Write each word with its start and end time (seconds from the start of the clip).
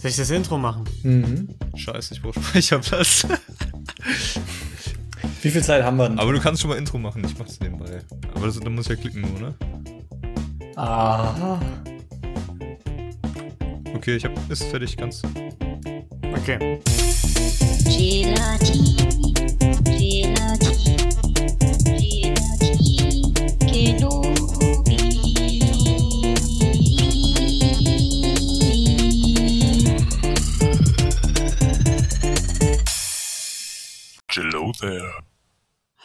Soll 0.00 0.10
ich 0.10 0.16
das 0.16 0.30
Intro 0.30 0.56
machen? 0.56 0.84
Mhm. 1.02 1.48
Scheiße, 1.74 2.14
ich 2.14 2.22
brauche 2.22 2.40
Speicherplatz. 2.40 3.26
Wie 5.42 5.50
viel 5.50 5.62
Zeit 5.62 5.84
haben 5.84 5.98
wir 5.98 6.08
denn? 6.08 6.18
Aber 6.18 6.32
du 6.32 6.40
kannst 6.40 6.62
schon 6.62 6.70
mal 6.70 6.78
Intro 6.78 6.96
machen, 6.96 7.22
ich 7.22 7.38
mach's 7.38 7.60
nebenbei. 7.60 8.00
Aber 8.34 8.46
das, 8.46 8.58
da 8.58 8.70
muss 8.70 8.86
ich 8.86 8.96
ja 8.96 8.96
klicken 8.96 9.20
nur, 9.20 9.38
ne? 9.38 9.54
Aha. 10.76 11.60
Okay, 13.94 14.16
ich 14.16 14.24
hab. 14.24 14.32
Ist 14.50 14.64
fertig, 14.64 14.96
ganz. 14.96 15.20
Okay. 16.32 16.80
Gelati, 17.84 19.29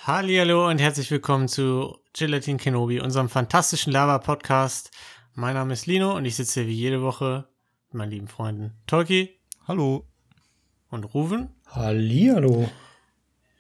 Hallihallo 0.08 0.70
und 0.70 0.78
herzlich 0.78 1.10
willkommen 1.10 1.48
zu 1.48 1.98
Gelatin 2.14 2.58
Kenobi, 2.58 3.00
unserem 3.00 3.28
fantastischen 3.28 3.92
Lava-Podcast. 3.92 4.92
Mein 5.34 5.56
Name 5.56 5.74
ist 5.74 5.88
Lino 5.88 6.16
und 6.16 6.26
ich 6.26 6.36
sitze 6.36 6.60
hier 6.60 6.70
wie 6.70 6.76
jede 6.76 7.02
Woche 7.02 7.48
mit 7.88 7.96
meinen 7.96 8.12
lieben 8.12 8.28
Freunden 8.28 8.76
Tolki 8.86 9.36
Hallo. 9.68 10.06
und 10.92 11.06
Ruven. 11.06 11.50
Hallihallo. 11.66 12.70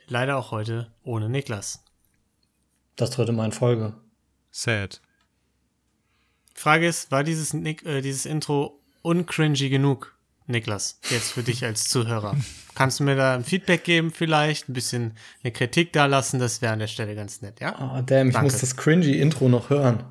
Leider 0.05 0.37
auch 0.37 0.51
heute 0.51 0.93
ohne 1.01 1.29
Niklas. 1.29 1.83
Das 2.95 3.09
dritte 3.09 3.31
Mal 3.31 3.45
in 3.45 3.51
Folge. 3.51 3.95
Sad. 4.51 5.01
Frage 6.53 6.85
ist, 6.85 7.09
war 7.09 7.23
dieses, 7.23 7.55
Nick, 7.55 7.83
äh, 7.87 8.01
dieses 8.01 8.27
Intro 8.27 8.83
uncringy 9.01 9.69
genug, 9.69 10.14
Niklas, 10.47 10.99
jetzt 11.09 11.31
für 11.31 11.43
dich 11.43 11.65
als 11.65 11.89
Zuhörer? 11.89 12.35
Kannst 12.75 12.99
du 12.99 13.03
mir 13.03 13.15
da 13.15 13.33
ein 13.33 13.43
Feedback 13.43 13.83
geben 13.83 14.11
vielleicht, 14.11 14.69
ein 14.69 14.73
bisschen 14.73 15.17
eine 15.43 15.51
Kritik 15.51 15.91
da 15.93 16.05
lassen? 16.05 16.39
Das 16.39 16.61
wäre 16.61 16.73
an 16.73 16.79
der 16.79 16.87
Stelle 16.87 17.15
ganz 17.15 17.41
nett, 17.41 17.59
ja? 17.59 17.75
Ah, 17.79 18.01
damn, 18.03 18.27
ich 18.27 18.33
Danke. 18.33 18.51
muss 18.51 18.59
das 18.59 18.75
cringy 18.77 19.19
Intro 19.19 19.49
noch 19.49 19.69
hören. 19.69 20.03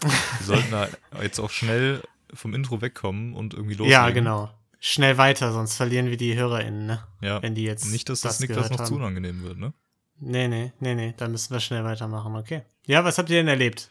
Wir 0.00 0.46
sollten 0.46 0.70
da 0.70 0.88
jetzt 1.22 1.40
auch 1.40 1.50
schnell 1.50 2.02
vom 2.32 2.54
Intro 2.54 2.80
wegkommen 2.80 3.34
und 3.34 3.54
irgendwie 3.54 3.74
loslegen. 3.74 3.92
Ja, 3.92 4.10
genau. 4.10 4.50
Schnell 4.78 5.16
weiter, 5.16 5.52
sonst 5.52 5.76
verlieren 5.76 6.10
wir 6.10 6.16
die 6.16 6.34
HörerInnen, 6.34 6.86
ne? 6.86 7.04
Ja. 7.20 7.42
Wenn 7.42 7.54
die 7.54 7.64
jetzt 7.64 7.90
Nicht, 7.90 8.08
dass 8.08 8.20
das, 8.20 8.38
das 8.38 8.48
Niklas 8.48 8.70
noch 8.70 8.84
zu 8.84 8.96
unangenehm 8.96 9.42
wird, 9.42 9.58
ne? 9.58 9.72
Nee, 10.18 10.48
nee, 10.48 10.72
nee, 10.80 10.94
nee, 10.94 11.14
da 11.16 11.28
müssen 11.28 11.52
wir 11.52 11.60
schnell 11.60 11.84
weitermachen, 11.84 12.36
okay. 12.36 12.62
Ja, 12.86 13.04
was 13.04 13.18
habt 13.18 13.30
ihr 13.30 13.36
denn 13.36 13.48
erlebt? 13.48 13.90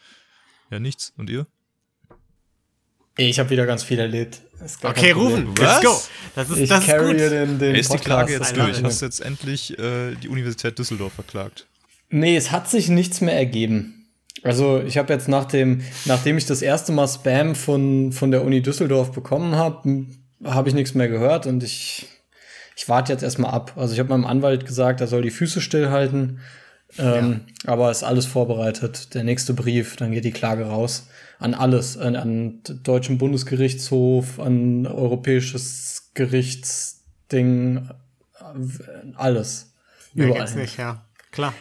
Ja, 0.70 0.80
nichts. 0.80 1.14
Und 1.18 1.30
ihr? 1.30 1.48
Ich 3.30 3.40
habe 3.40 3.50
wieder 3.50 3.66
ganz 3.66 3.84
viel 3.84 4.00
erlebt. 4.00 4.42
Okay. 4.84 5.12
Rufen, 5.12 5.50
Was? 5.58 5.82
let's 5.84 5.86
go. 5.86 6.02
Das 6.36 6.50
ist, 6.50 6.58
Ich 6.58 6.70
das 6.70 6.82
ist 6.82 6.90
carry 6.90 7.12
gut. 7.14 7.20
den, 7.20 7.60
den 7.60 7.76
ist 7.76 7.94
die. 7.94 7.98
Klage 7.98 8.34
jetzt 8.34 8.56
durch? 8.56 8.84
Hast 8.84 9.02
du 9.02 9.06
jetzt 9.06 9.20
endlich 9.20 9.78
äh, 9.80 10.16
die 10.22 10.30
Universität 10.30 10.78
Düsseldorf 10.78 11.14
verklagt? 11.14 11.68
Nee, 12.10 12.36
es 12.36 12.52
hat 12.52 12.70
sich 12.70 12.90
nichts 12.90 13.22
mehr 13.22 13.36
ergeben. 13.36 14.08
Also 14.44 14.82
ich 14.82 14.98
habe 14.98 15.14
jetzt 15.14 15.28
nach 15.28 15.46
dem, 15.46 15.82
nachdem 16.06 16.38
ich 16.38 16.46
das 16.46 16.62
erste 16.62 16.92
Mal 16.92 17.08
Spam 17.08 17.56
von, 17.56 18.12
von 18.12 18.32
der 18.32 18.44
Uni 18.44 18.62
Düsseldorf 18.62 19.12
bekommen 19.12 19.56
habe, 19.56 20.06
habe 20.44 20.70
ich 20.70 20.76
nichts 20.76 20.96
mehr 20.96 21.08
gehört 21.08 21.46
und 21.46 21.64
ich, 21.64 22.08
ich 22.76 22.90
warte 22.90 23.12
jetzt 23.14 23.22
erstmal 23.24 23.52
ab. 23.52 23.74
Also 23.76 23.94
ich 23.94 24.00
habe 24.00 24.10
meinem 24.10 24.26
Anwalt 24.26 24.66
gesagt, 24.66 25.02
er 25.02 25.08
soll 25.08 25.22
die 25.22 25.30
Füße 25.30 25.62
stillhalten. 25.62 26.40
Ähm, 26.98 27.42
Aber 27.66 27.92
ist 27.92 28.04
alles 28.04 28.26
vorbereitet. 28.26 29.14
Der 29.14 29.24
nächste 29.24 29.54
Brief, 29.54 29.96
dann 29.96 30.12
geht 30.12 30.26
die 30.26 30.32
Klage 30.32 30.66
raus. 30.66 31.08
An 31.42 31.54
alles. 31.54 31.98
An, 31.98 32.16
an 32.16 32.62
Deutschen 32.84 33.18
Bundesgerichtshof, 33.18 34.40
an 34.40 34.88
Europäisches 34.88 36.12
Gerichtsding, 36.14 37.90
alles. 39.16 39.74
Wer 40.14 40.28
Überall. 40.28 40.40
kennt's 40.42 40.56
nicht, 40.56 40.78
ja. 40.78 41.06
Klar. 41.32 41.54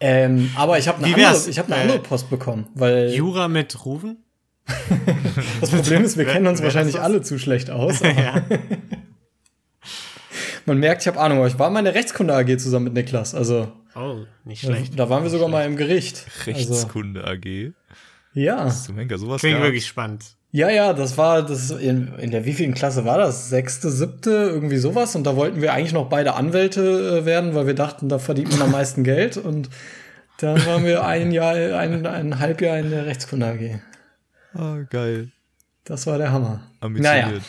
Ähm, 0.00 0.50
aber 0.56 0.78
ich 0.78 0.88
habe 0.88 1.04
eine, 1.04 1.14
andere, 1.14 1.48
ich 1.48 1.58
hab 1.58 1.66
eine 1.66 1.76
Äh, 1.76 1.80
andere 1.82 1.98
Post 2.00 2.28
bekommen, 2.28 2.66
weil 2.74 3.12
Jura 3.14 3.48
mit 3.48 3.84
Ruven? 3.84 4.24
das 5.60 5.70
Problem 5.70 6.04
ist, 6.04 6.16
wir 6.16 6.24
kennen 6.24 6.46
uns 6.46 6.62
wahrscheinlich 6.62 7.00
alle 7.00 7.22
zu 7.22 7.38
schlecht 7.38 7.70
aus. 7.70 8.00
ja. 8.00 8.42
Man 10.66 10.78
merkt, 10.78 11.02
ich 11.02 11.08
habe 11.08 11.18
Ahnung, 11.20 11.38
aber 11.38 11.46
ich 11.46 11.58
war 11.58 11.70
mal 11.70 11.78
in 11.80 11.84
der 11.86 11.94
Rechtskunde 11.94 12.34
AG 12.34 12.58
zusammen 12.58 12.86
mit 12.86 12.94
Niklas. 12.94 13.34
Also 13.34 13.72
Oh, 13.94 14.18
nicht 14.44 14.62
da, 14.62 14.68
schlecht. 14.68 14.98
da 14.98 15.10
waren 15.10 15.24
wir 15.24 15.30
sogar 15.30 15.48
mal 15.48 15.66
im 15.66 15.76
Gericht. 15.76 16.26
Also, 16.46 16.50
Rechtskunde 16.50 17.26
AG. 17.26 17.72
Ja. 18.34 18.72
Henker, 18.94 19.18
sowas 19.18 19.40
Klingt 19.40 19.56
gab's. 19.56 19.66
wirklich 19.66 19.86
spannend. 19.86 20.24
Ja, 20.52 20.68
ja, 20.68 20.92
das 20.92 21.16
war 21.16 21.42
das 21.44 21.70
in, 21.70 22.12
in 22.18 22.32
der 22.32 22.44
wievielten 22.44 22.74
Klasse 22.74 23.04
war 23.04 23.18
das? 23.18 23.50
Sechste, 23.50 23.88
siebte, 23.88 24.30
irgendwie 24.30 24.78
sowas. 24.78 25.14
Und 25.14 25.24
da 25.24 25.36
wollten 25.36 25.62
wir 25.62 25.72
eigentlich 25.72 25.92
noch 25.92 26.08
beide 26.08 26.34
Anwälte 26.34 27.20
äh, 27.20 27.24
werden, 27.24 27.54
weil 27.54 27.68
wir 27.68 27.74
dachten, 27.74 28.08
da 28.08 28.18
verdient 28.18 28.50
man 28.50 28.62
am 28.62 28.72
meisten 28.72 29.04
Geld. 29.04 29.36
Und 29.36 29.70
dann 30.38 30.64
waren 30.66 30.84
wir 30.84 31.04
ein 31.06 31.30
Jahr, 31.30 31.54
ein, 31.54 32.04
ein 32.04 32.38
Halbjahr 32.40 32.78
in 32.78 32.90
der 32.90 33.06
Rechtskunde 33.06 33.46
AG. 33.46 33.80
Ah, 34.58 34.78
geil. 34.90 35.30
Das 35.84 36.06
war 36.08 36.18
der 36.18 36.32
Hammer. 36.32 36.62
Ambitioniert. 36.80 37.26
Naja. 37.26 37.40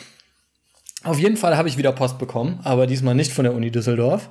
Auf 1.04 1.18
jeden 1.18 1.36
Fall 1.36 1.56
habe 1.56 1.68
ich 1.68 1.76
wieder 1.76 1.90
Post 1.90 2.18
bekommen, 2.18 2.60
aber 2.62 2.86
diesmal 2.86 3.16
nicht 3.16 3.32
von 3.32 3.44
der 3.44 3.54
Uni 3.54 3.72
Düsseldorf, 3.72 4.30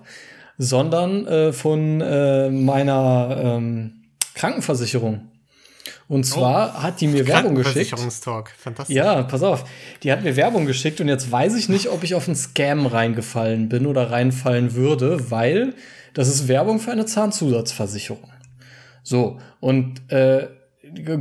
sondern 0.57 1.27
äh, 1.27 1.51
von 1.51 1.99
äh, 1.99 2.49
meiner 2.49 3.37
ähm, 3.43 4.03
Krankenversicherung. 4.35 5.30
Und 6.07 6.25
zwar 6.25 6.81
hat 6.81 7.01
die 7.01 7.07
mir 7.07 7.27
Werbung 7.27 7.55
geschickt. 7.55 7.93
Fantastisch. 8.57 8.95
Ja, 8.95 9.23
pass 9.23 9.43
auf. 9.43 9.65
Die 10.03 10.11
hat 10.11 10.23
mir 10.23 10.35
Werbung 10.35 10.65
geschickt 10.65 10.99
und 11.01 11.07
jetzt 11.07 11.31
weiß 11.31 11.55
ich 11.55 11.69
nicht, 11.69 11.89
ob 11.89 12.03
ich 12.03 12.15
auf 12.15 12.27
einen 12.27 12.35
Scam 12.35 12.85
reingefallen 12.85 13.69
bin 13.69 13.85
oder 13.85 14.11
reinfallen 14.11 14.75
würde, 14.75 15.31
weil 15.31 15.73
das 16.13 16.27
ist 16.27 16.47
Werbung 16.47 16.79
für 16.79 16.91
eine 16.91 17.05
Zahnzusatzversicherung. 17.05 18.29
So, 19.03 19.39
und 19.59 20.11
äh, 20.11 20.47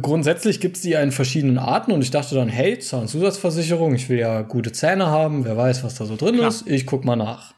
grundsätzlich 0.03 0.61
gibt's 0.61 0.81
die 0.81 0.93
in 0.93 1.13
verschiedenen 1.13 1.59
Arten 1.59 1.93
und 1.93 2.03
ich 2.03 2.11
dachte 2.11 2.35
dann, 2.35 2.49
hey, 2.49 2.79
Zahnzusatzversicherung, 2.79 3.95
ich 3.95 4.09
will 4.09 4.19
ja 4.19 4.43
gute 4.43 4.73
Zähne 4.73 5.07
haben, 5.07 5.45
wer 5.45 5.57
weiß, 5.57 5.85
was 5.85 5.95
da 5.95 6.05
so 6.05 6.17
drin 6.17 6.37
Klar. 6.37 6.49
ist, 6.49 6.67
ich 6.67 6.87
guck 6.87 7.05
mal 7.05 7.17
nach. 7.17 7.55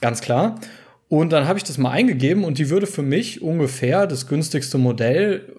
Ganz 0.00 0.20
klar. 0.20 0.58
Und 1.08 1.32
dann 1.32 1.48
habe 1.48 1.58
ich 1.58 1.64
das 1.64 1.76
mal 1.76 1.90
eingegeben 1.90 2.44
und 2.44 2.58
die 2.58 2.70
würde 2.70 2.86
für 2.86 3.02
mich 3.02 3.42
ungefähr 3.42 4.06
das 4.06 4.28
günstigste 4.28 4.78
Modell 4.78 5.52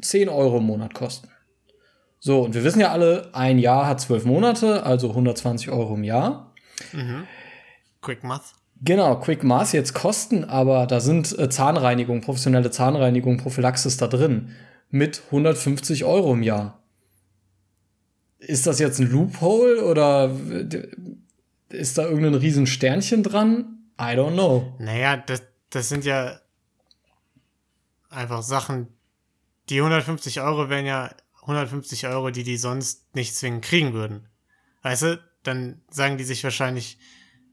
10 0.00 0.28
Euro 0.28 0.58
im 0.58 0.64
Monat 0.64 0.94
kosten. 0.94 1.28
So, 2.18 2.42
und 2.42 2.54
wir 2.54 2.64
wissen 2.64 2.80
ja 2.80 2.92
alle, 2.92 3.30
ein 3.34 3.58
Jahr 3.58 3.86
hat 3.86 4.00
zwölf 4.00 4.24
Monate, 4.24 4.82
also 4.84 5.08
120 5.10 5.70
Euro 5.70 5.94
im 5.94 6.04
Jahr. 6.04 6.54
Quick 8.02 8.24
Math. 8.24 8.54
Genau, 8.82 9.18
Quick 9.20 9.44
Mass 9.44 9.72
jetzt 9.72 9.92
kosten, 9.92 10.44
aber 10.44 10.86
da 10.86 11.00
sind 11.00 11.38
äh, 11.38 11.50
Zahnreinigung, 11.50 12.22
professionelle 12.22 12.70
Zahnreinigung, 12.70 13.36
Prophylaxis 13.36 13.98
da 13.98 14.06
drin 14.06 14.54
mit 14.88 15.22
150 15.26 16.04
Euro 16.04 16.32
im 16.32 16.42
Jahr. 16.42 16.82
Ist 18.38 18.66
das 18.66 18.78
jetzt 18.78 18.98
ein 18.98 19.10
Loophole 19.10 19.84
oder 19.84 20.30
äh, 20.30 20.88
ist 21.68 21.98
da 21.98 22.04
irgendein 22.04 22.34
riesen 22.34 22.66
Sternchen 22.66 23.22
dran? 23.22 23.84
I 24.00 24.16
don't 24.16 24.32
know. 24.32 24.74
Naja, 24.78 25.18
das, 25.18 25.42
das 25.68 25.90
sind 25.90 26.06
ja 26.06 26.40
einfach 28.08 28.42
Sachen, 28.42 28.88
die 29.70 29.78
150 29.78 30.40
Euro 30.40 30.68
wären 30.68 30.86
ja 30.86 31.14
150 31.42 32.06
Euro, 32.06 32.30
die 32.30 32.44
die 32.44 32.56
sonst 32.56 33.14
nicht 33.14 33.34
zwingend 33.34 33.64
kriegen 33.64 33.92
würden. 33.92 34.28
Weißt 34.82 35.02
du, 35.02 35.22
dann 35.42 35.80
sagen 35.90 36.18
die 36.18 36.24
sich 36.24 36.44
wahrscheinlich, 36.44 36.98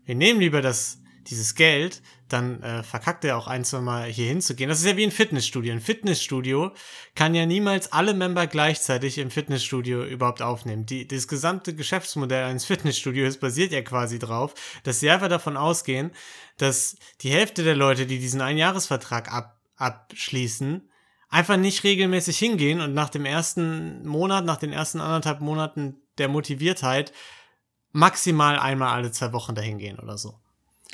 wir 0.06 0.16
nehmen 0.16 0.40
lieber 0.40 0.62
das, 0.62 1.00
dieses 1.28 1.56
Geld, 1.56 2.02
dann 2.30 2.62
äh, 2.62 2.84
verkackt 2.84 3.24
er 3.24 3.38
auch 3.38 3.48
ein, 3.48 3.64
zwei 3.64 3.80
Mal 3.80 4.10
hier 4.10 4.28
hinzugehen. 4.28 4.70
Das 4.70 4.80
ist 4.80 4.86
ja 4.86 4.98
wie 4.98 5.04
ein 5.04 5.12
Fitnessstudio. 5.12 5.74
Ein 5.74 5.82
Fitnessstudio 5.82 6.72
kann 7.16 7.36
ja 7.36 7.46
niemals 7.46 7.92
alle 7.92 8.14
Member 8.14 8.48
gleichzeitig 8.48 9.18
im 9.18 9.32
Fitnessstudio 9.32 10.04
überhaupt 10.04 10.42
aufnehmen. 10.42 10.86
Die, 10.86 11.08
das 11.08 11.28
gesamte 11.28 11.76
Geschäftsmodell 11.76 12.46
eines 12.46 12.66
Fitnessstudios 12.66 13.38
basiert 13.38 13.72
ja 13.72 13.82
quasi 13.82 14.20
drauf, 14.20 14.54
dass 14.84 15.00
sie 15.00 15.10
einfach 15.10 15.30
davon 15.30 15.58
ausgehen, 15.58 16.12
dass 16.58 16.98
die 17.22 17.32
Hälfte 17.32 17.64
der 17.64 17.76
Leute, 17.76 18.06
die 18.06 18.20
diesen 18.20 18.42
Einjahresvertrag 18.42 19.32
ab, 19.32 19.62
abschließen, 19.76 20.90
einfach 21.30 21.58
nicht 21.58 21.84
regelmäßig 21.84 22.38
hingehen 22.38 22.82
und 22.82 22.94
nach 22.94 23.10
dem 23.10 23.26
ersten 23.26 24.06
Monat, 24.08 24.46
nach 24.46 24.58
den 24.58 24.72
ersten 24.74 25.02
anderthalb 25.02 25.42
Monaten 25.42 25.96
der 26.18 26.28
Motiviertheit 26.28 27.12
maximal 27.92 28.60
einmal 28.60 28.96
alle 28.96 29.12
zwei 29.12 29.34
Wochen 29.34 29.56
dahin 29.56 29.78
gehen 29.78 30.00
oder 30.00 30.18
so. 30.18 30.36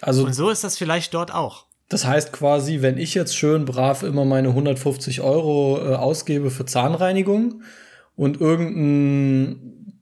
Also 0.01 0.25
Und 0.25 0.33
so 0.33 0.49
ist 0.49 0.63
das 0.63 0.77
vielleicht 0.77 1.13
dort 1.13 1.33
auch. 1.33 1.65
Das 1.89 2.05
heißt 2.05 2.31
quasi, 2.31 2.81
wenn 2.81 2.97
ich 2.97 3.13
jetzt 3.13 3.37
schön 3.37 3.65
brav 3.65 4.03
immer 4.03 4.25
meine 4.25 4.49
150 4.49 5.21
Euro 5.21 5.79
äh, 5.79 5.95
ausgebe 5.95 6.49
für 6.49 6.65
Zahnreinigung 6.65 7.61
und 8.15 8.41
irgendein 8.41 9.93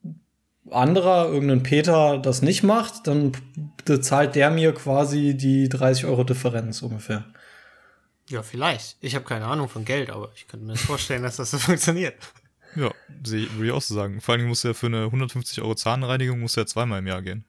anderer, 0.70 1.30
irgendein 1.30 1.64
Peter 1.64 2.18
das 2.18 2.42
nicht 2.42 2.64
macht, 2.64 3.08
dann 3.08 3.34
bezahlt 3.84 4.36
der 4.36 4.52
mir 4.52 4.74
quasi 4.74 5.36
die 5.36 5.68
30 5.68 6.06
Euro 6.06 6.24
Differenz 6.24 6.82
ungefähr. 6.82 7.26
Ja, 8.32 8.44
vielleicht. 8.44 8.98
Ich 9.02 9.14
habe 9.16 9.26
keine 9.26 9.46
Ahnung 9.46 9.70
von 9.70 9.86
Geld, 9.86 10.10
aber 10.10 10.32
ich 10.36 10.48
könnte 10.48 10.66
mir 10.66 10.74
das 10.74 10.82
vorstellen, 10.82 11.24
dass 11.24 11.36
das 11.36 11.52
so 11.52 11.58
funktioniert. 11.60 12.16
Ja, 12.76 12.92
würde 13.26 13.66
ich 13.66 13.72
auch 13.72 13.82
so 13.82 13.94
sagen. 13.94 14.22
Vor 14.22 14.34
allem 14.36 14.48
musst 14.48 14.64
du 14.64 14.70
ja 14.70 14.74
für 14.74 14.86
eine 14.88 15.04
150 15.06 15.62
Euro 15.62 15.76
Zahnreinigung 15.76 16.40
musst 16.40 16.56
du 16.56 16.62
ja 16.62 16.66
zweimal 16.66 17.00
im 17.00 17.08
Jahr 17.08 17.22
gehen. 17.22 17.44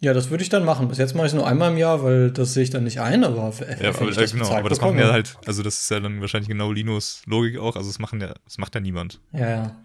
Ja, 0.00 0.12
das 0.12 0.30
würde 0.30 0.42
ich 0.42 0.48
dann 0.50 0.64
machen. 0.64 0.88
Bis 0.88 0.98
jetzt 0.98 1.14
mache 1.14 1.26
ich 1.26 1.32
es 1.32 1.36
nur 1.36 1.46
einmal 1.46 1.70
im 1.70 1.76
Jahr, 1.78 2.02
weil 2.02 2.32
das 2.32 2.54
sehe 2.54 2.64
ich 2.64 2.70
dann 2.70 2.82
nicht 2.82 3.00
ein, 3.00 3.22
aber 3.22 3.36
Ja, 3.80 3.90
aber, 3.90 4.08
ich 4.08 4.16
äh, 4.18 4.20
das 4.20 4.32
genau, 4.32 4.50
aber 4.52 4.68
das 4.68 4.80
bekomme- 4.80 4.96
machen 4.96 5.06
ja 5.06 5.12
halt, 5.12 5.36
also 5.46 5.62
das 5.62 5.78
ist 5.80 5.90
ja 5.92 6.00
dann 6.00 6.20
wahrscheinlich 6.20 6.48
genau 6.48 6.72
Linos 6.72 7.22
Logik 7.26 7.58
auch, 7.58 7.76
also 7.76 7.88
das 7.88 8.00
machen 8.00 8.20
ja, 8.20 8.34
das 8.44 8.58
macht 8.58 8.74
ja 8.74 8.80
niemand. 8.80 9.20
Ja, 9.32 9.48
ja. 9.48 9.76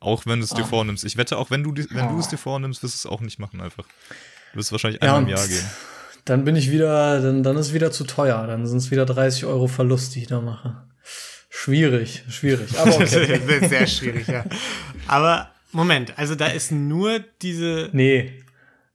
Auch 0.00 0.26
wenn 0.26 0.40
du 0.40 0.44
es 0.44 0.50
dir 0.50 0.64
Ah. 0.64 0.66
vornimmst. 0.66 1.04
Ich 1.04 1.16
wette, 1.16 1.38
auch 1.38 1.50
wenn 1.52 1.62
du, 1.62 1.70
die- 1.70 1.86
wenn 1.90 2.08
du 2.08 2.18
es 2.18 2.26
Ah. 2.26 2.30
dir 2.30 2.38
vornimmst, 2.38 2.82
wirst 2.82 2.94
du 3.04 3.08
es 3.08 3.12
auch 3.12 3.20
nicht 3.20 3.38
machen 3.38 3.60
einfach. 3.60 3.84
Du 4.52 4.58
wirst 4.58 4.72
wahrscheinlich 4.72 5.00
Ja, 5.00 5.14
einmal 5.14 5.22
im 5.22 5.28
und 5.28 5.38
Jahr 5.38 5.46
gehen. 5.48 5.64
Dann 6.24 6.44
bin 6.44 6.56
ich 6.56 6.70
wieder, 6.70 7.20
dann, 7.20 7.42
dann 7.42 7.56
ist 7.56 7.68
es 7.68 7.74
wieder 7.74 7.90
zu 7.90 8.04
teuer. 8.04 8.46
Dann 8.46 8.66
sind 8.66 8.78
es 8.78 8.90
wieder 8.90 9.04
30 9.04 9.44
Euro 9.44 9.66
Verlust, 9.66 10.14
die 10.14 10.20
ich 10.20 10.26
da 10.26 10.40
mache. 10.40 10.76
Schwierig, 11.50 12.24
schwierig. 12.28 12.78
Aber 12.78 12.94
okay. 12.94 13.06
sehr, 13.46 13.68
sehr 13.68 13.86
schwierig, 13.86 14.26
ja. 14.26 14.44
Aber 15.06 15.48
Moment, 15.72 16.12
also 16.18 16.34
da 16.34 16.46
ist 16.46 16.72
nur 16.72 17.20
diese. 17.42 17.90
nee, 17.92 18.32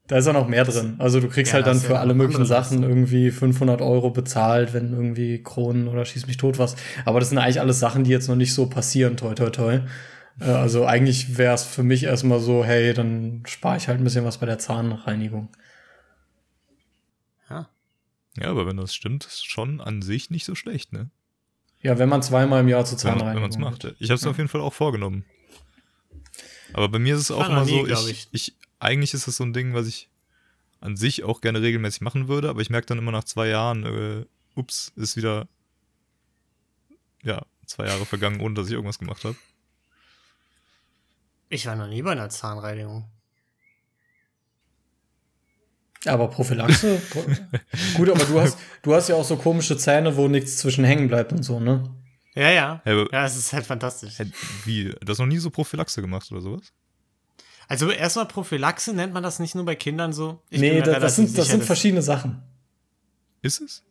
da 0.08 0.18
ist 0.18 0.28
auch 0.28 0.34
noch 0.34 0.48
mehr 0.48 0.64
drin. 0.64 0.96
Also 0.98 1.20
du 1.20 1.28
kriegst 1.28 1.52
Ja, 1.52 1.58
halt 1.58 1.68
da 1.68 1.72
dann 1.72 1.80
für 1.80 1.94
ja 1.94 2.00
alle 2.00 2.16
möglichen 2.16 2.46
Sachen 2.46 2.82
irgendwie 2.82 3.30
500 3.30 3.80
Euro 3.82 4.10
bezahlt, 4.10 4.74
wenn 4.74 4.92
irgendwie 4.92 5.44
Kronen 5.44 5.88
oder 5.88 6.04
schieß 6.04 6.26
mich 6.26 6.38
tot 6.38 6.58
was. 6.58 6.76
Aber 7.06 7.20
das 7.20 7.30
sind 7.30 7.38
eigentlich 7.38 7.60
alles 7.60 7.80
Sachen, 7.80 8.04
die 8.04 8.10
jetzt 8.10 8.28
noch 8.28 8.36
nicht 8.36 8.56
so 8.56 8.68
passieren, 8.68 9.18
toi, 9.18 9.36
toi, 9.36 9.52
toi. 9.52 9.80
Äh, 10.42 10.46
Also 10.46 10.86
eigentlich 10.88 11.38
wäre 11.38 11.54
es 11.54 11.64
für 11.64 11.84
mich 11.84 12.06
erstmal 12.06 12.40
so, 12.40 12.66
hey, 12.66 12.94
dann 12.94 13.44
spare 13.46 13.78
ich 13.78 13.88
halt 13.88 14.00
ein 14.00 14.04
bisschen 14.04 14.26
was 14.26 14.40
bei 14.40 14.48
der 14.48 14.58
Zahnreinigung. 14.58 15.50
Ja. 18.40 18.46
Ja, 18.46 18.52
aber 18.52 18.66
wenn 18.66 18.78
das 18.78 18.96
stimmt, 18.96 19.26
ist 19.26 19.46
schon 19.46 19.82
an 19.82 20.02
sich 20.02 20.30
nicht 20.30 20.46
so 20.46 20.56
schlecht, 20.56 20.94
ne? 20.94 21.10
Ja, 21.82 21.98
wenn 21.98 22.10
man 22.10 22.22
zweimal 22.22 22.62
im 22.62 22.68
Jahr 22.68 22.86
zur 22.86 22.98
Wenn 23.04 23.12
man 23.12 23.20
Zahnreinigung 23.20 23.50
es 23.50 23.58
macht. 23.58 23.96
Ich 24.00 24.10
habe 24.10 24.16
es 24.16 24.26
auf 24.26 24.38
jeden 24.38 24.50
Fall 24.50 24.62
auch 24.62 24.74
vorgenommen. 24.74 25.26
Aber 26.74 26.90
bei 26.90 27.00
mir 27.00 27.16
ist 27.16 27.22
es 27.22 27.32
auch 27.32 27.48
immer 27.48 27.66
nie, 27.66 27.72
so, 27.72 27.84
glaub 27.84 28.08
ich, 28.08 28.28
ich, 28.32 28.56
eigentlich 28.80 29.14
ist 29.14 29.28
es 29.28 29.38
so 29.38 29.44
ein 29.44 29.54
Ding, 29.54 29.74
was 29.74 29.88
ich 29.88 30.10
an 30.82 30.96
sich 30.96 31.24
auch 31.24 31.42
gerne 31.42 31.62
regelmäßig 31.62 32.02
machen 32.02 32.28
würde, 32.28 32.50
aber 32.50 32.62
ich 32.62 32.70
merke 32.70 32.88
dann 32.88 32.98
immer 32.98 33.12
nach 33.12 33.24
zwei 33.24 33.48
Jahren, 33.48 33.86
äh, 33.86 34.26
ups, 34.56 34.92
ist 34.96 35.18
wieder, 35.18 35.48
ja, 37.24 37.46
zwei 37.66 37.86
Jahre 37.86 38.06
vergangen, 38.06 38.42
ohne 38.42 38.56
dass 38.56 38.68
ich 38.68 38.74
irgendwas 38.74 39.00
gemacht 39.00 39.24
habe. 39.24 39.36
Ich 41.50 41.66
war 41.66 41.76
noch 41.76 41.88
nie 41.88 42.02
bei 42.02 42.12
einer 42.12 42.30
Zahnreinigung. 42.30 43.10
Aber 46.06 46.30
Prophylaxe? 46.30 47.02
Pro- 47.10 47.26
Gut, 47.96 48.10
aber 48.10 48.24
du 48.24 48.40
hast, 48.40 48.58
du 48.82 48.94
hast 48.94 49.10
ja 49.10 49.16
auch 49.16 49.26
so 49.26 49.36
komische 49.36 49.78
Zähne, 49.78 50.16
wo 50.16 50.28
nichts 50.28 50.58
zwischen 50.58 50.84
hängen 50.86 51.08
bleibt 51.08 51.32
und 51.34 51.44
so, 51.44 51.60
ne? 51.60 51.84
Ja, 52.36 52.50
ja. 52.50 52.82
Ja, 52.86 53.26
es 53.26 53.36
ist 53.36 53.52
halt 53.52 53.66
fantastisch. 53.66 54.14
Wie, 54.66 54.86
du 54.86 55.08
hast 55.12 55.20
noch 55.20 55.26
nie 55.26 55.40
so 55.40 55.50
Prophylaxe 55.50 56.02
gemacht 56.02 56.32
oder 56.32 56.42
sowas? 56.42 56.72
Also 57.68 57.92
erstmal 57.92 58.26
Prophylaxe 58.28 58.94
nennt 58.94 59.14
man 59.14 59.24
das 59.24 59.40
nicht 59.40 59.56
nur 59.56 59.66
bei 59.66 59.76
Kindern 59.76 60.14
so. 60.14 60.42
Ich 60.50 60.62
nee, 60.62 60.74
mir 60.74 60.82
das, 60.84 61.16
sind, 61.16 61.28
das 61.38 61.46
sicher, 61.46 61.58
sind 61.58 61.64
verschiedene 61.66 62.02
Sachen. 62.02 62.42
Ist 63.42 63.62
es? 63.62 63.84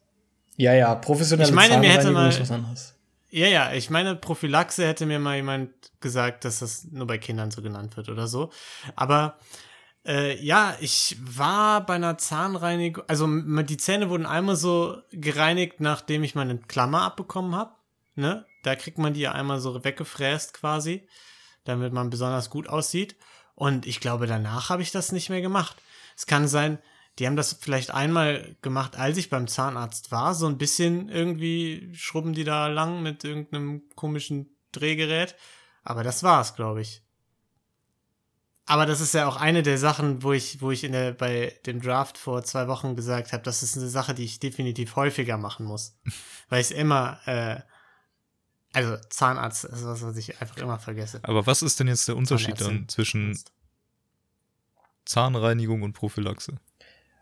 Ja, 0.57 0.73
ja, 0.75 0.95
professionelle 0.95 1.49
Ich 1.49 1.55
meine, 1.55 1.79
mir 1.79 1.91
hätte 1.91 2.11
mal- 2.11 2.29
ist 2.29 2.41
was 2.41 2.51
anderes. 2.51 2.95
Ja, 3.31 3.47
ja, 3.47 3.73
ich 3.75 3.91
meine, 3.91 4.17
Prophylaxe 4.17 4.87
hätte 4.87 5.05
mir 5.05 5.19
mal 5.19 5.37
jemand 5.37 5.71
gesagt, 6.01 6.45
dass 6.47 6.61
das 6.61 6.85
nur 6.91 7.07
bei 7.07 7.19
Kindern 7.19 7.51
so 7.51 7.61
genannt 7.61 7.97
wird 7.99 8.09
oder 8.09 8.27
so. 8.27 8.51
Aber 8.97 9.39
äh, 10.09 10.43
ja, 10.43 10.75
ich 10.81 11.17
war 11.21 11.85
bei 11.85 11.95
einer 11.95 12.17
Zahnreinigung, 12.17 13.05
also 13.09 13.27
die 13.27 13.77
Zähne 13.77 14.09
wurden 14.09 14.25
einmal 14.25 14.57
so 14.57 14.97
gereinigt, 15.13 15.81
nachdem 15.81 16.25
ich 16.25 16.35
meine 16.35 16.59
Klammer 16.59 17.03
abbekommen 17.03 17.55
habe. 17.55 17.75
Ne? 18.15 18.47
Da 18.63 18.75
kriegt 18.75 18.97
man 18.97 19.13
die 19.13 19.21
ja 19.21 19.33
einmal 19.33 19.61
so 19.61 19.85
weggefräst 19.85 20.55
quasi, 20.55 21.07
damit 21.65 21.93
man 21.93 22.09
besonders 22.09 22.49
gut 22.49 22.69
aussieht. 22.69 23.17
Und 23.55 23.87
ich 23.87 24.01
glaube, 24.01 24.27
danach 24.27 24.71
habe 24.71 24.83
ich 24.83 24.91
das 24.91 25.13
nicht 25.13 25.29
mehr 25.29 25.43
gemacht. 25.43 25.77
Es 26.17 26.27
kann 26.27 26.49
sein, 26.49 26.79
die 27.19 27.27
haben 27.27 27.37
das 27.37 27.59
vielleicht 27.61 27.93
einmal 27.93 28.57
gemacht, 28.63 28.97
als 28.99 29.19
ich 29.19 29.29
beim 29.29 29.47
Zahnarzt 29.47 30.11
war. 30.11 30.35
So 30.35 30.47
ein 30.47 30.57
bisschen 30.57 31.11
irgendwie 31.11 31.91
schrubben 31.93 32.33
die 32.33 32.45
da 32.45 32.69
lang 32.69 33.03
mit 33.03 33.25
irgendeinem 33.25 33.83
komischen 33.95 34.57
Drehgerät. 34.73 35.37
Aber 35.83 36.03
das 36.03 36.23
war's, 36.23 36.55
glaube 36.55 36.81
ich. 36.81 37.03
Aber 38.69 38.85
das 38.85 39.01
ist 39.01 39.15
ja 39.15 39.27
auch 39.27 39.37
eine 39.37 39.63
der 39.63 39.79
Sachen, 39.79 40.23
wo 40.23 40.35
ich, 40.35 40.61
wo 40.61 40.71
ich 40.71 40.85
in 40.85 40.93
der, 40.93 41.13
bei 41.13 41.55
dem 41.65 41.81
Draft 41.81 42.19
vor 42.19 42.45
zwei 42.45 42.69
Wochen 42.69 42.97
gesagt 42.97 43.33
habe, 43.33 43.43
das 43.43 43.63
ist 43.63 43.79
eine 43.79 43.89
Sache, 43.89 44.13
die 44.13 44.25
ich 44.25 44.41
definitiv 44.41 44.95
häufiger 44.95 45.39
machen 45.39 45.65
muss. 45.65 45.97
Weil 46.51 46.61
ich 46.61 46.75
immer, 46.75 47.19
äh, 47.25 47.61
also 48.75 48.99
Zahnarzt 49.09 49.65
ist 49.65 49.87
was, 49.87 50.03
was 50.03 50.19
ich 50.19 50.43
einfach 50.43 50.59
immer 50.59 50.79
vergesse. 50.79 51.21
Aber 51.23 51.47
was 51.47 51.63
ist 51.63 51.81
denn 51.81 51.89
jetzt 51.89 52.09
der 52.09 52.17
Unterschied 52.19 52.61
dann 52.61 52.87
zwischen 52.89 53.39
Zahnreinigung 55.07 55.81
und 55.81 55.95
Prophylaxe? 55.95 56.57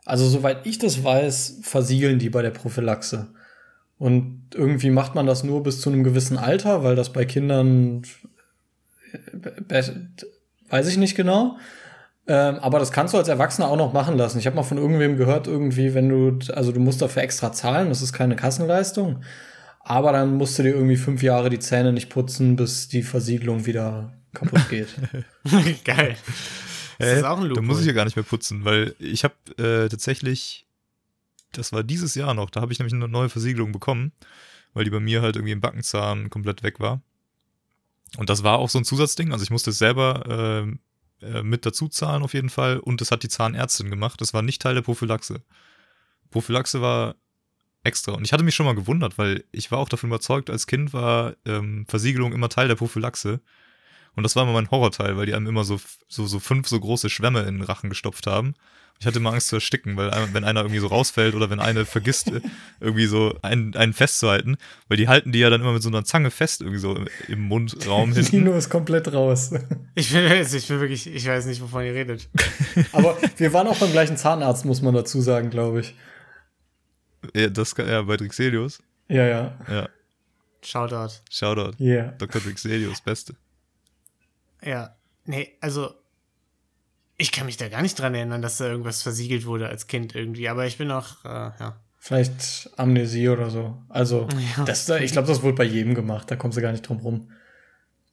Also, 0.03 0.27
soweit 0.27 0.67
ich 0.67 0.79
das 0.79 1.01
weiß, 1.01 1.59
versiegeln 1.61 2.19
die 2.19 2.29
bei 2.29 2.41
der 2.41 2.51
Prophylaxe. 2.51 3.33
Und 3.97 4.49
irgendwie 4.53 4.89
macht 4.89 5.15
man 5.15 5.25
das 5.25 5.45
nur 5.45 5.63
bis 5.63 5.79
zu 5.79 5.89
einem 5.89 6.03
gewissen 6.03 6.37
Alter, 6.37 6.83
weil 6.83 6.97
das 6.97 7.13
bei 7.13 7.23
Kindern 7.23 8.03
äh, 9.69 9.91
weiß 10.69 10.87
ich 10.87 10.97
nicht 10.97 11.15
genau. 11.15 11.57
Ähm, 12.29 12.55
aber 12.55 12.79
das 12.79 12.91
kannst 12.91 13.13
du 13.13 13.17
als 13.17 13.29
Erwachsener 13.29 13.69
auch 13.69 13.77
noch 13.77 13.93
machen 13.93 14.17
lassen. 14.17 14.37
Ich 14.39 14.45
habe 14.47 14.55
mal 14.55 14.63
von 14.63 14.77
irgendwem 14.77 15.15
gehört, 15.15 15.47
irgendwie, 15.47 15.93
wenn 15.93 16.09
du, 16.09 16.39
also 16.53 16.71
du 16.73 16.79
musst 16.81 17.01
dafür 17.01 17.21
extra 17.23 17.53
zahlen, 17.53 17.87
das 17.89 18.01
ist 18.01 18.11
keine 18.11 18.35
Kassenleistung. 18.35 19.23
Aber 19.79 20.11
dann 20.11 20.35
musst 20.35 20.59
du 20.59 20.63
dir 20.63 20.71
irgendwie 20.73 20.97
fünf 20.97 21.23
Jahre 21.23 21.49
die 21.49 21.59
Zähne 21.59 21.93
nicht 21.93 22.09
putzen, 22.09 22.57
bis 22.57 22.89
die 22.89 23.03
Versiegelung 23.03 23.65
wieder 23.65 24.11
kaputt 24.33 24.59
geht. 24.69 24.89
Geil. 25.85 26.17
Das 26.99 27.07
Hä? 27.07 27.17
ist 27.19 27.23
auch 27.23 27.37
ein 27.37 27.43
Da 27.43 27.47
Loophole. 27.47 27.65
muss 27.65 27.79
ich 27.79 27.87
ja 27.87 27.93
gar 27.93 28.03
nicht 28.03 28.17
mehr 28.17 28.25
putzen, 28.25 28.65
weil 28.65 28.93
ich 28.99 29.23
habe 29.23 29.35
äh, 29.57 29.87
tatsächlich, 29.87 30.65
das 31.53 31.71
war 31.71 31.83
dieses 31.83 32.15
Jahr 32.15 32.33
noch, 32.33 32.49
da 32.49 32.59
habe 32.59 32.73
ich 32.73 32.79
nämlich 32.79 32.93
eine 32.93 33.07
neue 33.07 33.29
Versiegelung 33.29 33.71
bekommen, 33.71 34.11
weil 34.73 34.83
die 34.83 34.89
bei 34.91 34.99
mir 34.99 35.21
halt 35.21 35.37
irgendwie 35.37 35.53
im 35.53 35.61
Backenzahn 35.61 36.29
komplett 36.29 36.63
weg 36.63 36.81
war. 36.81 37.01
Und 38.15 38.29
das 38.29 38.43
war 38.43 38.59
auch 38.59 38.69
so 38.69 38.79
ein 38.79 38.85
Zusatzding, 38.85 39.31
also 39.31 39.43
ich 39.43 39.49
musste 39.49 39.71
es 39.71 39.77
selber 39.77 40.23
ähm, 40.29 40.79
äh, 41.21 41.43
mit 41.43 41.65
dazu 41.65 41.89
zahlen 41.89 42.23
auf 42.23 42.33
jeden 42.33 42.49
Fall 42.49 42.79
und 42.79 43.01
das 43.01 43.11
hat 43.11 43.23
die 43.23 43.29
Zahnärztin 43.29 43.89
gemacht, 43.89 44.21
das 44.21 44.33
war 44.33 44.41
nicht 44.41 44.61
Teil 44.61 44.75
der 44.75 44.81
Prophylaxe. 44.81 45.43
Prophylaxe 46.29 46.81
war 46.81 47.15
extra 47.83 48.13
und 48.13 48.25
ich 48.25 48.33
hatte 48.33 48.43
mich 48.43 48.55
schon 48.55 48.65
mal 48.65 48.75
gewundert, 48.75 49.17
weil 49.17 49.43
ich 49.51 49.71
war 49.71 49.79
auch 49.79 49.89
davon 49.89 50.09
überzeugt, 50.09 50.49
als 50.49 50.67
Kind 50.67 50.93
war 50.93 51.35
ähm, 51.45 51.85
Versiegelung 51.87 52.33
immer 52.33 52.49
Teil 52.49 52.67
der 52.67 52.75
Prophylaxe. 52.75 53.41
Und 54.15 54.23
das 54.23 54.35
war 54.35 54.43
immer 54.43 54.53
mein 54.53 54.71
Horrorteil, 54.71 55.15
weil 55.15 55.27
die 55.27 55.35
einem 55.35 55.45
immer 55.45 55.63
so, 55.63 55.79
so, 56.07 56.25
so 56.25 56.39
fünf 56.39 56.67
so 56.67 56.79
große 56.79 57.07
Schwämme 57.07 57.41
in 57.41 57.59
den 57.59 57.61
Rachen 57.61 57.87
gestopft 57.87 58.25
haben. 58.25 58.55
Ich 58.99 59.05
hatte 59.05 59.19
immer 59.19 59.31
Angst 59.33 59.49
zu 59.49 59.57
ersticken, 59.57 59.95
weil 59.95 60.09
ein- 60.09 60.33
wenn 60.33 60.43
einer 60.43 60.61
irgendwie 60.61 60.79
so 60.79 60.87
rausfällt 60.87 61.35
oder 61.35 61.49
wenn 61.51 61.59
eine 61.59 61.85
vergisst, 61.85 62.29
äh, 62.31 62.41
irgendwie 62.79 63.05
so 63.05 63.37
einen, 63.43 63.75
einen 63.75 63.93
festzuhalten, 63.93 64.57
weil 64.87 64.97
die 64.97 65.07
halten 65.07 65.31
die 65.31 65.39
ja 65.39 65.49
dann 65.51 65.61
immer 65.61 65.73
mit 65.73 65.83
so 65.83 65.89
einer 65.89 66.03
Zange 66.03 66.31
fest, 66.31 66.61
irgendwie 66.61 66.79
so 66.79 66.97
im- 67.27 67.41
Mundraum 67.47 68.11
hinten. 68.13 68.35
Lino 68.37 68.53
ist 68.57 68.69
komplett 68.69 69.13
raus. 69.13 69.51
Ich 69.95 70.11
bin, 70.11 70.25
ich 70.41 70.67
bin 70.67 70.79
wirklich, 70.79 71.07
ich 71.07 71.27
weiß 71.27 71.45
nicht, 71.45 71.61
wovon 71.61 71.83
ihr 71.85 71.93
redet. 71.93 72.27
Aber 72.91 73.17
wir 73.37 73.53
waren 73.53 73.67
auch 73.67 73.77
beim 73.77 73.91
gleichen 73.91 74.17
Zahnarzt, 74.17 74.65
muss 74.65 74.81
man 74.81 74.93
dazu 74.95 75.21
sagen, 75.21 75.49
glaube 75.51 75.81
ich. 75.81 75.95
Ja, 77.35 77.49
das 77.49 77.75
ja, 77.77 78.01
bei 78.01 78.17
Drixelius. 78.17 78.79
Ja, 79.09 79.25
ja. 79.25 79.57
Ja, 79.69 79.89
Shoutout. 80.63 81.13
Shoutout. 81.29 81.71
Yeah. 81.79 82.13
Dr. 82.17 82.41
Drixelius, 82.41 83.01
Beste. 83.01 83.35
Ja. 84.63 84.95
Nee, 85.25 85.55
also 85.61 85.93
ich 87.17 87.31
kann 87.31 87.45
mich 87.47 87.57
da 87.57 87.67
gar 87.67 87.81
nicht 87.81 87.99
dran 87.99 88.13
erinnern, 88.15 88.41
dass 88.41 88.57
da 88.57 88.67
irgendwas 88.67 89.01
versiegelt 89.01 89.45
wurde 89.45 89.67
als 89.67 89.87
Kind 89.87 90.15
irgendwie. 90.15 90.49
Aber 90.49 90.65
ich 90.67 90.77
bin 90.77 90.91
auch, 90.91 91.25
äh, 91.25 91.29
ja. 91.59 91.81
Vielleicht 91.99 92.69
Amnesie 92.77 93.27
oder 93.29 93.49
so. 93.49 93.77
Also, 93.89 94.27
Ja. 94.57 94.63
das, 94.65 94.87
ich 94.89 95.11
glaube, 95.11 95.27
das 95.27 95.41
wurde 95.41 95.55
bei 95.55 95.63
jedem 95.63 95.95
gemacht. 95.95 96.29
Da 96.29 96.35
kommst 96.35 96.57
du 96.57 96.61
gar 96.61 96.71
nicht 96.71 96.87
drum 96.87 96.99
rum. 96.99 97.31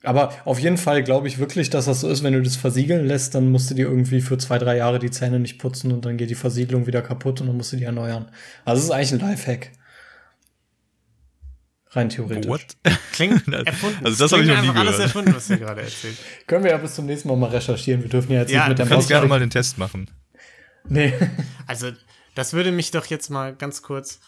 Aber 0.02 0.34
auf 0.44 0.58
jeden 0.58 0.76
Fall 0.76 1.02
glaube 1.02 1.28
ich 1.28 1.38
wirklich, 1.38 1.70
dass 1.70 1.86
das 1.86 2.00
so 2.00 2.08
ist, 2.10 2.22
wenn 2.22 2.34
du 2.34 2.42
das 2.42 2.56
versiegeln 2.56 3.06
lässt, 3.06 3.34
dann 3.34 3.50
musst 3.50 3.70
du 3.70 3.74
dir 3.74 3.86
irgendwie 3.86 4.20
für 4.20 4.36
zwei, 4.36 4.58
drei 4.58 4.76
Jahre 4.76 4.98
die 4.98 5.10
Zähne 5.10 5.38
nicht 5.38 5.58
putzen 5.58 5.92
und 5.92 6.04
dann 6.04 6.18
geht 6.18 6.28
die 6.28 6.34
Versiegelung 6.34 6.86
wieder 6.86 7.00
kaputt 7.00 7.40
und 7.40 7.46
dann 7.46 7.56
musst 7.56 7.72
du 7.72 7.76
die 7.78 7.84
erneuern. 7.84 8.30
Also 8.66 8.80
es 8.80 8.84
ist 8.86 8.90
eigentlich 8.90 9.12
ein 9.12 9.20
Lifehack. 9.20 9.72
Rein 11.94 12.08
theoretisch. 12.08 12.46
What? 12.48 12.64
Klingt 13.12 13.42
Das- 13.46 13.62
erfunden. 13.64 14.04
also 14.04 14.24
das 14.24 14.32
habe 14.32 14.42
ich 14.42 14.48
noch 14.48 14.60
nie 14.62 14.68
einfach 14.68 14.80
alles 14.80 14.92
gehört. 14.96 15.08
erfunden, 15.08 15.34
was 15.34 15.50
ihr 15.50 15.56
gerade 15.58 15.82
erzählt. 15.82 16.16
Können 16.46 16.64
wir 16.64 16.70
ja 16.72 16.76
bis 16.78 16.94
zum 16.94 17.06
nächsten 17.06 17.28
Mal 17.28 17.36
mal 17.36 17.50
recherchieren. 17.50 18.02
Wir 18.02 18.08
dürfen 18.10 18.32
ja 18.32 18.40
jetzt 18.40 18.50
Ja, 18.50 18.60
nicht 18.60 18.68
mit 18.70 18.78
der 18.78 18.86
Du 18.86 18.90
kannst 18.90 19.04
Maus 19.04 19.08
gerne 19.08 19.28
mal 19.28 19.38
den 19.40 19.50
Test 19.50 19.78
machen. 19.78 20.10
Nee. 20.88 21.12
Also, 21.66 21.92
das 22.34 22.52
würde 22.52 22.72
mich 22.72 22.90
doch 22.90 23.06
jetzt 23.06 23.30
mal 23.30 23.54
ganz 23.54 23.80
kurz. 23.82 24.20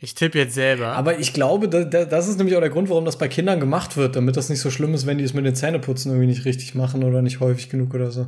Ich 0.00 0.14
tippe 0.14 0.38
jetzt 0.38 0.54
selber. 0.54 0.88
Aber 0.88 1.18
ich 1.18 1.32
glaube, 1.32 1.68
da, 1.68 1.84
da, 1.84 2.04
das 2.04 2.26
ist 2.28 2.36
nämlich 2.36 2.56
auch 2.56 2.60
der 2.60 2.68
Grund, 2.70 2.88
warum 2.90 3.04
das 3.04 3.16
bei 3.16 3.28
Kindern 3.28 3.60
gemacht 3.60 3.96
wird, 3.96 4.16
damit 4.16 4.36
das 4.36 4.48
nicht 4.50 4.60
so 4.60 4.70
schlimm 4.70 4.92
ist, 4.92 5.06
wenn 5.06 5.18
die 5.18 5.24
es 5.24 5.34
mit 5.34 5.46
den 5.46 5.54
Zähneputzen 5.54 6.10
irgendwie 6.10 6.26
nicht 6.26 6.44
richtig 6.44 6.74
machen 6.74 7.04
oder 7.04 7.22
nicht 7.22 7.40
häufig 7.40 7.70
genug 7.70 7.94
oder 7.94 8.10
so. 8.10 8.26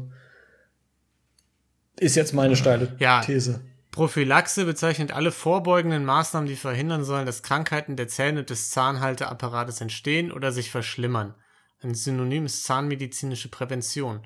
Ist 1.98 2.14
jetzt 2.14 2.32
meine 2.34 2.56
steile 2.56 2.94
Ja. 2.98 3.20
These. 3.22 3.60
Prophylaxe 3.96 4.66
bezeichnet 4.66 5.10
alle 5.10 5.32
vorbeugenden 5.32 6.04
Maßnahmen, 6.04 6.46
die 6.46 6.56
verhindern 6.56 7.02
sollen, 7.02 7.24
dass 7.24 7.42
Krankheiten 7.42 7.96
der 7.96 8.08
Zähne 8.08 8.40
und 8.40 8.50
des 8.50 8.68
Zahnhalteapparates 8.68 9.80
entstehen 9.80 10.30
oder 10.32 10.52
sich 10.52 10.70
verschlimmern. 10.70 11.34
Ein 11.82 11.94
Synonym 11.94 12.44
ist 12.44 12.64
zahnmedizinische 12.64 13.48
Prävention. 13.48 14.20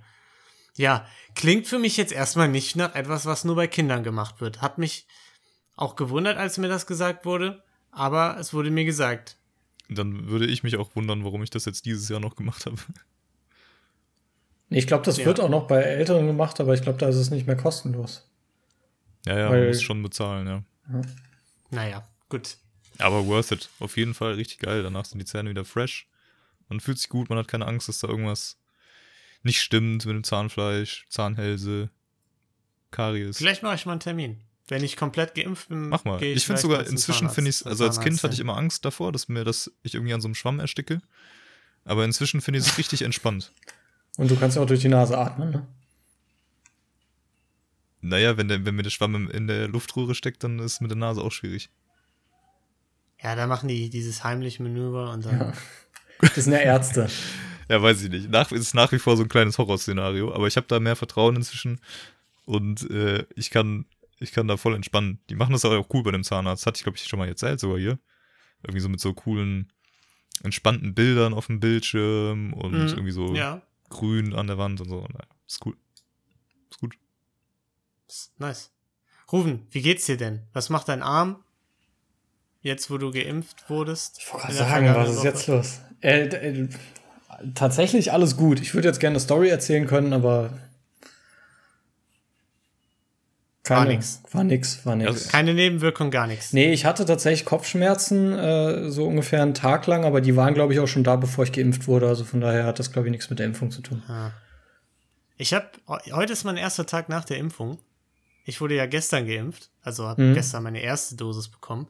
Ja, 0.75 1.07
klingt 1.37 1.69
für 1.69 1.79
mich 1.79 1.97
jetzt 1.97 2.11
erstmal 2.11 2.49
nicht 2.49 2.75
nach 2.75 2.97
etwas, 2.97 3.27
was 3.27 3.45
nur 3.45 3.55
bei 3.55 3.69
Kindern 3.69 4.03
gemacht 4.03 4.41
wird. 4.41 4.61
Hat 4.61 4.79
mich 4.79 5.07
auch 5.77 5.95
gewundert, 5.95 6.37
als 6.37 6.59
mir 6.59 6.69
das 6.69 6.89
gesagt 6.89 7.25
wurde, 7.25 7.63
aber 7.93 8.39
es 8.41 8.53
wurde 8.53 8.73
mir 8.73 8.85
gesagt. 8.85 9.37
Dann 9.89 10.29
würde 10.29 10.47
ich 10.47 10.65
mich 10.65 10.79
auch 10.79 10.97
wundern, 10.97 11.25
warum 11.25 11.45
ich 11.45 11.51
das 11.51 11.65
jetzt 11.65 11.87
dieses 11.87 12.09
Jahr 12.09 12.19
noch 12.19 12.35
gemacht 12.35 12.67
habe. 12.67 12.79
Ich 14.69 14.89
glaube, 14.89 15.05
das 15.05 15.19
Ja. 15.19 15.27
wird 15.27 15.39
auch 15.39 15.49
noch 15.49 15.69
bei 15.69 15.81
Älteren 15.81 16.27
gemacht, 16.27 16.59
aber 16.59 16.75
ich 16.75 16.83
glaube, 16.83 16.99
da 16.99 17.09
ist 17.09 17.17
es 17.17 17.31
nicht 17.31 17.47
mehr 17.47 17.57
kostenlos. 17.57 18.30
Ja, 19.27 19.39
ja, 19.39 19.51
Weil- 19.51 19.61
man 19.61 19.69
muss 19.69 19.83
schon 19.83 20.03
bezahlen, 20.03 20.47
ja. 20.47 20.63
Naja, 21.71 22.07
gut. 22.29 22.57
Aber 22.99 23.27
worth 23.27 23.53
it. 23.53 23.69
Auf 23.79 23.97
jeden 23.97 24.15
Fall 24.15 24.35
richtig 24.35 24.59
geil. 24.59 24.83
Danach 24.83 25.05
sind 25.05 25.19
die 25.19 25.25
Zähne 25.25 25.51
wieder 25.51 25.65
fresh. 25.65 26.09
Man 26.69 26.81
fühlt 26.81 26.99
sich 26.99 27.09
gut, 27.09 27.29
man 27.31 27.39
hat 27.39 27.49
keine 27.49 27.67
Angst, 27.67 27.89
dass 27.89 27.99
da 28.01 28.09
irgendwas 28.09 28.59
nicht 29.43 29.61
stimmt 29.63 30.05
mit 30.07 30.15
dem 30.15 30.25
Zahnfleisch, 30.25 31.07
Zahnhälse, 31.09 31.91
Karies. 32.91 33.39
Vielleicht 33.39 33.63
mache 33.63 33.75
ich 33.77 33.87
mal 33.87 33.93
einen 33.93 34.01
Termin. 34.01 34.41
Wenn 34.69 34.85
ich 34.85 34.97
komplett 34.97 35.35
geimpft 35.35 35.69
bin, 35.69 35.89
Mach 35.89 36.05
mal. 36.05 36.19
gehe 36.19 36.33
Ich, 36.35 36.47
finde 36.47 36.61
sogar, 36.61 36.87
inzwischen 36.87 37.29
finde 37.29 37.51
ich 37.51 37.57
es, 37.57 37.63
also 37.65 37.85
als 37.85 38.01
Kind 38.01 38.23
hatte 38.23 38.35
ich 38.35 38.41
immer 38.41 38.57
Angst 38.57 38.85
davor, 38.85 39.11
dass 39.11 39.29
mir 39.29 39.43
das, 39.43 39.73
ich 39.83 39.95
irgendwie 39.95 40.15
an 40.15 40.21
so 40.21 40.29
einem 40.29 40.37
Schwamm 40.37 40.61
ersticke. 40.61 41.01
Aber 41.85 42.05
inzwischen 42.05 42.41
finde 42.41 42.61
ich 42.61 42.67
es 42.67 42.79
richtig 42.79 43.03
entspannt. 43.03 43.53
Und 44.17 44.31
du 44.31 44.37
kannst 44.37 44.57
ja 44.57 44.63
auch 44.63 44.67
durch 44.67 44.81
die 44.81 44.89
Nase 44.89 45.19
atmen, 45.19 45.51
ne? 45.51 45.67
Naja, 48.03 48.37
wenn, 48.37 48.49
der, 48.49 48.65
wenn 48.65 48.75
mir 48.75 48.83
der 48.83 48.91
Schwamm 48.91 49.29
in 49.31 49.47
der 49.47 49.69
Luftröhre 49.69 50.15
steckt, 50.15 50.43
dann 50.45 50.59
ist 50.59 50.73
es 50.75 50.81
mit 50.81 50.91
der 50.91 50.97
Nase 50.99 51.21
auch 51.23 51.33
schwierig. 51.33 51.71
Ja, 53.23 53.35
da 53.37 53.47
machen 53.47 53.69
die 53.69 53.91
dieses 53.91 54.25
heimliche 54.25 54.63
Manöver 54.63 55.13
und 55.13 55.25
dann. 55.27 55.39
Ja. 55.39 55.53
Das 56.23 56.45
sind 56.45 56.53
ja 56.53 56.59
Ärzte. 56.61 57.09
Ja, 57.69 57.81
weiß 57.81 58.03
ich 58.03 58.11
nicht. 58.11 58.29
Nach, 58.31 58.51
ist 58.51 58.75
nach 58.75 58.91
wie 58.91 58.99
vor 58.99 59.17
so 59.17 59.23
ein 59.23 59.29
kleines 59.29 59.57
Horrorszenario, 59.57 60.35
aber 60.35 60.49
ich 60.49 60.57
habe 60.57 60.67
da 60.67 60.81
mehr 60.81 60.97
Vertrauen 60.97 61.37
inzwischen 61.37 61.81
und 62.45 62.91
äh, 62.91 63.25
ich 63.37 63.51
kann 63.51 63.87
ich 64.19 64.33
kann 64.33 64.49
da 64.49 64.57
voll 64.57 64.75
entspannen. 64.75 65.21
Die 65.31 65.37
machen 65.37 65.53
das 65.53 65.65
aber 65.65 65.79
auch 65.79 65.87
cool 65.95 66.03
bei 66.03 66.11
dem 66.11 66.25
Zahnarzt. 66.25 66.67
Hatte 66.67 66.79
ich, 66.79 66.83
glaube 66.83 66.99
ich, 66.99 67.05
schon 67.07 67.21
mal 67.21 67.29
erzählt, 67.29 67.61
sogar 67.61 67.79
hier. 67.79 68.01
Irgendwie 68.65 68.81
so 68.81 68.89
mit 68.89 68.99
so 68.99 69.15
coolen, 69.15 69.73
entspannten 70.43 70.95
Bildern 70.97 71.33
auf 71.33 71.47
dem 71.47 71.61
Bildschirm 71.61 72.55
und 72.55 72.73
Mhm. 72.73 72.89
irgendwie 72.89 73.13
so 73.13 73.37
Ja, 73.37 73.63
grün 73.89 74.35
an 74.35 74.49
der 74.49 74.59
Wand 74.59 74.81
und 74.81 74.89
so. 74.89 75.07
Ist 75.47 75.65
cool. 75.65 75.77
Ist 76.73 76.81
gut. 76.81 76.97
Nice. 78.39 78.71
Ruven, 79.33 79.67
wie 79.71 79.83
geht's 79.83 80.07
dir 80.07 80.17
denn? 80.17 80.43
Was 80.53 80.71
macht 80.71 80.89
dein 80.89 81.03
Arm? 81.03 81.45
Jetzt, 82.63 82.91
wo 82.91 82.99
du 82.99 83.11
geimpft 83.11 83.71
wurdest? 83.71 84.19
Ich 84.19 84.33
wollte 84.33 84.53
sagen, 84.53 84.95
was 84.95 85.11
ist 85.11 85.17
Woche? 85.19 85.27
jetzt 85.27 85.47
los? 85.47 85.81
Äh, 86.03 86.27
äh, 86.27 86.69
tatsächlich 87.55 88.13
alles 88.13 88.37
gut. 88.37 88.61
Ich 88.61 88.75
würde 88.75 88.89
jetzt 88.89 89.01
gerne 89.01 89.15
eine 89.15 89.21
Story 89.21 89.49
erzählen 89.49 89.87
können, 89.87 90.13
aber. 90.13 90.53
War 93.65 93.85
nix. 93.85 94.21
War 94.33 94.43
nix, 94.43 94.85
war 94.85 94.97
nix. 94.97 95.11
Also 95.11 95.31
Keine 95.31 95.55
Nebenwirkung, 95.55 96.11
gar 96.11 96.27
nichts. 96.27 96.53
Nee, 96.53 96.73
ich 96.73 96.85
hatte 96.85 97.05
tatsächlich 97.05 97.45
Kopfschmerzen, 97.45 98.33
äh, 98.33 98.91
so 98.91 99.07
ungefähr 99.07 99.43
einen 99.43 99.55
Tag 99.55 99.87
lang, 99.87 100.05
aber 100.05 100.21
die 100.21 100.35
waren, 100.35 100.55
glaube 100.55 100.73
ich, 100.73 100.81
auch 100.81 100.89
schon 100.89 101.05
da, 101.05 101.15
bevor 101.15 101.45
ich 101.45 101.53
geimpft 101.53 101.87
wurde. 101.87 102.09
Also 102.09 102.25
von 102.25 102.41
daher 102.41 102.65
hat 102.65 102.81
das, 102.81 102.93
glaube 102.93 103.07
ich, 103.07 103.13
nichts 103.13 103.31
mit 103.31 103.39
der 103.39 103.47
Impfung 103.47 103.71
zu 103.71 103.81
tun. 103.81 104.03
Ah. 104.09 104.33
Ich 105.37 105.55
habe 105.55 105.69
heute 106.13 106.33
ist 106.33 106.45
mein 106.45 106.57
erster 106.57 106.85
Tag 106.85 107.09
nach 107.09 107.25
der 107.25 107.39
Impfung. 107.39 107.79
Ich 108.45 108.61
wurde 108.61 108.75
ja 108.75 108.87
gestern 108.87 109.27
geimpft, 109.27 109.71
also 109.83 110.07
habe 110.09 110.23
Mhm. 110.23 110.35
gestern 110.35 110.63
meine 110.63 110.81
erste 110.83 111.15
Dosis 111.17 111.49
bekommen. 111.49 111.89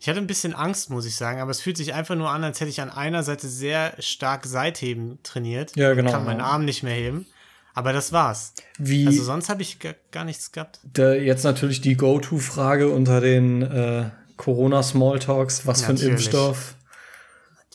Ich 0.00 0.08
hatte 0.08 0.18
ein 0.18 0.26
bisschen 0.26 0.54
Angst, 0.54 0.88
muss 0.88 1.04
ich 1.04 1.14
sagen, 1.14 1.40
aber 1.40 1.50
es 1.50 1.60
fühlt 1.60 1.76
sich 1.76 1.92
einfach 1.92 2.14
nur 2.16 2.30
an, 2.30 2.42
als 2.42 2.58
hätte 2.60 2.70
ich 2.70 2.80
an 2.80 2.88
einer 2.90 3.22
Seite 3.22 3.48
sehr 3.48 3.94
stark 3.98 4.46
Seitheben 4.46 5.18
trainiert. 5.22 5.76
Ja, 5.76 5.92
genau, 5.92 6.08
Ich 6.08 6.14
kann 6.14 6.24
meinen 6.24 6.40
ja. 6.40 6.46
Arm 6.46 6.64
nicht 6.64 6.82
mehr 6.82 6.94
heben. 6.94 7.26
Aber 7.74 7.92
das 7.92 8.10
war's. 8.12 8.54
Wie 8.78 9.06
Also 9.06 9.22
sonst 9.22 9.48
habe 9.48 9.62
ich 9.62 9.78
gar, 10.10 10.24
nichts 10.24 10.50
gehabt. 10.52 10.80
jetzt 10.96 11.44
natürlich 11.44 11.80
die 11.80 11.96
Go-To-Frage 11.96 12.88
unter 12.90 13.20
den 13.20 13.62
äh, 13.62 14.10
Corona-Smalltalks, 14.38 15.66
was 15.66 15.82
für 15.82 15.90
ein 15.90 15.94
Natürlich. 15.96 16.12
Impfstoff? 16.14 16.74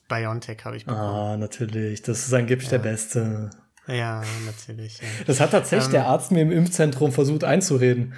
BioNTech 0.07 0.65
habe 0.65 0.77
ich 0.77 0.85
bekommen. 0.85 1.03
Ah, 1.03 1.37
natürlich. 1.37 2.01
Das 2.01 2.25
ist 2.27 2.33
angeblich 2.33 2.69
der 2.69 2.79
beste. 2.79 3.49
Ja, 3.87 4.23
natürlich. 4.45 4.97
Ja. 4.97 5.07
Das 5.27 5.39
hat 5.39 5.51
tatsächlich 5.51 5.87
Ähm. 5.87 5.91
der 5.91 6.05
Arzt 6.07 6.31
mir 6.31 6.41
im 6.41 6.51
Impfzentrum 6.51 7.11
versucht 7.11 7.43
einzureden. 7.43 8.13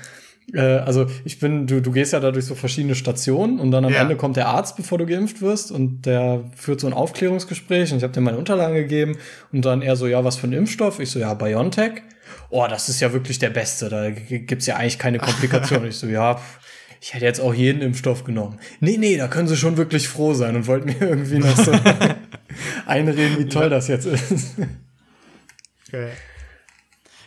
Äh, 0.53 0.62
also 0.62 1.07
ich 1.25 1.39
bin, 1.39 1.67
du, 1.67 1.81
du 1.81 1.91
gehst 1.91 2.13
ja 2.13 2.19
da 2.19 2.31
durch 2.31 2.45
so 2.45 2.55
verschiedene 2.55 2.95
Stationen 2.95 3.59
und 3.59 3.71
dann 3.71 3.83
am 3.83 3.91
Ja. 3.91 4.01
Ende 4.01 4.15
kommt 4.15 4.38
der 4.38 4.47
Arzt, 4.47 4.77
bevor 4.77 4.97
du 4.97 5.05
geimpft 5.05 5.41
wirst 5.41 5.71
und 5.71 6.05
der 6.05 6.45
führt 6.55 6.79
so 6.79 6.88
ein 6.88 6.93
Aufklärungsgespräch 6.93 7.91
und 7.91 7.97
ich 7.97 8.03
habe 8.03 8.13
dem 8.13 8.24
meine 8.24 8.38
Unterlagen 8.38 8.75
gegeben 8.75 9.17
und 9.51 9.65
dann 9.65 9.81
er 9.81 9.95
so, 9.97 10.07
ja, 10.07 10.24
was 10.24 10.38
für 10.38 10.47
ein 10.47 10.53
Impfstoff? 10.53 11.00
Ich 11.00 11.12
so, 11.12 11.19
ja, 11.19 11.33
BioNTech. 11.33 12.01
Oh, 12.50 12.65
das 12.69 12.88
ist 12.88 13.01
ja 13.01 13.12
wirklich 13.12 13.39
der 13.39 13.50
beste, 13.50 13.89
da 13.89 14.09
gibt's 14.09 14.65
ja 14.67 14.77
eigentlich 14.77 15.00
keine 15.00 15.17
Komplikation. 15.19 15.86
ich 15.88 15.97
so, 15.97 16.07
ja, 16.07 16.36
pff, 16.36 16.59
ich 17.01 17.13
hätte 17.13 17.25
jetzt 17.25 17.41
auch 17.41 17.53
jeden 17.53 17.81
Impfstoff 17.81 18.24
genommen. 18.24 18.57
Nee, 18.79 18.95
nee, 18.97 19.17
da 19.17 19.27
können 19.27 19.50
sie 19.50 19.57
schon 19.57 19.75
wirklich 19.75 20.07
froh 20.07 20.33
sein 20.33 20.55
und 20.55 20.65
wollten 20.67 20.88
mir 20.88 21.09
irgendwie 21.09 21.39
noch 21.39 21.57
so 21.57 21.71
einreden, 22.86 23.38
wie 23.38 23.50
toll 23.50 23.69
das 23.69 23.89
jetzt 23.89 24.05
ist. 24.05 24.55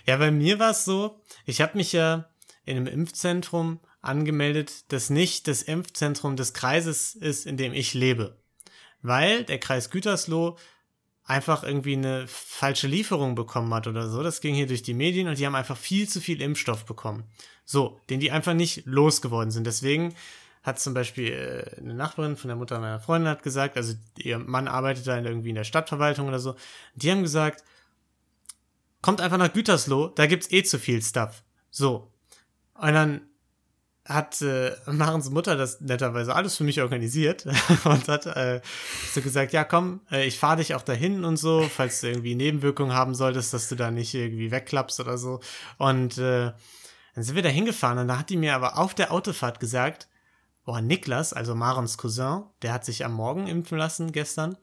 Ja, 0.07 0.17
bei 0.17 0.31
mir 0.31 0.59
war 0.59 0.71
es 0.71 0.85
so, 0.85 1.21
ich 1.47 1.61
habe 1.61 1.77
mich 1.77 1.93
ja 1.93 2.29
in 2.65 2.77
einem 2.77 2.87
Impfzentrum 2.87 3.81
angemeldet, 4.03 4.93
das 4.93 5.11
nicht 5.11 5.47
das 5.49 5.63
Impfzentrum 5.63 6.37
des 6.37 6.55
Kreises 6.55 7.15
ist, 7.15 7.47
in 7.47 7.57
dem 7.57 7.73
ich 7.73 7.95
lebe. 7.95 8.39
Weil 9.03 9.45
der 9.45 9.59
Kreis 9.59 9.91
Gütersloh 9.91 10.57
einfach 11.25 11.63
irgendwie 11.63 11.95
eine 11.95 12.27
falsche 12.27 12.89
Lieferung 12.89 13.35
bekommen 13.35 13.73
hat 13.73 13.87
oder 13.87 14.09
so. 14.09 14.23
Das 14.23 14.41
ging 14.41 14.55
hier 14.55 14.67
durch 14.67 14.83
die 14.83 14.95
Medien 14.95 15.29
und 15.29 15.39
die 15.39 15.47
haben 15.47 15.55
einfach 15.55 15.77
viel 15.77 16.09
zu 16.09 16.21
viel 16.21 16.43
Impfstoff 16.43 16.85
bekommen. 16.87 17.25
So, 17.65 18.01
den 18.11 18.21
die 18.21 18.33
einfach 18.33 18.55
nicht 18.55 18.85
losgeworden 18.85 19.53
sind. 19.53 19.67
Deswegen 19.67 20.15
hat 20.63 20.81
zum 20.81 20.93
Beispiel 20.93 21.33
äh, 21.33 21.81
eine 21.81 21.95
Nachbarin 21.95 22.37
von 22.37 22.49
der 22.49 22.57
Mutter 22.57 22.81
meiner 22.81 23.01
Freundin 23.01 23.31
hat 23.31 23.43
gesagt, 23.43 23.77
also 23.77 23.95
ihr 24.19 24.39
Mann 24.39 24.69
arbeitet 24.69 25.07
da 25.07 25.19
irgendwie 25.19 25.51
in 25.51 25.55
der 25.55 25.65
Stadtverwaltung 25.65 26.29
oder 26.29 26.41
so. 26.41 26.57
Die 26.97 27.11
haben 27.11 27.23
gesagt, 27.23 27.63
kommt 29.03 29.21
einfach 29.21 29.39
nach 29.39 29.53
Gütersloh, 29.53 30.09
da 30.09 30.27
gibt's 30.27 30.51
eh 30.51 30.63
zu 30.63 30.79
viel 30.79 31.03
Stuff. 31.03 31.43
So. 31.71 32.13
Und 32.75 32.93
dann 32.93 33.23
hat 34.07 34.43
äh, 34.43 34.73
Marens 34.87 35.31
Mutter 35.31 35.57
das 35.57 35.81
netterweise 35.81 36.35
alles 36.35 36.57
für 36.57 36.65
mich 36.65 36.81
organisiert 36.81 37.47
und 37.85 38.09
hat 38.09 38.27
äh, 38.27 38.61
so 39.13 39.21
gesagt, 39.21 39.53
ja 39.53 39.63
komm, 39.65 40.01
äh, 40.11 40.27
ich 40.27 40.39
fahre 40.39 40.57
dich 40.57 40.75
auch 40.75 40.83
dahin 40.83 41.25
und 41.25 41.37
so, 41.37 41.63
falls 41.63 42.01
du 42.01 42.09
irgendwie 42.09 42.35
Nebenwirkungen 42.35 42.93
haben 42.93 43.15
solltest, 43.15 43.55
dass 43.55 43.69
du 43.69 43.77
da 43.77 43.91
nicht 43.91 44.15
irgendwie 44.15 44.51
wegklappst 44.51 45.01
oder 45.01 45.17
so. 45.17 45.41
Und 45.79 46.19
äh, 46.19 46.53
dann 47.15 47.25
sind 47.25 47.37
wir 47.37 47.43
da 47.43 47.49
hingefahren 47.49 47.99
und 47.99 48.09
da 48.09 48.19
hat 48.19 48.31
die 48.31 48.37
mir 48.37 48.55
aber 48.55 48.79
auf 48.79 48.95
der 48.95 49.13
Autofahrt 49.13 49.61
gesagt, 49.61 50.09
boah, 50.65 50.81
Niklas, 50.81 51.33
also 51.33 51.55
Marens 51.55 51.99
Cousin, 51.99 52.45
der 52.63 52.73
hat 52.73 52.85
sich 52.85 53.05
am 53.05 53.13
Morgen 53.13 53.47
impfen 53.47 53.79
lassen 53.79 54.13
gestern, 54.13 54.57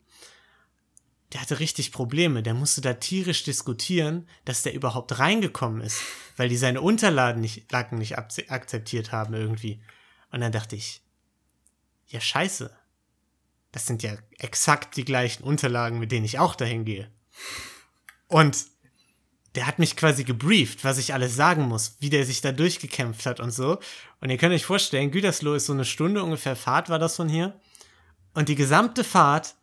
der 1.33 1.41
hatte 1.41 1.59
richtig 1.59 1.91
Probleme. 1.91 2.41
Der 2.41 2.53
musste 2.53 2.81
da 2.81 2.93
tierisch 2.93 3.43
diskutieren, 3.43 4.27
dass 4.45 4.63
der 4.63 4.73
überhaupt 4.73 5.19
reingekommen 5.19 5.81
ist, 5.81 6.01
weil 6.37 6.49
die 6.49 6.57
seine 6.57 6.81
Unterlagen 6.81 7.41
nicht, 7.41 7.71
Lagen 7.71 7.97
nicht 7.97 8.17
akzeptiert 8.17 9.11
haben 9.11 9.33
irgendwie. 9.33 9.81
Und 10.31 10.41
dann 10.41 10.51
dachte 10.51 10.75
ich, 10.75 11.01
ja 12.07 12.21
scheiße, 12.21 12.75
das 13.71 13.85
sind 13.85 14.03
ja 14.03 14.17
exakt 14.39 14.95
die 14.95 15.05
gleichen 15.05 15.43
Unterlagen, 15.43 15.99
mit 15.99 16.11
denen 16.11 16.25
ich 16.25 16.39
auch 16.39 16.55
dahin 16.55 16.85
gehe. 16.85 17.11
Und 18.27 18.65
der 19.55 19.67
hat 19.67 19.79
mich 19.79 19.95
quasi 19.95 20.23
gebrieft, 20.23 20.83
was 20.83 20.97
ich 20.97 21.13
alles 21.13 21.35
sagen 21.35 21.63
muss, 21.63 21.97
wie 21.99 22.09
der 22.09 22.25
sich 22.25 22.41
da 22.41 22.51
durchgekämpft 22.51 23.25
hat 23.25 23.39
und 23.39 23.51
so. 23.51 23.79
Und 24.21 24.29
ihr 24.29 24.37
könnt 24.37 24.53
euch 24.53 24.65
vorstellen, 24.65 25.11
Gütersloh 25.11 25.55
ist 25.55 25.65
so 25.65 25.73
eine 25.73 25.85
Stunde 25.85 26.23
ungefähr 26.23 26.55
Fahrt, 26.55 26.89
war 26.89 26.99
das 26.99 27.15
von 27.15 27.27
hier. 27.27 27.59
Und 28.33 28.49
die 28.49 28.55
gesamte 28.55 29.03
Fahrt 29.03 29.55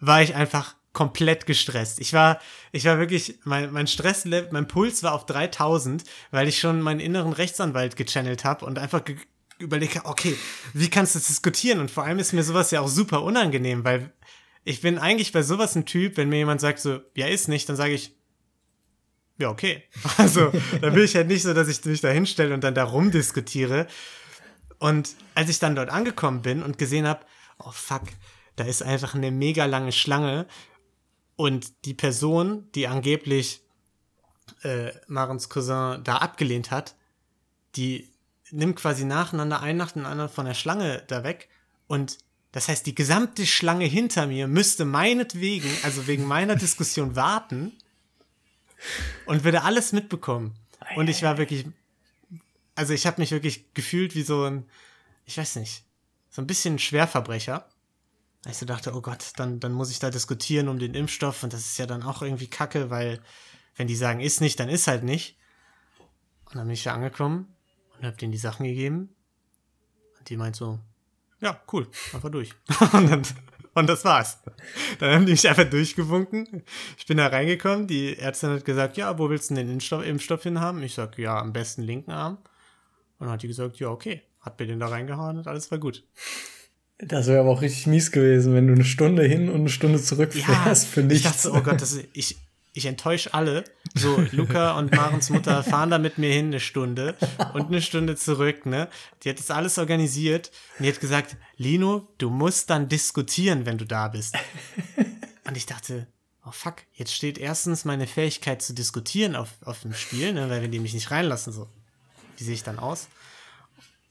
war 0.00 0.22
ich 0.22 0.34
einfach 0.34 0.76
komplett 0.94 1.44
gestresst. 1.44 2.00
Ich 2.00 2.14
war, 2.14 2.40
ich 2.72 2.86
war 2.86 2.98
wirklich, 2.98 3.38
mein, 3.44 3.70
mein 3.72 3.86
Stresslevel, 3.86 4.48
mein 4.52 4.68
Puls 4.68 5.02
war 5.02 5.12
auf 5.12 5.26
3000, 5.26 6.04
weil 6.30 6.48
ich 6.48 6.58
schon 6.58 6.80
meinen 6.80 7.00
inneren 7.00 7.34
Rechtsanwalt 7.34 7.96
gechannelt 7.96 8.44
habe 8.44 8.64
und 8.64 8.78
einfach 8.78 9.04
ge 9.04 9.16
überlegt 9.58 9.96
habe, 9.96 10.08
okay, 10.08 10.36
wie 10.72 10.90
kannst 10.90 11.14
du 11.14 11.20
das 11.20 11.28
diskutieren? 11.28 11.78
Und 11.78 11.90
vor 11.90 12.02
allem 12.04 12.18
ist 12.18 12.32
mir 12.32 12.42
sowas 12.42 12.72
ja 12.72 12.80
auch 12.80 12.88
super 12.88 13.22
unangenehm, 13.22 13.84
weil 13.84 14.12
ich 14.64 14.80
bin 14.80 14.98
eigentlich 14.98 15.30
bei 15.30 15.42
sowas 15.42 15.76
ein 15.76 15.86
Typ, 15.86 16.16
wenn 16.16 16.28
mir 16.28 16.38
jemand 16.38 16.60
sagt 16.60 16.80
so, 16.80 17.00
ja, 17.14 17.28
ist 17.28 17.46
nicht, 17.48 17.68
dann 17.68 17.76
sage 17.76 17.94
ich, 17.94 18.16
ja, 19.38 19.50
okay. 19.50 19.84
Also, 20.18 20.52
da 20.80 20.90
bin 20.90 21.04
ich 21.04 21.14
halt 21.14 21.28
nicht 21.28 21.42
so, 21.42 21.54
dass 21.54 21.68
ich 21.68 21.84
mich 21.84 22.00
da 22.00 22.08
hinstelle 22.08 22.52
und 22.52 22.64
dann 22.64 22.74
da 22.74 22.84
rumdiskutiere. 22.84 23.86
Und 24.78 25.14
als 25.34 25.48
ich 25.50 25.60
dann 25.60 25.76
dort 25.76 25.90
angekommen 25.90 26.42
bin 26.42 26.62
und 26.62 26.76
gesehen 26.76 27.06
habe, 27.06 27.24
oh 27.58 27.70
fuck, 27.70 28.02
da 28.56 28.64
ist 28.64 28.82
einfach 28.82 29.14
eine 29.14 29.30
mega 29.30 29.66
lange 29.66 29.92
Schlange 29.92 30.46
und 31.36 31.84
die 31.84 31.94
Person, 31.94 32.68
die 32.74 32.86
angeblich 32.86 33.62
äh, 34.62 34.92
Marens 35.06 35.48
Cousin 35.48 36.02
da 36.04 36.16
abgelehnt 36.18 36.70
hat, 36.70 36.94
die 37.76 38.10
nimmt 38.50 38.76
quasi 38.76 39.04
nacheinander 39.04 39.60
ein 39.60 39.76
nach 39.76 39.92
dem 39.92 40.06
anderen 40.06 40.30
von 40.30 40.46
der 40.46 40.54
Schlange 40.54 41.02
da 41.08 41.24
weg 41.24 41.48
und 41.86 42.18
Das 42.54 42.68
heißt, 42.68 42.86
die 42.86 42.94
gesamte 42.94 43.46
Schlange 43.46 43.84
hinter 43.84 44.28
mir 44.28 44.46
müsste 44.46 44.84
meinetwegen, 44.84 45.68
also 45.82 46.06
wegen 46.06 46.24
meiner 46.24 46.54
Diskussion 46.54 47.16
warten 47.16 47.72
und 49.26 49.42
würde 49.42 49.62
alles 49.62 49.92
mitbekommen. 49.92 50.54
Und 50.94 51.08
ich 51.08 51.24
war 51.24 51.36
wirklich, 51.36 51.66
also 52.76 52.92
ich 52.92 53.08
habe 53.08 53.20
mich 53.20 53.32
wirklich 53.32 53.74
gefühlt 53.74 54.14
wie 54.14 54.22
so 54.22 54.44
ein, 54.44 54.68
ich 55.26 55.36
weiß 55.36 55.56
nicht, 55.56 55.82
so 56.30 56.42
ein 56.42 56.46
bisschen 56.46 56.78
Schwerverbrecher. 56.78 57.68
Weil 58.44 58.52
Ich 58.52 58.58
dachte, 58.58 58.94
oh 58.94 59.00
Gott, 59.00 59.32
dann, 59.36 59.58
dann 59.58 59.72
muss 59.72 59.90
ich 59.90 59.98
da 59.98 60.10
diskutieren 60.10 60.68
um 60.68 60.78
den 60.78 60.94
Impfstoff 60.94 61.42
und 61.42 61.52
das 61.52 61.60
ist 61.60 61.78
ja 61.78 61.86
dann 61.86 62.02
auch 62.02 62.22
irgendwie 62.22 62.46
kacke, 62.46 62.90
weil 62.90 63.20
wenn 63.76 63.88
die 63.88 63.96
sagen, 63.96 64.20
ist 64.20 64.40
nicht, 64.40 64.60
dann 64.60 64.68
ist 64.68 64.86
halt 64.86 65.02
nicht. 65.02 65.38
Und 66.46 66.56
dann 66.56 66.66
bin 66.66 66.74
ich 66.74 66.84
da 66.84 66.94
angekommen 66.94 67.56
und 67.96 68.06
habe 68.06 68.16
denen 68.16 68.32
die 68.32 68.38
Sachen 68.38 68.66
gegeben. 68.66 69.14
Und 70.18 70.28
die 70.28 70.36
meint 70.36 70.56
so, 70.56 70.78
ja, 71.40 71.60
cool, 71.72 71.88
einfach 72.12 72.28
durch. 72.28 72.50
und, 72.92 73.10
dann, 73.10 73.22
und 73.74 73.86
das 73.88 74.04
war's. 74.04 74.42
Dann 74.98 75.14
haben 75.14 75.26
die 75.26 75.32
mich 75.32 75.48
einfach 75.48 75.68
durchgewunken. 75.68 76.64
Ich 76.98 77.06
bin 77.06 77.16
da 77.16 77.28
reingekommen, 77.28 77.86
die 77.86 78.18
Ärztin 78.18 78.50
hat 78.50 78.64
gesagt, 78.64 78.98
ja, 78.98 79.18
wo 79.18 79.30
willst 79.30 79.50
du 79.50 79.54
denn 79.54 79.66
den 79.66 79.74
Impfstoff, 79.74 80.04
Impfstoff 80.04 80.42
hin 80.42 80.60
haben? 80.60 80.82
Ich 80.82 80.94
sag, 80.94 81.18
ja, 81.18 81.38
am 81.38 81.54
besten 81.54 81.82
linken 81.82 82.12
Arm. 82.12 82.36
Und 83.18 83.26
dann 83.26 83.30
hat 83.30 83.42
die 83.42 83.48
gesagt, 83.48 83.78
ja, 83.78 83.88
okay. 83.88 84.22
Hat 84.40 84.60
mir 84.60 84.66
den 84.66 84.78
da 84.78 84.88
reingehauen 84.88 85.38
und 85.38 85.46
alles 85.46 85.70
war 85.70 85.78
gut. 85.78 86.04
Das 86.98 87.26
wäre 87.26 87.40
aber 87.40 87.50
auch 87.50 87.62
richtig 87.62 87.86
mies 87.86 88.12
gewesen, 88.12 88.54
wenn 88.54 88.68
du 88.68 88.74
eine 88.74 88.84
Stunde 88.84 89.24
hin 89.24 89.48
und 89.48 89.60
eine 89.60 89.68
Stunde 89.68 90.00
zurück 90.00 90.32
fährst 90.32 90.86
für 90.86 91.00
ich 91.00 91.06
nichts. 91.06 91.24
dachte, 91.24 91.42
so, 91.42 91.54
oh 91.54 91.60
Gott, 91.60 91.80
das 91.80 91.92
ist, 91.92 92.06
ich, 92.12 92.36
ich 92.72 92.86
enttäusche 92.86 93.34
alle. 93.34 93.64
So, 93.94 94.24
Luca 94.30 94.78
und 94.78 94.92
Marens 94.92 95.30
Mutter 95.30 95.62
fahren 95.64 95.90
da 95.90 95.98
mit 95.98 96.18
mir 96.18 96.32
hin 96.32 96.46
eine 96.46 96.60
Stunde 96.60 97.16
und 97.52 97.66
eine 97.66 97.82
Stunde 97.82 98.14
zurück, 98.14 98.64
ne? 98.66 98.88
Die 99.22 99.30
hat 99.30 99.38
das 99.38 99.50
alles 99.50 99.78
organisiert 99.78 100.52
und 100.78 100.84
die 100.84 100.92
hat 100.92 101.00
gesagt, 101.00 101.36
Lino, 101.56 102.08
du 102.18 102.30
musst 102.30 102.70
dann 102.70 102.88
diskutieren, 102.88 103.66
wenn 103.66 103.78
du 103.78 103.86
da 103.86 104.08
bist. 104.08 104.36
Und 105.46 105.58
ich 105.58 105.66
dachte, 105.66 106.06
oh 106.46 106.52
fuck, 106.52 106.76
jetzt 106.94 107.12
steht 107.12 107.36
erstens 107.36 107.84
meine 107.84 108.06
Fähigkeit 108.06 108.62
zu 108.62 108.72
diskutieren 108.72 109.36
auf, 109.36 109.50
auf 109.62 109.82
dem 109.82 109.92
Spiel, 109.92 110.32
ne? 110.32 110.48
Weil 110.48 110.62
wenn 110.62 110.70
die 110.70 110.78
mich 110.80 110.94
nicht 110.94 111.10
reinlassen, 111.10 111.52
so, 111.52 111.68
wie 112.38 112.44
sehe 112.44 112.54
ich 112.54 112.62
dann 112.62 112.78
aus? 112.78 113.08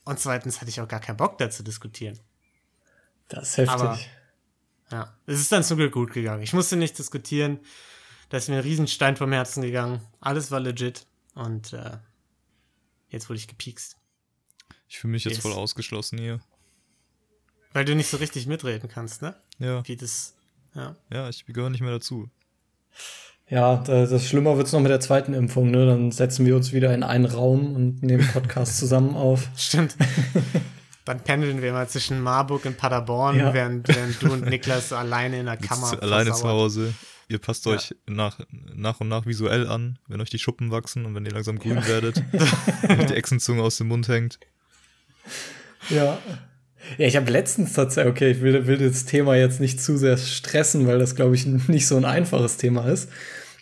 Und 0.04 0.20
zweitens 0.20 0.60
hatte 0.60 0.70
ich 0.70 0.80
auch 0.80 0.86
gar 0.86 1.00
keinen 1.00 1.16
Bock 1.16 1.38
da 1.38 1.50
zu 1.50 1.64
diskutieren. 1.64 2.20
Das 3.28 3.50
ist 3.50 3.56
heftig. 3.58 3.74
Aber- 3.80 3.98
Ja, 4.90 5.16
es 5.26 5.40
ist 5.40 5.50
dann 5.50 5.64
zum 5.64 5.78
Glück 5.78 5.92
gut 5.92 6.12
gegangen. 6.12 6.42
Ich 6.42 6.52
musste 6.52 6.76
nicht 6.76 6.98
diskutieren. 6.98 7.58
Da 8.28 8.36
ist 8.38 8.48
mir 8.48 8.56
ein 8.56 8.60
Riesenstein 8.62 9.16
vom 9.16 9.32
Herzen 9.32 9.62
gegangen. 9.62 10.00
Alles 10.20 10.50
war 10.50 10.60
legit. 10.60 11.06
Und 11.34 11.72
äh, 11.72 11.98
jetzt 13.08 13.28
wurde 13.28 13.38
ich 13.38 13.48
gepiekst. 13.48 13.96
Ich 14.88 14.98
fühle 14.98 15.12
mich 15.12 15.24
jetzt 15.24 15.34
Yes. 15.34 15.42
voll 15.42 15.52
ausgeschlossen 15.52 16.18
hier. 16.18 16.40
Weil 17.72 17.84
du 17.84 17.94
nicht 17.96 18.08
so 18.08 18.18
richtig 18.18 18.46
mitreden 18.46 18.88
kannst, 18.88 19.20
ne? 19.22 19.34
Ja, 19.58 19.86
Wie 19.88 19.96
das. 19.96 20.34
Ja. 20.74 20.94
ja, 21.12 21.28
ich 21.28 21.44
gehöre 21.46 21.70
nicht 21.70 21.80
mehr 21.80 21.90
dazu. 21.92 22.28
Ja, 23.48 23.76
da- 23.78 24.06
das 24.06 24.26
Schlimmer 24.28 24.56
wird's 24.56 24.72
noch 24.72 24.80
mit 24.80 24.90
der 24.90 25.00
zweiten 25.00 25.34
Impfung, 25.34 25.70
ne? 25.70 25.86
Dann 25.86 26.12
setzen 26.12 26.46
wir 26.46 26.54
uns 26.56 26.72
wieder 26.72 26.94
in 26.94 27.02
einen 27.02 27.24
Raum 27.26 27.74
und 27.74 28.02
nehmen 28.02 28.26
Podcast 28.28 28.78
zusammen 28.78 29.14
auf. 29.16 29.48
Stimmt. 29.56 29.96
Dann 31.04 31.20
pendeln 31.20 31.60
wir 31.60 31.72
mal 31.72 31.86
zwischen 31.88 32.20
Marburg 32.22 32.64
und 32.64 32.76
Paderborn, 32.78 33.36
Ja. 33.38 33.52
während, 33.52 33.88
während 33.88 34.22
du 34.22 34.32
und 34.32 34.46
Niklas 34.46 34.92
alleine 34.92 35.38
in 35.40 35.46
der 35.46 35.56
Kammer 35.58 35.92
alleine 36.02 36.30
zu 36.30 36.36
versauert. 36.38 36.52
Hause. 36.54 36.94
Ihr 37.28 37.38
passt 37.38 37.66
Ja. 37.66 37.72
euch 37.72 37.94
nach, 38.06 38.38
nach 38.74 39.00
und 39.00 39.08
nach 39.08 39.26
visuell 39.26 39.66
an, 39.66 39.98
wenn 40.08 40.20
euch 40.20 40.30
die 40.30 40.38
Schuppen 40.38 40.70
wachsen 40.70 41.04
und 41.04 41.14
wenn 41.14 41.24
ihr 41.26 41.32
langsam 41.32 41.58
grün 41.58 41.86
werdet, 41.86 42.22
wenn 42.82 43.00
euch 43.00 43.06
die 43.06 43.14
Echsenzunge 43.14 43.62
aus 43.62 43.76
dem 43.76 43.88
Mund 43.88 44.08
hängt. 44.08 44.38
Ja. 45.90 46.18
Ja, 46.98 47.06
ich 47.06 47.16
habe 47.16 47.30
letztens 47.30 47.72
tatsächlich, 47.72 48.12
okay, 48.12 48.30
ich 48.30 48.40
will, 48.42 48.66
will 48.66 48.76
das 48.76 49.06
Thema 49.06 49.36
jetzt 49.36 49.58
nicht 49.58 49.80
zu 49.82 49.96
sehr 49.96 50.18
stressen, 50.18 50.86
weil 50.86 50.98
das, 50.98 51.16
glaube 51.16 51.34
ich, 51.34 51.46
nicht 51.68 51.86
so 51.86 51.96
ein 51.96 52.04
einfaches 52.04 52.58
Thema 52.58 52.86
ist. 52.88 53.08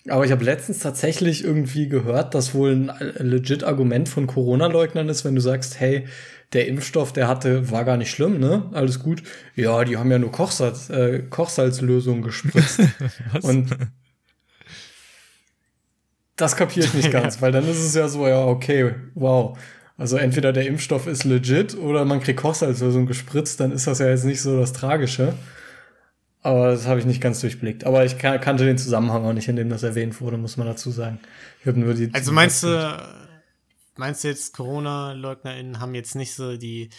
Aber 0.08 0.24
ich 0.24 0.32
habe 0.32 0.44
letztens 0.44 0.80
tatsächlich 0.80 1.44
irgendwie 1.44 1.88
gehört, 1.88 2.34
dass 2.34 2.52
wohl 2.54 2.72
ein 2.72 2.90
legit 3.20 3.62
Argument 3.62 4.08
von 4.08 4.26
Corona-Leugnern 4.26 5.08
ist, 5.08 5.24
wenn 5.24 5.36
du 5.36 5.40
sagst, 5.40 5.78
hey, 5.78 6.08
der 6.52 6.68
Impfstoff, 6.68 7.12
der 7.12 7.28
hatte, 7.28 7.70
war 7.70 7.84
gar 7.84 7.96
nicht 7.96 8.10
schlimm, 8.10 8.38
ne? 8.38 8.68
Alles 8.72 8.98
gut. 9.00 9.22
Ja, 9.56 9.84
die 9.84 9.96
haben 9.96 10.10
ja 10.10 10.18
nur 10.18 10.32
Kochsalz, 10.32 10.90
äh, 10.90 11.20
Kochsalzlösung 11.30 12.22
gespritzt. 12.22 12.80
Was? 13.32 13.44
Und 13.44 13.76
das 16.36 16.56
kapiere 16.56 16.86
ich 16.86 16.94
nicht 16.94 17.10
ganz, 17.12 17.40
weil 17.40 17.52
dann 17.52 17.68
ist 17.68 17.78
es 17.78 17.94
ja 17.94 18.08
so, 18.08 18.26
ja, 18.26 18.44
okay, 18.44 18.94
wow. 19.14 19.58
Also 19.96 20.16
entweder 20.16 20.52
der 20.52 20.66
Impfstoff 20.66 21.06
ist 21.06 21.24
legit 21.24 21.76
oder 21.76 22.04
man 22.04 22.20
kriegt 22.20 22.40
Kochsalzlösung 22.40 23.06
gespritzt, 23.06 23.60
dann 23.60 23.72
ist 23.72 23.86
das 23.86 23.98
ja 23.98 24.08
jetzt 24.08 24.24
nicht 24.24 24.42
so 24.42 24.58
das 24.58 24.72
Tragische. 24.72 25.34
Aber 26.42 26.72
das 26.72 26.88
habe 26.88 26.98
ich 26.98 27.06
nicht 27.06 27.20
ganz 27.20 27.40
durchblickt. 27.40 27.84
Aber 27.84 28.04
ich 28.04 28.18
kan 28.18 28.40
kannte 28.40 28.64
den 28.64 28.76
Zusammenhang 28.76 29.24
auch 29.24 29.32
nicht, 29.32 29.48
in 29.48 29.54
dem 29.54 29.68
das 29.68 29.84
erwähnt 29.84 30.20
wurde, 30.20 30.38
muss 30.38 30.56
man 30.56 30.66
dazu 30.66 30.90
sagen. 30.90 31.20
Ich 31.60 31.68
habe 31.68 31.78
nur 31.78 31.94
die. 31.94 32.10
Also 32.12 32.32
meinst 32.32 32.64
du, 32.64 32.98
meinst 34.02 34.24
du 34.24 34.28
jetzt, 34.28 34.52
Corona-LeugnerInnen 34.56 35.78
haben 35.78 35.94
jetzt 35.94 36.16
nicht 36.16 36.34
so 36.34 36.56
die, 36.56 36.90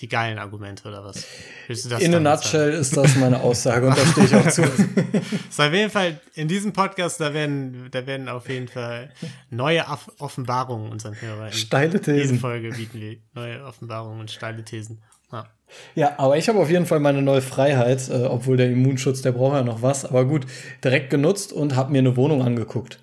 die 0.00 0.08
geilen 0.08 0.38
Argumente 0.38 0.86
oder 0.86 1.02
was? 1.02 1.24
Willst 1.68 1.86
du 1.86 1.88
das 1.88 2.02
In 2.02 2.14
a 2.14 2.20
damit 2.20 2.42
sagen? 2.44 2.64
nutshell 2.64 2.72
ist 2.78 2.94
das 2.94 3.16
meine 3.16 3.40
Aussage 3.40 3.86
und 3.86 3.96
da 3.96 4.04
stehe 4.04 4.26
ich 4.26 4.34
auch 4.34 4.48
zu. 4.48 4.62
So, 5.50 5.62
auf 5.62 5.72
jeden 5.72 5.90
Fall, 5.90 6.20
in 6.34 6.48
diesem 6.48 6.74
Podcast, 6.74 7.18
da 7.18 7.32
werden, 7.32 7.88
da 7.90 8.06
werden 8.06 8.28
auf 8.28 8.48
jeden 8.50 8.68
Fall 8.68 9.10
neue 9.48 9.88
Aff 9.88 10.10
Offenbarungen 10.18 10.92
unseren 10.92 11.18
Hörern. 11.18 11.50
Steile 11.52 11.98
Thesen. 11.98 12.38
Folge 12.38 12.72
bieten 12.72 13.00
wir 13.00 13.16
neue 13.34 13.64
Offenbarungen 13.64 14.20
und 14.20 14.30
steile 14.30 14.64
Thesen. 14.64 15.02
Ja. 15.32 15.46
Ja, 15.94 16.18
aber 16.18 16.36
ich 16.36 16.50
habe 16.50 16.58
auf 16.58 16.68
jeden 16.68 16.84
Fall 16.84 17.00
meine 17.00 17.22
neue 17.22 17.40
Freiheit, 17.40 18.10
äh, 18.10 18.24
obwohl 18.24 18.58
der 18.58 18.70
Immunschutz, 18.70 19.22
der 19.22 19.32
braucht 19.32 19.54
ja 19.54 19.62
noch 19.62 19.80
was. 19.80 20.04
Aber 20.04 20.26
gut, 20.26 20.46
direkt 20.84 21.08
genutzt 21.08 21.54
und 21.54 21.74
habe 21.74 21.90
mir 21.90 22.00
eine 22.00 22.16
Wohnung 22.16 22.42
angeguckt. 22.42 22.98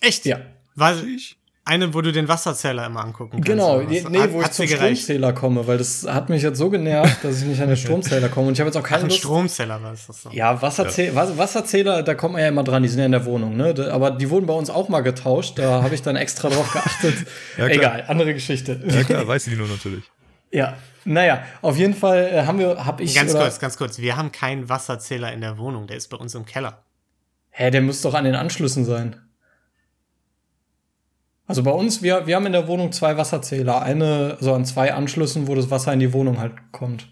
Echt? 0.00 0.26
Ja. 0.26 0.40
War 0.76 0.94
eine, 1.70 1.94
wo 1.94 2.00
du 2.02 2.12
den 2.12 2.28
Wasserzähler 2.28 2.84
immer 2.86 3.04
angucken 3.04 3.30
kannst. 3.32 3.46
Genau, 3.46 3.80
nee, 3.80 4.02
Hat- 4.02 4.32
wo 4.32 4.42
ich 4.42 4.50
zum 4.50 4.66
gereicht? 4.66 5.02
Stromzähler 5.02 5.32
komme, 5.32 5.66
weil 5.66 5.78
das 5.78 6.06
hat 6.06 6.28
mich 6.28 6.42
jetzt 6.42 6.58
so 6.58 6.68
genervt, 6.68 7.22
dass 7.24 7.40
ich 7.40 7.46
nicht 7.48 7.60
an 7.62 7.68
den 7.68 7.76
Stromzähler 7.84 8.28
komme. 8.28 8.48
Und 8.48 8.54
ich 8.54 8.60
habe 8.60 8.68
jetzt 8.68 8.76
auch 8.76 8.82
Ach, 8.84 8.88
keine 8.88 9.04
ein 9.04 9.08
Lust. 9.08 9.20
Stromzähler 9.20 9.82
war 9.82 9.92
es 9.92 10.06
das 10.06 10.22
so. 10.22 10.30
Ja, 10.30 10.60
Wasserzähler, 10.60 11.14
Was 11.14 11.38
Wasserzähler, 11.38 12.02
da 12.02 12.14
kommt 12.14 12.32
man 12.34 12.42
ja 12.42 12.48
immer 12.48 12.64
dran, 12.64 12.82
die 12.82 12.88
sind 12.88 12.98
ja 12.98 13.06
in 13.06 13.12
der 13.12 13.24
Wohnung, 13.24 13.56
ne? 13.56 13.74
Aber 13.92 14.10
die 14.10 14.28
wurden 14.28 14.46
bei 14.46 14.54
uns 14.54 14.68
auch 14.68 14.88
mal 14.88 15.00
getauscht, 15.00 15.58
da 15.58 15.82
habe 15.82 15.94
ich 15.94 16.02
dann 16.02 16.16
extra 16.16 16.48
drauf 16.50 16.72
geachtet. 16.72 17.26
Ja. 17.56 17.66
Egal, 17.68 18.04
andere 18.08 18.34
Geschichte. 18.34 18.80
Ja 18.86 19.04
klar, 19.04 19.26
weiß 19.26 19.44
die 19.44 19.56
nur 19.56 19.68
natürlich. 19.68 20.04
Ja, 20.52 20.76
naja, 21.04 21.44
auf 21.62 21.76
jeden 21.76 21.94
Fall 21.94 22.28
äh, 22.32 22.42
haben 22.44 22.58
wir, 22.58 22.84
hab 22.84 23.00
ich. 23.00 23.14
Ganz 23.14 23.30
oder- 23.32 23.42
kurz, 23.44 23.60
ganz 23.60 23.76
kurz. 23.76 24.00
Wir 24.00 24.16
haben 24.16 24.32
keinen 24.32 24.68
Wasserzähler 24.68 25.32
in 25.32 25.40
der 25.40 25.58
Wohnung. 25.58 25.86
Der 25.86 25.96
ist 25.96 26.08
bei 26.08 26.16
uns 26.16 26.34
im 26.34 26.44
Keller. 26.44 26.82
Hä, 27.50 27.70
der 27.70 27.80
muss 27.82 28.02
doch 28.02 28.14
an 28.14 28.24
den 28.24 28.34
Anschlüssen 28.34 28.84
sein. 28.84 29.14
Also 31.50 31.64
bei 31.64 31.72
uns, 31.72 32.00
wir, 32.00 32.28
wir 32.28 32.36
haben 32.36 32.46
in 32.46 32.52
der 32.52 32.68
Wohnung 32.68 32.92
zwei 32.92 33.16
Wasserzähler. 33.16 33.82
Eine, 33.82 34.36
so 34.38 34.54
an 34.54 34.64
zwei 34.64 34.94
Anschlüssen, 34.94 35.48
wo 35.48 35.56
das 35.56 35.68
Wasser 35.68 35.92
in 35.92 35.98
die 35.98 36.12
Wohnung 36.12 36.38
halt 36.38 36.52
kommt. 36.70 37.08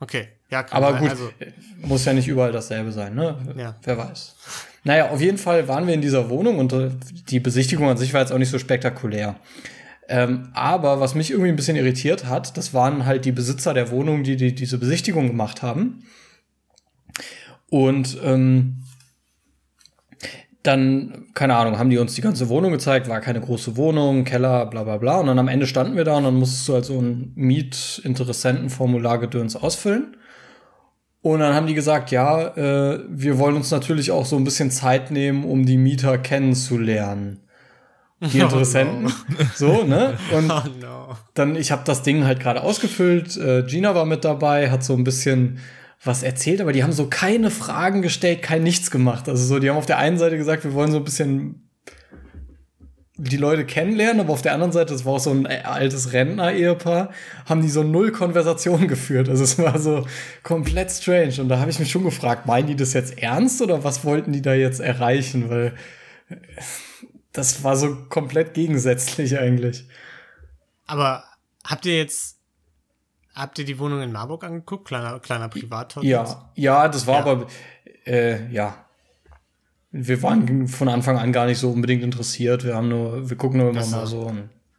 Okay. 0.00 0.28
Ja, 0.50 0.64
kann 0.64 0.84
Aber 0.84 0.98
gut, 0.98 1.08
Also, 1.08 1.30
muss 1.78 2.04
ja 2.04 2.12
nicht 2.12 2.28
überall 2.28 2.52
dasselbe 2.52 2.92
sein, 2.92 3.14
ne? 3.14 3.38
Ja. 3.56 3.76
Wer 3.82 3.96
weiß. 3.96 4.36
Naja, 4.82 5.08
auf 5.08 5.22
jeden 5.22 5.38
Fall 5.38 5.66
waren 5.66 5.86
wir 5.86 5.94
in 5.94 6.02
dieser 6.02 6.28
Wohnung 6.28 6.58
und 6.58 6.74
äh, 6.74 6.90
die 7.30 7.40
Besichtigung 7.40 7.88
an 7.88 7.96
sich 7.96 8.12
war 8.12 8.20
jetzt 8.20 8.32
auch 8.32 8.38
nicht 8.38 8.50
so 8.50 8.58
spektakulär. 8.58 9.36
Ähm, 10.06 10.50
aber 10.52 11.00
was 11.00 11.14
mich 11.14 11.30
irgendwie 11.30 11.48
ein 11.48 11.56
bisschen 11.56 11.76
irritiert 11.76 12.26
hat, 12.26 12.58
das 12.58 12.74
waren 12.74 13.06
halt 13.06 13.24
die 13.24 13.32
Besitzer 13.32 13.72
der 13.72 13.90
Wohnung, 13.90 14.24
die, 14.24 14.36
die 14.36 14.54
diese 14.54 14.76
Besichtigung 14.76 15.28
gemacht 15.28 15.62
haben. 15.62 16.04
Und 17.70 18.18
ähm, 18.22 18.83
dann, 20.64 21.26
keine 21.34 21.54
Ahnung, 21.56 21.78
haben 21.78 21.90
die 21.90 21.98
uns 21.98 22.14
die 22.14 22.22
ganze 22.22 22.48
Wohnung 22.48 22.72
gezeigt, 22.72 23.08
war 23.08 23.20
keine 23.20 23.40
große 23.40 23.76
Wohnung, 23.76 24.24
Keller, 24.24 24.66
bla 24.66 24.82
bla 24.82 24.96
bla. 24.96 25.18
Und 25.18 25.26
dann 25.26 25.38
am 25.38 25.46
Ende 25.48 25.66
standen 25.66 25.94
wir 25.94 26.04
da 26.04 26.16
und 26.16 26.24
dann 26.24 26.36
musstest 26.36 26.66
du 26.68 26.72
halt 26.72 26.86
so 26.86 26.98
ein 26.98 27.32
Mietinteressentenformular-Gedöns 27.36 29.56
ausfüllen. 29.56 30.16
Und 31.20 31.40
dann 31.40 31.54
haben 31.54 31.66
die 31.66 31.74
gesagt, 31.74 32.10
ja, 32.10 32.56
äh, 32.56 33.00
wir 33.08 33.38
wollen 33.38 33.56
uns 33.56 33.70
natürlich 33.70 34.10
auch 34.10 34.24
so 34.24 34.36
ein 34.36 34.44
bisschen 34.44 34.70
Zeit 34.70 35.10
nehmen, 35.10 35.44
um 35.44 35.66
die 35.66 35.76
Mieter 35.76 36.16
kennenzulernen. 36.16 37.40
Die 38.20 38.38
Oh 38.40 38.44
Interessenten. 38.44 39.12
So, 39.54 39.84
ne? 39.84 40.16
Und 40.32 40.50
oh 40.54 40.62
no. 40.80 41.14
dann, 41.34 41.56
ich 41.56 41.72
habe 41.72 41.82
das 41.84 42.00
Ding 42.02 42.24
halt 42.24 42.40
gerade 42.40 42.62
ausgefüllt. 42.62 43.36
Äh, 43.36 43.64
Gina 43.64 43.94
war 43.94 44.06
mit 44.06 44.24
dabei, 44.24 44.70
hat 44.70 44.82
so 44.82 44.94
ein 44.94 45.04
bisschen 45.04 45.58
was 46.04 46.22
erzählt, 46.22 46.60
aber 46.60 46.72
die 46.72 46.82
haben 46.82 46.92
so 46.92 47.06
keine 47.08 47.50
Fragen 47.50 48.02
gestellt, 48.02 48.42
kein 48.42 48.62
nichts 48.62 48.90
gemacht. 48.90 49.28
Also 49.28 49.44
so, 49.44 49.58
die 49.58 49.70
haben 49.70 49.76
auf 49.76 49.86
der 49.86 49.98
einen 49.98 50.18
Seite 50.18 50.36
gesagt, 50.36 50.64
wir 50.64 50.74
wollen 50.74 50.92
so 50.92 50.98
ein 50.98 51.04
bisschen 51.04 51.64
die 53.16 53.36
Leute 53.36 53.64
kennenlernen, 53.64 54.20
aber 54.20 54.32
auf 54.32 54.42
der 54.42 54.54
anderen 54.54 54.72
Seite, 54.72 54.92
das 54.92 55.04
war 55.04 55.14
auch 55.14 55.20
so 55.20 55.30
ein 55.30 55.46
altes 55.46 56.12
Rentner-Ehepaar, 56.12 57.10
haben 57.46 57.62
die 57.62 57.68
so 57.68 57.84
null 57.84 58.10
Konversation 58.10 58.88
geführt. 58.88 59.28
Also 59.28 59.44
es 59.44 59.58
war 59.58 59.78
so 59.78 60.04
komplett 60.42 60.90
strange. 60.90 61.40
Und 61.40 61.48
da 61.48 61.58
habe 61.60 61.70
ich 61.70 61.78
mich 61.78 61.90
schon 61.90 62.04
gefragt, 62.04 62.46
meinen 62.46 62.66
die 62.66 62.76
das 62.76 62.92
jetzt 62.92 63.18
ernst 63.18 63.62
oder 63.62 63.84
was 63.84 64.04
wollten 64.04 64.32
die 64.32 64.42
da 64.42 64.54
jetzt 64.54 64.80
erreichen? 64.80 65.48
Weil 65.48 65.74
das 67.32 67.62
war 67.62 67.76
so 67.76 67.94
komplett 68.08 68.54
gegensätzlich 68.54 69.38
eigentlich. 69.38 69.86
Aber 70.86 71.24
habt 71.64 71.86
ihr 71.86 71.96
jetzt, 71.96 72.33
Habt 73.34 73.58
ihr 73.58 73.64
die 73.64 73.78
Wohnung 73.78 74.00
in 74.00 74.12
Marburg 74.12 74.44
angeguckt? 74.44 74.86
Kleiner, 74.86 75.18
kleiner 75.20 75.48
Privathaus? 75.48 76.04
Ja, 76.04 76.50
ja, 76.54 76.88
das 76.88 77.06
war 77.06 77.26
Ja. 77.26 77.32
aber, 77.32 77.46
äh, 78.06 78.48
ja. 78.52 78.76
Wir 79.90 80.22
waren 80.22 80.66
von 80.68 80.88
Anfang 80.88 81.18
an 81.18 81.32
gar 81.32 81.46
nicht 81.46 81.58
so 81.58 81.70
unbedingt 81.70 82.02
interessiert. 82.02 82.64
Wir 82.64 82.74
haben 82.76 82.88
nur, 82.88 83.28
wir 83.28 83.36
gucken 83.36 83.58
nur 83.60 83.70
immer 83.70 83.80
Das 83.80 83.90
mal 83.90 84.06
so. 84.06 84.32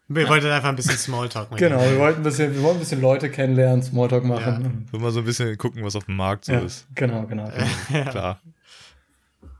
Wir 0.07 0.29
wollten 0.29 0.47
einfach 0.47 0.69
ein 0.69 0.75
bisschen 0.75 0.97
Smalltalk 0.97 1.49
mit 1.51 1.59
genau, 1.59 1.79
wir 1.81 1.97
wollten 1.99 2.19
ein 2.19 2.23
bisschen, 2.23 2.53
wir 2.53 2.61
wollten 2.61 2.77
ein 2.77 2.81
bisschen 2.81 3.01
Leute 3.01 3.29
kennenlernen, 3.29 3.81
Smalltalk 3.81 4.23
machen. 4.23 4.87
So 4.91 4.99
mal 4.99 5.11
so 5.11 5.19
ein 5.19 5.25
bisschen 5.25 5.57
gucken, 5.57 5.83
was 5.83 5.95
auf 5.95 6.05
dem 6.05 6.15
Markt 6.15 6.45
so 6.45 6.53
Ja, 6.53 6.59
ist. 6.59 6.85
genau, 6.95 7.25
genau. 7.25 7.49
genau. 7.89 8.05
Klar. 8.11 8.39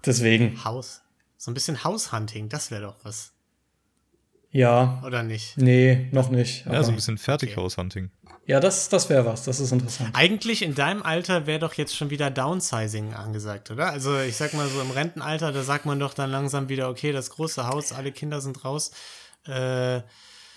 Deswegen, 0.06 0.64
Haus. 0.64 1.02
So 1.38 1.52
ein 1.52 1.54
bisschen 1.54 1.84
Haushunting, 1.84 2.50
das 2.50 2.70
wäre 2.72 2.84
doch 2.84 2.96
was. 3.04 3.34
Ja, 4.56 5.02
Oder 5.06 5.24
nicht? 5.24 5.58
nee, 5.58 6.08
noch 6.12 6.30
nicht. 6.30 6.66
Ja, 6.66 6.82
so 6.84 6.92
ein 6.92 6.96
bisschen 6.96 7.18
Fertighaushunting. 7.18 8.10
ja, 8.48 8.60
das, 8.60 8.90
das 8.90 9.10
wäre 9.10 9.26
was. 9.26 9.44
Das 9.44 9.60
ist 9.60 9.72
interessant. 9.72 10.12
Eigentlich 10.14 10.62
in 10.62 10.76
deinem 10.76 11.04
Alter 11.04 11.46
wäre 11.46 11.60
doch 11.60 11.74
jetzt 11.74 11.96
schon 11.96 12.10
wieder 12.10 12.30
Downsizing 12.32 13.14
angesagt, 13.14 13.72
oder? 13.72 13.92
Also 13.92 14.18
ich 14.20 14.38
sag 14.38 14.54
mal 14.54 14.68
so 14.68 14.80
im 14.82 14.92
Rentenalter, 14.92 15.52
da 15.52 15.64
sagt 15.64 15.86
man 15.86 16.00
doch 16.00 16.14
dann 16.14 16.32
langsam 16.32 16.70
wieder, 16.70 16.90
okay, 16.90 17.12
das 17.12 17.30
große 17.32 17.68
Haus, 17.68 17.92
alle 17.92 18.12
Kinder 18.12 18.40
sind 18.42 18.64
raus. 18.64 18.92
Äh, 19.48 20.02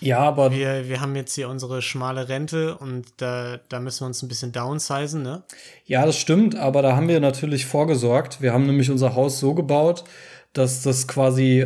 Ja, 0.01 0.19
aber 0.19 0.51
wir, 0.51 0.87
wir 0.87 1.01
haben 1.01 1.15
jetzt 1.17 1.35
hier 1.35 1.49
unsere 1.49 1.81
schmale 1.81 2.29
Rente 2.29 2.77
und 2.77 3.05
da, 3.17 3.59
da 3.67 3.79
müssen 3.81 4.01
wir 4.01 4.07
uns 4.07 4.23
ein 4.23 4.29
bisschen 4.29 4.53
downsizen, 4.53 5.23
ne? 5.23 5.43
Ja, 5.85 6.05
das 6.05 6.17
stimmt, 6.17 6.55
aber 6.55 6.81
da 6.81 6.95
haben 6.95 7.09
wir 7.09 7.19
natürlich 7.19 7.65
vorgesorgt. 7.65 8.39
Wir 8.41 8.53
haben 8.53 8.65
nämlich 8.65 8.89
unser 8.89 9.13
Haus 9.15 9.39
so 9.39 9.53
gebaut, 9.53 10.05
dass 10.53 10.81
das 10.81 11.07
quasi 11.07 11.59
äh, 11.59 11.65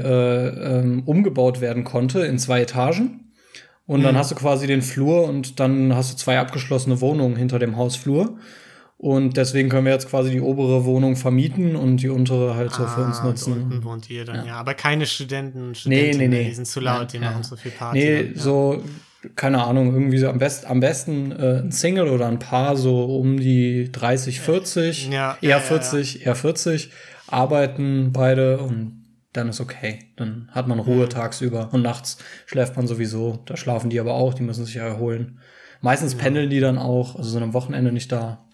ähm, 0.80 1.04
umgebaut 1.06 1.62
werden 1.62 1.84
konnte 1.84 2.22
in 2.22 2.38
zwei 2.38 2.62
Etagen. 2.62 3.32
Und 3.86 4.04
dann 4.04 4.16
hast 4.16 4.32
du 4.32 4.36
quasi 4.36 4.66
den 4.66 4.82
Flur 4.82 5.26
und 5.28 5.60
dann 5.60 5.94
hast 5.94 6.14
du 6.14 6.18
zwei 6.18 6.40
abgeschlossene 6.40 7.02
Wohnungen 7.02 7.36
hinter 7.36 7.60
dem 7.60 7.76
Hausflur. 7.76 8.38
Und 8.98 9.36
deswegen 9.36 9.68
können 9.68 9.86
wir 9.86 9.92
jetzt 9.92 10.10
quasi 10.10 10.32
die 10.32 10.40
obere 10.40 10.86
Wohnung 10.86 11.18
vermieten 11.18 11.76
und 11.76 11.98
die 11.98 12.08
untere 12.08 12.56
halt 12.56 12.72
so 12.72 12.86
für 12.88 13.02
uns 13.04 13.20
Ah, 13.20 13.24
und 13.28 13.46
Unten 13.48 13.70
nutzen. 13.70 13.84
wohnt 13.84 14.10
ihr 14.10 14.24
dann, 14.24 14.46
ja. 14.46 14.56
Aber 14.56 14.74
keine 14.76 15.06
Studenten, 15.06 15.70
Nee, 15.70 15.74
Studentinnen, 15.76 16.18
nee, 16.30 16.38
nee. 16.38 16.44
die 16.46 16.54
sind 16.54 16.66
zu 16.68 16.80
laut, 16.80 17.12
die 17.12 17.18
ja. 17.18 17.24
machen 17.32 17.44
so 17.44 17.58
viel 17.58 17.72
Party. 17.72 18.00
Nee, 18.00 18.24
dann, 18.24 18.34
ja. 18.36 18.42
so, 18.42 18.82
keine 19.36 19.62
Ahnung, 19.66 19.94
irgendwie 19.94 20.18
so 20.20 20.30
am, 20.30 20.40
best, 20.40 20.66
am 20.66 20.80
besten 20.80 21.34
äh, 21.34 21.60
ein 21.64 21.72
Single 21.74 22.08
oder 22.08 22.28
ein 22.28 22.40
Paar 22.40 22.78
so 22.78 23.04
um 23.04 23.38
die 23.38 23.92
30, 23.92 24.40
40, 24.40 25.10
Ja, 25.10 25.38
eher 25.42 25.50
ja, 25.50 25.58
ja, 25.58 25.60
40, 25.60 26.26
eher 26.26 26.36
40, 26.36 26.92
arbeiten 27.28 28.12
beide 28.14 28.60
und 28.60 29.04
dann 29.34 29.50
ist 29.50 29.60
okay. 29.62 30.12
Dann 30.16 30.50
hat 30.52 30.68
man 30.68 30.78
Mhm. 30.78 30.84
Ruhe 30.84 31.10
tagsüber 31.10 31.74
und 31.74 31.82
nachts 31.82 32.18
schläft 32.46 32.76
man 32.76 32.88
sowieso. 32.88 33.42
Da 33.46 33.58
schlafen 33.58 33.90
die 33.90 34.00
aber 34.00 34.14
auch, 34.14 34.34
die 34.34 34.44
müssen 34.44 34.66
sich 34.66 34.76
ja 34.76 34.86
erholen. 34.86 35.40
Meistens 35.82 36.16
pendeln 36.16 36.50
die 36.50 36.60
dann 36.60 36.78
auch, 36.78 37.16
also 37.16 37.30
sind 37.30 37.44
am 37.44 37.54
Wochenende 37.54 37.92
nicht 37.92 38.12
da. 38.12 38.48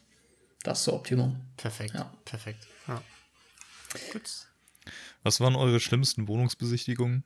Das 0.63 0.79
ist 0.79 0.85
so 0.85 0.93
Optimum. 0.93 1.41
Perfekt, 1.57 1.93
Ja. 1.93 2.11
perfekt. 2.25 2.67
Ja. 2.87 3.01
Gut. 4.13 4.29
Was 5.23 5.39
waren 5.39 5.55
eure 5.55 5.79
schlimmsten 5.79 6.27
Wohnungsbesichtigungen? 6.27 7.23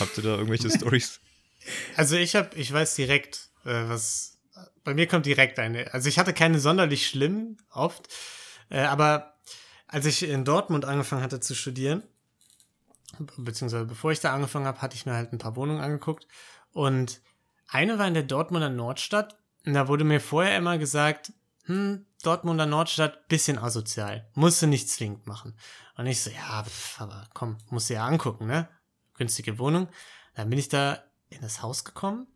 Habt 0.00 0.16
ihr 0.16 0.24
da 0.24 0.30
irgendwelche 0.36 0.70
Stories? 0.76 1.20
Also 1.96 2.16
ich 2.16 2.34
habe, 2.34 2.56
ich 2.56 2.72
weiß 2.72 2.94
direkt, 2.96 3.50
äh, 3.64 3.88
was 3.88 4.38
bei 4.84 4.94
mir 4.94 5.06
kommt 5.06 5.26
direkt 5.26 5.58
eine. 5.58 5.92
Also 5.92 6.08
ich 6.08 6.18
hatte 6.18 6.32
keine 6.32 6.58
sonderlich 6.60 7.06
schlimm 7.06 7.56
oft, 7.70 8.08
äh, 8.70 8.80
aber 8.80 9.35
als 9.88 10.06
ich 10.06 10.22
in 10.22 10.44
Dortmund 10.44 10.84
angefangen 10.84 11.22
hatte 11.22 11.40
zu 11.40 11.54
studieren, 11.54 12.02
beziehungsweise 13.36 13.86
bevor 13.86 14.12
ich 14.12 14.20
da 14.20 14.32
angefangen 14.32 14.66
habe, 14.66 14.82
hatte 14.82 14.96
ich 14.96 15.06
mir 15.06 15.14
halt 15.14 15.32
ein 15.32 15.38
paar 15.38 15.56
Wohnungen 15.56 15.80
angeguckt 15.80 16.26
und 16.72 17.20
eine 17.68 17.98
war 17.98 18.06
in 18.06 18.14
der 18.14 18.22
Dortmunder 18.22 18.70
Nordstadt 18.70 19.38
und 19.64 19.74
da 19.74 19.88
wurde 19.88 20.04
mir 20.04 20.20
vorher 20.20 20.56
immer 20.56 20.78
gesagt, 20.78 21.32
hm, 21.64 22.06
Dortmunder 22.22 22.66
Nordstadt, 22.66 23.28
bisschen 23.28 23.58
asozial, 23.58 24.28
musst 24.34 24.62
du 24.62 24.66
nicht 24.66 24.88
zwingend 24.88 25.26
machen. 25.26 25.56
Und 25.96 26.06
ich 26.06 26.22
so, 26.22 26.30
ja, 26.30 26.64
aber 26.98 27.28
komm, 27.34 27.58
musst 27.70 27.90
du 27.90 27.94
ja 27.94 28.06
angucken, 28.06 28.46
ne? 28.46 28.68
Günstige 29.14 29.58
Wohnung. 29.58 29.88
Dann 30.34 30.50
bin 30.50 30.58
ich 30.58 30.68
da 30.68 31.02
in 31.28 31.40
das 31.40 31.62
Haus 31.62 31.84
gekommen 31.84 32.26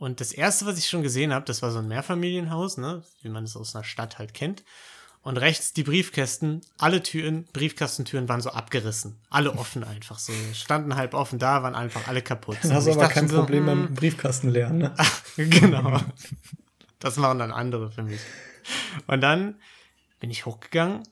und 0.00 0.22
das 0.22 0.32
erste, 0.32 0.64
was 0.64 0.78
ich 0.78 0.88
schon 0.88 1.02
gesehen 1.02 1.34
habe, 1.34 1.44
das 1.44 1.60
war 1.60 1.70
so 1.70 1.78
ein 1.78 1.86
Mehrfamilienhaus, 1.88 2.78
ne, 2.78 3.02
wie 3.20 3.28
man 3.28 3.44
es 3.44 3.54
aus 3.54 3.76
einer 3.76 3.84
Stadt 3.84 4.18
halt 4.18 4.32
kennt. 4.32 4.64
Und 5.22 5.36
rechts 5.36 5.74
die 5.74 5.82
Briefkästen, 5.82 6.62
alle 6.78 7.02
Türen, 7.02 7.44
Briefkastentüren 7.52 8.28
waren 8.28 8.40
so 8.40 8.50
abgerissen. 8.50 9.20
Alle 9.28 9.52
offen 9.52 9.84
einfach 9.84 10.18
so. 10.18 10.32
Standen 10.54 10.96
halb 10.96 11.12
offen 11.12 11.38
da, 11.38 11.62
waren 11.62 11.74
einfach 11.74 12.08
alle 12.08 12.22
kaputt. 12.22 12.56
Dann 12.62 12.72
hast 12.72 12.86
du 12.86 12.90
ich 12.90 12.96
aber 12.96 13.08
kein 13.08 13.28
so, 13.28 13.36
Problem 13.40 13.66
mehr 13.66 13.74
hm, 13.74 13.94
Briefkasten 13.94 14.48
lernen. 14.48 14.78
Ne? 14.78 14.94
genau. 15.36 16.00
Das 17.00 17.16
machen 17.16 17.38
dann 17.38 17.52
andere 17.52 17.90
für 17.90 18.02
mich. 18.02 18.20
Und 19.06 19.20
dann 19.20 19.56
bin 20.20 20.30
ich 20.30 20.46
hochgegangen 20.46 21.02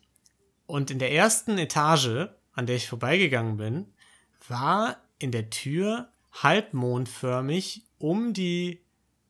und 0.69 0.91
in 0.91 0.99
der 0.99 1.13
ersten 1.13 1.57
Etage, 1.57 2.29
an 2.53 2.67
der 2.67 2.77
ich 2.77 2.89
vorbeigegangen 2.89 3.57
bin, 3.57 3.87
war 4.49 4.99
in 5.19 5.33
der 5.33 5.49
Tür 5.49 6.11
halbmondförmig 6.43 7.85
um 7.99 8.35
die, 8.35 8.85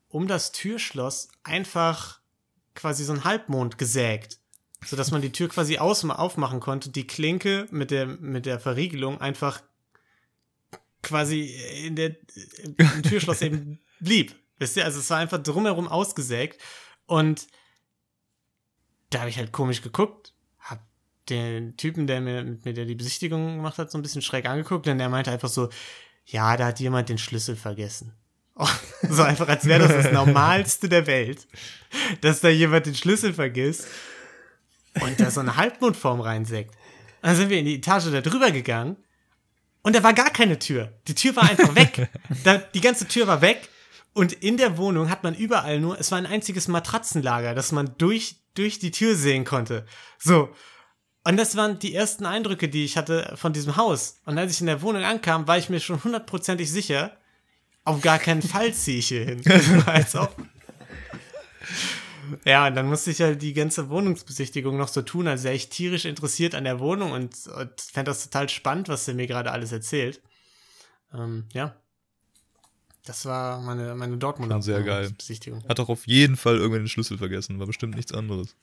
um 0.09 0.27
das 0.27 0.51
Türschloss 0.51 1.29
einfach 1.45 2.21
quasi 2.75 3.05
so 3.05 3.13
ein 3.13 3.23
Halbmond 3.23 3.79
gesägt. 3.79 4.39
Sodass 4.85 5.11
man 5.11 5.23
die 5.23 5.33
Tür 5.33 5.49
quasi 5.49 5.79
aus 5.79 6.05
aufmachen 6.05 6.61
konnte, 6.61 6.91
die 6.91 7.07
Klinke 7.07 7.67
mit 7.71 7.91
der, 7.91 8.07
mit 8.07 8.47
der 8.47 8.61
Verriegelung 8.61 9.21
einfach 9.21 9.61
quasi 11.03 11.57
in 11.85 11.97
der, 11.97 12.17
im 12.63 13.03
Türschloss 13.03 13.43
eben 13.43 13.81
blieb. 14.01 14.35
Wisst 14.59 14.77
ihr, 14.77 14.85
also 14.85 14.99
es 15.01 15.11
war 15.11 15.19
einfach 15.19 15.43
drumherum 15.43 15.89
ausgesägt 15.89 16.61
und 17.07 17.47
da 19.11 19.21
habe 19.21 19.31
ich 19.31 19.39
halt 19.39 19.53
komisch 19.53 19.83
geguckt, 19.83 20.35
hab 20.59 20.81
den 21.29 21.77
Typen, 21.77 22.07
der 22.07 22.21
mir 22.21 22.45
mit 22.45 22.65
mir 22.65 22.75
der 22.75 22.85
die 22.85 22.95
Besichtigung 22.95 23.57
gemacht 23.57 23.79
hat, 23.79 23.91
so 23.91 23.99
ein 23.99 24.03
bisschen 24.03 24.23
schräg 24.23 24.47
angeguckt, 24.47 24.87
denn 24.87 24.99
der 24.99 25.09
meinte 25.09 25.31
einfach 25.31 25.49
so, 25.49 25.71
ja, 26.27 26.57
da 26.57 26.67
hat 26.67 26.81
jemand 26.81 27.09
den 27.09 27.19
Schlüssel 27.19 27.57
vergessen. 27.57 28.15
so 29.09 29.23
einfach, 29.23 29.49
als 29.49 29.67
wäre 29.67 29.87
das 29.87 30.05
das 30.05 30.13
Normalste 30.13 30.89
der 30.89 31.07
Welt, 31.07 31.47
dass 32.21 32.41
da 32.41 32.49
jemand 32.49 32.87
den 32.87 32.95
Schlüssel 32.95 33.33
vergisst 33.33 33.87
und 35.01 35.21
da 35.21 35.31
so 35.31 35.41
eine 35.41 35.57
Halbmondform 35.57 36.21
reinsägt. 36.21 36.75
Dann 37.23 37.37
sind 37.37 37.51
wir 37.51 37.59
in 37.59 37.65
die 37.65 37.77
Etage 37.77 38.11
da 38.13 38.21
drüber 38.21 38.51
gegangen 38.51 38.97
und 39.83 39.95
da 39.95 40.03
war 40.03 40.13
gar 40.13 40.31
keine 40.31 40.59
Tür. 40.59 40.93
Die 41.07 41.15
Tür 41.15 41.37
war 41.37 41.45
einfach 41.45 41.75
weg. 41.75 42.09
Da, 42.45 42.59
die 42.59 42.81
ganze 42.81 43.09
Tür 43.09 43.27
war 43.27 43.41
weg. 43.41 43.69
Und 44.13 44.33
in 44.33 44.57
der 44.57 44.77
Wohnung 44.77 45.11
hat 45.11 45.23
man 45.23 45.35
überall 45.35 45.81
nur, 45.81 45.99
es 45.99 46.11
war 46.11 46.19
ein 46.19 46.27
einziges 46.27 46.69
Matratzenlager, 46.69 47.55
das 47.55 47.73
man 47.73 47.95
durch, 47.99 48.37
durch 48.55 48.79
die 48.79 48.91
Tür 48.91 49.15
sehen 49.15 49.45
konnte. 49.45 49.87
So. 50.19 50.49
Und 51.25 51.37
das 51.37 51.57
waren 51.57 51.79
die 51.79 51.95
ersten 51.95 52.27
Eindrücke, 52.27 52.69
die 52.69 52.85
ich 52.85 52.97
hatte 52.97 53.35
von 53.37 53.53
diesem 53.53 53.77
Haus. 53.77 54.21
Und 54.25 54.39
als 54.39 54.53
ich 54.53 54.61
in 54.61 54.67
der 54.67 54.83
Wohnung 54.83 55.05
ankam, 55.05 55.47
war 55.47 55.59
ich 55.59 55.69
mir 55.69 55.81
schon 55.81 56.03
hundertprozentig 56.03 56.71
sicher, 56.71 57.17
auf 57.85 58.03
gar 58.03 58.19
keinen 58.19 58.43
Fall 58.43 58.75
ziehe 58.75 58.99
ich 58.99 59.09
hier 59.09 59.25
hin. 59.25 59.43
Als 59.87 60.15
ob. 60.15 60.37
Ja, 62.45 62.67
und 62.67 62.75
dann 62.75 62.89
musste 62.89 63.11
ich 63.11 63.21
halt 63.21 63.43
die 63.43 63.55
ganze 63.55 63.89
Wohnungsbesichtigung 63.89 64.77
noch 64.77 64.89
so 64.89 65.03
tun, 65.03 65.29
als 65.29 65.45
wäre 65.45 65.55
ich 65.55 65.69
tierisch 65.69 66.05
interessiert 66.05 66.55
an 66.55 66.65
der 66.65 66.81
Wohnung 66.81 67.13
und, 67.13 67.47
und 67.47 67.81
fände 67.81 68.11
das 68.11 68.25
total 68.25 68.49
spannend, 68.49 68.89
was 68.89 69.05
der 69.05 69.15
mir 69.15 69.27
gerade 69.27 69.53
alles 69.53 69.73
erzählt. 69.73 70.21
Ähm, 71.13 71.45
ja. 71.53 71.77
Das 73.05 73.25
war 73.25 73.61
meine, 73.61 73.95
meine 73.95 74.19
Dortmunder 74.19 74.61
sehr 74.61 74.83
geil. 74.83 75.11
Besichtigung. 75.17 75.65
Hat 75.67 75.79
doch 75.79 75.89
auf 75.89 76.07
jeden 76.07 76.37
Fall 76.37 76.57
irgendwann 76.57 76.83
den 76.83 76.89
Schlüssel 76.89 77.17
vergessen, 77.17 77.59
war 77.59 77.67
bestimmt 77.67 77.97
nichts 77.97 78.13
anderes. 78.13 78.55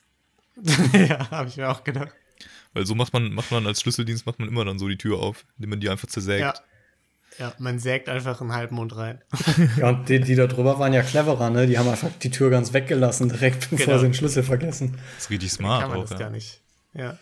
ja, 0.92 1.30
habe 1.30 1.48
ich 1.48 1.56
mir 1.56 1.68
auch 1.68 1.82
gedacht. 1.82 2.12
Weil 2.72 2.86
so 2.86 2.94
macht 2.94 3.12
man, 3.12 3.32
macht 3.32 3.50
man 3.50 3.66
als 3.66 3.80
Schlüsseldienst 3.80 4.26
macht 4.26 4.38
man 4.38 4.48
immer 4.48 4.64
dann 4.64 4.78
so 4.78 4.88
die 4.88 4.98
Tür 4.98 5.18
auf, 5.18 5.44
indem 5.56 5.70
man 5.70 5.80
die 5.80 5.88
einfach 5.88 6.08
zersägt. 6.08 6.42
Ja. 6.42 6.54
Ja, 7.38 7.52
man 7.58 7.78
sägt 7.78 8.08
einfach 8.08 8.40
einen 8.40 8.52
Halbmond 8.52 8.96
rein. 8.96 9.20
Ja, 9.76 9.88
und 9.90 10.08
die, 10.08 10.20
die 10.20 10.34
da 10.34 10.46
drüber 10.46 10.78
waren 10.78 10.92
ja 10.92 11.02
cleverer, 11.02 11.50
ne? 11.50 11.66
Die 11.66 11.78
haben 11.78 11.88
einfach 11.88 12.10
die 12.22 12.30
Tür 12.30 12.48
ganz 12.50 12.72
weggelassen, 12.72 13.28
direkt 13.28 13.68
bevor 13.70 13.86
Genau. 13.86 13.98
sie 13.98 14.04
den 14.06 14.14
Schlüssel 14.14 14.42
vergessen. 14.42 14.96
Das 15.16 15.24
ist 15.24 15.30
richtig 15.30 15.50
Kann 15.50 15.56
smart 15.58 15.88
man 15.88 15.98
auch. 15.98 16.02
das 16.02 16.10
Ja. 16.12 16.18
gar 16.18 16.30
nicht. 16.30 16.60
Ja. 16.94 17.18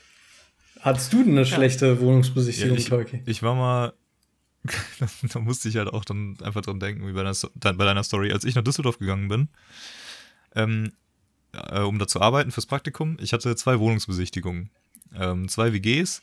Hattest 0.81 1.13
du 1.13 1.23
denn 1.25 1.33
eine 1.33 1.47
schlechte 1.47 1.87
Ja, 1.87 2.01
Wohnungsbesichtigung, 2.01 2.77
ich, 2.77 2.89
Tolki? 2.89 3.23
ich 3.27 3.43
war 3.43 3.55
mal, 3.55 3.93
da 5.33 5.41
musste 5.41 5.69
ich 5.69 5.77
halt 5.77 5.89
auch 5.89 6.05
dann 6.05 6.37
einfach 6.43 6.61
dran 6.63 6.79
denken, 6.79 7.07
wie 7.09 7.13
bei 7.13 7.23
deiner, 7.23 7.37
bei 7.75 7.85
deiner 7.85 8.05
Story, 8.05 8.33
als 8.33 8.45
ich 8.45 8.55
nach 8.55 8.63
Düsseldorf 8.65 8.99
gegangen 8.99 9.29
bin, 9.29 9.49
ähm, 10.55 10.93
äh, 11.53 11.81
um 11.81 11.99
da 11.99 12.07
zu 12.07 12.21
arbeiten 12.21 12.51
fürs 12.53 12.67
Praktikum. 12.67 13.17
Ich 13.21 13.33
hatte 13.33 13.55
zwei 13.57 13.79
Wohnungsbesichtigungen, 13.79 14.71
ähm, 15.17 15.49
zwei 15.49 15.73
WGs. 15.73 16.23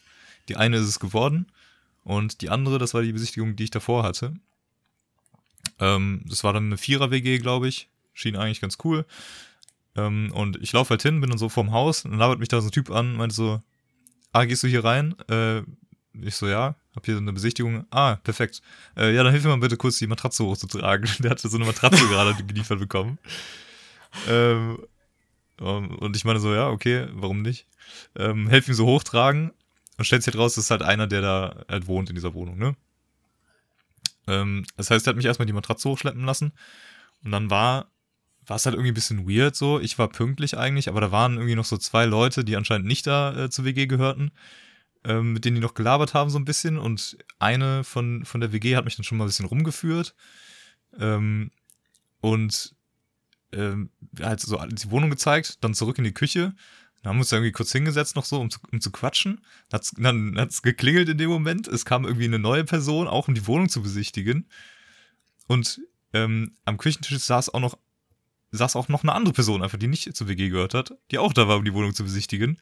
Die 0.49 0.55
eine 0.55 0.77
ist 0.77 0.87
es 0.87 0.99
geworden 0.99 1.47
und 2.03 2.41
die 2.41 2.49
andere, 2.49 2.79
das 2.79 2.93
war 2.93 3.01
die 3.01 3.13
Besichtigung, 3.13 3.55
die 3.55 3.65
ich 3.65 3.71
davor 3.71 4.03
hatte. 4.03 4.33
Ähm, 5.79 6.21
das 6.25 6.43
war 6.43 6.53
dann 6.53 6.65
eine 6.65 6.77
Vierer-WG, 6.77 7.39
glaube 7.39 7.67
ich. 7.67 7.89
Schien 8.13 8.35
eigentlich 8.35 8.61
ganz 8.61 8.77
cool. 8.83 9.05
Ähm, 9.95 10.31
und 10.33 10.57
ich 10.61 10.71
laufe 10.73 10.91
halt 10.91 11.01
hin, 11.01 11.21
bin 11.21 11.29
dann 11.29 11.39
so 11.39 11.49
vorm 11.49 11.71
Haus 11.71 12.05
und 12.05 12.11
dann 12.11 12.19
labert 12.19 12.39
mich 12.39 12.49
da 12.49 12.61
so 12.61 12.67
ein 12.67 12.71
Typ 12.71 12.89
an, 12.91 13.15
meinte 13.15 13.35
so, 13.35 13.61
ah, 14.31 14.45
gehst 14.45 14.63
du 14.63 14.67
hier 14.67 14.83
rein? 14.83 15.15
Äh, 15.29 15.61
ich 16.13 16.35
so, 16.35 16.47
ja, 16.47 16.75
hab 16.95 17.05
hier 17.05 17.17
eine 17.17 17.33
Besichtigung. 17.33 17.85
Ah, 17.91 18.15
perfekt. 18.17 18.61
Äh, 18.97 19.13
ja, 19.13 19.23
dann 19.23 19.31
hilf 19.31 19.43
mir 19.43 19.51
mal 19.51 19.59
bitte 19.59 19.77
kurz 19.77 19.97
die 19.97 20.07
Matratze 20.07 20.43
hochzutragen. 20.43 21.09
Der 21.19 21.31
hatte 21.31 21.47
so 21.47 21.57
eine 21.57 21.65
Matratze 21.65 22.07
gerade 22.07 22.35
geliefert 22.43 22.79
bekommen. 22.79 23.17
ähm, 24.27 24.79
und 25.59 26.15
ich 26.15 26.25
meine 26.25 26.39
so, 26.39 26.53
ja, 26.53 26.69
okay, 26.69 27.07
warum 27.13 27.43
nicht? 27.43 27.67
Ähm, 28.15 28.47
helf 28.49 28.67
ihm 28.67 28.73
so 28.73 28.87
hochtragen 28.87 29.51
und 30.01 30.05
stellt 30.05 30.23
sich 30.23 30.33
halt 30.33 30.41
raus, 30.41 30.55
das 30.55 30.65
ist 30.65 30.71
halt 30.71 30.81
einer, 30.81 31.07
der 31.07 31.21
da 31.21 31.65
halt 31.69 31.87
wohnt 31.87 32.09
in 32.09 32.15
dieser 32.15 32.33
Wohnung, 32.33 32.57
ne? 32.57 32.75
Ähm, 34.27 34.65
das 34.77 34.91
heißt, 34.91 35.07
er 35.07 35.11
hat 35.11 35.15
mich 35.15 35.25
erstmal 35.25 35.45
die 35.45 35.53
Matratze 35.53 35.89
hochschleppen 35.89 36.23
lassen 36.23 36.51
und 37.23 37.31
dann 37.31 37.49
war 37.49 37.91
war 38.45 38.55
es 38.55 38.65
halt 38.65 38.73
irgendwie 38.73 38.91
ein 38.91 38.95
bisschen 38.95 39.29
weird 39.29 39.55
so. 39.55 39.79
Ich 39.79 39.97
war 39.99 40.09
pünktlich 40.09 40.57
eigentlich, 40.57 40.89
aber 40.89 41.01
da 41.01 41.11
waren 41.11 41.35
irgendwie 41.35 41.55
noch 41.55 41.65
so 41.65 41.77
zwei 41.77 42.05
Leute, 42.05 42.43
die 42.43 42.55
anscheinend 42.55 42.87
nicht 42.87 43.07
da 43.07 43.45
äh, 43.45 43.49
zur 43.49 43.65
WG 43.65 43.85
gehörten, 43.85 44.31
ähm, 45.03 45.33
mit 45.33 45.45
denen 45.45 45.55
die 45.55 45.61
noch 45.61 45.73
gelabert 45.73 46.13
haben 46.13 46.29
so 46.29 46.39
ein 46.39 46.45
bisschen. 46.45 46.77
Und 46.77 47.17
eine 47.39 47.83
von, 47.83 48.25
von 48.25 48.41
der 48.41 48.51
WG 48.51 48.75
hat 48.75 48.85
mich 48.85 48.95
dann 48.95 49.03
schon 49.03 49.17
mal 49.17 49.25
ein 49.25 49.27
bisschen 49.27 49.45
rumgeführt. 49.45 50.15
Ähm, 50.99 51.51
und 52.19 52.75
ähm, 53.53 53.89
halt 54.19 54.39
so 54.39 54.57
die 54.57 54.91
Wohnung 54.91 55.09
gezeigt, 55.09 55.63
dann 55.63 55.73
zurück 55.73 55.97
in 55.97 56.03
die 56.03 56.13
Küche. 56.13 56.53
Dann 57.01 57.09
haben 57.11 57.17
wir 57.17 57.21
uns 57.21 57.29
da 57.29 57.37
irgendwie 57.37 57.51
kurz 57.51 57.71
hingesetzt 57.71 58.15
noch 58.15 58.25
so, 58.25 58.39
um 58.39 58.49
zu, 58.49 58.59
um 58.71 58.79
zu 58.79 58.91
quatschen. 58.91 59.41
Hat's, 59.71 59.93
dann 59.97 60.37
hat 60.37 60.51
es 60.51 60.61
geklingelt 60.61 61.09
in 61.09 61.17
dem 61.17 61.29
Moment. 61.29 61.67
Es 61.67 61.83
kam 61.85 62.05
irgendwie 62.05 62.25
eine 62.25 62.39
neue 62.39 62.63
Person, 62.63 63.07
auch 63.07 63.27
um 63.27 63.33
die 63.35 63.47
Wohnung 63.47 63.69
zu 63.69 63.81
besichtigen. 63.81 64.47
Und 65.47 65.81
ähm, 66.13 66.55
am 66.65 66.77
Küchentisch 66.77 67.17
saß 67.19 67.49
auch 67.49 67.59
noch 67.59 67.77
saß 68.53 68.75
auch 68.75 68.89
noch 68.89 69.03
eine 69.03 69.13
andere 69.13 69.33
Person 69.33 69.63
einfach, 69.63 69.77
die 69.79 69.87
nicht 69.87 70.13
zur 70.15 70.27
WG 70.27 70.49
gehört 70.49 70.73
hat, 70.73 70.93
die 71.09 71.17
auch 71.17 71.31
da 71.31 71.47
war, 71.47 71.57
um 71.57 71.63
die 71.63 71.73
Wohnung 71.73 71.93
zu 71.93 72.03
besichtigen. 72.03 72.59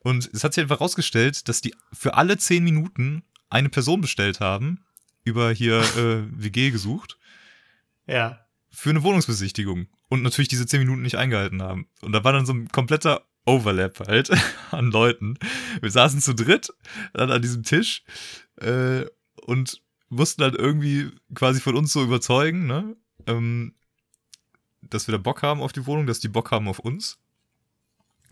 Und 0.00 0.28
es 0.34 0.42
hat 0.42 0.52
sich 0.52 0.62
einfach 0.62 0.80
rausgestellt, 0.80 1.48
dass 1.48 1.60
die 1.60 1.74
für 1.92 2.14
alle 2.14 2.38
zehn 2.38 2.64
Minuten 2.64 3.22
eine 3.48 3.68
Person 3.68 4.00
bestellt 4.00 4.40
haben, 4.40 4.84
über 5.22 5.52
hier 5.52 5.78
äh, 5.96 6.24
WG 6.32 6.72
gesucht, 6.72 7.18
Ja. 8.08 8.44
für 8.70 8.90
eine 8.90 9.04
Wohnungsbesichtigung. 9.04 9.86
Und 10.08 10.22
natürlich 10.22 10.48
diese 10.48 10.66
zehn 10.66 10.80
Minuten 10.80 11.02
nicht 11.02 11.16
eingehalten 11.18 11.62
haben. 11.62 11.86
Und 12.00 12.10
da 12.12 12.24
war 12.24 12.32
dann 12.32 12.44
so 12.44 12.52
ein 12.52 12.66
kompletter 12.68 13.24
Overlap 13.44 14.00
halt 14.06 14.30
an 14.70 14.90
Leuten. 14.90 15.38
Wir 15.80 15.90
saßen 15.90 16.20
zu 16.20 16.34
dritt 16.34 16.72
dann 17.12 17.30
an 17.30 17.42
diesem 17.42 17.62
Tisch 17.62 18.04
äh, 18.56 19.04
und 19.46 19.82
mussten 20.08 20.42
dann 20.42 20.54
irgendwie 20.54 21.10
quasi 21.34 21.60
von 21.60 21.76
uns 21.76 21.92
so 21.92 22.02
überzeugen, 22.02 22.66
ne? 22.66 22.96
Ähm, 23.26 23.74
dass 24.82 25.06
wir 25.08 25.12
da 25.12 25.18
Bock 25.18 25.42
haben 25.42 25.62
auf 25.62 25.72
die 25.72 25.86
Wohnung, 25.86 26.06
dass 26.06 26.20
die 26.20 26.28
Bock 26.28 26.50
haben 26.50 26.68
auf 26.68 26.78
uns. 26.78 27.18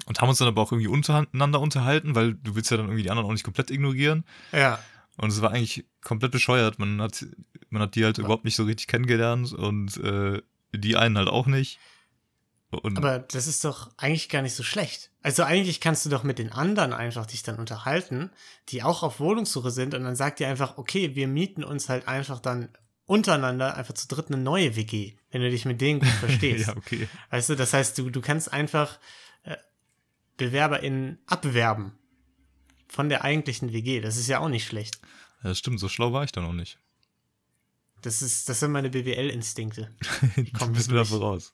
Und 0.06 0.20
haben 0.20 0.28
uns 0.28 0.38
dann 0.38 0.48
aber 0.48 0.62
auch 0.62 0.72
irgendwie 0.72 0.88
untereinander 0.88 1.60
unterhalten, 1.60 2.14
weil 2.14 2.34
du 2.34 2.54
willst 2.54 2.70
ja 2.70 2.76
dann 2.76 2.86
irgendwie 2.86 3.02
die 3.02 3.10
anderen 3.10 3.28
auch 3.28 3.32
nicht 3.32 3.44
komplett 3.44 3.70
ignorieren. 3.70 4.24
Ja. 4.52 4.78
Und 5.16 5.30
es 5.30 5.42
war 5.42 5.50
eigentlich 5.50 5.84
komplett 6.02 6.32
bescheuert. 6.32 6.78
Man 6.78 7.00
hat, 7.00 7.26
man 7.68 7.82
hat 7.82 7.94
die 7.94 8.04
halt 8.04 8.18
überhaupt 8.18 8.44
nicht 8.44 8.56
so 8.56 8.64
richtig 8.64 8.86
kennengelernt 8.86 9.52
und 9.52 9.96
äh, 9.98 10.40
die 10.72 10.96
einen 10.96 11.18
halt 11.18 11.28
auch 11.28 11.46
nicht. 11.46 11.78
Und 12.70 12.96
Aber 12.96 13.18
das 13.18 13.48
ist 13.48 13.64
doch 13.64 13.90
eigentlich 13.96 14.28
gar 14.28 14.42
nicht 14.42 14.54
so 14.54 14.62
schlecht. 14.62 15.10
Also 15.22 15.42
eigentlich 15.42 15.80
kannst 15.80 16.06
du 16.06 16.10
doch 16.10 16.22
mit 16.22 16.38
den 16.38 16.52
anderen 16.52 16.92
einfach 16.92 17.26
dich 17.26 17.42
dann 17.42 17.58
unterhalten, 17.58 18.30
die 18.68 18.82
auch 18.82 19.02
auf 19.02 19.18
Wohnungssuche 19.18 19.72
sind 19.72 19.94
und 19.94 20.04
dann 20.04 20.14
sagt 20.14 20.38
ihr 20.40 20.48
einfach, 20.48 20.78
okay, 20.78 21.16
wir 21.16 21.26
mieten 21.26 21.64
uns 21.64 21.88
halt 21.88 22.06
einfach 22.06 22.38
dann 22.38 22.68
untereinander 23.06 23.76
einfach 23.76 23.94
zu 23.94 24.06
dritt 24.06 24.28
eine 24.28 24.36
neue 24.36 24.76
WG, 24.76 25.16
wenn 25.32 25.42
du 25.42 25.50
dich 25.50 25.64
mit 25.64 25.80
denen 25.80 25.98
gut 25.98 26.08
verstehst. 26.20 26.68
ja, 26.68 26.76
okay. 26.76 27.08
Weißt 27.30 27.48
du, 27.48 27.56
das 27.56 27.72
heißt, 27.72 27.98
du, 27.98 28.08
du 28.08 28.20
kannst 28.20 28.52
einfach 28.52 29.00
äh, 29.42 29.56
BewerberInnen 30.36 31.18
abwerben 31.26 31.98
von 32.86 33.08
der 33.08 33.24
eigentlichen 33.24 33.72
WG. 33.72 34.00
Das 34.00 34.16
ist 34.16 34.28
ja 34.28 34.38
auch 34.38 34.48
nicht 34.48 34.66
schlecht. 34.66 35.00
Ja, 35.42 35.48
das 35.48 35.58
stimmt, 35.58 35.80
so 35.80 35.88
schlau 35.88 36.12
war 36.12 36.22
ich 36.22 36.30
da 36.30 36.40
noch 36.40 36.52
nicht. 36.52 36.78
Das, 38.02 38.22
ist, 38.22 38.48
das 38.48 38.60
sind 38.60 38.70
meine 38.70 38.90
BWL-Instinkte. 38.90 39.90
Kommen 40.56 40.72
bist 40.72 40.88
du 40.88 40.94
da 40.94 41.00
durch. 41.00 41.08
voraus. 41.08 41.52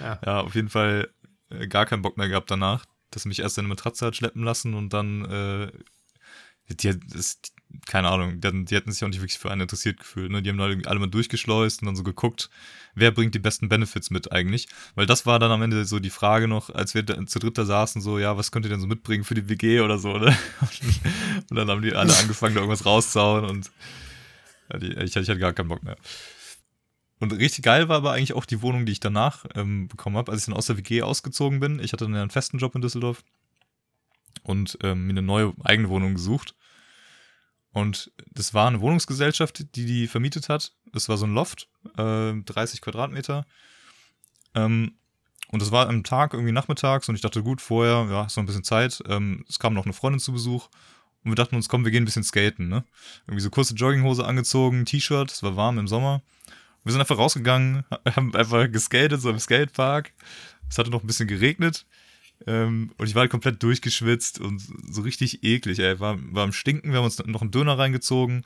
Ja. 0.00 0.20
Ja, 0.24 0.40
auf 0.40 0.54
jeden 0.54 0.68
Fall 0.68 1.10
äh, 1.50 1.66
gar 1.66 1.86
keinen 1.86 2.02
Bock 2.02 2.16
mehr 2.16 2.28
gehabt 2.28 2.50
danach, 2.50 2.84
dass 3.10 3.24
mich 3.24 3.40
erst 3.40 3.58
in 3.58 3.62
eine 3.62 3.68
Matratze 3.68 4.06
hat 4.06 4.16
schleppen 4.16 4.42
lassen 4.42 4.74
und 4.74 4.92
dann, 4.92 5.24
äh, 5.24 5.72
die, 6.68 6.98
das, 7.12 7.40
keine 7.86 8.08
Ahnung, 8.08 8.40
die, 8.40 8.64
die 8.64 8.74
hätten 8.74 8.90
sich 8.90 9.04
auch 9.04 9.08
nicht 9.08 9.20
wirklich 9.20 9.38
für 9.38 9.50
einen 9.50 9.62
interessiert 9.62 9.98
gefühlt. 9.98 10.30
Ne? 10.30 10.42
Die 10.42 10.50
haben 10.50 10.58
da 10.58 10.66
irgendwie 10.68 10.88
alle 10.88 10.98
mal 10.98 11.08
durchgeschleust 11.08 11.82
und 11.82 11.86
dann 11.86 11.96
so 11.96 12.02
geguckt, 12.02 12.50
wer 12.94 13.12
bringt 13.12 13.34
die 13.34 13.38
besten 13.38 13.68
Benefits 13.68 14.10
mit 14.10 14.32
eigentlich. 14.32 14.68
Weil 14.94 15.06
das 15.06 15.26
war 15.26 15.38
dann 15.38 15.52
am 15.52 15.62
Ende 15.62 15.84
so 15.84 16.00
die 16.00 16.10
Frage 16.10 16.48
noch, 16.48 16.70
als 16.70 16.94
wir 16.94 17.04
zu 17.26 17.38
dritt 17.38 17.58
da 17.58 17.64
saßen, 17.64 18.02
so, 18.02 18.18
ja, 18.18 18.36
was 18.36 18.50
könnt 18.50 18.66
ihr 18.66 18.70
denn 18.70 18.80
so 18.80 18.86
mitbringen 18.86 19.24
für 19.24 19.34
die 19.34 19.48
WG 19.48 19.80
oder 19.80 19.98
so, 19.98 20.18
ne? 20.18 20.36
Und 21.50 21.56
dann 21.56 21.68
haben 21.70 21.82
die 21.82 21.94
alle 21.94 22.16
angefangen, 22.16 22.54
da 22.54 22.60
irgendwas 22.60 22.86
rauszuhauen 22.86 23.44
und 23.44 23.70
ja, 24.72 24.78
die, 24.78 24.92
ich, 24.94 25.14
ich 25.14 25.28
hatte 25.28 25.38
gar 25.38 25.52
keinen 25.52 25.68
Bock 25.68 25.82
mehr. 25.82 25.96
Und 27.18 27.32
richtig 27.32 27.64
geil 27.64 27.88
war 27.88 27.96
aber 27.96 28.12
eigentlich 28.12 28.34
auch 28.34 28.44
die 28.44 28.60
Wohnung, 28.62 28.84
die 28.84 28.92
ich 28.92 29.00
danach 29.00 29.46
ähm, 29.54 29.88
bekommen 29.88 30.16
habe, 30.16 30.32
als 30.32 30.42
ich 30.42 30.46
dann 30.46 30.56
aus 30.56 30.66
der 30.66 30.76
WG 30.76 31.02
ausgezogen 31.02 31.60
bin. 31.60 31.78
Ich 31.78 31.92
hatte 31.92 32.04
dann 32.04 32.14
einen 32.14 32.30
festen 32.30 32.58
Job 32.58 32.74
in 32.74 32.82
Düsseldorf 32.82 33.24
und 34.42 34.78
ähm, 34.82 35.06
mir 35.06 35.12
eine 35.12 35.22
neue 35.22 35.54
eigene 35.64 35.88
Wohnung 35.88 36.14
gesucht. 36.14 36.54
Und 37.72 38.10
das 38.30 38.54
war 38.54 38.68
eine 38.68 38.80
Wohnungsgesellschaft, 38.80 39.76
die 39.76 39.86
die 39.86 40.06
vermietet 40.06 40.48
hat. 40.48 40.72
Das 40.92 41.08
war 41.08 41.16
so 41.16 41.26
ein 41.26 41.34
Loft, 41.34 41.68
äh, 41.96 42.32
30 42.32 42.80
Quadratmeter. 42.80 43.46
Ähm, 44.54 44.96
und 45.48 45.62
das 45.62 45.70
war 45.70 45.88
am 45.88 46.02
Tag 46.02 46.34
irgendwie 46.34 46.52
nachmittags 46.52 47.08
und 47.08 47.14
ich 47.14 47.20
dachte, 47.20 47.42
gut, 47.42 47.60
vorher, 47.60 48.06
ja, 48.10 48.22
noch 48.24 48.36
ein 48.36 48.46
bisschen 48.46 48.64
Zeit. 48.64 49.02
Ähm, 49.08 49.44
es 49.48 49.58
kam 49.58 49.74
noch 49.74 49.84
eine 49.84 49.92
Freundin 49.92 50.20
zu 50.20 50.32
Besuch 50.32 50.68
und 51.22 51.30
wir 51.30 51.36
dachten 51.36 51.54
uns, 51.54 51.68
komm, 51.68 51.84
wir 51.84 51.92
gehen 51.92 52.02
ein 52.02 52.06
bisschen 52.06 52.24
skaten, 52.24 52.68
ne? 52.68 52.84
Irgendwie 53.26 53.42
so 53.42 53.50
kurze 53.50 53.74
Jogginghose 53.74 54.24
angezogen, 54.24 54.84
T-Shirt, 54.84 55.30
es 55.30 55.42
war 55.42 55.56
warm 55.56 55.78
im 55.78 55.86
Sommer. 55.88 56.22
Wir 56.86 56.92
sind 56.92 57.00
einfach 57.00 57.18
rausgegangen, 57.18 57.84
haben 58.14 58.32
einfach 58.36 58.70
geskatet, 58.70 59.20
so 59.20 59.28
im 59.28 59.40
Skatepark. 59.40 60.12
Es 60.70 60.78
hatte 60.78 60.90
noch 60.90 61.02
ein 61.02 61.06
bisschen 61.08 61.26
geregnet. 61.26 61.84
Ähm, 62.46 62.92
und 62.96 63.08
ich 63.08 63.16
war 63.16 63.22
halt 63.22 63.30
komplett 63.32 63.60
durchgeschwitzt 63.60 64.38
und 64.38 64.62
so 64.88 65.02
richtig 65.02 65.42
eklig, 65.42 65.80
ey. 65.80 65.98
War, 65.98 66.16
war 66.32 66.44
am 66.44 66.52
Stinken, 66.52 66.92
wir 66.92 66.98
haben 66.98 67.04
uns 67.06 67.18
noch 67.18 67.40
einen 67.40 67.50
Döner 67.50 67.76
reingezogen. 67.76 68.44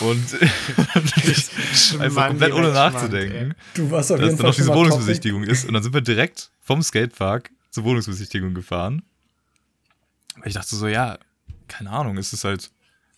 Und 0.00 0.24
einfach 2.00 2.26
komplett 2.26 2.54
ohne 2.54 2.72
nachzudenken, 2.72 3.54
Du 3.74 3.88
warst 3.88 4.10
auf 4.10 4.18
dass 4.18 4.30
jeden 4.30 4.38
dann 4.38 4.38
Fall 4.38 4.46
noch 4.46 4.56
diese 4.56 4.74
Wohnungsbesichtigung 4.74 5.44
ist. 5.44 5.64
Und 5.64 5.74
dann 5.74 5.82
sind 5.84 5.94
wir 5.94 6.00
direkt 6.00 6.50
vom 6.60 6.82
Skatepark 6.82 7.50
zur 7.70 7.84
Wohnungsbesichtigung 7.84 8.52
gefahren. 8.52 9.02
Weil 10.38 10.48
ich 10.48 10.54
dachte 10.54 10.74
so, 10.74 10.88
ja, 10.88 11.20
keine 11.68 11.90
Ahnung, 11.90 12.18
es 12.18 12.32
ist 12.32 12.42
halt, 12.42 12.72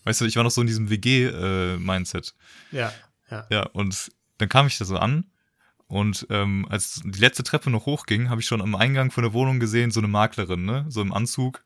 weißt 0.04 0.20
du, 0.20 0.24
ich 0.26 0.36
war 0.36 0.44
noch 0.44 0.50
so 0.50 0.60
in 0.60 0.66
diesem 0.66 0.90
WG-Mindset. 0.90 2.34
Ja, 2.70 2.92
ja. 3.30 3.46
Ja, 3.50 3.66
und 3.72 4.12
dann 4.38 4.48
kam 4.48 4.66
ich 4.66 4.78
da 4.78 4.84
so 4.84 4.96
an 4.96 5.24
und 5.90 6.26
ähm, 6.30 6.66
als 6.70 7.00
die 7.04 7.18
letzte 7.18 7.42
Treppe 7.42 7.68
noch 7.68 7.84
hochging, 7.84 8.30
habe 8.30 8.40
ich 8.40 8.46
schon 8.46 8.62
am 8.62 8.76
Eingang 8.76 9.10
von 9.10 9.24
der 9.24 9.32
Wohnung 9.32 9.58
gesehen, 9.58 9.90
so 9.90 9.98
eine 9.98 10.06
Maklerin, 10.06 10.64
ne, 10.64 10.86
so 10.88 11.02
im 11.02 11.12
Anzug, 11.12 11.64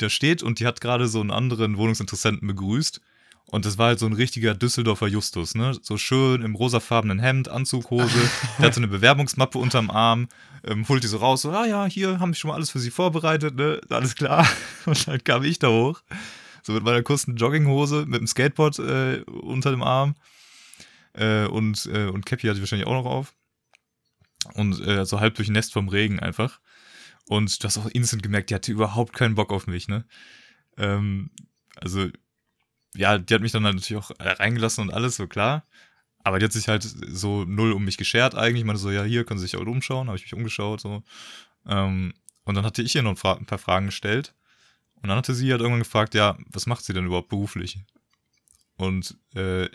der 0.00 0.08
steht 0.08 0.42
und 0.42 0.60
die 0.60 0.66
hat 0.66 0.80
gerade 0.80 1.08
so 1.08 1.20
einen 1.20 1.30
anderen 1.30 1.76
Wohnungsinteressenten 1.76 2.48
begrüßt. 2.48 3.02
Und 3.50 3.66
das 3.66 3.76
war 3.76 3.88
halt 3.88 3.98
so 3.98 4.06
ein 4.06 4.12
richtiger 4.12 4.54
Düsseldorfer 4.54 5.08
Justus, 5.08 5.54
ne? 5.54 5.76
So 5.82 5.98
schön 5.98 6.42
im 6.42 6.54
rosafarbenen 6.54 7.18
Hemd, 7.18 7.48
Anzughose. 7.48 8.30
Der 8.58 8.66
hat 8.66 8.74
so 8.74 8.80
eine 8.80 8.88
Bewerbungsmappe 8.88 9.58
unterm 9.58 9.90
Arm, 9.90 10.28
ähm, 10.64 10.88
holt 10.88 11.02
die 11.02 11.08
so 11.08 11.18
raus, 11.18 11.42
so, 11.42 11.50
ah 11.50 11.66
ja, 11.66 11.84
hier 11.84 12.20
haben 12.20 12.30
wir 12.30 12.36
schon 12.36 12.48
mal 12.48 12.54
alles 12.54 12.70
für 12.70 12.78
sie 12.78 12.90
vorbereitet, 12.90 13.56
ne? 13.56 13.80
Alles 13.90 14.14
klar. 14.14 14.48
Und 14.86 15.06
dann 15.06 15.22
kam 15.22 15.42
ich 15.42 15.58
da 15.58 15.68
hoch, 15.68 16.00
so 16.62 16.72
mit 16.72 16.84
meiner 16.84 17.02
kurzen 17.02 17.36
Jogginghose, 17.36 18.06
mit 18.06 18.20
dem 18.20 18.26
Skateboard 18.26 18.78
äh, 18.78 19.20
unter 19.26 19.70
dem 19.70 19.82
Arm. 19.82 20.14
Äh, 21.14 21.46
und, 21.46 21.86
äh, 21.92 22.06
und 22.06 22.26
Cappy 22.26 22.46
hatte 22.46 22.58
ich 22.58 22.62
wahrscheinlich 22.62 22.86
auch 22.86 23.02
noch 23.02 23.10
auf. 23.10 23.34
Und 24.54 24.80
äh, 24.86 25.04
so 25.04 25.20
halb 25.20 25.34
durchnässt 25.34 25.72
vom 25.72 25.88
Regen 25.88 26.20
einfach. 26.20 26.60
Und 27.26 27.62
du 27.62 27.66
hast 27.66 27.78
auch 27.78 27.86
instant 27.86 28.22
gemerkt, 28.22 28.50
die 28.50 28.54
hatte 28.54 28.72
überhaupt 28.72 29.12
keinen 29.12 29.34
Bock 29.34 29.52
auf 29.52 29.66
mich, 29.66 29.86
ne? 29.88 30.04
Ähm, 30.76 31.30
also, 31.76 32.08
ja, 32.94 33.18
die 33.18 33.34
hat 33.34 33.42
mich 33.42 33.52
dann 33.52 33.64
halt 33.64 33.76
natürlich 33.76 34.02
auch 34.02 34.10
äh, 34.18 34.28
reingelassen 34.30 34.88
und 34.88 34.94
alles, 34.94 35.16
so 35.16 35.26
klar. 35.26 35.64
Aber 36.24 36.38
die 36.38 36.44
hat 36.44 36.52
sich 36.52 36.68
halt 36.68 36.82
so 36.82 37.44
null 37.44 37.72
um 37.72 37.84
mich 37.84 37.96
geschert 37.96 38.34
eigentlich. 38.34 38.60
Ich 38.60 38.66
meinte 38.66 38.80
so, 38.80 38.90
ja, 38.90 39.04
hier 39.04 39.24
können 39.24 39.38
Sie 39.38 39.46
sich 39.46 39.56
auch 39.56 39.66
umschauen. 39.66 40.08
Habe 40.08 40.16
ich 40.16 40.24
mich 40.24 40.34
umgeschaut, 40.34 40.80
so. 40.80 41.02
Ähm, 41.66 42.14
und 42.44 42.54
dann 42.54 42.64
hatte 42.64 42.82
ich 42.82 42.94
ihr 42.94 43.02
noch 43.02 43.22
ein 43.24 43.46
paar 43.46 43.58
Fragen 43.58 43.86
gestellt. 43.86 44.34
Und 45.02 45.08
dann 45.08 45.16
hatte 45.16 45.34
sie 45.34 45.50
halt 45.50 45.60
irgendwann 45.60 45.82
gefragt, 45.82 46.14
ja, 46.14 46.36
was 46.50 46.66
macht 46.66 46.84
sie 46.84 46.92
denn 46.92 47.06
überhaupt 47.06 47.28
beruflich? 47.28 47.78
Und 48.76 49.16
äh, 49.34 49.68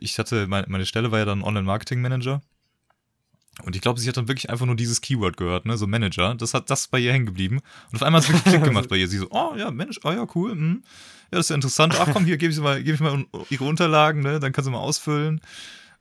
ich 0.00 0.18
hatte, 0.18 0.46
meine, 0.46 0.66
meine 0.68 0.86
Stelle 0.86 1.10
war 1.10 1.18
ja 1.18 1.24
dann 1.24 1.42
Online-Marketing-Manager. 1.42 2.42
Und 3.64 3.76
ich 3.76 3.82
glaube, 3.82 4.00
sie 4.00 4.08
hat 4.08 4.16
dann 4.16 4.28
wirklich 4.28 4.48
einfach 4.48 4.64
nur 4.64 4.76
dieses 4.76 5.02
Keyword 5.02 5.36
gehört, 5.36 5.66
ne, 5.66 5.76
so 5.76 5.86
Manager. 5.86 6.34
Das 6.34 6.54
hat 6.54 6.70
das 6.70 6.88
bei 6.88 6.98
ihr 6.98 7.12
hängen 7.12 7.26
geblieben. 7.26 7.60
Und 7.90 7.96
auf 7.96 8.02
einmal 8.02 8.20
hat 8.20 8.28
es 8.28 8.34
wirklich 8.34 8.54
Klick 8.54 8.64
gemacht 8.64 8.88
bei 8.88 8.96
ihr. 8.96 9.08
Sie 9.08 9.18
so, 9.18 9.28
oh 9.30 9.54
ja, 9.56 9.70
Mensch, 9.70 10.00
oh 10.04 10.10
ja, 10.10 10.26
cool. 10.34 10.52
Hm. 10.52 10.82
Ja, 11.30 11.36
das 11.36 11.46
ist 11.46 11.50
ja 11.50 11.56
interessant. 11.56 11.94
Ach 11.98 12.08
komm, 12.12 12.24
hier 12.24 12.38
gebe 12.38 12.52
ich 12.52 12.58
mal, 12.58 12.82
gebe 12.82 12.94
ich 12.94 13.00
mal 13.00 13.26
ihre 13.50 13.64
Unterlagen, 13.64 14.22
ne, 14.22 14.40
dann 14.40 14.52
kann 14.52 14.64
sie 14.64 14.70
mal 14.70 14.78
ausfüllen. 14.78 15.42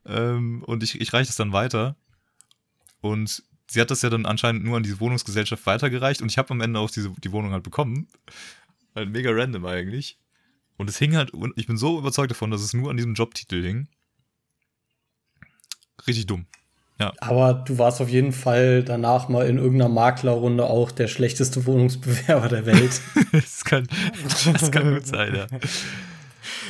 Ähm, 0.05 0.63
und 0.63 0.81
ich, 0.81 0.99
ich 0.99 1.11
reiche 1.11 1.27
das 1.27 1.35
dann 1.35 1.51
weiter. 1.51 1.97
Und 3.01 3.43
sie 3.69 3.81
hat 3.81 3.91
das 3.91 4.01
ja 4.01 4.09
dann 4.09 4.25
anscheinend 4.25 4.63
nur 4.63 4.77
an 4.77 4.83
diese 4.83 4.99
Wohnungsgesellschaft 5.01 5.65
weitergereicht. 5.65 6.21
Und 6.21 6.31
ich 6.31 6.37
habe 6.37 6.51
am 6.51 6.61
Ende 6.61 6.79
auch 6.79 6.89
diese, 6.89 7.13
die 7.21 7.31
Wohnung 7.33 7.51
halt 7.51 7.63
bekommen. 7.63 8.07
Halt 8.95 9.09
mega 9.09 9.29
random 9.31 9.65
eigentlich. 9.65 10.17
Und 10.81 10.89
es 10.89 10.97
hing 10.97 11.15
halt, 11.15 11.31
und 11.31 11.53
ich 11.57 11.67
bin 11.67 11.77
so 11.77 11.99
überzeugt 11.99 12.31
davon, 12.31 12.49
dass 12.49 12.61
es 12.61 12.73
nur 12.73 12.89
an 12.89 12.97
diesem 12.97 13.13
Jobtitel 13.13 13.61
hing. 13.61 13.87
Richtig 16.07 16.25
dumm. 16.25 16.47
Aber 17.19 17.53
du 17.53 17.77
warst 17.77 18.01
auf 18.01 18.09
jeden 18.09 18.31
Fall 18.31 18.83
danach 18.83 19.29
mal 19.29 19.47
in 19.47 19.59
irgendeiner 19.59 19.89
Maklerrunde 19.89 20.65
auch 20.65 20.91
der 20.91 21.07
schlechteste 21.07 21.67
Wohnungsbewerber 21.67 22.49
der 22.49 22.65
Welt. 22.65 22.99
das, 23.31 23.63
kann, 23.63 23.87
das 24.57 24.71
kann 24.71 24.95
gut 24.95 25.05
sein, 25.05 25.35
ja. 25.35 25.47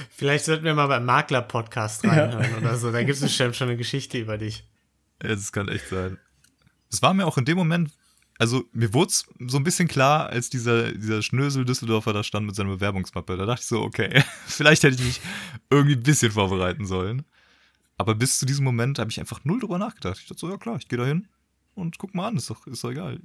Vielleicht 0.10 0.44
sollten 0.44 0.66
wir 0.66 0.74
mal 0.74 0.88
beim 0.88 1.06
Makler-Podcast 1.06 2.04
reinhören 2.06 2.58
oder 2.58 2.76
so. 2.76 2.92
Da 2.92 3.04
gibt 3.04 3.16
es 3.16 3.22
bestimmt 3.22 3.56
schon 3.56 3.70
eine 3.70 3.78
Geschichte 3.78 4.18
über 4.18 4.38
dich. 4.38 4.66
Ja, 5.24 5.30
Das 5.30 5.54
kann 5.54 5.70
echt 5.70 5.88
sein. 5.88 6.18
Es 6.92 7.02
war 7.02 7.14
mir 7.14 7.26
auch 7.26 7.38
in 7.38 7.46
dem 7.46 7.58
Moment, 7.58 7.92
also 8.42 8.64
mir 8.74 8.92
wurde 8.92 9.12
es 9.12 9.28
so 9.48 9.58
ein 9.58 9.64
bisschen 9.64 9.88
klar, 9.88 10.30
als 10.30 10.50
dieser, 10.50 10.94
dieser 10.94 11.22
Schnösel 11.22 11.64
Düsseldorfer 11.64 12.12
da 12.12 12.24
stand 12.24 12.48
mit 12.48 12.56
seiner 12.56 12.72
Bewerbungsmappe. 12.72 13.38
Da 13.38 13.46
dachte 13.46 13.62
ich 13.62 13.68
so, 13.68 13.82
okay, 13.82 14.24
vielleicht 14.48 14.82
hätte 14.82 14.96
ich 14.96 15.04
mich 15.04 15.22
irgendwie 15.70 15.94
ein 15.94 16.02
bisschen 16.02 16.32
vorbereiten 16.32 16.88
sollen. 16.88 17.24
Aber 18.00 18.16
bis 18.16 18.40
zu 18.40 18.48
diesem 18.48 18.66
Moment 18.66 18.98
habe 18.98 19.12
ich 19.12 19.20
einfach 19.20 19.46
null 19.46 19.60
drüber 19.60 19.78
nachgedacht. 19.78 20.18
Ich 20.20 20.28
dachte 20.28 20.40
so, 20.40 20.50
ja 20.50 20.58
klar, 20.58 20.78
ich 20.78 20.88
gehe 20.88 20.98
da 20.98 21.06
hin 21.06 21.28
und 21.76 22.00
guck 22.00 22.16
mal 22.16 22.30
an, 22.30 22.36
ist 22.36 22.50
doch, 22.50 22.66
ist 22.66 22.84
doch 22.84 22.90
egal. 22.90 23.20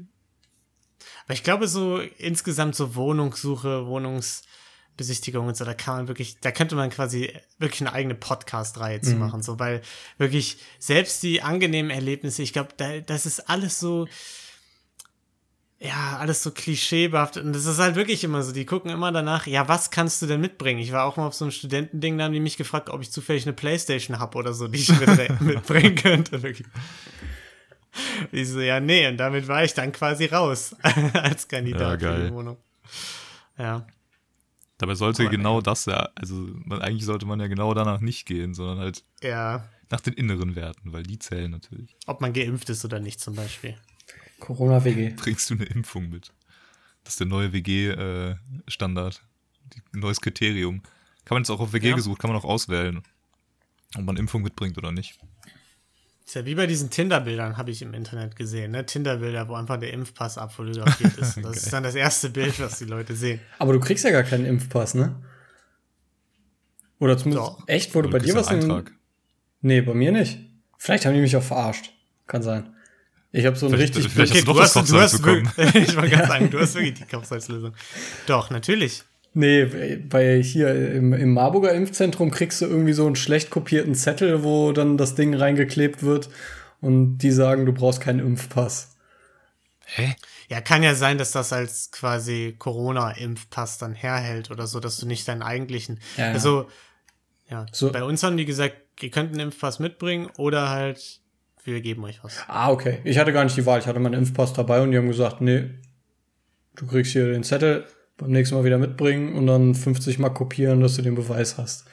Aber 1.24 1.32
ich 1.32 1.42
glaube, 1.42 1.66
so 1.66 1.98
insgesamt 2.18 2.74
so 2.74 2.94
Wohnungssuche, 2.94 3.86
Wohnungsbesichtigung 3.86 5.46
und 5.46 5.56
so, 5.56 5.64
da 5.64 5.72
kann 5.72 5.96
man 5.96 6.08
wirklich, 6.08 6.40
da 6.40 6.52
könnte 6.52 6.76
man 6.76 6.90
quasi 6.90 7.32
wirklich 7.58 7.80
eine 7.80 7.94
eigene 7.94 8.16
Podcast-Reihe 8.16 9.00
zu 9.00 9.14
machen, 9.14 9.42
so, 9.42 9.58
weil 9.58 9.80
wirklich 10.18 10.58
selbst 10.78 11.22
die 11.22 11.40
angenehmen 11.40 11.90
Erlebnisse, 11.90 12.42
ich 12.42 12.52
glaube, 12.52 12.74
da, 12.76 13.00
das 13.00 13.24
ist 13.24 13.48
alles 13.48 13.80
so, 13.80 14.06
ja, 15.78 16.16
alles 16.18 16.42
so 16.42 16.50
klischeebehaftet. 16.50 17.44
Und 17.44 17.52
das 17.52 17.66
ist 17.66 17.78
halt 17.78 17.96
wirklich 17.96 18.24
immer 18.24 18.42
so. 18.42 18.52
Die 18.52 18.64
gucken 18.64 18.90
immer 18.90 19.12
danach, 19.12 19.46
ja, 19.46 19.68
was 19.68 19.90
kannst 19.90 20.22
du 20.22 20.26
denn 20.26 20.40
mitbringen? 20.40 20.80
Ich 20.80 20.90
war 20.92 21.04
auch 21.04 21.16
mal 21.18 21.26
auf 21.26 21.34
so 21.34 21.44
einem 21.44 21.52
Studentending, 21.52 22.16
da 22.18 22.24
haben 22.24 22.32
die 22.32 22.40
mich 22.40 22.56
gefragt, 22.56 22.88
ob 22.88 23.02
ich 23.02 23.12
zufällig 23.12 23.44
eine 23.44 23.52
Playstation 23.52 24.18
habe 24.18 24.38
oder 24.38 24.54
so, 24.54 24.68
die 24.68 24.78
ich 24.78 25.00
mit, 25.00 25.40
mitbringen 25.40 25.94
könnte. 25.94 26.40
Ich 28.32 28.48
so, 28.48 28.60
ja, 28.60 28.80
nee, 28.80 29.06
und 29.08 29.16
damit 29.18 29.48
war 29.48 29.64
ich 29.64 29.74
dann 29.74 29.92
quasi 29.92 30.26
raus 30.26 30.74
als 31.14 31.48
Kandidat 31.48 32.00
Ja, 32.02 32.08
für 32.12 32.16
geil. 32.18 32.28
die 32.28 32.34
Wohnung. 32.34 32.56
Ja. 33.58 33.86
Dabei 34.78 34.94
sollte 34.94 35.22
Aber 35.22 35.30
genau 35.30 35.60
das 35.62 35.86
ja, 35.86 36.10
also 36.14 36.34
man, 36.64 36.82
eigentlich 36.82 37.06
sollte 37.06 37.24
man 37.24 37.40
ja 37.40 37.46
genau 37.46 37.72
danach 37.72 38.00
nicht 38.00 38.26
gehen, 38.26 38.52
sondern 38.54 38.78
halt 38.78 39.04
Ja. 39.22 39.66
nach 39.90 40.00
den 40.02 40.12
inneren 40.12 40.54
Werten, 40.56 40.92
weil 40.92 41.02
die 41.02 41.18
zählen 41.18 41.50
natürlich. 41.50 41.96
Ob 42.06 42.20
man 42.20 42.34
geimpft 42.34 42.68
ist 42.68 42.84
oder 42.84 43.00
nicht, 43.00 43.20
zum 43.20 43.34
Beispiel. 43.34 43.76
Corona-WG. 44.40 45.14
Bringst 45.16 45.50
du 45.50 45.54
eine 45.54 45.64
Impfung 45.64 46.08
mit? 46.08 46.32
Das 47.04 47.14
ist 47.14 47.20
der 47.20 47.26
neue 47.26 47.52
WG-Standard. 47.52 49.22
ein 49.94 50.00
neues 50.00 50.20
Kriterium. 50.20 50.82
Kann 51.24 51.36
man 51.36 51.42
jetzt 51.42 51.50
auch 51.50 51.60
auf 51.60 51.72
WG 51.72 51.90
Ja. 51.90 51.96
gesucht, 51.96 52.20
kann 52.20 52.30
man 52.30 52.38
auch 52.38 52.44
auswählen, 52.44 53.02
ob 53.96 54.04
man 54.04 54.16
Impfung 54.16 54.42
mitbringt 54.42 54.76
oder 54.78 54.92
nicht. 54.92 55.18
Ist 56.24 56.34
ja 56.34 56.44
wie 56.44 56.56
bei 56.56 56.66
diesen 56.66 56.90
Tinder-Bildern, 56.90 57.56
habe 57.56 57.70
ich 57.70 57.82
im 57.82 57.94
Internet 57.94 58.34
gesehen, 58.34 58.72
ne? 58.72 58.84
Tinder-Bilder, 58.84 59.48
wo 59.48 59.54
einfach 59.54 59.76
der 59.78 59.92
Impfpass 59.92 60.38
abfotografiert 60.38 61.16
ist. 61.16 61.36
Das 61.42 61.56
ist 61.58 61.72
dann 61.72 61.84
das 61.84 61.94
erste 61.94 62.30
Bild, 62.30 62.58
was 62.58 62.78
die 62.78 62.84
Leute 62.84 63.14
sehen. 63.14 63.38
Aber 63.58 63.72
du 63.72 63.78
kriegst 63.80 64.04
ja 64.04 64.10
gar 64.10 64.24
keinen 64.24 64.44
Impfpass, 64.44 64.94
ne? 64.94 65.22
Oder 66.98 67.16
zumindest. 67.18 67.46
Doch. 67.46 67.68
Echt? 67.68 67.94
Wurde 67.94 68.08
bei 68.08 68.18
dir 68.18 68.34
was 68.34 68.48
einen 68.48 68.62
in. 68.62 68.70
Eintrag. 68.70 68.92
Nee, 69.60 69.80
bei 69.82 69.94
mir 69.94 70.10
nicht. 70.12 70.40
Vielleicht 70.78 71.06
haben 71.06 71.14
die 71.14 71.20
mich 71.20 71.36
auch 71.36 71.42
verarscht. 71.42 71.92
Kann 72.26 72.42
sein. 72.42 72.74
Ich 73.36 73.44
habe 73.44 73.56
so 73.56 73.66
ein 73.66 73.72
Vielleicht- 73.72 73.94
richtig. 73.96 74.12
vielleicht- 74.12 74.32
hast 74.34 74.42
du 74.42 74.46
doch 74.52 74.58
das 74.58 74.72
Kochsalz 74.72 75.18
bekommen. 75.18 75.50
wirklich, 75.56 75.88
ich 75.90 75.96
wollte 75.96 76.10
gerade 76.10 76.26
sagen, 76.28 76.50
du 76.50 76.58
hast 76.58 76.74
wirklich 76.76 76.94
die 76.94 77.04
Kochsalzlösung. 77.04 77.74
Doch, 78.26 78.50
natürlich. 78.50 79.02
Nee, 79.34 79.96
bei 80.08 80.42
hier 80.42 80.74
im, 80.94 81.12
im 81.12 81.34
Marburger 81.34 81.72
Impfzentrum 81.74 82.30
kriegst 82.30 82.62
du 82.62 82.64
irgendwie 82.66 82.94
so 82.94 83.04
einen 83.06 83.16
schlecht 83.16 83.50
kopierten 83.50 83.94
Zettel, 83.94 84.42
wo 84.42 84.72
dann 84.72 84.96
das 84.96 85.14
Ding 85.14 85.34
reingeklebt 85.34 86.02
wird 86.02 86.30
und 86.80 87.18
die 87.18 87.30
sagen, 87.30 87.66
du 87.66 87.72
brauchst 87.74 88.00
keinen 88.00 88.20
Impfpass. 88.20 88.96
Hä? 89.84 90.14
Ja, 90.48 90.62
kann 90.62 90.82
ja 90.82 90.94
sein, 90.94 91.18
dass 91.18 91.32
das 91.32 91.52
als 91.52 91.90
quasi 91.90 92.54
Corona-Impfpass 92.58 93.76
dann 93.78 93.94
herhält 93.94 94.50
oder 94.50 94.66
so, 94.66 94.80
dass 94.80 94.96
du 94.96 95.06
nicht 95.06 95.28
deinen 95.28 95.42
eigentlichen. 95.42 96.00
Ja, 96.16 96.28
ja. 96.28 96.32
Also, 96.32 96.68
ja, 97.50 97.66
So- 97.72 97.92
bei 97.92 98.02
uns 98.02 98.22
haben 98.22 98.38
die 98.38 98.46
gesagt, 98.46 98.76
ihr 99.02 99.10
könnt 99.10 99.30
einen 99.32 99.40
Impfpass 99.40 99.78
mitbringen 99.78 100.30
oder 100.38 100.70
halt, 100.70 101.20
wir 101.74 101.80
geben 101.80 102.04
euch 102.04 102.22
was. 102.22 102.38
Ah, 102.48 102.70
okay. 102.70 103.00
Ich 103.04 103.18
hatte 103.18 103.32
gar 103.32 103.44
nicht 103.44 103.56
die 103.56 103.66
Wahl. 103.66 103.78
Ich 103.78 103.86
hatte 103.86 104.00
meinen 104.00 104.14
Impfpass 104.14 104.52
dabei 104.52 104.80
und 104.80 104.90
die 104.90 104.98
haben 104.98 105.08
gesagt, 105.08 105.40
nee, 105.40 105.70
du 106.76 106.86
kriegst 106.86 107.12
hier 107.12 107.32
den 107.32 107.42
Zettel, 107.42 107.86
beim 108.16 108.30
nächsten 108.30 108.54
Mal 108.54 108.64
wieder 108.64 108.78
mitbringen 108.78 109.34
und 109.34 109.46
dann 109.46 109.74
50 109.74 110.18
Mal 110.18 110.30
kopieren, 110.30 110.80
dass 110.80 110.96
du 110.96 111.02
den 111.02 111.14
Beweis 111.14 111.58
hast. 111.58 111.84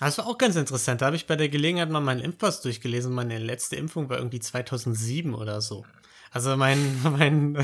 Das 0.00 0.18
war 0.18 0.26
auch 0.26 0.38
ganz 0.38 0.56
interessant. 0.56 1.00
Da 1.00 1.06
habe 1.06 1.16
ich 1.16 1.26
bei 1.26 1.36
der 1.36 1.48
Gelegenheit 1.48 1.90
mal 1.90 2.00
meinen 2.00 2.20
Impfpass 2.20 2.60
durchgelesen. 2.60 3.12
Meine 3.12 3.38
letzte 3.38 3.76
Impfung 3.76 4.08
war 4.08 4.18
irgendwie 4.18 4.40
2007 4.40 5.34
oder 5.34 5.60
so. 5.60 5.84
Also 6.32 6.56
mein, 6.56 6.78
mein, 7.18 7.58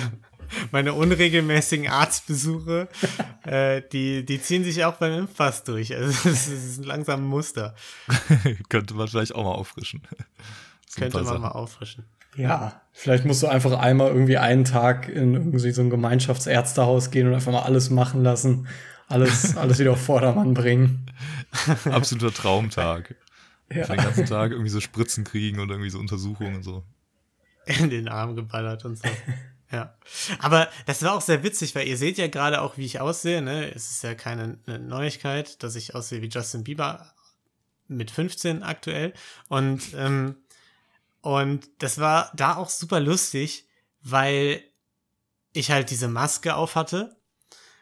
meine 0.70 0.92
unregelmäßigen 0.92 1.88
Arztbesuche, 1.88 2.88
äh, 3.44 3.82
die, 3.92 4.24
die 4.24 4.40
ziehen 4.40 4.64
sich 4.64 4.84
auch 4.84 4.94
beim 4.94 5.12
Impfpass 5.12 5.64
durch. 5.64 5.94
Also 5.94 6.12
das 6.28 6.48
ist 6.48 6.84
langsam 6.84 7.24
ein 7.24 7.26
Muster. 7.26 7.74
Könnte 8.68 8.94
man 8.94 9.08
vielleicht 9.08 9.34
auch 9.34 9.44
mal 9.44 9.52
auffrischen. 9.52 10.02
Könnte 10.96 11.16
man 11.18 11.24
mal 11.24 11.32
Sachen. 11.32 11.44
auffrischen. 11.44 12.04
Ja, 12.36 12.82
vielleicht 12.92 13.24
musst 13.24 13.44
du 13.44 13.46
einfach 13.46 13.78
einmal 13.78 14.08
irgendwie 14.08 14.38
einen 14.38 14.64
Tag 14.64 15.08
in 15.08 15.34
irgendwie 15.34 15.70
so 15.70 15.82
ein 15.82 15.90
Gemeinschaftsärztehaus 15.90 17.12
gehen 17.12 17.28
und 17.28 17.34
einfach 17.34 17.52
mal 17.52 17.62
alles 17.62 17.90
machen 17.90 18.24
lassen. 18.24 18.66
Alles, 19.06 19.56
alles 19.56 19.78
wieder 19.78 19.92
auf 19.92 20.02
Vordermann 20.02 20.54
bringen. 20.54 21.06
Absoluter 21.84 22.34
Traumtag. 22.34 23.14
Ja. 23.72 23.86
Den 23.86 23.98
ganzen 23.98 24.26
Tag 24.26 24.50
irgendwie 24.50 24.70
so 24.70 24.80
Spritzen 24.80 25.24
kriegen 25.24 25.60
und 25.60 25.70
irgendwie 25.70 25.90
so 25.90 25.98
Untersuchungen 25.98 26.56
und 26.56 26.62
so. 26.62 26.82
in 27.78 27.90
den 27.90 28.08
Arm 28.08 28.36
geballert 28.36 28.84
und 28.84 28.96
so. 28.96 29.08
Ja. 29.72 29.96
Aber 30.38 30.68
das 30.86 31.02
war 31.02 31.14
auch 31.14 31.20
sehr 31.20 31.42
witzig, 31.42 31.74
weil 31.74 31.88
ihr 31.88 31.96
seht 31.96 32.16
ja 32.16 32.28
gerade 32.28 32.62
auch, 32.62 32.76
wie 32.76 32.84
ich 32.84 33.00
aussehe. 33.00 33.42
Ne? 33.42 33.74
Es 33.74 33.90
ist 33.90 34.04
ja 34.04 34.14
keine 34.14 34.58
eine 34.66 34.78
Neuigkeit, 34.78 35.60
dass 35.64 35.74
ich 35.74 35.96
aussehe 35.96 36.22
wie 36.22 36.28
Justin 36.28 36.62
Bieber 36.62 37.12
mit 37.88 38.12
15 38.12 38.62
aktuell. 38.62 39.14
Und, 39.48 39.82
ähm, 39.96 40.36
und 41.22 41.68
das 41.78 41.98
war 41.98 42.30
da 42.36 42.54
auch 42.54 42.68
super 42.68 43.00
lustig, 43.00 43.66
weil 44.00 44.62
ich 45.52 45.72
halt 45.72 45.90
diese 45.90 46.08
Maske 46.08 46.54
auf 46.54 46.76
hatte. 46.76 47.16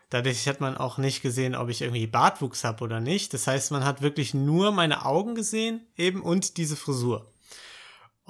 Dadurch 0.09 0.47
hat 0.47 0.61
man 0.61 0.77
auch 0.77 0.99
nicht 0.99 1.23
gesehen, 1.23 1.55
ob 1.55 1.71
ich 1.71 1.83
irgendwie 1.83 2.07
Bartwuchs 2.07 2.65
habe 2.65 2.85
oder 2.85 3.01
nicht. 3.01 3.33
Das 3.35 3.47
heißt, 3.47 3.71
man 3.71 3.85
hat 3.85 4.03
wirklich 4.03 4.35
nur 4.35 4.71
meine 4.71 5.05
Augen 5.05 5.35
gesehen 5.35 5.87
eben 5.97 6.23
und 6.23 6.59
diese 6.59 6.77
Frisur. 6.77 7.32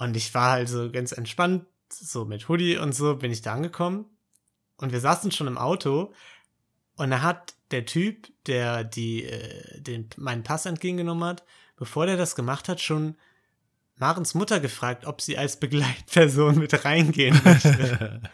Und 0.03 0.17
ich 0.17 0.35
war 0.35 0.51
halt 0.51 0.69
so 0.69 0.91
ganz 0.91 1.13
entspannt, 1.13 1.65
so 1.89 2.25
mit 2.25 2.49
Hoodie 2.49 2.77
und 2.77 2.93
so 2.93 3.15
bin 3.15 3.31
ich 3.31 3.41
da 3.41 3.55
angekommen. 3.55 4.07
Und 4.77 4.91
wir 4.91 4.99
saßen 4.99 5.31
schon 5.31 5.47
im 5.47 5.57
Auto 5.57 6.13
und 6.97 7.11
da 7.11 7.23
hat 7.23 7.55
der 7.71 7.87
Typ, 7.87 8.27
der 8.47 8.83
die, 8.83 9.23
äh, 9.23 9.81
den, 9.81 10.11
meinen 10.17 10.43
Pass 10.43 10.67
entgegengenommen 10.67 11.23
hat, 11.23 11.45
bevor 11.77 12.07
der 12.07 12.17
das 12.17 12.35
gemacht 12.35 12.69
hat, 12.69 12.81
schon 12.81 13.17
Marens 13.95 14.35
Mutter 14.35 14.59
gefragt, 14.59 15.07
ob 15.07 15.21
sie 15.21 15.39
als 15.39 15.61
Begleitperson 15.61 16.59
mit 16.59 16.85
reingehen 16.85 17.41
möchte. 17.45 18.23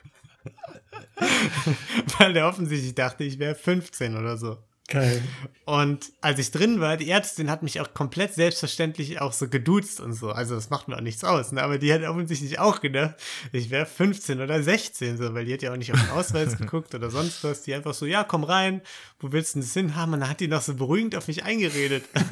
Weil 2.18 2.32
der 2.32 2.48
offensichtlich 2.48 2.94
dachte, 2.94 3.24
ich 3.24 3.38
wäre 3.38 3.54
15 3.54 4.16
oder 4.16 4.38
so. 4.38 4.56
Geil. 4.88 5.22
Und 5.66 6.12
als 6.22 6.38
ich 6.38 6.50
drin 6.50 6.80
war, 6.80 6.96
die 6.96 7.10
Ärztin 7.10 7.50
hat 7.50 7.62
mich 7.62 7.78
auch 7.78 7.92
komplett 7.92 8.32
selbstverständlich 8.32 9.20
auch 9.20 9.34
so 9.34 9.46
geduzt 9.46 10.00
und 10.00 10.14
so. 10.14 10.30
Also 10.30 10.54
das 10.54 10.70
macht 10.70 10.88
mir 10.88 10.96
auch 10.96 11.02
nichts 11.02 11.24
aus. 11.24 11.52
Ne? 11.52 11.62
Aber 11.62 11.76
die 11.76 11.92
hat 11.92 12.02
offensichtlich 12.04 12.58
auch 12.58 12.80
gedacht, 12.80 13.16
ich 13.52 13.68
wäre 13.68 13.84
15 13.84 14.40
oder 14.40 14.62
16, 14.62 15.18
so, 15.18 15.34
weil 15.34 15.44
die 15.44 15.52
hat 15.52 15.60
ja 15.60 15.72
auch 15.72 15.76
nicht 15.76 15.92
auf 15.92 16.00
den 16.00 16.10
Ausweis 16.12 16.56
geguckt 16.58 16.94
oder 16.94 17.10
sonst 17.10 17.44
was. 17.44 17.62
Die 17.64 17.74
einfach 17.74 17.92
so, 17.92 18.06
ja, 18.06 18.24
komm 18.24 18.44
rein, 18.44 18.80
wo 19.20 19.30
willst 19.30 19.54
du 19.54 19.58
denn 19.58 19.66
das 19.66 19.74
hin 19.74 19.94
haben? 19.94 20.14
Und 20.14 20.20
dann 20.20 20.30
hat 20.30 20.40
die 20.40 20.48
noch 20.48 20.62
so 20.62 20.74
beruhigend 20.74 21.14
auf 21.16 21.28
mich 21.28 21.44
eingeredet. 21.44 22.04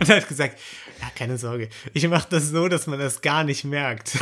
und 0.00 0.08
hat 0.08 0.26
gesagt, 0.26 0.58
ja, 1.02 1.08
keine 1.14 1.36
Sorge, 1.36 1.68
ich 1.92 2.08
mache 2.08 2.28
das 2.30 2.48
so, 2.48 2.68
dass 2.68 2.86
man 2.86 2.98
das 2.98 3.20
gar 3.20 3.44
nicht 3.44 3.64
merkt. 3.64 4.16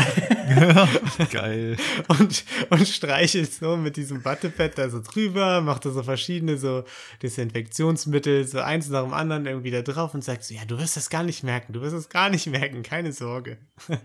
Geil. 1.31 1.77
und, 2.09 2.45
und 2.71 2.89
streichelt 2.89 3.53
so 3.53 3.77
mit 3.77 3.97
diesem 3.97 4.25
Wattepad 4.25 4.79
da 4.79 4.91
so 4.91 5.01
drüber, 5.01 5.61
macht 5.61 5.85
da 5.85 5.91
so 5.91 6.03
verschiedene 6.03 6.59
so 6.59 6.85
Desinfektionsmittel, 7.23 8.47
so 8.47 8.61
eins 8.61 8.89
nach 8.89 9.03
dem 9.03 9.13
anderen 9.13 9.47
irgendwie 9.47 9.71
da 9.71 9.83
drauf 9.83 10.15
und 10.15 10.25
sagt 10.25 10.45
so, 10.45 10.55
ja, 10.55 10.63
du 10.67 10.79
wirst 10.79 10.97
das 10.97 11.11
gar 11.11 11.23
nicht 11.23 11.43
merken, 11.43 11.73
du 11.73 11.81
wirst 11.81 11.95
es 11.95 12.09
gar 12.09 12.31
nicht 12.31 12.47
merken, 12.47 12.83
keine 12.83 13.13
Sorge. 13.13 13.59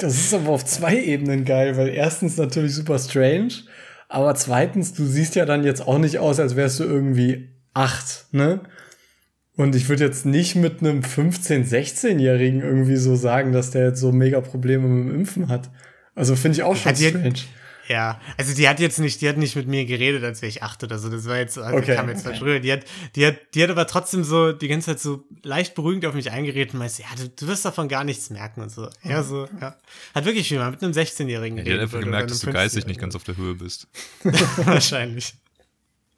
Das 0.00 0.14
ist 0.14 0.32
aber 0.32 0.50
auf 0.50 0.64
zwei 0.64 0.96
Ebenen 0.96 1.44
geil, 1.44 1.76
weil 1.76 1.88
erstens 1.88 2.36
natürlich 2.36 2.72
super 2.72 3.00
strange, 3.00 3.52
aber 4.08 4.32
zweitens, 4.36 4.94
du 4.94 5.04
siehst 5.04 5.34
ja 5.34 5.44
dann 5.44 5.64
jetzt 5.64 5.88
auch 5.88 5.98
nicht 5.98 6.20
aus, 6.20 6.38
als 6.38 6.54
wärst 6.54 6.78
du 6.78 6.84
irgendwie 6.84 7.48
acht, 7.74 8.26
ne? 8.30 8.60
Und 9.56 9.74
ich 9.74 9.88
würde 9.88 10.04
jetzt 10.04 10.24
nicht 10.24 10.54
mit 10.54 10.80
einem 10.80 11.00
15-, 11.00 11.68
16-Jährigen 11.68 12.62
irgendwie 12.62 12.96
so 12.96 13.16
sagen, 13.16 13.50
dass 13.50 13.72
der 13.72 13.88
jetzt 13.88 13.98
so 13.98 14.12
mega 14.12 14.40
Probleme 14.40 14.86
mit 14.86 15.08
dem 15.08 15.20
Impfen 15.20 15.48
hat. 15.48 15.68
Also 16.14 16.36
finde 16.36 16.58
ich 16.58 16.62
auch 16.62 16.76
schon 16.76 16.90
Hat 16.90 16.98
strange. 16.98 17.40
Ja, 17.88 18.20
also 18.36 18.54
die 18.54 18.68
hat 18.68 18.80
jetzt 18.80 18.98
nicht, 18.98 19.20
die 19.20 19.28
hat 19.28 19.38
nicht 19.38 19.56
mit 19.56 19.66
mir 19.66 19.86
geredet, 19.86 20.22
als 20.22 20.42
wäre 20.42 20.50
ich 20.50 20.62
acht 20.62 20.84
oder 20.84 20.98
so. 20.98 21.08
Das 21.08 21.24
war 21.26 21.38
jetzt, 21.38 21.58
also 21.58 21.76
Okay. 21.78 21.94
kam 21.96 22.08
jetzt 22.10 22.22
falsch 22.22 22.40
rüber. 22.42 22.60
Die 22.60 22.70
hat, 22.72 22.84
die 23.16 23.26
hat, 23.26 23.36
die 23.54 23.62
hat 23.62 23.70
aber 23.70 23.86
trotzdem 23.86 24.24
so 24.24 24.52
die 24.52 24.68
ganze 24.68 24.86
Zeit 24.90 25.00
so 25.00 25.24
leicht 25.42 25.74
beruhigend 25.74 26.04
auf 26.06 26.14
mich 26.14 26.30
eingeredet 26.30 26.74
und 26.74 26.80
meinte, 26.80 27.00
ja, 27.02 27.08
du, 27.16 27.28
du 27.30 27.46
wirst 27.46 27.64
davon 27.64 27.88
gar 27.88 28.04
nichts 28.04 28.28
merken 28.30 28.60
und 28.60 28.70
so. 28.70 28.90
Ja, 29.02 29.22
so, 29.22 29.48
ja. 29.60 29.74
Hat 30.14 30.24
wirklich 30.26 30.46
viel 30.48 30.58
mal 30.58 30.70
mit 30.70 30.82
einem 30.82 30.92
16-Jährigen 30.92 31.58
Ja, 31.58 31.64
die 31.64 31.72
hat 31.72 31.80
einfach 31.80 32.00
gemerkt, 32.00 32.30
dass 32.30 32.40
du 32.40 32.52
geistig 32.52 32.86
nicht 32.86 32.98
15-Jährigen. 33.00 33.00
ganz 33.00 33.16
auf 33.16 33.24
der 33.24 33.36
Höhe 33.36 33.54
bist. 33.54 33.86
Wahrscheinlich. 34.66 35.34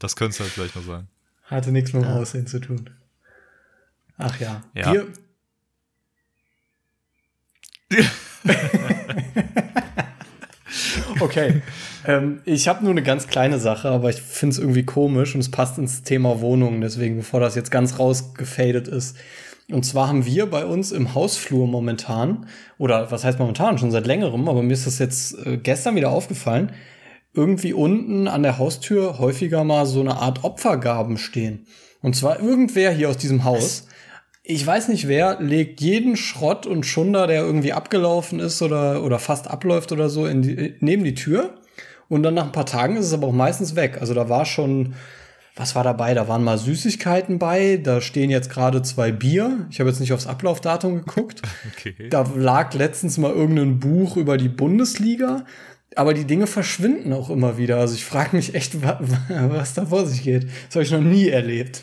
Das 0.00 0.16
könnte 0.16 0.32
es 0.34 0.40
halt 0.40 0.50
vielleicht 0.50 0.74
noch 0.76 0.84
sein. 0.84 1.06
Hatte 1.44 1.70
nichts 1.72 1.92
mit 1.92 2.02
dem 2.04 2.10
Aussehen 2.10 2.46
zu 2.46 2.60
tun. 2.60 2.90
Ach 4.18 4.38
ja. 4.40 4.62
Ja. 4.74 4.92
Wir, 4.92 5.06
okay. 11.20 11.62
ähm, 12.06 12.40
ich 12.44 12.68
habe 12.68 12.82
nur 12.84 12.92
eine 12.92 13.02
ganz 13.02 13.28
kleine 13.28 13.58
Sache, 13.58 13.88
aber 13.88 14.10
ich 14.10 14.20
finde 14.20 14.54
es 14.54 14.58
irgendwie 14.58 14.84
komisch 14.84 15.34
und 15.34 15.40
es 15.40 15.50
passt 15.50 15.78
ins 15.78 16.02
Thema 16.02 16.40
Wohnungen, 16.40 16.80
deswegen, 16.80 17.16
bevor 17.16 17.40
das 17.40 17.54
jetzt 17.54 17.70
ganz 17.70 17.98
rausgefadet 17.98 18.88
ist. 18.88 19.16
Und 19.70 19.84
zwar 19.84 20.08
haben 20.08 20.26
wir 20.26 20.46
bei 20.46 20.64
uns 20.64 20.92
im 20.92 21.14
Hausflur 21.14 21.66
momentan, 21.66 22.46
oder 22.78 23.10
was 23.10 23.24
heißt 23.24 23.38
momentan, 23.38 23.78
schon 23.78 23.90
seit 23.90 24.06
längerem, 24.06 24.48
aber 24.48 24.62
mir 24.62 24.72
ist 24.72 24.86
das 24.86 24.98
jetzt 24.98 25.46
äh, 25.46 25.56
gestern 25.58 25.96
wieder 25.96 26.10
aufgefallen, 26.10 26.72
irgendwie 27.32 27.72
unten 27.72 28.26
an 28.26 28.42
der 28.42 28.58
Haustür 28.58 29.18
häufiger 29.18 29.62
mal 29.62 29.86
so 29.86 30.00
eine 30.00 30.16
Art 30.16 30.42
Opfergaben 30.42 31.16
stehen. 31.16 31.66
Und 32.02 32.16
zwar 32.16 32.40
irgendwer 32.40 32.90
hier 32.90 33.08
aus 33.08 33.18
diesem 33.18 33.44
Haus. 33.44 33.86
Ich 34.52 34.66
weiß 34.66 34.88
nicht 34.88 35.06
wer, 35.08 35.40
legt 35.40 35.80
jeden 35.80 36.16
Schrott 36.16 36.66
und 36.66 36.84
Schunder, 36.84 37.26
der 37.26 37.42
irgendwie 37.42 37.72
abgelaufen 37.72 38.40
ist 38.40 38.60
oder, 38.62 39.02
oder 39.04 39.18
fast 39.18 39.48
abläuft 39.48 39.92
oder 39.92 40.08
so, 40.08 40.26
in 40.26 40.42
die, 40.42 40.74
neben 40.80 41.04
die 41.04 41.14
Tür. 41.14 41.54
Und 42.08 42.22
dann 42.24 42.34
nach 42.34 42.46
ein 42.46 42.52
paar 42.52 42.66
Tagen 42.66 42.96
ist 42.96 43.06
es 43.06 43.12
aber 43.12 43.28
auch 43.28 43.32
meistens 43.32 43.76
weg. 43.76 43.98
Also 44.00 44.12
da 44.14 44.28
war 44.28 44.44
schon, 44.44 44.94
was 45.54 45.76
war 45.76 45.84
dabei? 45.84 46.14
Da 46.14 46.26
waren 46.26 46.42
mal 46.42 46.58
Süßigkeiten 46.58 47.38
bei, 47.38 47.76
da 47.80 48.00
stehen 48.00 48.30
jetzt 48.30 48.50
gerade 48.50 48.82
zwei 48.82 49.12
Bier. 49.12 49.66
Ich 49.70 49.78
habe 49.78 49.88
jetzt 49.88 50.00
nicht 50.00 50.12
aufs 50.12 50.26
Ablaufdatum 50.26 51.04
geguckt. 51.04 51.42
Okay. 51.76 52.08
Da 52.10 52.26
lag 52.36 52.74
letztens 52.74 53.16
mal 53.18 53.30
irgendein 53.32 53.78
Buch 53.78 54.16
über 54.16 54.36
die 54.36 54.48
Bundesliga, 54.48 55.44
aber 55.94 56.12
die 56.14 56.24
Dinge 56.24 56.46
verschwinden 56.48 57.12
auch 57.12 57.30
immer 57.30 57.56
wieder. 57.56 57.76
Also 57.78 57.94
ich 57.94 58.04
frage 58.04 58.34
mich 58.36 58.54
echt, 58.54 58.82
wa- 58.82 58.98
wa- 59.00 59.48
was 59.50 59.74
da 59.74 59.86
vor 59.86 60.06
sich 60.06 60.22
geht. 60.24 60.44
Das 60.66 60.74
habe 60.74 60.82
ich 60.84 60.90
noch 60.90 61.00
nie 61.00 61.28
erlebt. 61.28 61.82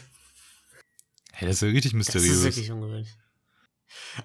Hey, 1.40 1.48
das 1.48 1.58
ist 1.58 1.62
ja 1.62 1.68
richtig 1.70 1.92
Das 1.94 2.02
ist 2.02 2.14
mysteriös. 2.16 2.44
wirklich 2.44 2.72
ungewöhnlich. 2.72 3.10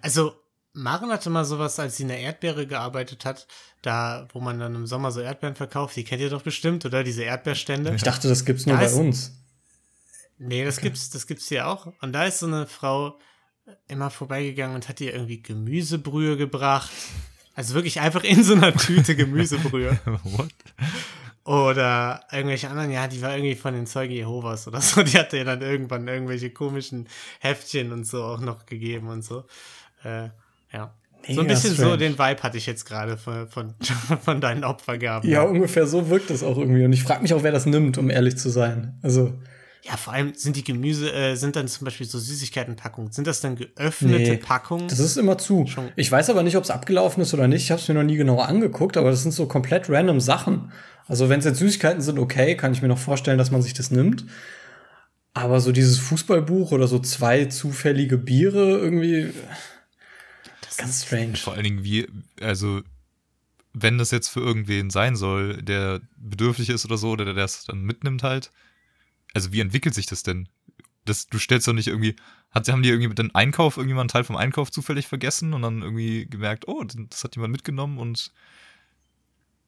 Also, 0.00 0.34
Maren 0.72 1.10
hatte 1.10 1.28
mal 1.28 1.44
sowas, 1.44 1.78
als 1.78 1.98
sie 1.98 2.04
in 2.04 2.08
der 2.08 2.20
Erdbeere 2.20 2.66
gearbeitet 2.66 3.24
hat, 3.26 3.46
da, 3.82 4.26
wo 4.32 4.40
man 4.40 4.58
dann 4.58 4.74
im 4.74 4.86
Sommer 4.86 5.12
so 5.12 5.20
Erdbeeren 5.20 5.54
verkauft. 5.54 5.94
Die 5.96 6.04
kennt 6.04 6.22
ihr 6.22 6.30
doch 6.30 6.40
bestimmt, 6.42 6.84
oder? 6.86 7.04
Diese 7.04 7.22
Erdbeerstände. 7.24 7.94
Ich 7.94 8.02
dachte, 8.02 8.28
das 8.28 8.44
gibt's 8.46 8.64
nur 8.64 8.76
Da 8.76 8.80
bei 8.80 8.86
ist- 8.86 8.94
uns. 8.94 9.32
Nee, 10.38 10.64
das 10.64 10.80
gibt's, 10.80 11.10
das 11.10 11.26
gibt's 11.26 11.48
hier 11.48 11.68
auch. 11.68 11.92
Und 12.00 12.12
da 12.14 12.24
ist 12.24 12.38
so 12.40 12.46
eine 12.46 12.66
Frau 12.66 13.18
immer 13.86 14.10
vorbeigegangen 14.10 14.74
und 14.74 14.88
hat 14.88 15.00
ihr 15.00 15.12
irgendwie 15.12 15.40
Gemüsebrühe 15.42 16.36
gebracht. 16.36 16.90
Also 17.54 17.74
wirklich 17.74 18.00
einfach 18.00 18.24
in 18.24 18.42
so 18.42 18.54
einer 18.54 18.74
Tüte 18.74 19.14
Gemüsebrühe. 19.14 20.00
What? 20.24 20.48
Oder 21.44 22.20
irgendwelche 22.30 22.68
anderen, 22.70 22.90
ja, 22.92 23.08
die 23.08 23.20
war 23.20 23.34
irgendwie 23.34 23.56
von 23.56 23.74
den 23.74 23.86
Zeugen 23.86 24.12
Jehovas 24.14 24.68
oder 24.68 24.80
so. 24.80 25.02
Die 25.04 25.18
hat 25.18 25.32
ihr 25.32 25.44
dann 25.44 25.60
irgendwann 25.60 26.06
irgendwelche 26.06 26.50
komischen 26.50 27.08
Heftchen 27.40 27.90
und 27.92 28.06
so 28.06 28.22
auch 28.22 28.40
noch 28.40 28.64
gegeben 28.64 29.08
und 29.08 29.24
so. 29.24 29.44
Äh, 30.04 30.28
ja. 30.72 30.94
so 31.26 31.32
ein 31.32 31.36
Mega 31.36 31.42
bisschen 31.54 31.70
so 31.70 31.82
strange. 31.82 31.98
den 31.98 32.12
Vibe 32.18 32.42
hatte 32.44 32.58
ich 32.58 32.66
jetzt 32.66 32.84
gerade 32.84 33.16
von, 33.16 33.48
von, 33.48 33.74
von 34.24 34.40
deinen 34.40 34.62
Opfergaben. 34.62 35.28
Ja, 35.28 35.42
ungefähr 35.42 35.86
so 35.88 36.08
wirkt 36.08 36.30
es 36.30 36.44
auch 36.44 36.56
irgendwie. 36.58 36.84
Und 36.84 36.92
ich 36.92 37.02
frage 37.02 37.22
mich 37.22 37.34
auch, 37.34 37.42
wer 37.42 37.52
das 37.52 37.66
nimmt, 37.66 37.98
um 37.98 38.08
ehrlich 38.08 38.36
zu 38.36 38.48
sein. 38.48 38.98
Also, 39.02 39.32
Ja, 39.82 39.96
vor 39.96 40.12
allem 40.12 40.34
sind 40.34 40.54
die 40.54 40.62
Gemüse, 40.62 41.12
äh, 41.12 41.34
sind 41.34 41.56
dann 41.56 41.66
zum 41.66 41.86
Beispiel 41.86 42.06
so 42.06 42.20
Süßigkeitenpackungen. 42.20 43.10
Sind 43.10 43.26
das 43.26 43.40
dann 43.40 43.56
geöffnete 43.56 44.30
Nee, 44.30 44.36
Packungen? 44.36 44.86
das 44.86 45.00
ist 45.00 45.16
immer 45.16 45.38
zu. 45.38 45.66
Schon- 45.66 45.90
Ich 45.96 46.10
weiß 46.12 46.30
aber 46.30 46.44
nicht, 46.44 46.56
ob 46.56 46.62
es 46.62 46.70
abgelaufen 46.70 47.20
ist 47.20 47.34
oder 47.34 47.48
nicht. 47.48 47.64
Ich 47.64 47.72
habe 47.72 47.80
es 47.80 47.88
mir 47.88 47.94
noch 47.94 48.04
nie 48.04 48.16
genauer 48.16 48.46
angeguckt, 48.46 48.96
aber 48.96 49.10
das 49.10 49.22
sind 49.24 49.32
so 49.32 49.46
komplett 49.46 49.90
random 49.90 50.20
Sachen. 50.20 50.70
Also, 51.08 51.28
wenn 51.28 51.40
es 51.40 51.44
jetzt 51.44 51.58
Süßigkeiten 51.58 52.00
sind, 52.00 52.18
okay, 52.18 52.56
kann 52.56 52.72
ich 52.72 52.82
mir 52.82 52.88
noch 52.88 52.98
vorstellen, 52.98 53.38
dass 53.38 53.50
man 53.50 53.62
sich 53.62 53.74
das 53.74 53.90
nimmt. 53.90 54.24
Aber 55.34 55.60
so 55.60 55.72
dieses 55.72 55.98
Fußballbuch 55.98 56.72
oder 56.72 56.86
so 56.86 56.98
zwei 56.98 57.46
zufällige 57.46 58.18
Biere 58.18 58.78
irgendwie. 58.78 59.32
ganz 60.76 61.04
strange. 61.04 61.36
Vor 61.36 61.54
allen 61.54 61.64
Dingen, 61.64 61.84
wie, 61.84 62.06
also, 62.40 62.82
wenn 63.72 63.98
das 63.98 64.10
jetzt 64.10 64.28
für 64.28 64.40
irgendwen 64.40 64.90
sein 64.90 65.16
soll, 65.16 65.62
der 65.62 66.00
bedürftig 66.16 66.68
ist 66.68 66.84
oder 66.84 66.98
so, 66.98 67.10
oder 67.10 67.24
der 67.24 67.34
das 67.34 67.64
dann 67.64 67.82
mitnimmt 67.82 68.22
halt, 68.22 68.50
also 69.34 69.52
wie 69.52 69.60
entwickelt 69.60 69.94
sich 69.94 70.06
das 70.06 70.22
denn? 70.22 70.48
Das, 71.04 71.26
du 71.26 71.38
stellst 71.38 71.66
doch 71.66 71.72
nicht 71.72 71.88
irgendwie, 71.88 72.14
hat, 72.50 72.68
haben 72.68 72.82
die 72.82 72.90
irgendwie 72.90 73.08
mit 73.08 73.18
dem 73.18 73.34
Einkauf 73.34 73.76
irgendwie 73.76 73.94
mal 73.94 74.02
einen 74.02 74.08
Teil 74.08 74.24
vom 74.24 74.36
Einkauf 74.36 74.70
zufällig 74.70 75.06
vergessen 75.06 75.54
und 75.54 75.62
dann 75.62 75.82
irgendwie 75.82 76.26
gemerkt, 76.26 76.68
oh, 76.68 76.84
das 76.84 77.24
hat 77.24 77.34
jemand 77.34 77.52
mitgenommen 77.52 77.98
und 77.98 78.32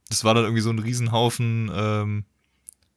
das 0.08 0.24
war 0.24 0.34
dann 0.34 0.44
irgendwie 0.44 0.62
so 0.62 0.70
ein 0.70 0.78
Riesenhaufen 0.78 1.70
ähm, 1.74 2.24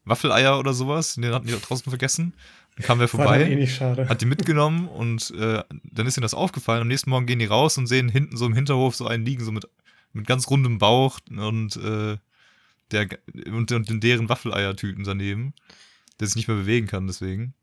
Waffeleier 0.05 0.59
oder 0.59 0.73
sowas, 0.73 1.15
den 1.15 1.33
hatten 1.33 1.47
die 1.47 1.53
da 1.53 1.59
draußen 1.59 1.89
vergessen. 1.89 2.33
Dann 2.75 2.85
kam 2.85 2.99
dann 2.99 3.07
vorbei 3.07 3.41
eh 3.41 3.65
hat 3.67 4.21
die 4.21 4.25
mitgenommen 4.25 4.87
und 4.87 5.31
äh, 5.31 5.63
dann 5.83 6.05
ist 6.05 6.17
ihnen 6.17 6.21
das 6.21 6.33
aufgefallen. 6.33 6.81
Am 6.81 6.87
nächsten 6.87 7.09
Morgen 7.09 7.25
gehen 7.25 7.39
die 7.39 7.45
raus 7.45 7.77
und 7.77 7.87
sehen 7.87 8.07
hinten 8.07 8.37
so 8.37 8.45
im 8.45 8.53
Hinterhof 8.53 8.95
so 8.95 9.07
einen 9.07 9.25
liegen, 9.25 9.43
so 9.43 9.51
mit, 9.51 9.67
mit 10.13 10.27
ganz 10.27 10.49
rundem 10.49 10.77
Bauch 10.77 11.19
und, 11.29 11.75
äh, 11.77 12.17
der, 12.91 13.07
und, 13.47 13.71
und 13.71 14.03
deren 14.03 14.29
Waffeleiertüten 14.29 15.03
daneben, 15.03 15.53
der 16.19 16.27
sich 16.27 16.35
nicht 16.35 16.47
mehr 16.47 16.57
bewegen 16.57 16.87
kann, 16.87 17.07
deswegen. 17.07 17.53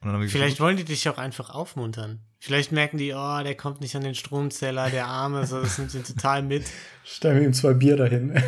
Und 0.00 0.06
dann 0.06 0.14
haben 0.14 0.22
wir 0.22 0.28
Vielleicht 0.28 0.56
gesagt, 0.56 0.60
wollen 0.60 0.76
die 0.76 0.84
dich 0.84 1.08
auch 1.08 1.18
einfach 1.18 1.50
aufmuntern. 1.50 2.20
Vielleicht 2.38 2.70
merken 2.70 2.98
die, 2.98 3.12
oh, 3.14 3.42
der 3.42 3.56
kommt 3.56 3.80
nicht 3.80 3.96
an 3.96 4.04
den 4.04 4.14
Stromzähler, 4.14 4.90
der 4.90 5.06
Arme, 5.06 5.44
so, 5.46 5.60
das 5.60 5.76
nimmt 5.78 5.92
ihn 5.94 6.04
total 6.04 6.42
mit. 6.42 6.64
Stell 7.04 7.34
mir 7.34 7.44
ihm 7.44 7.52
zwei 7.52 7.72
Bier 7.74 7.96
dahin. 7.96 8.40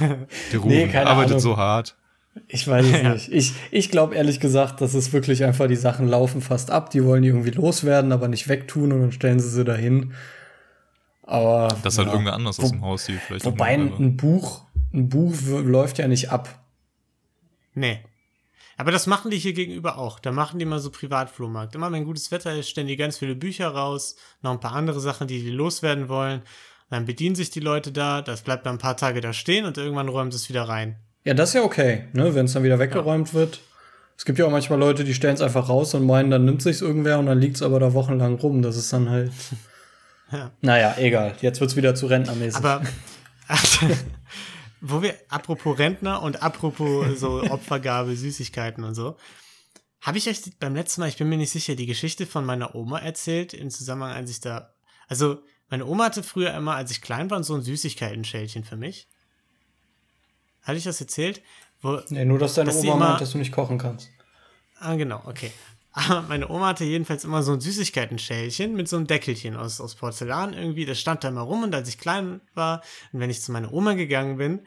der 0.00 0.58
Ruben 0.58 0.68
nee, 0.68 0.96
arbeitet 0.96 1.32
Ahnung. 1.32 1.40
so 1.40 1.56
hart. 1.58 1.96
Ich 2.46 2.66
weiß 2.66 2.86
es 2.86 2.92
Ja. 3.02 3.12
nicht. 3.14 3.28
Ich, 3.30 3.52
ich 3.70 3.90
glaube 3.90 4.14
ehrlich 4.14 4.40
gesagt, 4.40 4.80
dass 4.80 4.94
es 4.94 5.12
wirklich 5.12 5.44
einfach, 5.44 5.66
die 5.68 5.76
Sachen 5.76 6.08
laufen 6.08 6.40
fast 6.40 6.70
ab. 6.70 6.90
Die 6.90 7.04
wollen 7.04 7.22
die 7.22 7.28
irgendwie 7.28 7.50
loswerden, 7.50 8.12
aber 8.12 8.28
nicht 8.28 8.48
wegtun 8.48 8.92
und 8.92 9.00
dann 9.02 9.12
stellen 9.12 9.40
sie 9.40 9.50
sie 9.50 9.64
dahin. 9.64 10.14
Aber. 11.24 11.68
Das 11.82 11.94
ist 11.94 11.98
halt 11.98 12.08
ja. 12.08 12.14
irgendwer 12.14 12.34
anders 12.34 12.58
aus 12.58 12.66
Wo- 12.66 12.70
dem 12.70 12.82
Haus, 12.82 13.04
die 13.04 13.14
vielleicht 13.14 13.44
Wobei 13.44 13.66
ein, 13.74 13.92
ein 13.92 14.16
Buch, 14.16 14.62
ein 14.94 15.10
Buch 15.10 15.34
läuft 15.46 15.98
ja 15.98 16.08
nicht 16.08 16.30
ab. 16.30 16.48
Nee. 17.74 18.00
Aber 18.78 18.92
das 18.92 19.08
machen 19.08 19.32
die 19.32 19.38
hier 19.38 19.52
gegenüber 19.52 19.98
auch. 19.98 20.20
Da 20.20 20.30
machen 20.30 20.60
die 20.60 20.64
mal 20.64 20.78
so 20.78 20.90
Privatflohmarkt. 20.90 21.74
Immer 21.74 21.90
wenn 21.90 22.04
gutes 22.04 22.30
Wetter 22.30 22.54
ist, 22.54 22.70
stellen 22.70 22.86
die 22.86 22.96
ganz 22.96 23.18
viele 23.18 23.34
Bücher 23.34 23.68
raus, 23.68 24.14
noch 24.40 24.52
ein 24.52 24.60
paar 24.60 24.72
andere 24.72 25.00
Sachen, 25.00 25.26
die 25.26 25.42
die 25.42 25.50
loswerden 25.50 26.08
wollen. 26.08 26.42
Dann 26.88 27.04
bedienen 27.04 27.34
sich 27.34 27.50
die 27.50 27.60
Leute 27.60 27.90
da, 27.90 28.22
das 28.22 28.42
bleibt 28.42 28.64
dann 28.64 28.76
ein 28.76 28.78
paar 28.78 28.96
Tage 28.96 29.20
da 29.20 29.32
stehen 29.32 29.64
und 29.64 29.76
irgendwann 29.76 30.08
räumen 30.08 30.30
sie 30.30 30.36
es 30.36 30.48
wieder 30.48 30.62
rein. 30.62 30.96
Ja, 31.24 31.34
das 31.34 31.50
ist 31.50 31.54
ja 31.56 31.62
okay, 31.62 32.04
ne, 32.12 32.34
wenn 32.36 32.46
es 32.46 32.52
dann 32.52 32.62
wieder 32.62 32.78
weggeräumt 32.78 33.34
wird. 33.34 33.60
Es 34.16 34.24
gibt 34.24 34.38
ja 34.38 34.46
auch 34.46 34.50
manchmal 34.50 34.78
Leute, 34.78 35.04
die 35.04 35.12
stellen 35.12 35.34
es 35.34 35.42
einfach 35.42 35.68
raus 35.68 35.94
und 35.94 36.06
meinen, 36.06 36.30
dann 36.30 36.44
nimmt 36.44 36.62
sich's 36.62 36.80
irgendwer 36.80 37.18
und 37.18 37.26
dann 37.26 37.40
liegt's 37.40 37.62
aber 37.62 37.80
da 37.80 37.94
wochenlang 37.94 38.36
rum. 38.36 38.62
Das 38.62 38.76
ist 38.76 38.92
dann 38.92 39.10
halt. 39.10 39.32
Ja. 40.30 40.50
Naja, 40.60 40.94
egal. 40.98 41.32
Jetzt 41.40 41.58
wird's 41.62 41.74
wieder 41.74 41.94
zu 41.94 42.04
rentnermäßig. 42.04 42.62
Aber 42.62 42.82
wo 44.80 45.02
wir, 45.02 45.14
apropos 45.28 45.78
Rentner 45.78 46.22
und 46.22 46.42
apropos 46.42 47.18
so 47.18 47.42
Opfergabe, 47.50 48.16
Süßigkeiten 48.16 48.84
und 48.84 48.94
so, 48.94 49.16
habe 50.00 50.18
ich 50.18 50.28
euch 50.28 50.40
beim 50.60 50.74
letzten 50.74 51.00
Mal, 51.00 51.08
ich 51.08 51.16
bin 51.16 51.28
mir 51.28 51.36
nicht 51.38 51.50
sicher, 51.50 51.74
die 51.74 51.86
Geschichte 51.86 52.26
von 52.26 52.44
meiner 52.44 52.74
Oma 52.74 52.98
erzählt, 53.00 53.52
im 53.54 53.70
Zusammenhang, 53.70 54.12
als 54.12 54.30
ich 54.30 54.40
da, 54.40 54.72
also 55.08 55.42
meine 55.68 55.84
Oma 55.86 56.04
hatte 56.04 56.22
früher 56.22 56.54
immer, 56.54 56.76
als 56.76 56.90
ich 56.90 57.02
klein 57.02 57.30
war, 57.30 57.42
so 57.42 57.54
ein 57.54 57.62
Süßigkeiten-Schälchen 57.62 58.64
für 58.64 58.76
mich. 58.76 59.08
Hatte 60.62 60.78
ich 60.78 60.84
das 60.84 61.00
erzählt? 61.00 61.42
Wo, 61.80 62.00
nee, 62.08 62.24
nur, 62.24 62.38
dass 62.38 62.54
deine 62.54 62.70
dass 62.70 62.78
Oma 62.78 62.94
immer- 62.94 63.08
meint, 63.10 63.20
dass 63.20 63.32
du 63.32 63.38
nicht 63.38 63.52
kochen 63.52 63.78
kannst. 63.78 64.08
Ah, 64.80 64.94
genau, 64.94 65.20
okay. 65.26 65.50
Aber 66.06 66.22
meine 66.22 66.48
Oma 66.48 66.68
hatte 66.68 66.84
jedenfalls 66.84 67.24
immer 67.24 67.42
so 67.42 67.52
ein 67.52 67.60
Süßigkeiten-Schälchen 67.60 68.76
mit 68.76 68.88
so 68.88 68.96
einem 68.96 69.08
Deckelchen 69.08 69.56
aus, 69.56 69.80
aus 69.80 69.96
Porzellan 69.96 70.54
irgendwie. 70.54 70.86
Das 70.86 71.00
stand 71.00 71.24
da 71.24 71.28
immer 71.28 71.40
rum 71.40 71.64
und 71.64 71.74
als 71.74 71.88
ich 71.88 71.98
klein 71.98 72.40
war 72.54 72.82
und 73.12 73.18
wenn 73.18 73.30
ich 73.30 73.42
zu 73.42 73.50
meiner 73.50 73.72
Oma 73.72 73.94
gegangen 73.94 74.36
bin, 74.36 74.64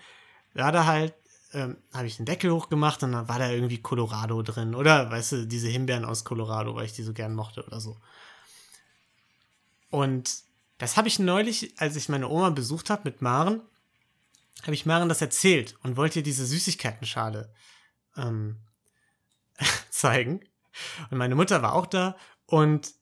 war 0.53 0.73
da 0.73 0.85
halt, 0.85 1.13
ähm, 1.53 1.77
habe 1.93 2.07
ich 2.07 2.17
den 2.17 2.25
Deckel 2.25 2.51
hochgemacht 2.51 3.01
und 3.03 3.13
dann 3.13 3.29
war 3.29 3.39
da 3.39 3.49
irgendwie 3.49 3.81
Colorado 3.81 4.41
drin. 4.41 4.75
Oder, 4.75 5.09
weißt 5.09 5.31
du, 5.31 5.47
diese 5.47 5.69
Himbeeren 5.69 6.03
aus 6.03 6.25
Colorado, 6.25 6.75
weil 6.75 6.85
ich 6.85 6.93
die 6.93 7.03
so 7.03 7.13
gern 7.13 7.33
mochte 7.33 7.65
oder 7.65 7.79
so. 7.79 7.97
Und 9.89 10.33
das 10.79 10.97
habe 10.97 11.07
ich 11.07 11.17
neulich, 11.17 11.75
als 11.77 11.95
ich 11.95 12.09
meine 12.09 12.27
Oma 12.27 12.49
besucht 12.49 12.89
habe 12.89 13.03
mit 13.05 13.21
Maren, 13.21 13.61
habe 14.63 14.73
ich 14.73 14.85
Maren 14.85 15.07
das 15.07 15.21
erzählt 15.21 15.77
und 15.81 15.95
wollte 15.95 16.19
ihr 16.19 16.23
diese 16.23 16.45
Süßigkeitenschale 16.45 17.53
ähm, 18.17 18.57
zeigen. 19.89 20.41
Und 21.09 21.17
meine 21.17 21.35
Mutter 21.35 21.61
war 21.61 21.73
auch 21.73 21.85
da 21.85 22.15
und 22.45 22.93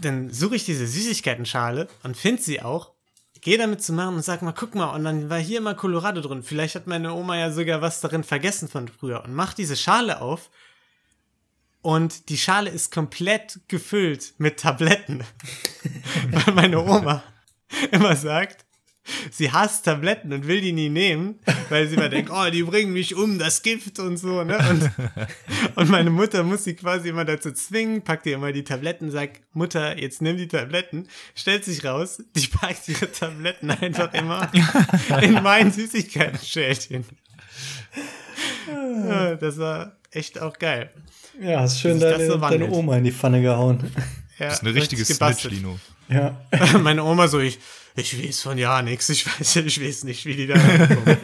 dann 0.00 0.32
suche 0.32 0.56
ich 0.56 0.64
diese 0.64 0.86
Süßigkeitenschale 0.86 1.88
und 2.02 2.16
finde 2.16 2.42
sie 2.42 2.62
auch. 2.62 2.92
gehe 3.42 3.58
damit 3.58 3.82
zu 3.82 3.92
machen 3.92 4.16
und 4.16 4.22
sag 4.22 4.42
mal, 4.42 4.52
guck 4.52 4.74
mal, 4.74 4.90
und 4.94 5.04
dann 5.04 5.30
war 5.30 5.38
hier 5.38 5.60
mal 5.60 5.74
Colorado 5.74 6.20
drin. 6.20 6.42
Vielleicht 6.42 6.74
hat 6.74 6.86
meine 6.86 7.14
Oma 7.14 7.38
ja 7.38 7.50
sogar 7.50 7.80
was 7.80 8.00
darin 8.00 8.22
vergessen 8.22 8.68
von 8.68 8.88
früher. 8.88 9.24
Und 9.24 9.34
mach 9.34 9.54
diese 9.54 9.76
Schale 9.76 10.20
auf. 10.20 10.50
Und 11.82 12.28
die 12.28 12.36
Schale 12.36 12.68
ist 12.68 12.92
komplett 12.92 13.60
gefüllt 13.68 14.34
mit 14.36 14.60
Tabletten. 14.60 15.24
Weil 16.30 16.54
meine 16.54 16.84
Oma 16.84 17.22
immer 17.90 18.14
sagt, 18.14 18.66
sie 19.30 19.50
hasst 19.50 19.84
Tabletten 19.84 20.32
und 20.32 20.46
will 20.46 20.60
die 20.60 20.72
nie 20.72 20.88
nehmen, 20.88 21.38
weil 21.68 21.88
sie 21.88 21.96
immer 21.96 22.08
denkt, 22.08 22.30
oh, 22.32 22.50
die 22.50 22.62
bringen 22.62 22.92
mich 22.92 23.14
um, 23.14 23.38
das 23.38 23.62
Gift 23.62 23.98
und 23.98 24.16
so, 24.16 24.44
ne? 24.44 24.58
Und, 24.68 24.90
und 25.76 25.90
meine 25.90 26.10
Mutter 26.10 26.42
muss 26.42 26.64
sie 26.64 26.74
quasi 26.74 27.08
immer 27.08 27.24
dazu 27.24 27.52
zwingen, 27.52 28.02
packt 28.02 28.26
ihr 28.26 28.34
immer 28.34 28.52
die 28.52 28.64
Tabletten, 28.64 29.10
sagt, 29.10 29.42
Mutter, 29.52 29.98
jetzt 29.98 30.22
nimm 30.22 30.36
die 30.36 30.48
Tabletten, 30.48 31.08
stellt 31.34 31.64
sich 31.64 31.84
raus, 31.84 32.22
die 32.36 32.46
packt 32.46 32.88
ihre 32.88 33.10
Tabletten 33.10 33.70
einfach 33.70 34.12
immer 34.14 34.50
in 35.22 35.42
mein 35.42 35.72
Süßigkeiten-Schälchen. 35.72 37.04
Ja, 38.68 39.34
das 39.34 39.58
war 39.58 39.96
echt 40.10 40.40
auch 40.40 40.58
geil. 40.58 40.90
Ja, 41.40 41.60
hast 41.60 41.80
schön 41.80 41.98
deine, 41.98 42.26
so 42.26 42.36
deine. 42.36 42.70
Oma 42.70 42.96
in 42.98 43.04
die 43.04 43.12
Pfanne 43.12 43.40
gehauen. 43.42 43.90
Ja, 44.38 44.46
Das 44.46 44.54
ist 44.58 44.62
eine 44.62 44.74
richtige 44.74 45.02
richtig 45.02 45.16
Snitch. 45.16 45.44
Lino. 45.44 45.78
Ja. 46.08 46.40
Meine 46.78 47.04
Oma 47.04 47.28
so, 47.28 47.38
ich, 47.40 47.58
ich 47.96 48.22
weiß 48.22 48.42
von 48.42 48.58
ja 48.58 48.82
nichts, 48.82 49.08
ich 49.08 49.26
weiß, 49.26 49.56
ich 49.56 49.80
weiß 49.80 50.04
nicht, 50.04 50.24
wie 50.26 50.36
die 50.36 50.46
da 50.46 50.54
reinkommen. 50.54 51.18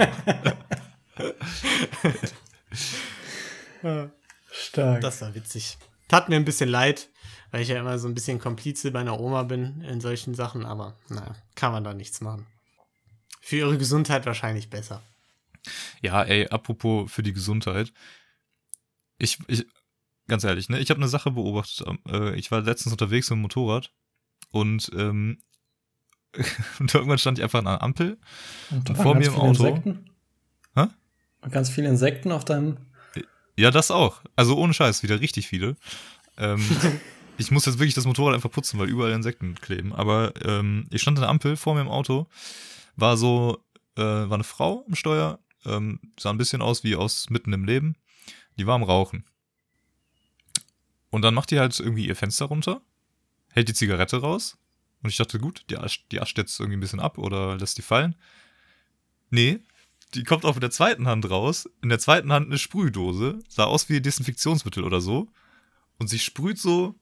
Stark. 4.51 5.01
Das 5.01 5.21
war 5.21 5.35
witzig. 5.35 5.79
Tat 6.09 6.29
mir 6.29 6.37
ein 6.37 6.45
bisschen 6.45 6.69
leid, 6.69 7.09
weil 7.51 7.63
ich 7.63 7.69
ja 7.69 7.79
immer 7.79 7.99
so 7.99 8.09
ein 8.09 8.15
bisschen 8.15 8.39
Komplize 8.39 8.91
meiner 8.91 9.21
Oma 9.21 9.43
bin 9.43 9.83
in 9.83 10.01
solchen 10.01 10.35
Sachen, 10.35 10.65
aber 10.65 10.99
naja, 11.09 11.35
kann 11.55 11.73
man 11.73 11.85
da 11.85 11.95
nichts 11.95 12.21
machen. 12.21 12.47
Für 13.41 13.57
ihre 13.57 13.79
Gesundheit 13.79 14.27
wahrscheinlich 14.27 14.71
besser. 14.71 15.03
Ja, 16.01 16.23
ey, 16.23 16.49
apropos 16.49 17.11
für 17.11 17.23
die 17.23 17.33
Gesundheit. 17.33 17.93
Ich, 19.19 19.39
ich 19.49 19.67
ganz 20.29 20.45
ehrlich, 20.45 20.69
ne, 20.69 20.79
ich 20.79 20.91
habe 20.91 20.99
eine 20.99 21.09
Sache 21.09 21.31
beobachtet. 21.31 21.87
Äh, 22.09 22.35
ich 22.37 22.51
war 22.51 22.61
letztens 22.61 22.93
unterwegs 22.93 23.31
mit 23.31 23.39
dem 23.39 23.43
Motorrad 23.43 23.93
und, 24.51 24.91
ähm, 24.95 25.39
und 26.81 26.95
irgendwann 26.95 27.19
stand 27.19 27.39
ich 27.39 27.45
einfach 27.45 27.61
an 27.61 27.67
einer 27.67 27.83
Ampel. 27.83 28.19
Und 28.71 28.89
da 28.89 28.95
vor 28.95 29.15
mir 29.15 29.27
im 29.27 29.35
Auto. 29.35 29.67
Insekten. 29.67 30.11
Hä? 30.75 30.87
Und 31.41 31.53
ganz 31.53 31.71
viele 31.71 31.89
Insekten 31.89 32.33
auf 32.33 32.45
deinem. 32.45 32.79
Ja, 33.57 33.71
das 33.71 33.91
auch. 33.91 34.21
Also 34.37 34.57
ohne 34.57 34.75
Scheiß, 34.75 35.03
wieder 35.03 35.21
richtig 35.21 35.49
viele. 35.49 35.77
Ähm, 36.37 36.63
ich 37.39 37.51
muss 37.51 37.67
jetzt 37.67 37.79
wirklich 37.79 37.95
das 37.95 38.05
Motorrad 38.05 38.35
einfach 38.35 38.51
putzen, 38.51 38.79
weil 38.79 38.89
überall 38.89 39.13
Insekten 39.13 39.55
kleben. 39.55 39.95
Aber 39.95 40.33
ähm, 40.45 40.87
ich 40.91 41.03
stand 41.03 41.19
an 41.19 41.23
der 41.23 41.31
Ampel 41.31 41.57
vor 41.57 41.75
mir 41.75 41.81
im 41.81 41.89
Auto, 41.89 42.27
war 42.97 43.17
so, 43.17 43.65
äh, 43.97 44.03
war 44.03 44.33
eine 44.33 44.45
Frau 44.45 44.85
am 44.87 44.95
Steuer, 44.95 45.39
ähm, 45.65 46.01
sah 46.19 46.31
ein 46.31 46.39
bisschen 46.39 46.63
aus 46.63 46.85
wie 46.85 46.97
aus 46.97 47.31
mitten 47.31 47.53
im 47.53 47.65
Leben. 47.65 47.97
Die 48.59 48.67
war 48.67 48.75
am 48.75 48.83
Rauchen. 48.83 49.25
Und 51.11 51.23
dann 51.23 51.35
macht 51.35 51.51
die 51.51 51.59
halt 51.59 51.79
irgendwie 51.79 52.07
ihr 52.07 52.17
Fenster 52.17 52.47
runter, 52.47 52.83
hält 53.53 53.69
die 53.69 53.75
Zigarette 53.75 54.19
raus. 54.19 54.59
Und 55.07 55.11
ich 55.11 55.19
dachte, 55.19 55.39
gut, 55.39 55.65
die 55.71 55.79
ascht, 55.79 56.07
die 56.11 56.21
ascht 56.21 56.37
jetzt 56.37 56.59
irgendwie 56.59 56.79
ein 56.79 56.81
bisschen 56.81 56.99
ab 56.99 57.17
oder 57.17 57.57
lässt 57.57 57.79
die 57.79 57.83
fallen. 57.83 58.17
Nee, 59.31 59.61
die 60.15 60.25
kommt 60.25 60.45
auch 60.45 60.55
mit 60.55 60.65
der 60.65 60.73
zweiten 60.73 61.07
Hand 61.07 61.31
raus. 61.31 61.71
In 61.81 61.91
der 61.91 62.01
zweiten 62.01 62.33
Hand 62.33 62.49
eine 62.49 62.59
Sprühdose. 62.59 63.39
Sah 63.49 63.67
aus 63.67 63.89
wie 63.89 64.01
Desinfektionsmittel 64.01 64.83
oder 64.83 65.01
so. 65.01 65.29
Und 66.01 66.09
sie 66.09 66.19
sprüht 66.19 66.59
so 66.59 66.97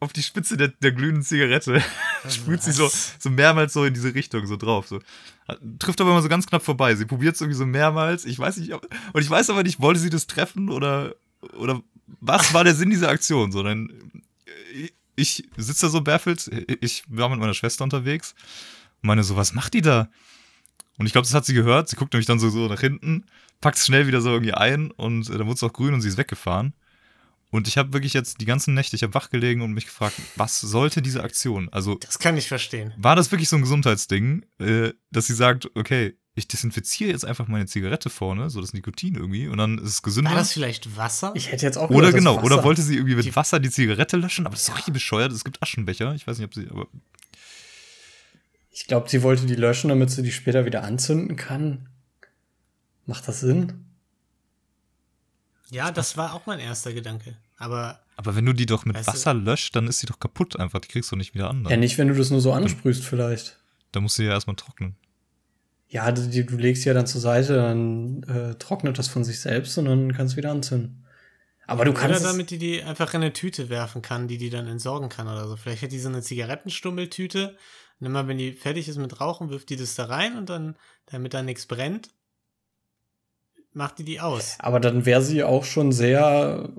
auf 0.00 0.12
die 0.12 0.24
Spitze 0.24 0.56
der, 0.56 0.66
der 0.66 0.90
glühenden 0.90 1.22
Zigarette. 1.22 1.80
sprüht 2.28 2.64
sie 2.64 2.72
so, 2.72 2.90
so 3.20 3.30
mehrmals 3.30 3.72
so 3.72 3.84
in 3.84 3.94
diese 3.94 4.12
Richtung 4.12 4.44
so 4.48 4.56
drauf. 4.56 4.88
So. 4.88 4.98
Trifft 5.78 6.00
aber 6.00 6.10
immer 6.10 6.22
so 6.22 6.28
ganz 6.28 6.48
knapp 6.48 6.64
vorbei. 6.64 6.96
Sie 6.96 7.06
probiert 7.06 7.36
es 7.36 7.40
irgendwie 7.40 7.56
so 7.56 7.66
mehrmals. 7.66 8.24
Ich 8.24 8.36
weiß 8.36 8.56
nicht, 8.56 8.74
ob, 8.74 8.84
und 9.12 9.22
ich 9.22 9.30
weiß 9.30 9.48
aber 9.48 9.62
nicht, 9.62 9.78
wollte 9.78 10.00
sie 10.00 10.10
das 10.10 10.26
treffen 10.26 10.70
oder, 10.70 11.14
oder 11.56 11.80
was 12.20 12.52
war 12.52 12.64
der 12.64 12.74
Sinn 12.74 12.90
dieser 12.90 13.10
Aktion? 13.10 13.52
So, 13.52 13.62
dann, 13.62 13.92
äh, 14.74 14.88
ich 15.16 15.48
sitze 15.56 15.86
da 15.86 15.90
so 15.90 16.00
baffelt. 16.00 16.50
Ich 16.80 17.04
war 17.08 17.28
mit 17.28 17.38
meiner 17.38 17.54
Schwester 17.54 17.84
unterwegs. 17.84 18.34
Und 19.02 19.08
meine 19.08 19.22
so, 19.24 19.36
was 19.36 19.52
macht 19.54 19.74
die 19.74 19.82
da? 19.82 20.08
Und 20.98 21.06
ich 21.06 21.12
glaube, 21.12 21.26
das 21.26 21.34
hat 21.34 21.44
sie 21.44 21.54
gehört. 21.54 21.88
Sie 21.88 21.96
guckt 21.96 22.12
nämlich 22.12 22.26
dann 22.26 22.38
so, 22.38 22.50
so 22.50 22.68
nach 22.68 22.80
hinten, 22.80 23.26
packt 23.60 23.78
es 23.78 23.86
schnell 23.86 24.06
wieder 24.06 24.20
so 24.20 24.30
irgendwie 24.30 24.54
ein 24.54 24.90
und 24.92 25.28
äh, 25.28 25.32
dann 25.38 25.46
wurde 25.46 25.54
es 25.56 25.62
auch 25.62 25.72
grün 25.72 25.94
und 25.94 26.00
sie 26.00 26.08
ist 26.08 26.18
weggefahren. 26.18 26.74
Und 27.50 27.68
ich 27.68 27.78
habe 27.78 27.92
wirklich 27.92 28.12
jetzt 28.14 28.40
die 28.40 28.46
ganzen 28.46 28.74
Nächte, 28.74 28.96
ich 28.96 29.02
habe 29.04 29.14
wach 29.14 29.30
gelegen 29.30 29.62
und 29.62 29.72
mich 29.72 29.84
gefragt, 29.86 30.16
was 30.34 30.60
sollte 30.60 31.02
diese 31.02 31.22
Aktion? 31.22 31.68
Also 31.70 31.96
Das 31.96 32.18
kann 32.18 32.36
ich 32.36 32.48
verstehen. 32.48 32.92
war 32.96 33.14
das 33.14 33.30
wirklich 33.30 33.48
so 33.48 33.56
ein 33.56 33.62
Gesundheitsding, 33.62 34.44
äh, 34.58 34.92
dass 35.12 35.26
sie 35.26 35.34
sagt, 35.34 35.68
okay, 35.76 36.16
ich 36.36 36.48
desinfiziere 36.48 37.10
jetzt 37.10 37.24
einfach 37.24 37.46
meine 37.46 37.66
Zigarette 37.66 38.10
vorne, 38.10 38.50
so 38.50 38.60
das 38.60 38.72
Nikotin 38.72 39.14
irgendwie, 39.14 39.46
und 39.48 39.58
dann 39.58 39.78
ist 39.78 39.90
es 39.90 40.02
gesünder? 40.02 40.30
War 40.30 40.38
das 40.38 40.52
vielleicht 40.52 40.96
Wasser? 40.96 41.32
Ich 41.36 41.52
hätte 41.52 41.64
jetzt 41.64 41.76
auch 41.78 41.90
Oder 41.90 42.06
das 42.08 42.14
genau, 42.16 42.36
Wasser. 42.36 42.44
oder 42.46 42.64
wollte 42.64 42.82
sie 42.82 42.96
irgendwie 42.96 43.14
mit 43.14 43.24
Die- 43.24 43.36
Wasser 43.36 43.60
die 43.60 43.70
Zigarette 43.70 44.16
löschen? 44.16 44.44
Aber 44.46 44.54
das 44.54 44.62
ist 44.62 44.68
doch 44.70 44.76
richtig 44.76 44.94
bescheuert. 44.94 45.30
Es 45.32 45.44
gibt 45.44 45.62
Aschenbecher. 45.62 46.14
Ich 46.14 46.26
weiß 46.26 46.38
nicht, 46.38 46.46
ob 46.46 46.54
sie, 46.54 46.68
aber 46.68 46.86
Ich 48.72 48.86
glaube, 48.88 49.08
sie 49.08 49.22
wollte 49.22 49.46
die 49.46 49.54
löschen, 49.54 49.88
damit 49.90 50.10
sie 50.10 50.22
die 50.24 50.32
später 50.32 50.64
wieder 50.64 50.82
anzünden 50.82 51.36
kann. 51.36 51.88
Macht 53.06 53.28
das 53.28 53.40
Sinn? 53.40 53.80
ja, 55.70 55.90
das 55.90 56.16
war 56.16 56.34
auch 56.34 56.46
mein 56.46 56.58
erster 56.60 56.92
Gedanke. 56.92 57.36
Aber 57.56 58.00
Aber 58.16 58.36
wenn 58.36 58.44
du 58.46 58.52
die 58.52 58.66
doch 58.66 58.84
mit 58.84 58.96
Weißt 58.96 59.08
du- 59.08 59.12
Wasser 59.12 59.34
löscht, 59.34 59.74
dann 59.76 59.86
ist 59.88 59.98
sie 60.00 60.06
doch 60.06 60.18
kaputt 60.20 60.58
einfach. 60.58 60.80
Die 60.80 60.88
kriegst 60.88 61.10
du 61.12 61.16
nicht 61.16 61.34
wieder 61.34 61.50
an. 61.50 61.62
Ja, 61.64 61.70
Dann, 61.70 61.80
nicht, 61.80 61.98
wenn 61.98 62.08
du 62.08 62.14
das 62.14 62.30
nur 62.30 62.40
so 62.40 62.52
ansprühst, 62.52 63.04
vielleicht. 63.04 63.58
dann 63.92 64.02
musst 64.02 64.18
du 64.18 64.22
ja 64.24 64.30
erstmal 64.32 64.56
trocknen. 64.56 64.96
Ja, 65.88 66.10
du, 66.10 66.22
die- 66.22 66.44
du 66.46 66.56
legst 66.56 66.84
ja 66.84 66.94
dann 66.94 67.06
zur 67.06 67.20
Seite, 67.20 67.54
dann 67.56 68.22
äh, 68.24 68.54
trocknet 68.56 68.98
das 68.98 69.08
von 69.08 69.22
sich 69.24 69.40
selbst 69.40 69.76
und 69.78 69.84
dann 69.84 70.12
kannst 70.12 70.34
du 70.34 70.36
wieder 70.38 70.50
anzünden. 70.50 71.04
Aber 71.66 71.84
du 71.84 71.92
oder 71.92 72.00
kannst. 72.00 72.20
es- 72.20 72.26
damit 72.30 72.50
die 72.50 72.58
die 72.58 72.82
einfach 72.82 73.14
in 73.14 73.22
eine 73.22 73.32
Tüte 73.32 73.68
werfen 73.70 74.02
kann, 74.02 74.28
die 74.28 74.38
die 74.38 74.50
dann 74.50 74.66
entsorgen 74.66 75.08
kann 75.08 75.28
oder 75.28 75.46
so. 75.48 75.56
Vielleicht 75.56 75.82
hat 75.82 75.92
die 75.92 75.98
so 76.00 76.08
eine 76.08 76.20
Zigarettenstummeltüte. 76.22 77.56
Und 78.00 78.06
immer, 78.06 78.26
wenn 78.28 78.38
die 78.38 78.52
fertig 78.52 78.88
ist 78.88 78.98
mit 78.98 79.20
Rauchen, 79.20 79.50
wirft 79.50 79.70
die 79.70 79.76
das 79.76 79.94
da 79.94 80.06
rein 80.06 80.36
und 80.36 80.50
dann, 80.50 80.76
damit 81.06 81.32
da 81.32 81.42
nichts 81.42 81.66
brennt, 81.66 82.10
macht 83.72 83.98
die 83.98 84.04
die 84.04 84.20
aus. 84.20 84.56
aber 84.58 84.80
dann 84.80 85.06
wäre 85.06 85.22
sie 85.22 85.42
auch 85.44 85.64
schon 85.64 85.92
sehr. 85.92 86.70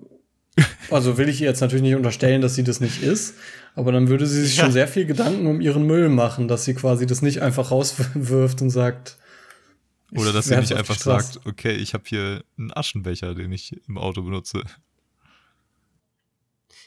Also 0.90 1.18
will 1.18 1.28
ich 1.28 1.42
ihr 1.42 1.48
jetzt 1.50 1.60
natürlich 1.62 1.82
nicht 1.84 1.96
unterstellen, 1.96 2.42
dass 2.42 2.56
sie 2.56 2.64
das 2.64 2.80
nicht 2.80 3.02
ist, 3.02 3.36
aber 3.76 3.92
dann 3.92 4.08
würde 4.08 4.26
sie 4.26 4.42
sich 4.42 4.58
Ja. 4.58 4.64
schon 4.64 4.72
sehr 4.74 4.88
viel 4.88 5.06
Gedanken 5.06 5.48
um 5.48 5.62
ihren 5.62 5.86
Müll 5.86 6.10
machen, 6.10 6.48
dass 6.48 6.66
sie 6.66 6.74
quasi 6.74 7.06
das 7.06 7.22
nicht 7.22 7.42
einfach 7.42 7.72
rauswirft 7.72 8.62
und 8.62 8.70
sagt. 8.70 9.18
Oder 10.16 10.32
dass 10.34 10.46
sie 10.46 10.56
nicht 10.58 10.74
einfach 10.74 10.98
sagt, 10.98 11.42
okay, 11.46 11.74
ich 11.74 11.94
habe 11.94 12.04
hier 12.08 12.44
einen 12.58 12.72
Aschenbecher, 12.76 13.36
den 13.36 13.52
ich 13.52 13.76
im 13.88 13.98
Auto 13.98 14.22
benutze. 14.22 14.62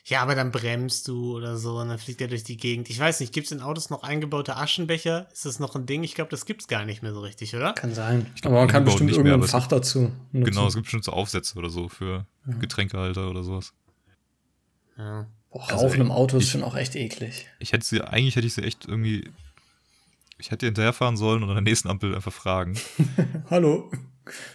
Ja, 0.05 0.23
aber 0.23 0.35
dann 0.35 0.51
bremst 0.51 1.07
du 1.09 1.37
oder 1.37 1.59
so 1.59 1.77
und 1.81 1.89
dann 1.89 1.99
fliegt 1.99 2.23
er 2.23 2.29
durch 2.29 2.43
die 2.45 2.57
Gegend. 2.57 2.89
Ich 2.89 2.99
weiß 2.99 3.21
nicht, 3.21 3.35
gibt 3.35 3.45
es 3.47 3.53
in 3.53 3.61
Autos 3.61 3.91
noch 3.91 4.03
eingebaute 4.05 4.57
Aschenbecher? 4.57 5.29
Ist 5.33 5.45
das 5.45 5.59
noch 5.59 5.75
ein 5.77 5.85
Ding? 5.85 6.03
Ich 6.03 6.15
glaube, 6.15 6.31
das 6.31 6.47
gibt's 6.47 6.67
gar 6.67 6.87
nicht 6.87 7.03
mehr 7.03 7.13
so 7.13 7.21
richtig, 7.21 7.55
oder? 7.55 7.75
Kann 7.75 7.93
sein. 7.95 8.27
glaub, 8.41 8.53
aber 8.53 8.61
man 8.63 8.69
kann 8.69 8.85
bestimmt 8.87 9.11
nicht 9.11 9.17
mehr, 9.19 9.33
irgendein 9.33 9.45
es 9.45 9.51
Fach 9.51 9.67
dazu. 9.67 10.11
nutzen. 10.33 10.45
Genau, 10.45 10.67
es 10.67 10.75
gibt 10.75 10.85
bestimmt 10.85 11.05
so 11.05 11.13
Aufsätze 11.13 11.59
oder 11.59 11.69
so 11.69 11.91
für 11.91 12.25
Getränkehalter 12.61 13.29
oder 13.29 13.43
sowas. 13.45 13.75
Ja. 14.97 15.27
Boah, 15.51 15.71
Also, 15.71 15.87
Rauchen 15.87 16.01
im 16.01 16.11
Auto 16.11 16.37
ist 16.37 16.45
ich- 16.45 16.51
schon 16.51 16.63
auch 16.63 16.77
echt 16.77 16.95
eklig. 16.97 17.47
Ich 17.59 17.73
hätte 17.73 17.85
sie, 17.87 18.03
eigentlich 18.03 18.37
hätte 18.37 18.47
ich 18.47 18.55
sie 18.55 18.63
echt 18.63 18.87
irgendwie, 18.87 19.31
ich 20.39 20.51
hätte 20.51 20.67
ihr 20.67 20.69
hinterherfahren 20.69 21.17
sollen 21.17 21.43
und 21.43 21.49
an 21.49 21.55
der 21.57 21.63
nächsten 21.63 21.89
Ampel 21.89 22.15
einfach 22.15 22.33
fragen. 22.33 22.79
Hallo, 23.51 23.91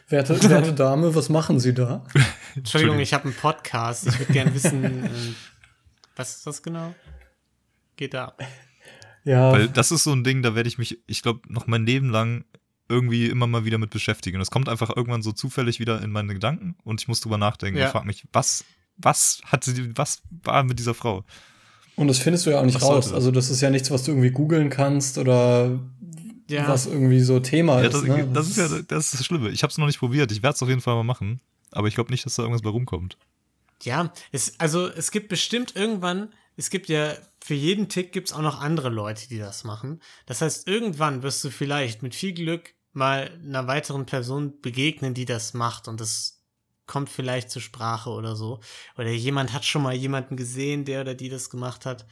werte, 0.09 0.41
werte 0.49 0.73
Dame, 0.73 1.15
was 1.15 1.29
machen 1.29 1.59
Sie 1.59 1.73
da? 1.73 2.05
Entschuldigung, 2.55 2.99
ich 2.99 3.13
habe 3.13 3.25
einen 3.25 3.33
Podcast. 3.33 4.07
Ich 4.07 4.19
würde 4.19 4.33
gerne 4.33 4.53
wissen, 4.53 4.83
äh, 5.05 5.09
was 6.15 6.37
ist 6.37 6.47
das 6.47 6.61
genau? 6.61 6.93
Geht 7.95 8.13
da 8.13 8.25
ab. 8.25 8.43
Ja, 9.23 9.51
Weil 9.53 9.69
das 9.69 9.91
ist 9.91 10.03
so 10.03 10.11
ein 10.11 10.23
Ding, 10.23 10.41
da 10.41 10.53
werde 10.53 10.67
ich 10.67 10.77
mich, 10.77 10.99
ich 11.07 11.21
glaube, 11.21 11.41
noch 11.51 11.65
mein 11.65 11.85
Leben 11.85 12.09
lang 12.09 12.43
irgendwie 12.89 13.27
immer 13.27 13.47
mal 13.47 13.63
wieder 13.65 13.77
mit 13.77 13.89
beschäftigen. 13.89 14.35
Und 14.37 14.41
es 14.41 14.51
kommt 14.51 14.67
einfach 14.69 14.95
irgendwann 14.95 15.21
so 15.23 15.31
zufällig 15.31 15.79
wieder 15.79 16.01
in 16.01 16.11
meine 16.11 16.33
Gedanken 16.33 16.75
und 16.83 17.01
ich 17.01 17.07
muss 17.07 17.21
drüber 17.21 17.37
nachdenken 17.37 17.79
Ja. 17.79 17.85
und 17.85 17.91
frage 17.91 18.05
mich, 18.05 18.25
was, 18.33 18.65
was 18.97 19.41
hat 19.45 19.63
sie, 19.63 19.95
was 19.97 20.21
war 20.43 20.63
mit 20.63 20.79
dieser 20.79 20.93
Frau? 20.93 21.23
und 21.95 22.07
das 22.07 22.17
findest 22.17 22.45
du 22.45 22.49
ja 22.49 22.59
auch 22.59 22.65
nicht 22.65 22.75
Was 22.75 22.83
raus. 22.83 23.13
Also 23.13 23.29
das 23.31 23.49
ist 23.51 23.61
ja 23.61 23.69
nichts, 23.69 23.91
was 23.91 24.03
du 24.03 24.11
irgendwie 24.11 24.31
googeln 24.31 24.69
kannst 24.71 25.17
oder 25.19 25.79
Ja. 26.49 26.67
was 26.67 26.87
irgendwie 26.87 27.19
so 27.19 27.39
Thema 27.39 27.79
Ja, 27.81 27.87
ist. 27.87 27.93
das, 27.93 28.03
ne? 28.03 28.27
das 28.33 28.47
ist 28.49 28.57
ja 28.57 28.67
das, 28.67 29.05
ist 29.13 29.19
das 29.19 29.25
Schlimme. 29.25 29.49
Ich 29.49 29.61
habe 29.63 29.69
es 29.71 29.77
noch 29.77 29.85
nicht 29.85 29.99
probiert. 29.99 30.31
Ich 30.31 30.41
werde 30.41 30.55
es 30.55 30.63
auf 30.63 30.69
jeden 30.69 30.81
Fall 30.81 30.95
mal 30.95 31.03
machen. 31.03 31.39
Aber 31.71 31.87
ich 31.87 31.95
glaube 31.95 32.11
nicht, 32.11 32.25
dass 32.25 32.35
da 32.35 32.43
irgendwas 32.43 32.61
bei 32.63 32.69
rumkommt. 32.69 33.17
Ja, 33.83 34.11
es, 34.31 34.59
also 34.59 34.87
es 34.87 35.11
gibt 35.11 35.27
bestimmt 35.29 35.75
irgendwann, 35.75 36.33
es 36.55 36.69
gibt 36.69 36.87
ja, 36.89 37.13
für 37.43 37.53
jeden 37.55 37.89
Tick 37.89 38.11
gibt 38.11 38.29
es 38.29 38.33
auch 38.33 38.41
noch 38.41 38.59
andere 38.61 38.89
Leute, 38.89 39.27
die 39.27 39.37
das 39.39 39.63
machen. 39.63 40.01
Das 40.25 40.41
heißt, 40.41 40.67
irgendwann 40.67 41.21
wirst 41.21 41.43
du 41.43 41.49
vielleicht 41.51 42.01
mit 42.01 42.15
viel 42.15 42.33
Glück 42.33 42.73
mal 42.93 43.29
einer 43.43 43.67
weiteren 43.67 44.05
Person 44.05 44.59
begegnen, 44.61 45.13
die 45.13 45.25
das 45.25 45.53
macht 45.53 45.87
und 45.87 45.99
das 45.99 46.32
kommt 46.85 47.09
vielleicht 47.09 47.49
zur 47.49 47.61
Sprache 47.61 48.09
oder 48.09 48.35
so. 48.35 48.59
Oder 48.97 49.11
jemand 49.11 49.53
hat 49.53 49.65
schon 49.65 49.83
mal 49.83 49.93
jemanden 49.93 50.35
gesehen, 50.37 50.85
der 50.85 51.01
oder 51.01 51.15
die 51.15 51.29
das 51.29 51.49
gemacht 51.49 51.85
hat. 51.85 52.05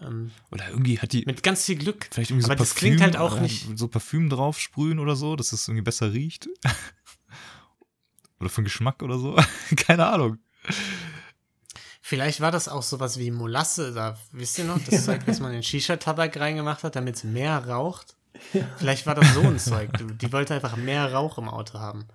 Ähm, 0.00 0.30
Oder 0.50 0.68
irgendwie 0.68 0.98
hat 0.98 1.12
die 1.12 1.24
mit 1.24 1.42
ganz 1.42 1.64
viel 1.64 1.76
Glück. 1.76 2.08
vielleicht 2.12 2.30
irgendwie 2.30 2.44
so 2.44 2.48
Aber 2.52 2.56
das 2.56 2.74
Parfüm, 2.74 2.96
klingt 2.96 3.00
halt 3.02 3.16
auch 3.16 3.40
nicht. 3.40 3.78
so 3.78 3.88
Parfüm 3.88 4.28
drauf 4.28 4.60
sprühen 4.60 4.98
oder 4.98 5.16
so, 5.16 5.36
dass 5.36 5.52
es 5.52 5.66
irgendwie 5.68 5.84
besser 5.84 6.12
riecht. 6.12 6.48
oder 8.40 8.50
für 8.50 8.60
den 8.60 8.64
Geschmack 8.64 9.02
oder 9.02 9.18
so. 9.18 9.36
Keine 9.76 10.06
Ahnung. 10.06 10.38
Vielleicht 12.02 12.40
war 12.40 12.52
das 12.52 12.68
auch 12.68 12.82
sowas 12.82 13.18
wie 13.18 13.30
Molasse, 13.30 13.92
da 13.92 14.16
wisst 14.32 14.58
ihr 14.58 14.64
noch, 14.64 14.78
das 14.84 15.04
Zeug, 15.06 15.22
was 15.26 15.40
man 15.40 15.54
in 15.54 15.62
Shisha-Tabak 15.62 16.38
reingemacht 16.38 16.84
hat, 16.84 16.94
damit 16.94 17.16
es 17.16 17.24
mehr 17.24 17.66
raucht. 17.66 18.16
Vielleicht 18.76 19.06
war 19.06 19.14
das 19.14 19.32
so 19.32 19.40
ein 19.40 19.58
Zeug. 19.58 19.90
Die 20.20 20.30
wollte 20.30 20.54
einfach 20.54 20.76
mehr 20.76 21.10
Rauch 21.12 21.38
im 21.38 21.48
Auto 21.48 21.78
haben. 21.78 22.06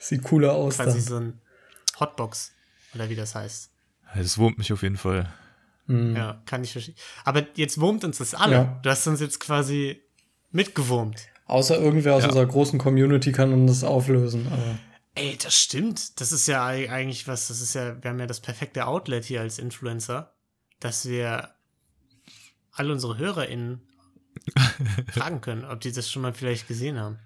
Sieht 0.00 0.22
cooler 0.24 0.52
aus 0.54 0.76
Quasi 0.76 0.98
dann. 0.98 1.06
so 1.06 1.16
ein 1.18 1.40
Hotbox 2.00 2.52
oder 2.94 3.08
wie 3.08 3.14
das 3.16 3.34
heißt. 3.34 3.70
Das 4.16 4.38
wurmt 4.38 4.58
mich 4.58 4.72
auf 4.72 4.82
jeden 4.82 4.96
Fall. 4.96 5.32
Hm. 5.86 6.16
Ja, 6.16 6.42
kann 6.46 6.64
ich 6.64 6.72
verstehen. 6.72 6.96
Aber 7.24 7.46
jetzt 7.54 7.78
wurmt 7.80 8.02
uns 8.04 8.18
das 8.18 8.34
alle. 8.34 8.52
Ja. 8.54 8.80
Du 8.82 8.90
hast 8.90 9.06
uns 9.06 9.20
jetzt 9.20 9.38
quasi 9.40 10.00
mitgewurmt. 10.50 11.28
Außer 11.46 11.78
irgendwer 11.78 12.14
aus 12.14 12.22
Ja. 12.22 12.28
unserer 12.28 12.46
großen 12.46 12.78
Community 12.78 13.30
kann 13.32 13.52
uns 13.52 13.70
das 13.80 13.84
auflösen. 13.88 14.46
Aber 14.50 14.78
Ey, 15.16 15.36
das 15.36 15.54
stimmt. 15.60 16.20
Das 16.20 16.32
ist 16.32 16.46
ja 16.46 16.64
ei- 16.64 16.88
eigentlich 16.90 17.26
was, 17.28 17.48
das 17.48 17.60
ist 17.60 17.74
ja, 17.74 18.02
wir 18.02 18.10
haben 18.10 18.20
ja 18.20 18.26
das 18.26 18.40
perfekte 18.40 18.86
Outlet 18.86 19.24
hier 19.24 19.40
als 19.40 19.58
Influencer, 19.58 20.32
dass 20.78 21.06
wir 21.08 21.50
alle 22.72 22.92
unsere 22.92 23.18
HörerInnen 23.18 23.82
fragen 25.12 25.40
können, 25.40 25.64
ob 25.64 25.80
die 25.80 25.92
das 25.92 26.10
schon 26.10 26.22
mal 26.22 26.32
vielleicht 26.32 26.68
gesehen 26.68 26.98
haben. 26.98 27.18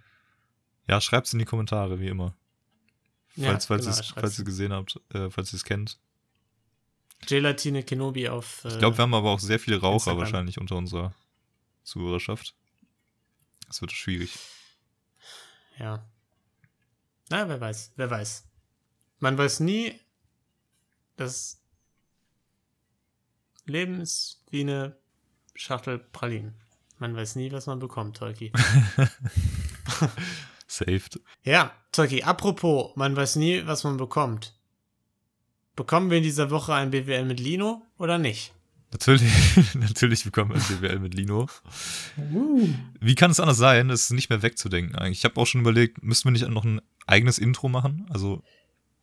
Ja, 0.89 1.01
schreibt's 1.01 1.33
in 1.35 1.39
die 1.39 1.45
Kommentare, 1.45 2.01
wie 2.01 2.09
immer. 2.09 2.35
Falls, 3.37 3.67
falls, 3.67 3.85
genau, 3.85 3.97
schreib's. 3.97 4.13
falls 4.21 4.39
ihr 4.39 4.43
es 4.43 4.45
gesehen 4.45 4.73
habt, 4.73 5.01
äh, 5.13 5.31
falls 5.31 5.53
ihr 5.53 5.57
es 5.57 5.65
kennt. 5.65 5.99
Gelatine 7.27 7.83
Kenobi 7.83 8.29
auf. 8.29 8.65
Äh, 8.65 8.69
Ich 8.69 8.79
glaube, 8.79 8.99
wir 8.99 9.03
haben 9.03 9.15
aber 9.15 9.31
auch 9.31 9.41
sehr 9.41 9.59
viele 9.59 9.77
Raucher 9.81 9.95
Instagram. 10.13 10.19
wahrscheinlich 10.21 10.59
unter 10.61 10.77
unserer 10.77 11.15
Zuhörerschaft. 11.83 12.55
Das 13.67 13.81
wird 13.81 13.93
schwierig. 13.93 14.37
Ja. 15.79 16.07
Na, 17.31 17.49
wer 17.49 17.61
weiß, 17.61 17.93
wer 17.97 18.11
weiß. 18.11 18.45
Man 19.21 19.37
weiß 19.39 19.61
nie, 19.61 19.99
das 21.17 21.61
Leben 23.65 24.01
ist 24.01 24.43
wie 24.51 24.61
eine 24.61 24.97
Schachtel 25.55 25.99
Pralinen. 25.99 26.55
Man 26.99 27.17
weiß 27.17 27.37
nie, 27.37 27.51
was 27.51 27.67
man 27.67 27.79
bekommt, 27.79 28.19
Tolki. 28.19 28.53
Saved. 30.67 31.21
Ja, 31.45 31.73
Tolki, 31.93 32.23
apropos, 32.23 32.97
man 32.97 33.15
weiß 33.15 33.37
nie, 33.37 33.63
was 33.67 33.85
man 33.85 33.97
bekommt. 33.97 34.55
Bekommen 35.77 36.11
wir 36.11 36.19
in 36.19 36.23
dieser 36.23 36.51
Woche 36.51 36.75
ein 36.75 36.91
BWL 36.91 37.25
mit 37.25 37.41
Lino 37.41 37.83
oder 37.99 38.19
nicht? 38.19 38.53
Natürlich, 38.93 39.33
natürlich 39.75 40.25
bekommen 40.25 40.53
wir 40.55 40.57
ein 40.57 40.81
BWL 40.81 40.99
mit 41.01 41.15
Lino. 41.15 41.49
Wie 43.01 43.15
kann 43.17 43.31
es 43.33 43.41
anders 43.41 43.59
sein? 43.59 43.91
Es 43.91 44.05
ist 44.05 44.11
nicht 44.13 44.31
mehr 44.31 44.43
wegzudenken 44.43 44.95
eigentlich. 44.97 45.19
Ich 45.19 45.25
habe 45.25 45.41
auch 45.41 45.47
schon 45.47 45.63
überlegt, 45.63 46.03
müssten 46.03 46.27
wir 46.27 46.33
nicht 46.33 46.49
noch 46.49 46.65
ein 46.65 46.81
eigenes 47.07 47.39
Intro 47.39 47.69
machen? 47.69 48.07
Also 48.11 48.43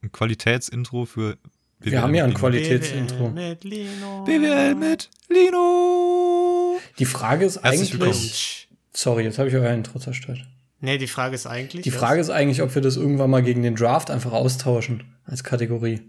ein 0.01 0.11
Qualitätsintro 0.11 1.05
für 1.05 1.35
BWL 1.79 1.91
Wir 1.91 2.01
haben 2.01 2.15
ja 2.15 2.23
ein 2.23 2.29
Lino. 2.29 2.39
Qualitätsintro. 2.39 3.29
BWL 3.29 3.49
mit 3.49 3.63
Lino. 3.65 4.23
BWL 4.23 4.75
mit 4.75 5.09
Lino. 5.27 6.77
die 6.97 7.05
Frage 7.05 7.45
ist 7.45 7.61
Herzlich 7.61 7.93
willkommen. 7.93 8.11
eigentlich. 8.13 8.69
Sorry, 8.93 9.23
jetzt 9.23 9.39
habe 9.39 9.49
ich 9.49 9.55
euer 9.55 9.71
Intro 9.73 9.99
zerstört. 9.99 10.39
Nee, 10.81 10.97
die 10.97 11.07
Frage 11.07 11.35
ist 11.35 11.45
eigentlich. 11.45 11.83
Die 11.83 11.91
Frage 11.91 12.19
ist 12.19 12.31
eigentlich, 12.31 12.63
ob 12.63 12.73
wir 12.73 12.81
das 12.81 12.97
irgendwann 12.97 13.29
mal 13.29 13.43
gegen 13.43 13.61
den 13.61 13.75
Draft 13.75 14.09
einfach 14.09 14.31
austauschen 14.31 15.15
als 15.25 15.43
Kategorie. 15.43 16.01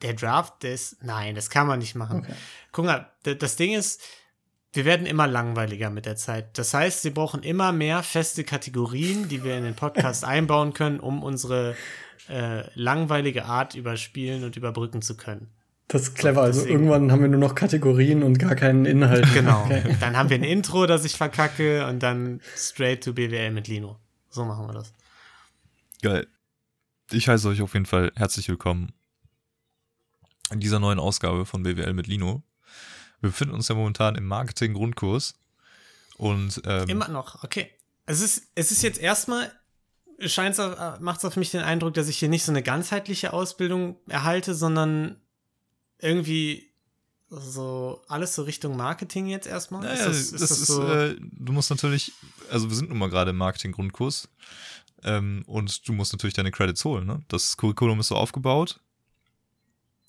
Der 0.00 0.14
Draft, 0.14 0.62
der 0.62 0.72
ist. 0.72 1.04
Nein, 1.04 1.34
das 1.34 1.50
kann 1.50 1.66
man 1.66 1.80
nicht 1.80 1.94
machen. 1.94 2.20
Okay. 2.20 2.32
Guck 2.72 2.86
mal, 2.86 3.12
das 3.22 3.56
Ding 3.56 3.74
ist, 3.74 4.00
wir 4.72 4.86
werden 4.86 5.06
immer 5.06 5.26
langweiliger 5.26 5.90
mit 5.90 6.06
der 6.06 6.16
Zeit. 6.16 6.56
Das 6.56 6.72
heißt, 6.72 7.02
sie 7.02 7.10
brauchen 7.10 7.42
immer 7.42 7.72
mehr 7.72 8.02
feste 8.02 8.42
Kategorien, 8.42 9.28
die 9.28 9.44
wir 9.44 9.58
in 9.58 9.64
den 9.64 9.74
Podcast 9.74 10.24
einbauen 10.24 10.72
können, 10.72 11.00
um 11.00 11.22
unsere 11.22 11.76
äh, 12.30 12.62
langweilige 12.74 13.44
Art 13.44 13.74
überspielen 13.74 14.44
und 14.44 14.56
überbrücken 14.56 15.02
zu 15.02 15.14
können. 15.14 15.52
Das 15.88 16.02
ist 16.02 16.14
clever. 16.14 16.42
Also 16.42 16.60
Deswegen- 16.60 16.80
irgendwann 16.84 17.10
haben 17.10 17.22
wir 17.22 17.28
nur 17.28 17.40
noch 17.40 17.54
Kategorien 17.54 18.22
und 18.22 18.38
gar 18.38 18.54
keinen 18.54 18.84
Inhalt. 18.84 19.26
Genau. 19.32 19.64
Okay. 19.64 19.96
Dann 20.00 20.16
haben 20.16 20.28
wir 20.28 20.36
ein 20.36 20.44
Intro, 20.44 20.86
das 20.86 21.04
ich 21.04 21.16
verkacke 21.16 21.86
und 21.86 22.02
dann 22.02 22.40
straight 22.56 23.02
to 23.02 23.14
BWL 23.14 23.50
mit 23.50 23.68
Lino. 23.68 23.98
So 24.28 24.44
machen 24.44 24.66
wir 24.66 24.74
das. 24.74 24.92
Geil. 26.02 26.26
Ich 27.10 27.26
heiße 27.28 27.48
euch 27.48 27.62
auf 27.62 27.72
jeden 27.72 27.86
Fall 27.86 28.12
herzlich 28.16 28.48
willkommen 28.48 28.92
in 30.52 30.60
dieser 30.60 30.78
neuen 30.78 30.98
Ausgabe 30.98 31.46
von 31.46 31.62
BWL 31.62 31.94
mit 31.94 32.06
Lino. 32.06 32.42
Wir 33.20 33.30
befinden 33.30 33.54
uns 33.54 33.68
ja 33.68 33.74
momentan 33.74 34.14
im 34.14 34.26
Marketing-Grundkurs 34.26 35.34
und 36.18 36.60
ähm, 36.66 36.88
Immer 36.88 37.08
noch, 37.08 37.42
okay. 37.44 37.70
Es 38.06 38.20
ist, 38.20 38.48
es 38.54 38.70
ist 38.72 38.82
jetzt 38.82 39.00
erstmal, 39.00 39.50
scheint 40.20 40.56
macht 41.00 41.18
es 41.18 41.24
auf 41.24 41.36
mich 41.36 41.50
den 41.50 41.62
Eindruck, 41.62 41.94
dass 41.94 42.08
ich 42.08 42.18
hier 42.18 42.28
nicht 42.28 42.44
so 42.44 42.52
eine 42.52 42.62
ganzheitliche 42.62 43.32
Ausbildung 43.32 43.96
erhalte, 44.08 44.54
sondern 44.54 45.16
irgendwie 46.00 46.70
so 47.30 48.02
alles 48.08 48.34
so 48.34 48.42
Richtung 48.42 48.76
Marketing 48.76 49.26
jetzt 49.26 49.46
erstmal. 49.46 49.82
Naja, 49.82 50.06
das, 50.06 50.32
ist, 50.32 50.70
äh, 50.70 51.16
du 51.20 51.52
musst 51.52 51.68
natürlich, 51.70 52.12
also 52.50 52.68
wir 52.70 52.76
sind 52.76 52.88
nun 52.88 52.98
mal 52.98 53.10
gerade 53.10 53.30
im 53.30 53.36
Marketing-Grundkurs 53.36 54.28
ähm, 55.04 55.42
und 55.46 55.86
du 55.86 55.92
musst 55.92 56.12
natürlich 56.12 56.34
deine 56.34 56.50
Credits 56.50 56.84
holen. 56.84 57.06
Ne? 57.06 57.20
Das 57.28 57.56
Curriculum 57.56 58.00
ist 58.00 58.08
so 58.08 58.16
aufgebaut. 58.16 58.80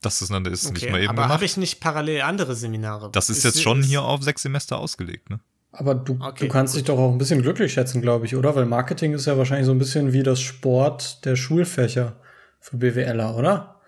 Das 0.02 0.22
ist, 0.22 0.32
dann- 0.32 0.46
ist 0.46 0.72
nicht 0.72 0.84
okay, 0.84 0.92
mal 0.92 1.00
eben 1.00 1.10
aber 1.10 1.16
gemacht. 1.18 1.34
habe 1.34 1.46
ich 1.46 1.58
nicht 1.58 1.82
parallel 1.82 2.22
andere 2.22 2.56
Seminare? 2.56 3.10
das 3.12 3.30
ist 3.30 3.44
jetzt 3.44 3.62
schon 3.62 3.84
hier 3.84 4.02
auf 4.02 4.24
sechs 4.24 4.44
Semester 4.44 4.78
ausgelegt. 4.78 5.30
Ne? 5.30 5.42
Aber 5.74 5.94
du, 5.94 6.18
Okay, 6.22 6.46
du 6.48 6.52
kannst 6.52 6.74
gut. 6.74 6.80
dich 6.80 6.86
doch 6.88 6.98
auch 6.98 7.12
ein 7.12 7.18
bisschen 7.18 7.42
glücklich 7.42 7.74
schätzen, 7.74 8.02
glaube 8.02 8.26
ich, 8.26 8.36
oder? 8.38 8.56
Weil 8.56 8.66
Marketing 8.66 9.14
ist 9.14 9.26
ja 9.26 9.38
wahrscheinlich 9.38 9.66
so 9.66 9.74
ein 9.74 9.78
bisschen 9.78 10.14
wie 10.14 10.24
das 10.24 10.40
Sport 10.40 11.26
der 11.26 11.36
Schulfächer 11.36 12.16
für 12.62 12.78
BWLer, 12.78 13.36
oder? 13.36 13.79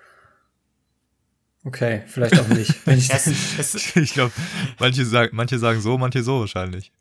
Okay, 1.64 2.04
vielleicht 2.08 2.40
auch 2.40 2.48
nicht. 2.48 2.86
Wenn 2.88 2.98
ich 2.98 3.10
Ich 3.96 4.14
glaube, 4.14 4.32
manche 4.80 5.06
sagen, 5.06 5.36
manche 5.36 5.60
sagen 5.60 5.80
so, 5.80 5.98
manche 5.98 6.24
so 6.24 6.40
wahrscheinlich. 6.40 6.92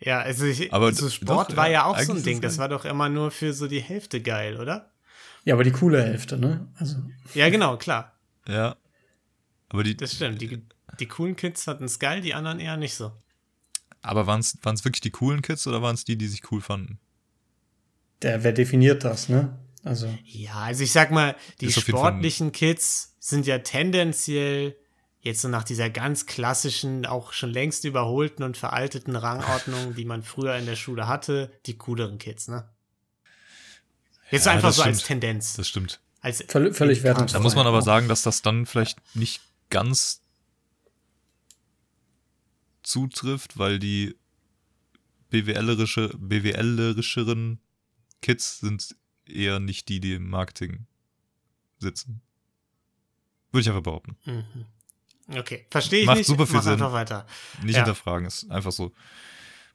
ja, 0.00 0.20
also, 0.20 0.46
ich, 0.46 0.72
Aber 0.72 0.92
so 0.92 1.10
Sport 1.10 1.52
doch, 1.52 1.56
war 1.56 1.68
ja, 1.68 1.84
auch 1.84 1.98
so 1.98 2.14
ein 2.14 2.22
Ding. 2.22 2.40
Das 2.40 2.58
war 2.58 2.68
doch 2.68 2.84
immer 2.84 3.08
nur 3.08 3.30
für 3.30 3.52
so 3.52 3.66
die 3.66 3.80
Hälfte 3.80 4.22
geil, 4.22 4.58
oder? 4.58 4.90
ja, 5.44 5.54
aber 5.54 5.64
die 5.64 5.72
coole 5.72 6.02
Hälfte, 6.02 6.38
ne? 6.38 6.68
Also, 6.76 6.96
Ja, 7.34 7.50
genau, 7.50 7.76
klar. 7.76 8.18
Ja. 8.48 8.76
Aber 9.68 9.82
die, 9.82 9.96
Das 9.96 10.14
stimmt. 10.14 10.40
Die, 10.40 10.62
die 10.98 11.06
coolen 11.06 11.36
Kids 11.36 11.66
hatten 11.66 11.84
es 11.84 11.98
geil, 11.98 12.22
die 12.22 12.32
anderen 12.32 12.60
eher 12.60 12.76
nicht 12.78 12.94
so. 12.94 13.12
aber 14.00 14.26
waren 14.26 14.40
es 14.40 14.84
wirklich 14.84 15.02
die 15.02 15.10
coolen 15.10 15.42
Kids 15.42 15.66
oder 15.66 15.82
waren 15.82 15.94
es 15.94 16.04
die, 16.04 16.16
die 16.16 16.28
sich 16.28 16.50
cool 16.50 16.60
fanden? 16.60 16.98
der, 18.24 18.42
wer 18.42 18.52
definiert 18.52 19.04
das, 19.04 19.28
ne? 19.28 19.56
Also, 19.84 20.12
Ja, 20.24 20.54
also 20.54 20.82
ich 20.82 20.92
sag 20.92 21.10
mal, 21.10 21.36
die 21.60 21.70
sportlichen 21.70 22.52
Kids 22.52 23.14
sind 23.20 23.46
ja 23.46 23.58
tendenziell 23.58 24.76
jetzt 25.20 25.40
so 25.42 25.48
nach 25.48 25.64
dieser 25.64 25.90
ganz 25.90 26.26
klassischen, 26.26 27.06
auch 27.06 27.32
schon 27.32 27.50
längst 27.50 27.84
überholten 27.84 28.44
und 28.44 28.56
veralteten 28.56 29.16
Rangordnung, 29.16 29.94
die 29.94 30.04
man 30.04 30.22
früher 30.22 30.56
in 30.56 30.66
der 30.66 30.76
Schule 30.76 31.06
hatte, 31.06 31.52
die 31.66 31.76
cooleren 31.76 32.18
Kids, 32.18 32.48
ne? 32.48 32.68
Jetzt 34.30 34.44
so 34.44 34.50
Ja, 34.50 34.56
einfach 34.56 34.72
so 34.72 34.82
als 34.82 35.00
stimmt. 35.00 35.06
Tendenz. 35.22 35.54
Das 35.54 35.68
stimmt. 35.68 36.00
Als 36.20 36.42
völlig, 36.48 36.74
völlig 36.74 36.98
Da 37.00 37.04
wertungsfrei. 37.04 37.38
Da 37.38 37.42
muss 37.42 37.54
man 37.54 37.66
aber 37.66 37.82
sagen, 37.82 38.08
dass 38.08 38.22
das 38.22 38.42
dann 38.42 38.66
vielleicht 38.66 38.98
nicht 39.14 39.42
ganz 39.70 40.22
zutrifft, 42.82 43.58
weil 43.58 43.78
die 43.78 44.16
BWLerische, 45.30 46.08
BWLerischeren 46.18 47.60
Kids 48.22 48.60
sind 48.60 48.94
eher 49.28 49.60
nicht 49.60 49.88
die, 49.88 50.00
die 50.00 50.14
im 50.14 50.28
Marketing 50.28 50.86
sitzen. 51.78 52.20
Würde 53.52 53.62
ich 53.62 53.68
einfach 53.68 53.82
behaupten. 53.82 54.16
Mhm. 54.24 54.66
Okay, 55.38 55.66
verstehe 55.70 56.00
ich 56.00 56.06
Macht 56.06 56.18
nicht. 56.18 56.26
super 56.26 56.46
viel 56.46 56.56
Mach 56.56 56.62
Sinn. 56.64 56.72
einfach 56.74 56.92
weiter. 56.92 57.26
Nicht 57.62 57.74
Ja. 57.76 57.84
hinterfragen, 57.84 58.26
ist 58.26 58.50
einfach 58.50 58.72
so. 58.72 58.92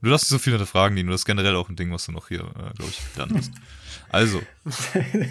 Du 0.02 0.10
darfst 0.10 0.30
so 0.30 0.38
viel 0.38 0.54
hinterfragen, 0.54 0.96
Dino. 0.96 1.12
Das 1.12 1.22
ist 1.22 1.26
generell 1.26 1.56
auch 1.56 1.68
ein 1.70 1.76
Ding, 1.76 1.92
was 1.92 2.06
du 2.06 2.12
noch 2.12 2.28
hier, 2.30 2.42
äh, 2.42 2.74
glaube 2.74 2.90
ich, 2.90 3.02
lernen 3.18 3.34
musst. 3.34 3.52
Also, 4.10 4.42
wir 4.94 5.28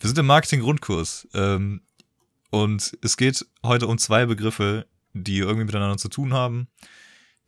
sind 0.00 0.18
im 0.18 0.26
Marketing-Grundkurs. 0.26 1.28
Ähm, 1.34 1.82
und 2.50 2.96
es 3.02 3.16
geht 3.16 3.46
heute 3.64 3.86
um 3.86 3.98
zwei 3.98 4.26
Begriffe, 4.26 4.86
die 5.12 5.38
irgendwie 5.38 5.64
miteinander 5.66 5.98
zu 5.98 6.08
tun 6.08 6.32
haben, 6.32 6.68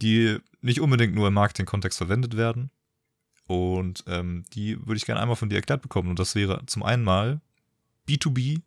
die 0.03 0.39
nicht 0.61 0.81
unbedingt 0.81 1.15
nur 1.15 1.29
im 1.29 1.35
Marketing-Kontext 1.35 1.99
verwendet 1.99 2.37
werden. 2.37 2.71
Und 3.47 4.05
ähm, 4.07 4.45
die 4.55 4.79
würde 4.79 4.97
ich 4.97 5.07
gerne 5.07 5.21
einmal 5.21 5.37
von 5.37 5.49
dir 5.49 5.57
erklärt 5.57 5.83
bekommen. 5.83 6.11
Und 6.11 6.19
das 6.19 6.35
wäre 6.35 6.65
zum 6.67 6.83
einen 6.83 7.05
mal 7.05 7.41
B2B 8.09 8.63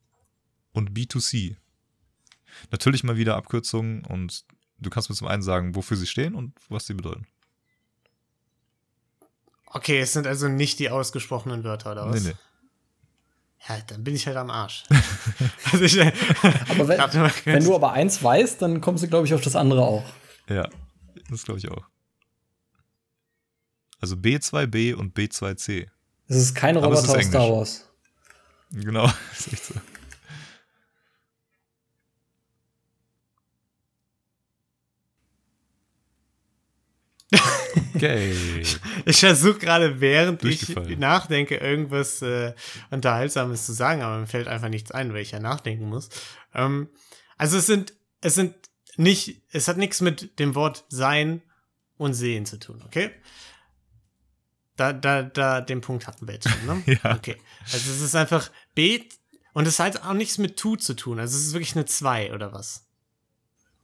und 0.71 0.91
B2C. 0.91 1.55
Natürlich 2.71 3.03
mal 3.03 3.17
wieder 3.17 3.35
Abkürzungen 3.35 4.05
und 4.05 4.45
du 4.79 4.89
kannst 4.89 5.09
mir 5.09 5.15
zum 5.15 5.27
einen 5.27 5.41
sagen, 5.41 5.75
wofür 5.75 5.97
sie 5.97 6.07
stehen 6.07 6.35
und 6.35 6.53
was 6.69 6.85
sie 6.85 6.93
bedeuten. 6.93 7.27
Okay, 9.67 9.99
es 9.99 10.13
sind 10.13 10.27
also 10.27 10.47
nicht 10.47 10.79
die 10.79 10.89
ausgesprochenen 10.89 11.63
Wörter, 11.63 11.91
oder 11.91 12.07
was? 12.07 12.23
Nee, 12.23 12.29
nee. 12.29 12.35
Ja, 13.67 13.81
dann 13.87 14.03
bin 14.03 14.15
ich 14.15 14.25
halt 14.27 14.37
am 14.37 14.49
Arsch. 14.49 14.83
also 15.71 15.83
ich, 15.83 15.99
Aber 15.99 16.87
wenn, 16.87 16.99
wenn 17.45 17.63
du 17.63 17.75
aber 17.75 17.91
eins 17.91 18.23
weißt, 18.23 18.61
dann 18.61 18.79
kommst 18.81 19.03
du, 19.03 19.07
glaube 19.07 19.27
ich, 19.27 19.33
auf 19.33 19.41
das 19.41 19.55
andere 19.55 19.81
auch. 19.81 20.05
Ja, 20.47 20.69
das 21.29 21.43
glaube 21.43 21.59
ich 21.59 21.69
auch. 21.69 21.83
Also 23.99 24.15
B2B 24.15 24.93
und 24.93 25.17
B2C. 25.17 25.87
Es 26.27 26.35
ist 26.35 26.55
kein 26.55 26.75
Roboter 26.77 27.03
ist 27.03 27.09
aus 27.09 27.25
Star 27.25 27.41
Englisch. 27.41 27.57
Wars. 27.57 27.89
Genau, 28.71 29.05
ist 29.37 29.53
echt 29.53 29.65
so. 29.65 29.73
Okay. 37.95 38.63
Ich 39.05 39.21
versuche 39.21 39.57
gerade, 39.59 40.01
während 40.01 40.43
ich 40.43 40.75
nachdenke, 40.97 41.55
irgendwas 41.55 42.21
äh, 42.21 42.53
Unterhaltsames 42.91 43.65
zu 43.65 43.71
sagen, 43.71 44.01
aber 44.01 44.19
mir 44.19 44.27
fällt 44.27 44.49
einfach 44.49 44.67
nichts 44.67 44.91
ein, 44.91 45.13
weil 45.13 45.21
ich 45.21 45.31
ja 45.31 45.39
nachdenken 45.39 45.87
muss. 45.87 46.09
Ähm, 46.53 46.89
also 47.37 47.57
es 47.57 47.67
sind, 47.67 47.93
es 48.19 48.35
sind 48.35 48.53
nicht, 48.97 49.43
es 49.53 49.69
hat 49.69 49.77
nichts 49.77 50.01
mit 50.01 50.39
dem 50.39 50.55
Wort 50.55 50.83
sein 50.89 51.41
und 51.97 52.15
sehen 52.15 52.45
zu 52.45 52.59
tun, 52.59 52.83
okay? 52.85 53.11
Da, 54.77 54.93
da, 54.93 55.23
da, 55.23 55.59
den 55.61 55.81
Punkt 55.81 56.07
hatten 56.07 56.27
wir 56.27 56.35
jetzt 56.35 56.47
schon, 56.49 56.65
ne? 56.65 56.83
Ja. 57.03 57.15
Okay. 57.15 57.35
Also 57.65 57.91
es 57.91 57.99
ist 58.01 58.15
einfach 58.15 58.49
B 58.75 59.01
und 59.53 59.67
es 59.67 59.79
hat 59.79 60.03
auch 60.03 60.13
nichts 60.13 60.37
mit 60.37 60.57
to 60.57 60.75
zu 60.77 60.93
tun. 60.93 61.19
Also 61.19 61.35
es 61.37 61.47
ist 61.47 61.53
wirklich 61.53 61.75
eine 61.75 61.85
2 61.85 62.33
oder 62.33 62.53
was? 62.53 62.83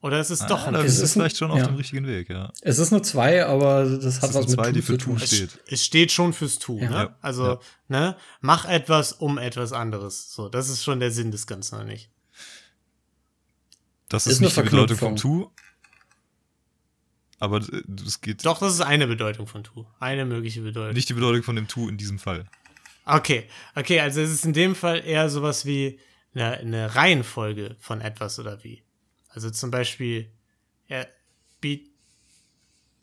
Oder 0.01 0.19
es 0.19 0.29
ist 0.31 0.47
doch 0.47 0.63
ah, 0.63 0.67
ein 0.67 0.73
da 0.73 0.83
Es 0.83 0.99
ist 0.99 1.11
ein- 1.11 1.13
vielleicht 1.21 1.37
schon 1.37 1.49
auf 1.49 1.59
ja. 1.59 1.65
dem 1.65 1.75
richtigen 1.75 2.05
Weg, 2.05 2.29
ja. 2.29 2.51
Es 2.61 2.77
ist 2.77 2.91
nur 2.91 3.01
zwei, 3.03 3.45
aber 3.45 3.85
das 3.85 4.17
hat 4.21 4.33
was 4.33 4.35
eine 4.35 4.45
mit 4.47 4.49
zwei, 4.53 4.63
Tu 4.65 4.71
die 4.73 4.79
zu 4.81 4.85
für 4.85 4.97
tun. 4.97 5.17
Tu 5.17 5.25
steht. 5.25 5.59
Es 5.65 5.85
steht 5.85 6.11
schon 6.11 6.33
fürs 6.33 6.59
Tu, 6.59 6.75
ne? 6.77 6.89
Ja. 6.91 7.17
Also, 7.21 7.45
Ja. 7.47 7.59
ne? 7.87 8.17
Mach 8.41 8.65
etwas 8.65 9.13
um 9.13 9.37
etwas 9.37 9.71
anderes. 9.71 10.33
So, 10.33 10.49
das 10.49 10.67
ist 10.67 10.83
schon 10.83 10.99
der 10.99 11.09
Sinn 11.11 11.31
des 11.31 11.47
Ganzen, 11.47 11.75
oder 11.75 11.85
nicht? 11.85 12.09
Das 14.09 14.27
Ist 14.27 14.33
ist, 14.33 14.37
eine 14.39 14.47
nicht 14.47 14.57
die 14.57 14.61
Bedeutung 14.63 14.97
vom. 14.97 15.15
Tu. 15.15 15.49
Aber 17.43 17.57
äh, 17.57 17.83
es 18.07 18.21
geht 18.21 18.45
Doch, 18.45 18.59
das 18.59 18.75
ist 18.75 18.79
eine 18.79 19.05
Bedeutung 19.05 19.47
von 19.47 19.65
Tu. 19.65 19.85
Eine 19.99 20.23
mögliche 20.23 20.61
Bedeutung. 20.61 20.93
nicht 20.93 21.09
die 21.09 21.13
Bedeutung 21.13 21.43
von 21.43 21.57
dem 21.57 21.67
Tu 21.67 21.89
in 21.89 21.97
diesem 21.97 22.17
Fall. 22.17 22.45
Okay, 23.03 23.49
okay, 23.75 23.99
also 23.99 24.21
es 24.21 24.31
ist 24.31 24.45
in 24.45 24.53
dem 24.53 24.75
Fall 24.75 25.05
eher 25.05 25.29
sowas 25.29 25.65
wie 25.65 25.99
eine, 26.33 26.51
eine 26.57 26.95
Reihenfolge 26.95 27.75
von 27.81 27.99
etwas 27.99 28.39
oder 28.39 28.63
wie. 28.63 28.81
Also 29.27 29.49
zum 29.49 29.71
Beispiel, 29.71 30.31
ja, 30.87 31.05
beat 31.59 31.81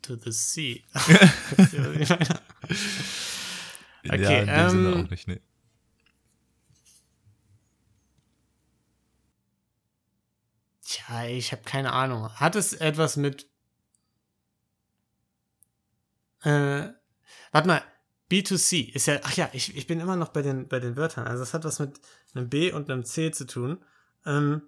to 0.01 0.15
the 0.15 0.31
sea. 0.31 0.77
Okay, 4.03 4.23
ja, 4.23 4.39
in 4.39 4.47
dem 4.47 4.69
Sinne 4.71 4.91
ähm, 4.93 5.05
auch 5.05 5.09
nicht, 5.11 5.27
nee. 5.27 5.39
Tja, 10.83 11.25
ich 11.27 11.51
habe 11.51 11.61
keine 11.61 11.93
Ahnung. 11.93 12.27
Hat 12.33 12.55
es 12.55 12.73
etwas 12.73 13.15
mit. 13.15 13.50
Äh, 16.43 16.89
warte 17.51 17.67
mal. 17.67 17.81
B2C 18.31 18.93
ist 18.93 19.07
ja. 19.07 19.19
Ach 19.23 19.33
ja, 19.35 19.49
ich, 19.51 19.75
ich 19.75 19.87
bin 19.87 19.99
immer 19.99 20.15
noch 20.15 20.29
bei 20.29 20.41
den, 20.41 20.67
bei 20.69 20.79
den 20.79 20.95
Wörtern. 20.95 21.27
Also, 21.27 21.43
es 21.43 21.53
hat 21.53 21.65
was 21.65 21.79
mit 21.79 21.99
einem 22.33 22.47
B 22.49 22.71
und 22.71 22.89
einem 22.89 23.03
C 23.03 23.31
zu 23.31 23.45
tun. 23.45 23.77
Ähm, 24.25 24.61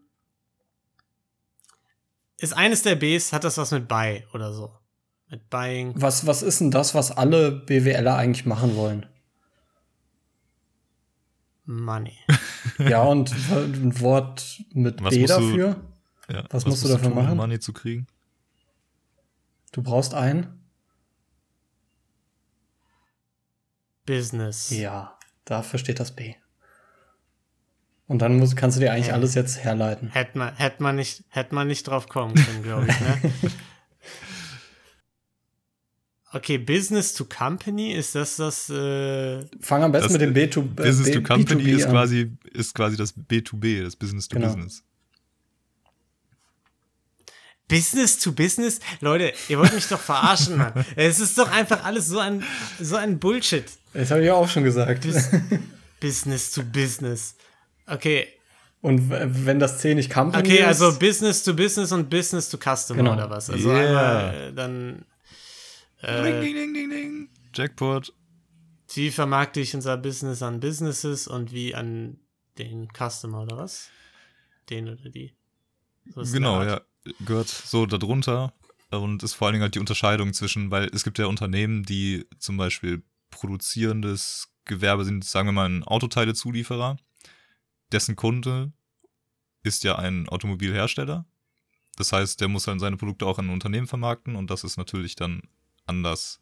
ist 2.37 2.53
eines 2.53 2.81
der 2.83 2.95
Bs, 2.95 3.31
hat 3.31 3.45
das 3.45 3.57
was 3.57 3.71
mit 3.71 3.87
Buy 3.87 4.25
oder 4.33 4.51
so? 4.51 4.77
Mit 5.29 5.49
Buying. 5.49 5.93
Was, 5.95 6.27
was 6.27 6.41
ist 6.43 6.59
denn 6.59 6.71
das, 6.71 6.93
was 6.93 7.11
alle 7.11 7.51
BWLer 7.51 8.15
eigentlich 8.17 8.45
machen 8.45 8.75
wollen? 8.75 9.05
Money. 11.65 12.17
Ja, 12.79 13.03
und 13.03 13.29
ein 13.51 13.99
Wort 13.99 14.61
mit 14.73 15.03
Was 15.03 15.13
B 15.13 15.21
musst 15.21 15.33
du- 15.37 15.41
dafür? 15.57 15.75
Ja. 16.29 16.45
was 16.49 16.65
musst 16.65 16.83
du 16.85 16.87
dafür 16.87 17.09
tun, 17.09 17.17
um 17.17 17.23
machen? 17.23 17.37
Money 17.37 17.59
zu 17.59 17.73
kriegen? 17.73 18.07
Du 19.73 19.83
brauchst 19.83 20.13
ein? 20.13 20.62
Business. 24.05 24.69
Ja, 24.69 25.17
dafür 25.45 25.79
steht 25.79 25.99
das 25.99 26.15
B. 26.15 26.35
Und 28.07 28.19
dann 28.21 28.37
musst, 28.37 28.57
kannst 28.57 28.77
du 28.77 28.81
dir 28.81 28.91
eigentlich 28.91 29.07
Hä? 29.07 29.13
alles 29.13 29.33
jetzt 29.33 29.63
herleiten. 29.63 30.09
Hätte 30.09 30.37
man, 30.37 30.55
hätte 30.55 30.83
man 30.83 30.95
nicht, 30.95 31.23
hätte 31.29 31.55
man 31.55 31.67
nicht 31.67 31.87
drauf 31.87 32.07
kommen 32.09 32.35
können, 32.35 32.63
glaube 32.63 32.87
ich, 32.89 32.99
ne? 32.99 33.17
Okay, 36.35 36.57
Business 36.57 37.13
to 37.13 37.25
Company, 37.25 37.91
ist 37.93 38.15
das 38.15 38.37
das, 38.37 38.67
äh, 38.67 39.45
Fang 39.61 39.83
am 39.83 39.91
besten 39.91 40.13
Das, 40.13 40.13
mit 40.13 40.21
dem 40.21 40.31
äh, 40.31 40.33
B 40.33 40.47
to 40.47 40.61
äh, 40.61 40.63
Business 40.63 41.05
B, 41.11 41.13
to 41.13 41.21
Company 41.21 41.63
B2B 41.63 41.75
ist 41.75 41.85
quasi, 41.87 42.31
ist 42.53 42.73
quasi 42.73 42.97
das 42.97 43.15
B2B, 43.15 43.83
das 43.83 43.95
Business 43.95 44.27
to 44.27 44.37
Genau. 44.37 44.47
Business. 44.47 44.83
Business 47.67 48.19
to 48.19 48.31
Business? 48.31 48.79
Leute, 48.99 49.33
ihr 49.49 49.57
wollt 49.57 49.73
mich 49.73 49.87
doch 49.87 49.99
verarschen, 49.99 50.57
Mann. 50.57 50.73
Es 50.95 51.19
ist 51.19 51.37
doch 51.37 51.49
einfach 51.51 51.83
alles 51.85 52.07
so 52.07 52.19
ein, 52.19 52.43
so 52.79 52.95
ein 52.97 53.19
Bullshit. 53.19 53.65
Das 53.93 54.11
habe 54.11 54.21
ich 54.21 54.27
ja 54.27 54.33
auch 54.33 54.49
schon 54.49 54.63
gesagt. 54.63 55.01
Bis, 55.01 55.29
Business 55.99 56.51
to 56.51 56.63
Business. 56.63 57.35
Okay, 57.87 58.27
Und 58.81 59.09
wenn 59.09 59.59
das 59.59 59.79
C 59.79 59.95
nicht 59.95 60.11
Company 60.11 60.43
okay, 60.43 60.59
ist, 60.59 60.65
also 60.81 60.99
Business 60.99 61.43
to 61.43 61.53
Business 61.53 61.91
und 61.91 62.09
Business 62.09 62.49
to 62.49 62.57
Customer 62.57 62.97
Genau. 62.97 63.13
oder 63.13 63.29
was? 63.29 63.49
Also 63.49 63.69
Yeah. 63.69 63.79
einmal 64.29 64.53
dann, 64.53 65.05
Ding, 66.01 66.09
äh, 66.09 66.41
ding, 66.41 66.53
ding, 66.55 66.73
ding, 66.73 66.89
ding. 66.89 67.29
Jackpot. 67.53 68.13
wie 68.93 69.09
vermarkte 69.11 69.59
ich 69.61 69.73
unser 69.73 69.95
Business 69.97 70.41
an 70.41 70.59
Businesses 70.59 71.27
und 71.27 71.51
wie 71.53 71.73
an 71.75 72.19
den 72.57 72.87
Customer 72.93 73.41
oder 73.43 73.57
was? 73.57 73.87
Den 74.69 74.89
oder 74.89 75.09
die. 75.09 75.33
So 76.13 76.21
ist 76.21 76.33
Genau, 76.33 76.61
ja. 76.63 76.81
Gehört 77.19 77.49
so 77.49 77.85
darunter 77.85 78.53
und 78.89 79.23
ist 79.23 79.33
vor 79.33 79.47
allen 79.47 79.53
Dingen 79.53 79.63
halt 79.63 79.75
die 79.75 79.79
Unterscheidung 79.79 80.33
zwischen, 80.33 80.71
weil 80.71 80.89
es 80.93 81.03
gibt 81.03 81.19
ja 81.19 81.25
Unternehmen, 81.25 81.83
die 81.83 82.25
zum 82.39 82.57
Beispiel 82.57 83.03
produzierendes 83.29 84.49
Gewerbe 84.65 85.03
sind, 85.03 85.25
sagen 85.25 85.47
wir 85.47 85.53
mal 85.53 85.69
ein 85.69 85.83
Autoteilezulieferer, 85.83 86.97
dessen 87.91 88.15
Kunde 88.15 88.71
ist 89.63 89.83
ja 89.83 89.97
ein 89.97 90.29
Automobilhersteller. 90.29 91.25
Das 91.95 92.11
heißt, 92.11 92.41
der 92.41 92.47
muss 92.47 92.65
dann 92.65 92.79
seine 92.79 92.97
Produkte 92.97 93.25
auch 93.25 93.39
an 93.39 93.49
Unternehmen 93.49 93.87
vermarkten 93.87 94.35
und 94.35 94.49
das 94.49 94.63
ist 94.63 94.77
natürlich 94.77 95.15
dann 95.15 95.41
anders 95.85 96.41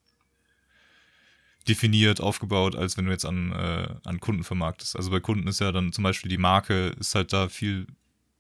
definiert, 1.68 2.22
aufgebaut, 2.22 2.76
als 2.76 2.98
wenn 2.98 3.06
du 3.06 3.12
jetzt 3.12 3.26
an, 3.26 3.52
äh, 3.52 3.96
an 4.04 4.20
Kunden 4.20 4.44
vermarktest. 4.44 4.96
Also 4.96 5.12
bei 5.12 5.20
Kunden 5.20 5.48
ist 5.48 5.60
ja 5.60 5.72
dann 5.72 5.92
zum 5.94 6.04
Beispiel 6.04 6.30
die 6.30 6.38
Marke 6.38 6.88
ist 7.00 7.16
halt 7.16 7.34
da 7.34 7.50
viel, 7.50 7.88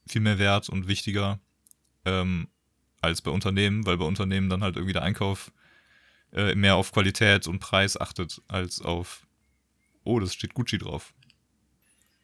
viel 0.07 0.21
mehr 0.21 0.39
wert 0.39 0.69
und 0.69 0.87
wichtiger 0.87 1.39
ähm, 2.05 2.47
als 3.01 3.21
bei 3.21 3.31
Unternehmen, 3.31 3.85
weil 3.85 3.97
bei 3.97 4.05
Unternehmen 4.05 4.49
dann 4.49 4.63
halt 4.63 4.75
irgendwie 4.75 4.93
der 4.93 5.03
Einkauf 5.03 5.51
äh, 6.33 6.55
mehr 6.55 6.75
auf 6.75 6.91
Qualität 6.91 7.47
und 7.47 7.59
Preis 7.59 7.99
achtet, 7.99 8.41
als 8.47 8.81
auf, 8.81 9.25
oh, 10.03 10.19
das 10.19 10.33
steht 10.33 10.53
Gucci 10.53 10.77
drauf. 10.77 11.13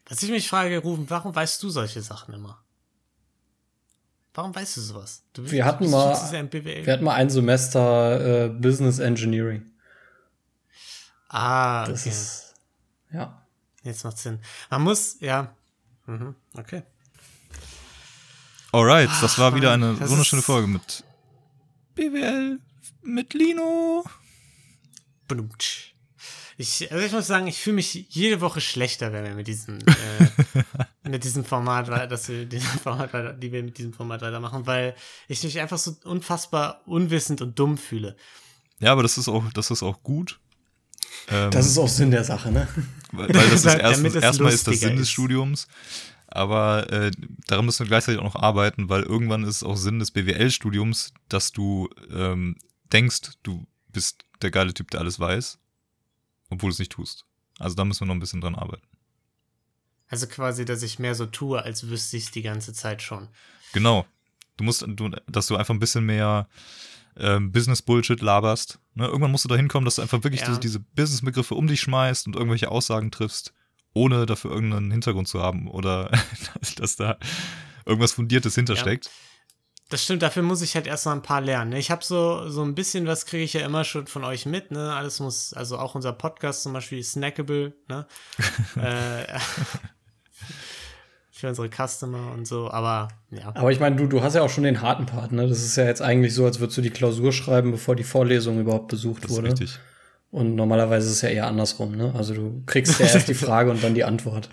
Was 0.06 0.22
ich 0.22 0.30
mich 0.30 0.48
frage, 0.48 0.78
Rufen, 0.78 1.08
warum 1.10 1.34
weißt 1.34 1.62
du 1.62 1.68
solche 1.68 2.00
Sachen 2.00 2.32
immer? 2.34 2.62
Warum 4.34 4.54
weißt 4.54 4.76
du 4.76 4.80
sowas? 4.80 5.24
Du 5.32 5.42
bist- 5.42 5.52
Wir 5.52 5.64
hatten 5.64 5.84
du 5.84 5.90
mal- 5.90 6.14
wir 6.14 6.92
hatten 6.92 7.04
mal 7.04 7.14
ein 7.14 7.28
Semester 7.28 8.44
äh, 8.46 8.48
Business 8.48 9.00
Engineering. 9.00 9.66
ah, 11.28 11.84
Das 11.86 12.02
okay. 12.02 12.10
ist, 12.10 12.54
ja. 13.12 13.44
Jetzt 13.82 14.04
macht 14.04 14.18
Sinn. 14.18 14.40
Man 14.70 14.82
muss, 14.82 15.18
ja. 15.20 15.54
Mhm, 16.06 16.34
okay. 16.56 16.82
Alright, 18.72 19.10
das 19.22 19.38
war 19.38 19.50
Mann, 19.50 19.60
wieder 19.60 19.72
eine 19.72 19.94
das 19.94 20.10
wunderschöne 20.10 20.42
Folge 20.42 20.66
mit 20.68 21.04
BWL, 21.94 22.60
mit 23.02 23.32
Lino. 23.34 24.04
Blumtsch. 25.26 25.94
Ich, 26.60 26.90
also 26.90 27.04
ich 27.04 27.12
muss 27.12 27.26
sagen, 27.26 27.46
ich 27.46 27.58
fühle 27.58 27.76
mich 27.76 28.06
jede 28.10 28.40
Woche 28.40 28.60
schlechter, 28.60 29.12
wenn 29.12 29.24
wir 29.24 29.34
mit 29.34 29.46
diesem, 29.46 29.78
äh, 29.86 31.08
mit 31.08 31.24
diesem 31.24 31.44
Format, 31.44 31.88
dass 32.10 32.28
wir 32.28 32.44
diesem 32.46 32.68
Format 32.82 33.12
weiter, 33.12 33.32
die 33.32 33.52
wir 33.52 33.62
mit 33.62 33.78
diesem 33.78 33.92
Format 33.92 34.22
weitermachen, 34.22 34.66
weil 34.66 34.94
ich 35.28 35.42
mich 35.42 35.58
einfach 35.60 35.78
so 35.78 35.96
unfassbar 36.04 36.82
unwissend 36.84 37.40
und 37.40 37.58
dumm 37.58 37.78
fühle. 37.78 38.16
Ja, 38.80 38.92
aber 38.92 39.02
das 39.02 39.16
ist 39.18 39.28
auch, 39.28 39.44
das 39.52 39.70
ist 39.70 39.82
auch 39.82 40.02
gut. 40.02 40.40
Ähm, 41.30 41.50
Das 41.50 41.66
ist 41.66 41.78
auch 41.78 41.88
Sinn 41.88 42.10
der 42.10 42.24
Sache, 42.24 42.50
ne? 42.50 42.68
weil 43.12 43.28
das 43.28 43.52
ist 43.52 43.64
erstens, 43.66 44.14
erstmal 44.14 44.52
ist 44.52 44.66
das 44.66 44.80
Sinn 44.80 44.96
des. 44.96 45.10
Studiums, 45.10 45.68
aber 46.28 46.92
äh, 46.92 47.10
daran 47.46 47.64
müssen 47.64 47.80
wir 47.80 47.88
gleichzeitig 47.88 48.20
auch 48.20 48.34
noch 48.34 48.36
arbeiten, 48.36 48.88
weil 48.88 49.02
irgendwann 49.02 49.42
ist 49.44 49.56
es 49.56 49.62
auch 49.62 49.76
Sinn 49.76 49.98
des 49.98 50.10
BWL-Studiums, 50.10 51.12
dass 51.28 51.52
du 51.52 51.88
ähm, 52.10 52.56
denkst, 52.92 53.32
du 53.42 53.66
bist 53.88 54.24
der 54.42 54.50
geile 54.50 54.74
Typ, 54.74 54.90
der 54.90 55.00
alles 55.00 55.18
weiß, 55.18 55.58
obwohl 56.50 56.70
du 56.70 56.74
es 56.74 56.78
nicht 56.78 56.92
tust. 56.92 57.24
Also 57.58 57.74
da 57.74 57.84
müssen 57.84 58.00
wir 58.02 58.06
noch 58.06 58.14
ein 58.14 58.20
bisschen 58.20 58.40
dran 58.40 58.54
arbeiten. 58.54 58.86
Also 60.08 60.26
quasi, 60.26 60.64
dass 60.64 60.82
ich 60.82 60.98
mehr 60.98 61.14
so 61.14 61.26
tue, 61.26 61.62
als 61.62 61.88
wüsste 61.88 62.16
ich 62.16 62.24
es 62.24 62.30
die 62.30 62.42
ganze 62.42 62.72
Zeit 62.72 63.02
schon. 63.02 63.28
Genau. 63.72 64.06
Du 64.56 64.64
musst, 64.64 64.84
du, 64.86 65.10
dass 65.26 65.46
du 65.46 65.56
einfach 65.56 65.74
ein 65.74 65.80
bisschen 65.80 66.04
mehr 66.04 66.48
ähm, 67.16 67.52
Business-Bullshit 67.52 68.20
laberst. 68.20 68.78
Ne? 68.94 69.06
Irgendwann 69.06 69.30
musst 69.30 69.44
du 69.44 69.48
da 69.48 69.56
hinkommen, 69.56 69.84
dass 69.84 69.96
du 69.96 70.02
einfach 70.02 70.22
wirklich 70.24 70.42
Ja. 70.42 70.48
diese, 70.48 70.60
diese 70.60 70.80
Business-Begriffe 70.80 71.54
um 71.54 71.66
dich 71.66 71.80
schmeißt 71.80 72.26
und 72.26 72.36
irgendwelche 72.36 72.70
Aussagen 72.70 73.10
triffst, 73.10 73.52
ohne 73.94 74.26
dafür 74.26 74.50
irgendeinen 74.52 74.90
Hintergrund 74.90 75.28
zu 75.28 75.40
haben 75.42 75.68
oder 75.68 76.10
dass, 76.60 76.74
dass 76.76 76.96
da 76.96 77.18
irgendwas 77.86 78.12
Fundiertes 78.12 78.54
hintersteckt. 78.54 79.10
Das 79.90 80.04
stimmt, 80.04 80.20
dafür 80.20 80.42
muss 80.42 80.60
ich 80.60 80.74
halt 80.74 80.86
erst 80.86 81.06
mal 81.06 81.12
ein 81.12 81.22
paar 81.22 81.40
lernen. 81.40 81.70
ne? 81.70 81.78
Ich 81.78 81.90
habe 81.90 82.04
so, 82.04 82.50
so 82.50 82.62
ein 82.62 82.74
bisschen 82.74 83.06
was 83.06 83.24
kriege 83.24 83.42
ich 83.42 83.54
ja 83.54 83.64
immer 83.64 83.84
schon 83.84 84.06
von 84.06 84.22
euch 84.22 84.44
mit, 84.44 84.70
ne? 84.70 84.92
Alles 84.92 85.18
muss, 85.18 85.54
also 85.54 85.78
auch 85.78 85.94
unser 85.94 86.12
Podcast 86.12 86.62
zum 86.62 86.74
Beispiel 86.74 87.02
snackable, 87.02 87.72
ne? 87.88 88.06
äh, 88.76 89.38
für 91.30 91.48
unsere 91.48 91.70
Customer 91.70 92.32
und 92.32 92.46
so, 92.46 92.70
aber 92.70 93.08
ja. 93.30 93.48
Aber 93.54 93.72
ich 93.72 93.80
meine, 93.80 93.96
du, 93.96 94.06
du 94.06 94.22
hast 94.22 94.34
ja 94.34 94.42
auch 94.42 94.50
schon 94.50 94.64
den 94.64 94.82
harten 94.82 95.06
Part, 95.06 95.32
ne? 95.32 95.48
Das 95.48 95.62
ist 95.64 95.76
ja 95.76 95.84
jetzt 95.86 96.02
eigentlich 96.02 96.34
so, 96.34 96.44
als 96.44 96.60
würdest 96.60 96.76
du 96.76 96.82
die 96.82 96.90
Klausur 96.90 97.32
schreiben, 97.32 97.70
bevor 97.70 97.96
die 97.96 98.04
Vorlesung 98.04 98.60
überhaupt 98.60 98.88
besucht 98.88 99.24
Das 99.24 99.30
ist 99.30 99.36
wurde. 99.38 99.48
richtig. 99.48 99.78
Und 100.30 100.54
normalerweise 100.54 101.06
ist 101.06 101.14
es 101.14 101.22
ja 101.22 101.30
eher 101.30 101.46
andersrum, 101.46 101.96
ne? 101.96 102.12
Also 102.14 102.34
du 102.34 102.62
kriegst 102.66 103.00
ja 103.00 103.06
erst 103.12 103.28
die 103.28 103.34
Frage 103.34 103.70
und 103.70 103.82
dann 103.82 103.94
die 103.94 104.04
Antwort. 104.04 104.50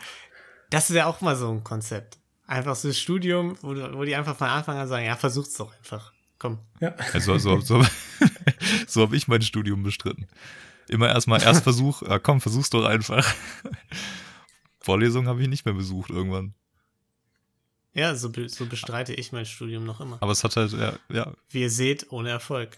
Das 0.70 0.90
ist 0.90 0.96
ja 0.96 1.06
auch 1.06 1.22
mal 1.22 1.36
so 1.36 1.50
ein 1.50 1.64
Konzept. 1.64 2.18
Einfach 2.48 2.76
so 2.76 2.88
das 2.88 3.00
Studium, 3.00 3.58
wo, 3.62 3.70
wo 3.70 4.04
die 4.04 4.16
einfach 4.16 4.36
von 4.36 4.48
Anfang 4.48 4.78
an 4.78 4.88
sagen, 4.88 5.06
ja, 5.06 5.16
versuch's 5.16 5.54
doch 5.54 5.76
einfach. 5.76 6.14
Komm. 6.38 6.60
Ja. 6.80 6.94
Also, 7.14 7.38
so, 7.38 7.60
so, 7.60 7.84
so 8.88 9.02
habe 9.02 9.16
ich 9.16 9.28
mein 9.28 9.42
Studium 9.42 9.84
bestritten. 9.84 10.28
Immer 10.88 11.10
erstmal 11.10 11.42
Erstversuch, 11.42 12.04
ja, 12.04 12.20
komm, 12.20 12.42
versuch's 12.42 12.70
doch 12.70 12.86
einfach. 12.86 13.26
Vorlesungen 14.80 15.28
habe 15.28 15.42
ich 15.42 15.48
nicht 15.48 15.66
mehr 15.66 15.74
besucht 15.74 16.12
irgendwann. 16.12 16.54
Ja, 17.94 18.14
so, 18.16 18.30
so 18.48 18.66
bestreite 18.66 19.14
ich 19.14 19.32
mein 19.32 19.46
Studium 19.46 19.86
noch 19.86 20.02
immer. 20.02 20.18
Aber 20.22 20.34
es 20.34 20.44
hat 20.44 20.56
halt, 20.58 20.74
ja, 20.74 20.94
ja 21.10 21.34
Wie 21.50 21.62
ihr 21.62 21.72
seht, 21.72 22.12
ohne 22.12 22.30
Erfolg. 22.30 22.78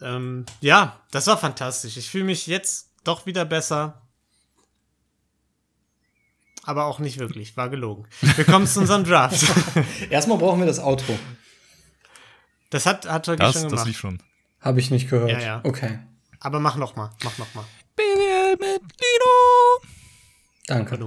Ähm, 0.00 0.44
ja, 0.60 1.00
das 1.10 1.26
war 1.26 1.38
fantastisch. 1.38 1.96
Ich 1.96 2.10
fühle 2.10 2.24
mich 2.24 2.46
jetzt 2.46 2.90
doch 3.04 3.26
wieder 3.26 3.44
besser. 3.44 4.02
Aber 6.64 6.86
auch 6.86 6.98
nicht 6.98 7.18
wirklich. 7.18 7.56
War 7.56 7.68
gelogen. 7.68 8.08
Wir 8.36 8.44
kommen 8.44 8.66
zu 8.66 8.80
unserem 8.80 9.04
Draft. 9.04 9.44
Erstmal 10.10 10.38
brauchen 10.38 10.60
wir 10.60 10.66
das 10.66 10.78
Outro. 10.78 11.18
Das 12.70 12.86
hat, 12.86 13.06
hat 13.06 13.26
Turkey 13.26 13.42
das, 13.42 13.52
schon 13.54 13.62
das 13.64 13.70
gemacht. 13.70 13.86
lief 13.86 13.98
schon. 13.98 14.22
Habe 14.60 14.80
ich 14.80 14.90
nicht 14.90 15.10
gehört. 15.10 15.30
Ja, 15.30 15.40
ja. 15.40 15.60
Okay. 15.62 15.98
Aber 16.40 16.58
mach 16.60 16.76
noch 16.76 16.96
mal. 16.96 17.10
Mach 17.22 17.36
noch 17.38 17.54
mal. 17.54 17.64
BWL 17.96 18.56
mit 18.58 18.82
Lino. 18.82 19.92
Danke. 20.66 20.98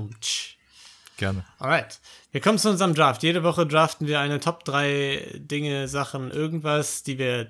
Gerne. 1.18 1.44
Alright. 1.58 2.00
Wir 2.32 2.42
kommen 2.42 2.60
zu 2.60 2.70
unserem 2.70 2.94
Draft. 2.94 3.24
Jede 3.24 3.44
Woche 3.44 3.66
draften 3.66 4.08
wir 4.08 4.20
eine 4.20 4.40
Top 4.40 4.64
3 4.64 5.32
Dinge, 5.36 5.88
Sachen, 5.88 6.30
irgendwas, 6.30 7.02
die 7.02 7.18
wir 7.18 7.50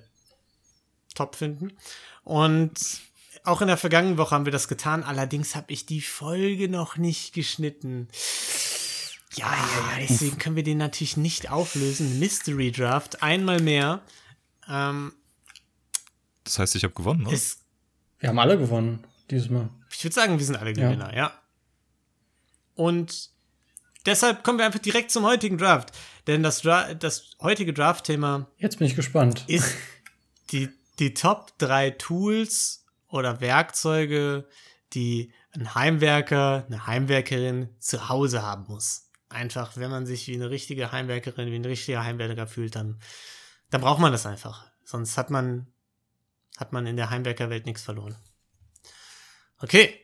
top 1.18 1.36
finden. 1.36 1.74
Und 2.24 2.74
auch 3.44 3.62
in 3.62 3.68
der 3.68 3.78
vergangenen 3.78 4.18
Woche 4.18 4.36
haben 4.36 4.46
wir 4.46 4.52
das 4.52 4.68
getan. 4.68 5.04
Allerdings 5.04 5.56
habe 5.56 5.72
ich 5.74 5.86
die 5.86 6.02
Folge 6.02 6.68
noch 6.70 6.98
nicht 6.98 7.34
geschnitten. 7.34 8.08
Ja, 9.36 9.52
ja, 9.52 9.58
ja, 10.00 10.08
deswegen 10.08 10.38
können 10.38 10.56
wir 10.56 10.64
den 10.64 10.78
natürlich 10.80 11.16
nicht 11.18 11.50
auflösen. 11.52 12.20
Mystery 12.20 12.72
Draft, 12.72 13.22
einmal 13.24 13.62
mehr. 13.62 14.02
Ähm, 14.70 15.14
Das 16.44 16.60
heißt, 16.60 16.76
ich 16.76 16.84
habe 16.84 16.94
gewonnen, 16.94 17.24
ne? 17.24 17.32
ist, 17.34 17.60
Wir 18.20 18.30
haben 18.30 18.40
alle 18.40 18.58
gewonnen 18.58 19.04
dieses 19.30 19.50
Mal. 19.50 19.70
ich 19.92 20.04
würde 20.04 20.14
sagen, 20.16 20.38
wir 20.40 20.46
sind 20.46 20.56
alle 20.56 20.72
Ja. 20.72 20.88
Gewinner, 20.90 21.16
ja. 21.16 21.32
Und 22.76 23.30
deshalb 24.06 24.44
kommen 24.44 24.58
wir 24.60 24.66
einfach 24.66 24.80
direkt 24.80 25.12
zum 25.12 25.24
heutigen 25.26 25.58
Draft. 25.58 25.92
Denn 26.28 26.44
das, 26.44 26.62
Dra 26.62 26.94
das 26.94 27.32
heutige 27.42 27.74
Draft-Thema 27.74 28.48
Jetzt 28.58 28.78
bin 28.80 28.88
ich 28.88 28.96
gespannt. 28.96 29.44
ist 29.48 29.74
die, 30.52 30.70
die 31.00 31.14
Top 31.14 31.58
3 31.60 31.92
Tools 31.92 32.86
oder 33.08 33.42
Werkzeuge, 33.42 34.48
die 34.94 35.32
ein 35.52 35.76
Heimwerker, 35.76 36.66
eine 36.68 36.88
Heimwerkerin 36.88 37.70
zu 37.80 38.10
Hause 38.10 38.42
haben 38.42 38.66
muss. 38.68 39.10
Einfach, 39.30 39.76
wenn 39.78 39.90
man 39.90 40.06
sich 40.06 40.28
wie 40.28 40.36
eine 40.36 40.50
richtige 40.50 40.92
Heimwerkerin, 40.92 41.52
wie 41.52 41.56
ein 41.56 41.66
richtiger 41.66 42.04
Heimwerker 42.04 42.48
fühlt, 42.48 42.76
dann, 42.76 43.00
dann 43.70 43.82
braucht 43.82 44.00
man 44.00 44.12
das 44.12 44.26
einfach. 44.26 44.66
Sonst 44.84 45.18
hat 45.18 45.30
man, 45.30 45.68
hat 46.58 46.72
man 46.72 46.88
in 46.88 46.96
der 46.96 47.10
Heimwerkerwelt 47.10 47.66
nichts 47.66 47.82
verloren. 47.82 48.16
Okay. 49.60 50.00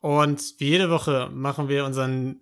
Und 0.00 0.54
wie 0.58 0.68
jede 0.68 0.90
Woche 0.90 1.30
machen 1.32 1.68
wir 1.68 1.84
unseren 1.84 2.40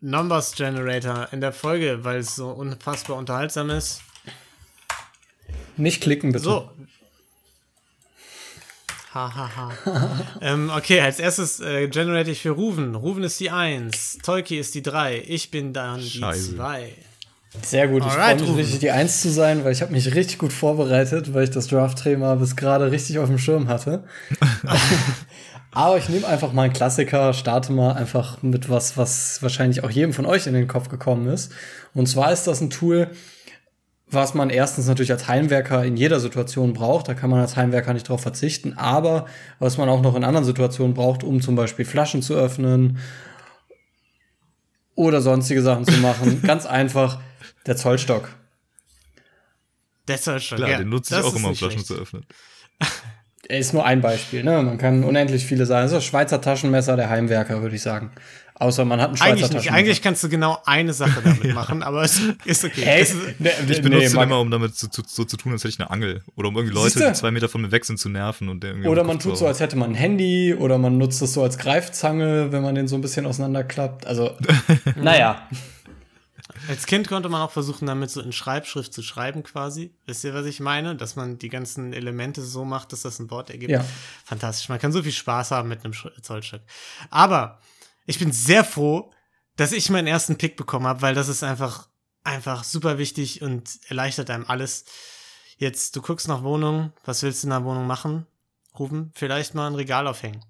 Numbers 0.00 0.54
Generator 0.54 1.28
in 1.32 1.40
der 1.40 1.52
Folge, 1.52 2.04
weil 2.04 2.18
es 2.18 2.34
so 2.34 2.50
unfassbar 2.50 3.16
unterhaltsam 3.16 3.70
ist. 3.70 4.02
Nicht 5.76 6.02
klicken, 6.02 6.32
bitte. 6.32 6.44
So. 6.44 6.70
Ha, 9.14 9.34
ha, 9.34 9.50
ha. 9.56 10.20
ähm, 10.40 10.70
okay, 10.74 11.00
als 11.00 11.18
erstes 11.18 11.60
äh, 11.60 11.88
generate 11.88 12.30
ich 12.30 12.40
für 12.40 12.50
Ruven. 12.50 12.94
Ruven 12.94 13.22
ist 13.24 13.38
die 13.40 13.50
1, 13.50 14.18
Tolki 14.22 14.58
ist 14.58 14.74
die 14.74 14.82
3, 14.82 15.22
ich 15.26 15.50
bin 15.50 15.74
dann 15.74 16.00
die 16.00 16.08
Scheiße. 16.08 16.56
2. 16.56 16.92
Sehr 17.60 17.88
gut. 17.88 18.02
Ich 18.02 18.10
Alright, 18.10 18.40
freue 18.40 18.52
mich 18.52 18.64
richtig, 18.64 18.80
die 18.80 18.90
Eins 18.90 19.20
zu 19.20 19.30
sein, 19.30 19.64
weil 19.64 19.72
ich 19.72 19.82
habe 19.82 19.92
mich 19.92 20.14
richtig 20.14 20.38
gut 20.38 20.54
vorbereitet, 20.54 21.34
weil 21.34 21.44
ich 21.44 21.50
das 21.50 21.66
Draft-Thema 21.66 22.36
bis 22.36 22.56
gerade 22.56 22.90
richtig 22.90 23.18
auf 23.18 23.28
dem 23.28 23.38
Schirm 23.38 23.68
hatte. 23.68 24.04
Aber 25.72 25.96
ich 25.96 26.08
nehme 26.08 26.26
einfach 26.26 26.52
mal 26.52 26.62
einen 26.62 26.72
Klassiker, 26.72 27.32
starte 27.32 27.72
mal 27.72 27.92
einfach 27.92 28.42
mit 28.42 28.68
was, 28.68 28.96
was 28.96 29.42
wahrscheinlich 29.42 29.84
auch 29.84 29.90
jedem 29.90 30.12
von 30.12 30.26
euch 30.26 30.46
in 30.46 30.54
den 30.54 30.68
Kopf 30.68 30.88
gekommen 30.88 31.28
ist. 31.28 31.52
Und 31.94 32.06
zwar 32.08 32.32
ist 32.32 32.46
das 32.46 32.60
ein 32.60 32.70
Tool, 32.70 33.10
was 34.12 34.34
man 34.34 34.50
erstens 34.50 34.86
natürlich 34.86 35.12
als 35.12 35.28
Heimwerker 35.28 35.84
in 35.84 35.96
jeder 35.96 36.20
Situation 36.20 36.72
braucht. 36.72 37.08
Da 37.08 37.14
kann 37.14 37.30
man 37.30 37.40
als 37.40 37.56
Heimwerker 37.56 37.92
nicht 37.94 38.08
drauf 38.08 38.20
verzichten. 38.20 38.74
Aber 38.76 39.26
was 39.58 39.78
man 39.78 39.88
auch 39.88 40.02
noch 40.02 40.14
in 40.14 40.24
anderen 40.24 40.44
Situationen 40.44 40.94
braucht, 40.94 41.24
um 41.24 41.40
zum 41.40 41.56
Beispiel 41.56 41.84
Flaschen 41.84 42.22
zu 42.22 42.34
öffnen 42.34 42.98
oder 44.94 45.20
sonstige 45.20 45.62
Sachen 45.62 45.84
zu 45.84 45.98
machen. 45.98 46.42
Ganz 46.46 46.66
einfach 46.66 47.20
der 47.66 47.76
Zollstock. 47.76 48.28
Das 50.06 50.24
soll 50.24 50.40
schon. 50.40 50.58
Klar, 50.58 50.70
ja, 50.70 50.78
den 50.78 50.88
nutze 50.88 51.14
ich 51.14 51.24
auch 51.24 51.28
ist 51.28 51.36
immer, 51.36 51.48
um 51.48 51.54
Flaschen 51.54 51.78
schlecht. 51.78 51.86
zu 51.86 51.94
öffnen. 51.94 52.26
Er 53.48 53.58
ist 53.58 53.72
nur 53.72 53.84
ein 53.84 54.00
Beispiel, 54.00 54.44
ne? 54.44 54.62
Man 54.62 54.78
kann 54.78 55.04
unendlich 55.04 55.44
viele 55.44 55.66
sagen. 55.66 55.84
Das 55.84 55.92
ist 55.92 55.96
das 55.96 56.04
Schweizer 56.04 56.40
Taschenmesser 56.40 56.96
der 56.96 57.10
Heimwerker, 57.10 57.60
würde 57.62 57.76
ich 57.76 57.82
sagen. 57.82 58.12
Außer 58.62 58.84
man 58.84 59.00
hat 59.00 59.10
ein 59.10 59.16
Schweizer 59.16 59.30
Eigentlich 59.32 59.50
nicht. 59.52 59.72
Eigentlich 59.72 60.02
kannst 60.02 60.22
du 60.22 60.28
genau 60.28 60.56
eine 60.66 60.92
Sache 60.92 61.20
damit 61.20 61.52
machen, 61.54 61.82
aber 61.82 62.02
es 62.04 62.20
ist 62.44 62.64
okay. 62.64 62.84
Ey, 62.84 63.00
Das 63.00 63.10
ist, 63.10 63.40
ne, 63.40 63.50
Ich 63.62 63.66
nee, 63.76 63.80
benutze 63.80 64.06
den 64.06 64.14
man- 64.14 64.28
immer, 64.28 64.38
um 64.40 64.50
damit 64.52 64.76
zu, 64.76 64.88
zu, 64.88 65.02
so 65.04 65.24
zu 65.24 65.36
tun, 65.36 65.50
als 65.50 65.64
hätte 65.64 65.74
ich 65.74 65.80
eine 65.80 65.90
Angel. 65.90 66.22
Oder 66.36 66.48
um 66.48 66.56
irgendwie 66.56 66.74
Leute, 66.76 67.04
die 67.08 67.12
zwei 67.12 67.32
Meter 67.32 67.48
von 67.48 67.60
mir 67.60 67.72
weg 67.72 67.84
sind, 67.84 67.98
zu 67.98 68.08
nerven. 68.08 68.48
Und 68.48 68.62
irgendwie 68.62 68.86
Oder 68.88 69.02
man 69.02 69.18
tut 69.18 69.32
zu 69.32 69.40
so, 69.40 69.46
als 69.48 69.58
hätte 69.58 69.74
man 69.76 69.90
ein 69.90 69.94
Handy, 69.96 70.54
oder 70.54 70.78
man 70.78 70.96
nutzt 70.96 71.20
das 71.22 71.32
so 71.32 71.42
als 71.42 71.58
Greifzange, 71.58 72.52
wenn 72.52 72.62
man 72.62 72.76
den 72.76 72.86
so 72.86 72.94
ein 72.94 73.00
bisschen 73.00 73.26
auseinanderklappt. 73.26 74.06
Also, 74.06 74.36
naja. 74.96 75.48
als 76.68 76.86
Kind 76.86 77.08
konnte 77.08 77.28
man 77.28 77.40
auch 77.42 77.50
versuchen, 77.50 77.86
damit 77.86 78.10
so 78.10 78.20
in 78.20 78.30
Schreibschrift 78.32 78.92
zu 78.94 79.02
schreiben 79.02 79.42
quasi. 79.42 79.92
Wisst 80.06 80.22
ihr, 80.22 80.34
was 80.34 80.46
ich 80.46 80.60
meine? 80.60 80.94
Dass 80.94 81.16
man 81.16 81.38
die 81.38 81.48
ganzen 81.48 81.92
Elemente 81.92 82.42
so 82.42 82.64
macht, 82.64 82.92
dass 82.92 83.02
das 83.02 83.18
ein 83.18 83.28
Wort 83.30 83.50
ergibt. 83.50 83.72
Ja. 83.72 83.84
Fantastisch. 84.24 84.68
Man 84.68 84.78
kann 84.78 84.92
so 84.92 85.02
viel 85.02 85.10
Spaß 85.12 85.50
haben 85.50 85.68
mit 85.68 85.84
einem 85.84 85.94
Zollstock. 86.22 86.60
Aber 87.10 87.58
ich 88.06 88.18
bin 88.18 88.32
sehr 88.32 88.64
froh, 88.64 89.12
dass 89.56 89.72
ich 89.72 89.90
meinen 89.90 90.06
ersten 90.06 90.38
Pick 90.38 90.56
bekommen 90.56 90.86
habe, 90.86 91.02
weil 91.02 91.14
das 91.14 91.28
ist 91.28 91.42
einfach, 91.42 91.88
einfach 92.24 92.64
super 92.64 92.98
wichtig 92.98 93.42
und 93.42 93.78
erleichtert 93.88 94.30
einem 94.30 94.46
alles. 94.46 94.84
Jetzt, 95.58 95.94
du 95.96 96.02
guckst 96.02 96.28
nach 96.28 96.42
Wohnungen. 96.42 96.92
Was 97.04 97.22
willst 97.22 97.42
du 97.42 97.46
in 97.46 97.50
der 97.50 97.64
Wohnung 97.64 97.86
machen? 97.86 98.26
Rufen? 98.78 99.12
Vielleicht 99.14 99.54
mal 99.54 99.66
ein 99.66 99.74
Regal 99.74 100.06
aufhängen. 100.06 100.44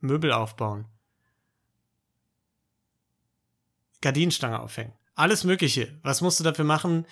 Möbel 0.00 0.32
aufbauen. 0.32 0.86
Gardinenstange 4.00 4.60
aufhängen. 4.60 4.92
Alles 5.14 5.42
Mögliche. 5.42 5.98
Was 6.02 6.20
musst 6.20 6.38
du 6.38 6.44
dafür 6.44 6.64
machen? 6.64 7.04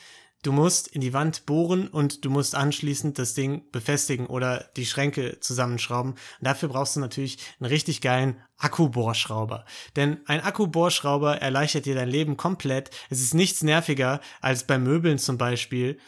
Du 0.47 0.53
musst 0.53 0.87
in 0.87 1.01
die 1.01 1.13
Wand 1.13 1.45
bohren 1.45 1.89
und 1.89 2.25
du 2.25 2.31
musst 2.31 2.55
anschließend 2.55 3.19
das 3.19 3.35
Ding 3.35 3.65
befestigen 3.73 4.27
oder 4.27 4.71
die 4.77 4.87
Schränke 4.87 5.41
zusammenschrauben. 5.41 6.13
Und 6.13 6.19
dafür 6.41 6.69
brauchst 6.69 6.95
du 6.95 7.01
natürlich 7.01 7.39
einen 7.59 7.69
richtig 7.69 8.01
geilen 8.01 8.37
Akkubohrschrauber. 8.57 9.65
Denn 9.97 10.21
ein 10.27 10.41
Akkubohrschrauber 10.41 11.39
erleichtert 11.39 11.87
dir 11.87 11.97
dein 11.97 12.09
Leben 12.09 12.37
komplett. 12.37 12.91
Es 13.11 13.21
ist 13.21 13.35
nichts 13.35 13.65
nerviger 13.65 14.21
als 14.41 14.69
bei 14.69 14.79
Möbeln 14.79 15.19
zum 15.19 15.37
Beispiel. 15.37 15.99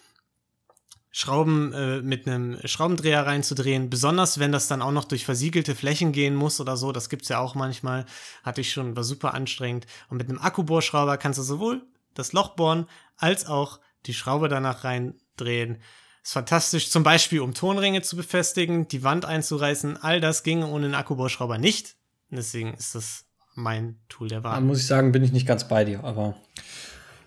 Schrauben 1.10 1.72
äh, 1.72 2.00
mit 2.00 2.28
einem 2.28 2.60
Schraubendreher 2.64 3.26
reinzudrehen, 3.26 3.90
besonders 3.90 4.38
wenn 4.38 4.52
das 4.52 4.68
dann 4.68 4.82
auch 4.82 4.92
noch 4.92 5.06
durch 5.06 5.24
versiegelte 5.24 5.74
Flächen 5.74 6.12
gehen 6.12 6.36
muss 6.36 6.60
oder 6.60 6.76
so, 6.76 6.92
das 6.92 7.08
gibt's 7.08 7.28
ja 7.28 7.40
auch 7.40 7.56
manchmal, 7.56 8.06
hatte 8.44 8.60
ich 8.60 8.70
schon, 8.70 8.94
war 8.94 9.02
super 9.02 9.34
anstrengend. 9.34 9.88
Und 10.10 10.18
mit 10.18 10.28
einem 10.28 10.38
Akkubohrschrauber 10.38 11.16
kannst 11.16 11.40
du 11.40 11.42
sowohl 11.42 11.82
das 12.14 12.32
Loch 12.32 12.50
bohren, 12.50 12.86
als 13.16 13.46
auch 13.46 13.80
die 14.08 14.14
Schraube 14.14 14.48
danach 14.48 14.82
reindrehen. 14.84 15.78
Ist 16.24 16.32
fantastisch, 16.32 16.90
zum 16.90 17.02
Beispiel 17.04 17.40
um 17.40 17.54
Tonringe 17.54 18.02
zu 18.02 18.16
befestigen, 18.16 18.88
die 18.88 19.02
Wand 19.04 19.24
einzureißen, 19.24 19.96
all 19.98 20.20
das 20.20 20.42
ginge 20.42 20.66
ohne 20.66 20.86
einen 20.86 20.94
Akkubohrschrauber 20.94 21.58
nicht. 21.58 21.96
Deswegen 22.30 22.74
ist 22.74 22.94
das 22.94 23.24
mein 23.54 23.98
Tool 24.08 24.28
der 24.28 24.40
Da 24.40 24.50
Wahl. 24.50 24.60
muss 24.62 24.80
ich 24.80 24.86
sagen, 24.86 25.12
bin 25.12 25.22
ich 25.24 25.32
nicht 25.32 25.46
ganz 25.46 25.68
bei 25.68 25.84
dir, 25.84 26.02
aber 26.04 26.36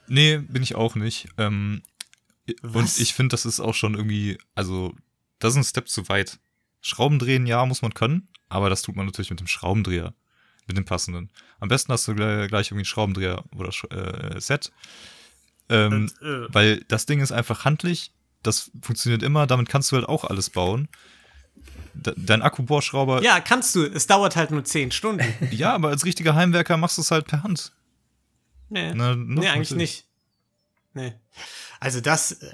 Nee, 0.07 0.37
bin 0.37 0.61
ich 0.63 0.75
auch 0.75 0.95
nicht. 0.95 1.29
Ähm, 1.37 1.83
und 2.63 2.99
ich 2.99 3.13
finde, 3.13 3.33
das 3.33 3.45
ist 3.45 3.59
auch 3.61 3.73
schon 3.73 3.95
irgendwie, 3.95 4.37
also, 4.55 4.93
das 5.39 5.53
ist 5.53 5.57
ein 5.57 5.63
Step 5.63 5.87
zu 5.87 6.09
weit. 6.09 6.39
Schrauben 6.81 7.17
drehen, 7.19 7.45
ja, 7.45 7.65
muss 7.65 7.81
man 7.81 7.93
können, 7.93 8.27
aber 8.49 8.69
das 8.69 8.81
tut 8.81 8.95
man 8.95 9.05
natürlich 9.05 9.29
mit 9.29 9.39
dem 9.39 9.47
Schraubendreher. 9.47 10.13
mit 10.67 10.77
dem 10.77 10.85
passenden. 10.85 11.31
Am 11.59 11.69
besten 11.69 11.91
hast 11.91 12.07
du 12.07 12.15
gleich, 12.15 12.47
gleich 12.47 12.67
irgendwie 12.67 12.81
einen 12.81 12.85
Schraubendreher 12.85 13.43
oder 13.55 13.71
äh, 13.91 14.39
Set. 14.39 14.71
Ähm, 15.69 16.09
Und, 16.21 16.21
äh, 16.21 16.53
weil 16.53 16.83
das 16.87 17.05
Ding 17.05 17.21
ist 17.21 17.31
einfach 17.31 17.65
handlich, 17.65 18.11
das 18.43 18.71
funktioniert 18.81 19.23
immer, 19.23 19.47
damit 19.47 19.69
kannst 19.69 19.91
du 19.91 19.95
halt 19.95 20.07
auch 20.07 20.23
alles 20.23 20.49
bauen. 20.49 20.87
De 21.93 22.13
dein 22.15 22.41
Akkubohrschrauber, 22.41 23.21
ja, 23.21 23.39
kannst 23.41 23.75
du. 23.75 23.83
Es 23.83 24.07
dauert 24.07 24.35
halt 24.35 24.51
nur 24.51 24.63
10 24.63 24.91
Stunden. 24.91 25.25
ja, 25.51 25.73
aber 25.73 25.89
als 25.89 26.05
richtiger 26.05 26.35
Heimwerker 26.35 26.77
machst 26.77 26.97
du 26.97 27.01
es 27.01 27.11
halt 27.11 27.27
per 27.27 27.43
Hand. 27.43 27.73
Nee, 28.69 28.93
Na, 28.93 29.15
nee 29.15 29.47
eigentlich 29.47 29.71
nicht. 29.71 30.05
Nee. 30.93 31.13
Also 31.79 31.99
das, 31.99 32.31
äh, 32.31 32.51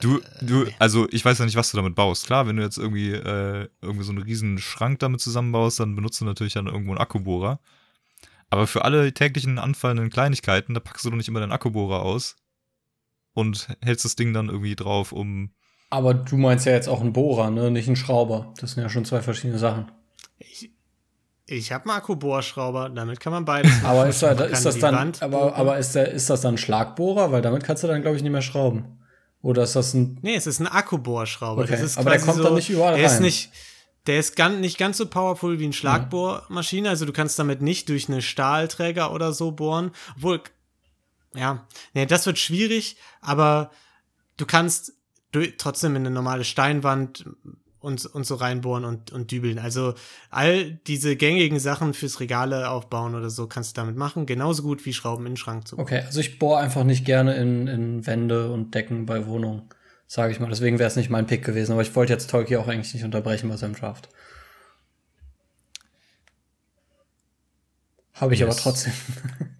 Du, 0.00 0.20
du, 0.40 0.66
also 0.78 1.08
ich 1.10 1.24
weiß 1.24 1.38
ja 1.38 1.44
nicht, 1.44 1.56
was 1.56 1.70
du 1.70 1.76
damit 1.76 1.94
baust. 1.94 2.26
Klar, 2.26 2.46
wenn 2.46 2.56
du 2.56 2.62
jetzt 2.62 2.78
irgendwie, 2.78 3.12
äh, 3.12 3.68
irgendwie 3.80 4.04
so 4.04 4.12
einen 4.12 4.22
riesen 4.22 4.58
Schrank 4.58 4.98
damit 4.98 5.20
zusammenbaust, 5.20 5.80
dann 5.80 5.96
benutzt 5.96 6.20
du 6.20 6.24
natürlich 6.24 6.52
dann 6.54 6.66
irgendwo 6.66 6.90
einen 6.90 7.00
Akkubohrer. 7.00 7.60
Aber 8.50 8.66
für 8.66 8.84
alle 8.84 9.12
täglichen 9.12 9.58
anfallenden 9.58 10.10
Kleinigkeiten, 10.10 10.74
da 10.74 10.80
packst 10.80 11.04
du 11.04 11.10
doch 11.10 11.16
nicht 11.16 11.28
immer 11.28 11.40
deinen 11.40 11.52
Akkubohrer 11.52 12.02
aus 12.02 12.36
und 13.34 13.68
hältst 13.82 14.04
das 14.04 14.16
Ding 14.16 14.32
dann 14.32 14.48
irgendwie 14.48 14.76
drauf, 14.76 15.12
um. 15.12 15.50
Aber 15.90 16.14
du 16.14 16.36
meinst 16.36 16.66
ja 16.66 16.72
jetzt 16.72 16.88
auch 16.88 17.00
einen 17.00 17.12
Bohrer, 17.12 17.50
ne? 17.50 17.70
Nicht 17.70 17.86
einen 17.86 17.96
Schrauber. 17.96 18.52
Das 18.60 18.72
sind 18.72 18.82
ja 18.82 18.88
schon 18.88 19.04
zwei 19.04 19.20
verschiedene 19.22 19.58
Sachen. 19.58 19.90
ich, 20.38 20.70
ich 21.48 21.70
habe 21.70 21.88
einen 21.88 21.98
Akkubohrschrauber, 21.98 22.88
damit 22.90 23.20
kann 23.20 23.32
man 23.32 23.44
beides 23.44 23.70
machen. 23.82 23.86
Aber 23.86 24.08
ist, 24.08 24.22
da, 24.22 24.32
ist 24.32 24.64
das 24.66 24.78
dann, 24.78 24.94
Wand 24.96 25.22
aber, 25.22 25.54
aber 25.54 25.78
ist, 25.78 25.94
der, 25.94 26.10
ist 26.10 26.28
das 26.28 26.40
dann 26.40 26.54
ein 26.54 26.58
Schlagbohrer? 26.58 27.30
Weil 27.30 27.42
damit 27.42 27.62
kannst 27.62 27.84
du 27.84 27.86
dann, 27.86 28.02
glaube 28.02 28.16
ich, 28.16 28.22
nicht 28.22 28.32
mehr 28.32 28.42
schrauben. 28.42 28.98
Oder 29.42 29.62
ist 29.62 29.76
das 29.76 29.94
ein. 29.94 30.18
Nee, 30.22 30.34
es 30.34 30.48
ist 30.48 30.58
ein 30.58 30.66
Akkubohrschrauber. 30.66 31.62
Okay, 31.62 31.70
Das 31.72 31.82
ist 31.82 31.98
aber 31.98 32.10
der 32.10 32.20
kommt 32.20 32.38
so, 32.38 32.42
dann 32.42 32.54
nicht 32.54 32.70
überall 32.70 32.96
der 32.96 33.06
Ist 33.06 33.16
rein. 33.16 33.22
nicht, 33.22 33.50
der 34.06 34.18
ist 34.18 34.36
ganz, 34.36 34.58
nicht 34.58 34.78
ganz 34.78 34.98
so 34.98 35.06
powerful 35.06 35.58
wie 35.58 35.64
eine 35.64 35.72
Schlagbohrmaschine. 35.72 36.88
Also 36.88 37.04
du 37.04 37.12
kannst 37.12 37.38
damit 37.38 37.62
nicht 37.62 37.88
durch 37.88 38.08
eine 38.08 38.22
Stahlträger 38.22 39.12
oder 39.12 39.32
so 39.32 39.52
bohren. 39.52 39.90
Obwohl, 40.16 40.40
ja, 41.34 41.66
nee, 41.94 42.06
das 42.06 42.26
wird 42.26 42.38
schwierig, 42.38 42.96
aber 43.20 43.70
du 44.36 44.46
kannst 44.46 44.92
trotzdem 45.58 45.96
in 45.96 46.06
eine 46.06 46.14
normale 46.14 46.44
Steinwand 46.44 47.26
und, 47.86 48.04
und 48.06 48.26
so 48.26 48.34
reinbohren 48.34 48.84
und, 48.84 49.12
und 49.12 49.30
dübeln. 49.30 49.58
Also 49.58 49.94
all 50.30 50.72
diese 50.72 51.14
gängigen 51.14 51.60
Sachen 51.60 51.94
fürs 51.94 52.18
Regale 52.18 52.68
aufbauen 52.68 53.14
oder 53.14 53.30
so 53.30 53.46
kannst 53.46 53.76
du 53.76 53.80
damit 53.80 53.96
machen. 53.96 54.26
Genauso 54.26 54.62
gut 54.62 54.84
wie 54.86 54.92
Schrauben 54.92 55.24
in 55.26 55.32
den 55.32 55.36
Schrank 55.36 55.68
zu. 55.68 55.78
Okay, 55.78 56.00
also 56.04 56.18
ich 56.18 56.38
bohre 56.38 56.60
einfach 56.60 56.82
nicht 56.82 57.04
gerne 57.04 57.36
in, 57.36 57.68
in 57.68 58.06
Wände 58.06 58.50
und 58.50 58.74
Decken 58.74 59.06
bei 59.06 59.26
Wohnungen, 59.26 59.62
sage 60.06 60.32
ich 60.32 60.40
mal. 60.40 60.48
Deswegen 60.48 60.78
wäre 60.78 60.88
es 60.88 60.96
nicht 60.96 61.10
mein 61.10 61.26
Pick 61.26 61.44
gewesen. 61.44 61.72
Aber 61.72 61.82
ich 61.82 61.94
wollte 61.94 62.12
jetzt 62.12 62.30
Tolki 62.30 62.56
auch 62.56 62.68
eigentlich 62.68 62.94
nicht 62.94 63.04
unterbrechen 63.04 63.48
bei 63.48 63.56
seinem 63.56 63.74
Draft. 63.74 64.08
Habe 68.14 68.34
ich 68.34 68.40
Yes. 68.40 68.48
aber 68.48 68.56
trotzdem. 68.58 68.92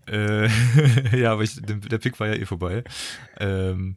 Äh, 0.08 0.46
ja, 1.20 1.32
aber 1.32 1.42
ich, 1.42 1.60
der, 1.60 1.98
Pick 1.98 2.20
war 2.20 2.28
ja 2.28 2.34
eh 2.34 2.46
vorbei. 2.46 2.84
Ähm, 3.40 3.96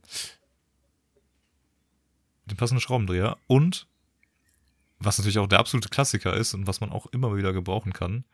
den 2.45 2.57
passenden 2.57 2.81
Schraubendreher 2.81 3.37
und 3.45 3.85
was 4.97 5.19
natürlich 5.19 5.37
auch 5.37 5.45
der 5.45 5.59
absolute 5.59 5.89
Klassiker 5.89 6.33
ist 6.33 6.55
und 6.55 6.65
was 6.65 6.81
man 6.81 6.91
auch 6.91 7.05
immer 7.07 7.37
wieder 7.37 7.53
gebrauchen 7.53 7.93
kann, 7.93 8.25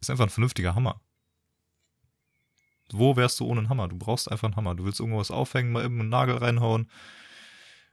ist 0.00 0.10
einfach 0.10 0.26
ein 0.26 0.30
vernünftiger 0.30 0.74
Hammer. 0.74 1.00
Wo 2.90 3.16
wärst 3.16 3.38
du 3.38 3.46
ohne 3.46 3.60
einen 3.60 3.68
Hammer? 3.68 3.86
Du 3.86 3.96
brauchst 3.96 4.30
einfach 4.30 4.48
einen 4.48 4.56
Hammer. 4.56 4.74
Du 4.74 4.84
willst 4.84 4.98
irgendwo 4.98 5.20
was 5.20 5.30
aufhängen, 5.30 5.70
mal 5.70 5.84
eben 5.84 6.00
einen 6.00 6.08
Nagel 6.08 6.36
reinhauen. 6.38 6.90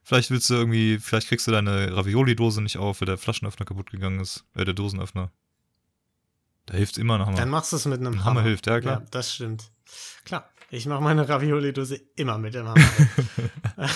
Vielleicht 0.10 0.32
willst 0.32 0.49
du 0.49 0.55
irgendwie, 0.55 0.97
vielleicht 0.97 1.28
kriegst 1.28 1.45
du 1.45 1.51
deine 1.51 1.95
Ravioli-Dose 1.95 2.64
nicht 2.64 2.78
auf, 2.78 2.99
weil 2.99 3.05
der 3.05 3.20
Flaschenöffner 3.20 3.64
kaputt 3.64 3.91
gegangen 3.91 4.20
ist, 4.20 4.43
äh, 4.55 4.66
der 4.66 4.74
Dosenöffner. 4.74 5.32
Da 6.66 6.74
hilft 6.74 6.97
immer 6.97 7.20
ein 7.20 7.28
Hammer. 7.28 7.38
Dann 7.38 7.51
machst 7.51 7.72
du 7.72 7.76
es 7.76 7.86
mit 7.86 7.99
einem 7.99 8.14
Ein 8.14 8.26
Hammer. 8.26 8.39
Hammer 8.39 8.41
hilft, 8.41 8.66
ja, 8.66 8.82
klar. 8.82 9.01
Ja, 9.01 9.05
das 9.12 9.36
stimmt. 9.36 9.70
Klar, 10.26 10.49
ich 10.72 10.88
mache 10.88 11.03
meine 11.03 11.30
Ravioli-Dose 11.30 12.01
immer 12.16 12.39
mit 12.39 12.55
dem 12.55 12.68
Hammer. 12.68 12.84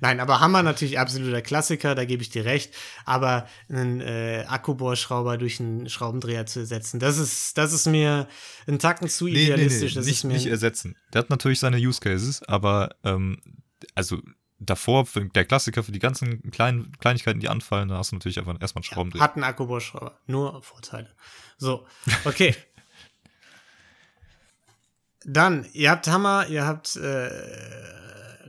Nein, 0.00 0.20
aber 0.20 0.38
Hammer 0.38 0.62
natürlich 0.62 1.00
absoluter 1.00 1.42
Klassiker, 1.42 1.96
da 1.96 2.04
gebe 2.04 2.22
ich 2.22 2.30
dir 2.30 2.44
recht. 2.44 2.72
Aber 3.04 3.48
einen 3.68 4.00
äh, 4.00 4.44
Akkubohrschrauber 4.46 5.36
durch 5.36 5.58
einen 5.58 5.88
Schraubendreher 5.88 6.46
zu 6.46 6.60
ersetzen, 6.60 7.00
das 7.00 7.18
ist, 7.18 7.58
das 7.58 7.72
ist 7.72 7.86
mir 7.86 8.28
ein 8.68 8.78
Tacken 8.78 9.08
zu 9.08 9.26
idealistisch. 9.26 9.94
das 9.94 10.06
nicht, 10.06 10.18
ist 10.18 10.22
mir 10.22 10.34
nicht 10.34 10.46
ersetzen. 10.46 10.94
Der 11.12 11.22
hat 11.22 11.30
natürlich 11.30 11.58
seine 11.58 11.78
Use 11.78 11.98
Cases, 11.98 12.40
aber 12.44 12.94
ähm, 13.02 13.42
also 13.96 14.22
davor, 14.58 15.06
für, 15.06 15.24
der 15.24 15.44
Klassiker 15.44 15.82
für 15.82 15.92
die 15.92 15.98
ganzen 15.98 16.50
kleinen 16.50 16.92
Kleinigkeiten, 16.98 17.40
die 17.40 17.48
anfallen, 17.48 17.88
da 17.88 17.98
hast 17.98 18.12
du 18.12 18.16
natürlich 18.16 18.38
einfach 18.38 18.60
erstmal 18.60 18.80
einen 18.80 18.84
Schraubendreher. 18.84 19.22
hat 19.22 19.34
einen 19.34 19.44
Akkubohrschrauber. 19.44 20.18
Nur 20.26 20.62
Vorteile. 20.62 21.14
So, 21.58 21.86
okay. 22.24 22.54
Dann, 25.24 25.66
ihr 25.72 25.90
habt 25.90 26.06
Hammer, 26.06 26.46
ihr 26.48 26.64
habt 26.64 26.94
äh, 26.96 27.28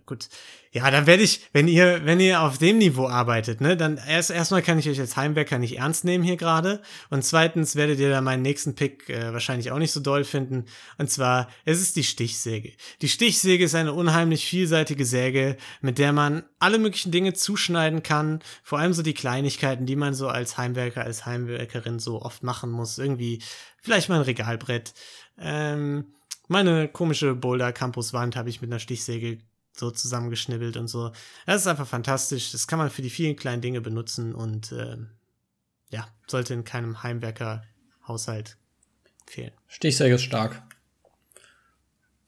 gut. 0.07 0.29
Ja, 0.71 0.89
dann 0.91 1.05
werde 1.05 1.23
ich, 1.23 1.41
wenn 1.53 1.67
ihr, 1.67 2.05
wenn 2.05 2.19
ihr 2.19 2.41
auf 2.41 2.57
dem 2.57 2.77
Niveau 2.77 3.07
arbeitet, 3.07 3.61
ne, 3.61 3.77
dann 3.77 3.97
erst 3.97 4.31
erstmal 4.31 4.61
kann 4.61 4.79
ich 4.79 4.89
euch 4.89 4.99
als 4.99 5.15
Heimwerker 5.15 5.59
nicht 5.59 5.77
ernst 5.77 6.03
nehmen 6.03 6.23
hier 6.23 6.37
gerade. 6.37 6.81
Und 7.09 7.23
zweitens 7.23 7.75
werdet 7.75 7.99
ihr 7.99 8.09
dann 8.09 8.23
meinen 8.23 8.41
nächsten 8.41 8.75
Pick 8.75 9.09
äh, 9.09 9.33
wahrscheinlich 9.33 9.71
auch 9.71 9.77
nicht 9.77 9.91
so 9.91 9.99
doll 9.99 10.23
finden. 10.23 10.65
Und 10.97 11.09
zwar, 11.09 11.49
es 11.65 11.81
ist 11.81 11.95
die 11.95 12.03
Stichsäge. 12.03 12.73
Die 13.01 13.09
Stichsäge 13.09 13.63
ist 13.63 13.75
eine 13.75 13.93
unheimlich 13.93 14.45
vielseitige 14.45 15.05
Säge, 15.05 15.57
mit 15.81 15.97
der 15.99 16.13
man 16.13 16.43
alle 16.59 16.79
möglichen 16.79 17.11
Dinge 17.11 17.33
zuschneiden 17.33 18.03
kann. 18.03 18.41
Vor 18.63 18.79
allem 18.79 18.93
so 18.93 19.03
die 19.03 19.13
Kleinigkeiten, 19.13 19.85
die 19.85 19.95
man 19.95 20.13
so 20.13 20.27
als 20.27 20.57
Heimwerker, 20.57 21.03
als 21.03 21.25
Heimwerkerin 21.25 21.99
so 21.99 22.21
oft 22.21 22.43
machen 22.43 22.71
muss. 22.71 22.97
Irgendwie, 22.97 23.41
vielleicht 23.81 24.09
mal 24.09 24.15
ein 24.15 24.21
Regalbrett. 24.21 24.93
Ähm, 25.39 26.13
meine 26.47 26.87
komische 26.87 27.35
Boulder 27.35 27.73
Campus 27.73 28.13
Wand 28.13 28.35
habe 28.35 28.49
ich 28.49 28.61
mit 28.61 28.71
einer 28.71 28.79
Stichsäge 28.79 29.39
so 29.79 29.91
zusammengeschnibbelt 29.91 30.77
und 30.77 30.87
so. 30.87 31.11
Das 31.45 31.61
ist 31.61 31.67
einfach 31.67 31.87
fantastisch. 31.87 32.51
Das 32.51 32.67
kann 32.67 32.79
man 32.79 32.89
für 32.89 33.01
die 33.01 33.09
vielen 33.09 33.35
kleinen 33.35 33.61
Dinge 33.61 33.81
benutzen 33.81 34.33
und 34.33 34.71
ähm, 34.71 35.11
ja, 35.89 36.07
sollte 36.27 36.53
in 36.53 36.63
keinem 36.63 37.03
Heimwerker-Haushalt 37.03 38.57
fehlen. 39.25 39.51
Stichsäge 39.67 40.15
ist 40.15 40.23
stark. 40.23 40.61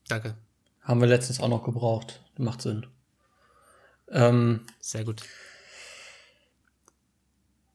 Danke. 0.07 0.35
Haben 0.81 1.01
wir 1.01 1.07
letztens 1.07 1.39
auch 1.39 1.49
noch 1.49 1.63
gebraucht. 1.63 2.23
Macht 2.37 2.61
Sinn. 2.61 2.87
Ähm, 4.09 4.65
Sehr 4.79 5.03
gut. 5.03 5.23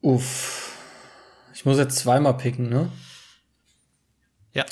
uff. 0.01 0.73
Ich 1.55 1.65
muss 1.65 1.79
jetzt 1.79 1.99
zweimal 1.99 2.37
picken, 2.37 2.69
ne? 2.69 2.91
Ja. 4.53 4.65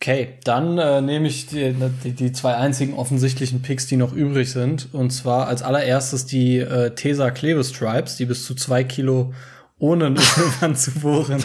Okay, 0.00 0.28
dann 0.44 0.78
äh, 0.78 1.00
nehme 1.00 1.26
ich 1.26 1.46
die, 1.46 1.74
die, 2.04 2.12
die 2.12 2.30
zwei 2.30 2.54
einzigen 2.54 2.94
offensichtlichen 2.94 3.62
Picks, 3.62 3.88
die 3.88 3.96
noch 3.96 4.12
übrig 4.12 4.52
sind. 4.52 4.88
Und 4.92 5.10
zwar 5.10 5.48
als 5.48 5.62
allererstes 5.62 6.24
die 6.24 6.58
äh, 6.58 6.94
Tesa 6.94 7.32
Klebestripes, 7.32 8.16
die 8.16 8.24
bis 8.24 8.46
zu 8.46 8.54
zwei 8.54 8.84
Kilo 8.84 9.34
ohne 9.80 10.14
Wand 10.60 10.78
zu 10.78 10.92
bohren 10.92 11.42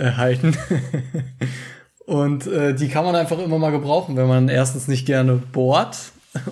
äh, 0.00 0.10
halten. 0.12 0.56
Und 2.06 2.48
äh, 2.48 2.74
die 2.74 2.88
kann 2.88 3.04
man 3.04 3.14
einfach 3.14 3.38
immer 3.38 3.58
mal 3.58 3.70
gebrauchen, 3.70 4.16
wenn 4.16 4.26
man 4.26 4.48
erstens 4.48 4.88
nicht 4.88 5.06
gerne 5.06 5.36
bohrt 5.36 5.96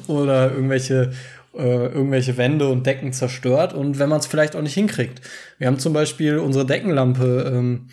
oder 0.07 0.53
irgendwelche, 0.53 1.13
äh, 1.57 1.87
irgendwelche 1.87 2.37
Wände 2.37 2.69
und 2.69 2.87
Decken 2.87 3.13
zerstört 3.13 3.73
und 3.73 4.01
wenn 4.01 4.09
man 4.09 4.19
es 4.19 4.27
vielleicht 4.27 4.57
auch 4.57 4.63
nicht 4.63 4.75
hinkriegt. 4.75 5.21
Wir 5.59 5.67
haben 5.69 5.79
zum 5.79 5.93
Beispiel 5.93 6.39
unsere 6.39 6.67
Deckenlampe. 6.67 7.53
Ähm, 7.55 7.89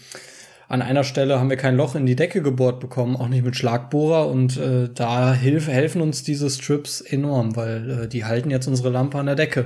an 0.71 0.81
einer 0.81 1.03
Stelle 1.03 1.37
haben 1.37 1.49
wir 1.49 1.57
kein 1.57 1.75
Loch 1.75 1.95
in 1.95 2.05
die 2.05 2.15
Decke 2.15 2.41
gebohrt 2.41 2.79
bekommen, 2.79 3.17
auch 3.17 3.27
nicht 3.27 3.43
mit 3.43 3.57
Schlagbohrer. 3.57 4.29
Und 4.29 4.55
äh, 4.55 4.87
da 4.93 5.33
hilf, 5.33 5.67
helfen 5.67 6.01
uns 6.01 6.23
diese 6.23 6.49
Strips 6.49 7.01
enorm, 7.01 7.57
weil 7.57 8.03
äh, 8.03 8.07
die 8.07 8.23
halten 8.23 8.49
jetzt 8.49 8.67
unsere 8.67 8.89
Lampe 8.89 9.17
an 9.17 9.25
der 9.25 9.35
Decke. 9.35 9.65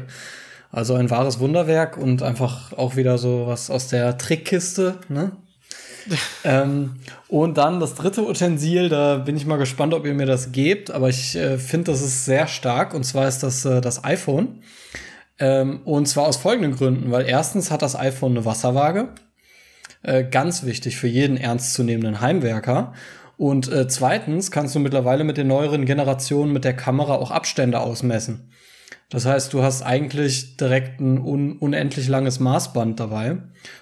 Also 0.71 0.95
ein 0.95 1.11
wahres 1.11 1.39
Wunderwerk 1.39 1.97
und 1.97 2.23
einfach 2.23 2.73
auch 2.73 2.95
wieder 2.95 3.19
so 3.19 3.43
was 3.45 3.69
aus 3.69 3.87
der 3.87 4.17
Trickkiste. 4.17 4.95
Ne? 5.07 5.33
ähm, 6.43 6.95
und 7.27 7.59
dann 7.59 7.79
das 7.79 7.93
dritte 7.93 8.27
Utensil, 8.27 8.89
da 8.89 9.17
bin 9.17 9.37
ich 9.37 9.45
mal 9.45 9.57
gespannt, 9.57 9.93
ob 9.93 10.07
ihr 10.07 10.13
mir 10.15 10.25
das 10.25 10.53
gebt, 10.53 10.89
aber 10.89 11.09
ich 11.09 11.35
äh, 11.35 11.59
finde, 11.59 11.91
das 11.91 12.01
ist 12.01 12.25
sehr 12.25 12.47
stark. 12.47 12.95
Und 12.95 13.03
zwar 13.03 13.27
ist 13.27 13.43
das 13.43 13.63
äh, 13.63 13.79
das 13.79 14.03
iPhone. 14.03 14.63
Ähm, 15.37 15.81
und 15.85 16.07
zwar 16.07 16.25
aus 16.25 16.37
folgenden 16.37 16.75
Gründen, 16.75 17.11
weil 17.11 17.27
erstens 17.27 17.69
hat 17.69 17.83
das 17.83 17.95
iPhone 17.95 18.31
eine 18.31 18.45
Wasserwaage. 18.45 19.09
Äh, 20.05 20.23
ganz 20.23 20.63
wichtig 20.63 20.97
für 20.97 21.07
jeden 21.07 21.35
ernstzunehmenden 21.35 22.21
Heimwerker. 22.21 22.93
Und 23.37 23.71
äh, 23.71 23.87
zweitens 23.87 24.51
kannst 24.51 24.75
du 24.75 24.79
mittlerweile 24.79 25.23
mit 25.23 25.37
den 25.37 25.47
neueren 25.47 25.85
Generationen 25.85 26.53
mit 26.53 26.63
der 26.63 26.75
Kamera 26.75 27.15
auch 27.15 27.31
Abstände 27.31 27.79
ausmessen. 27.79 28.51
Das 29.09 29.25
heißt, 29.25 29.51
du 29.51 29.63
hast 29.63 29.81
eigentlich 29.81 30.57
direkt 30.57 30.99
ein 30.99 31.17
un 31.17 31.57
unendlich 31.57 32.07
langes 32.07 32.39
Maßband 32.39 32.99
dabei. 32.99 33.37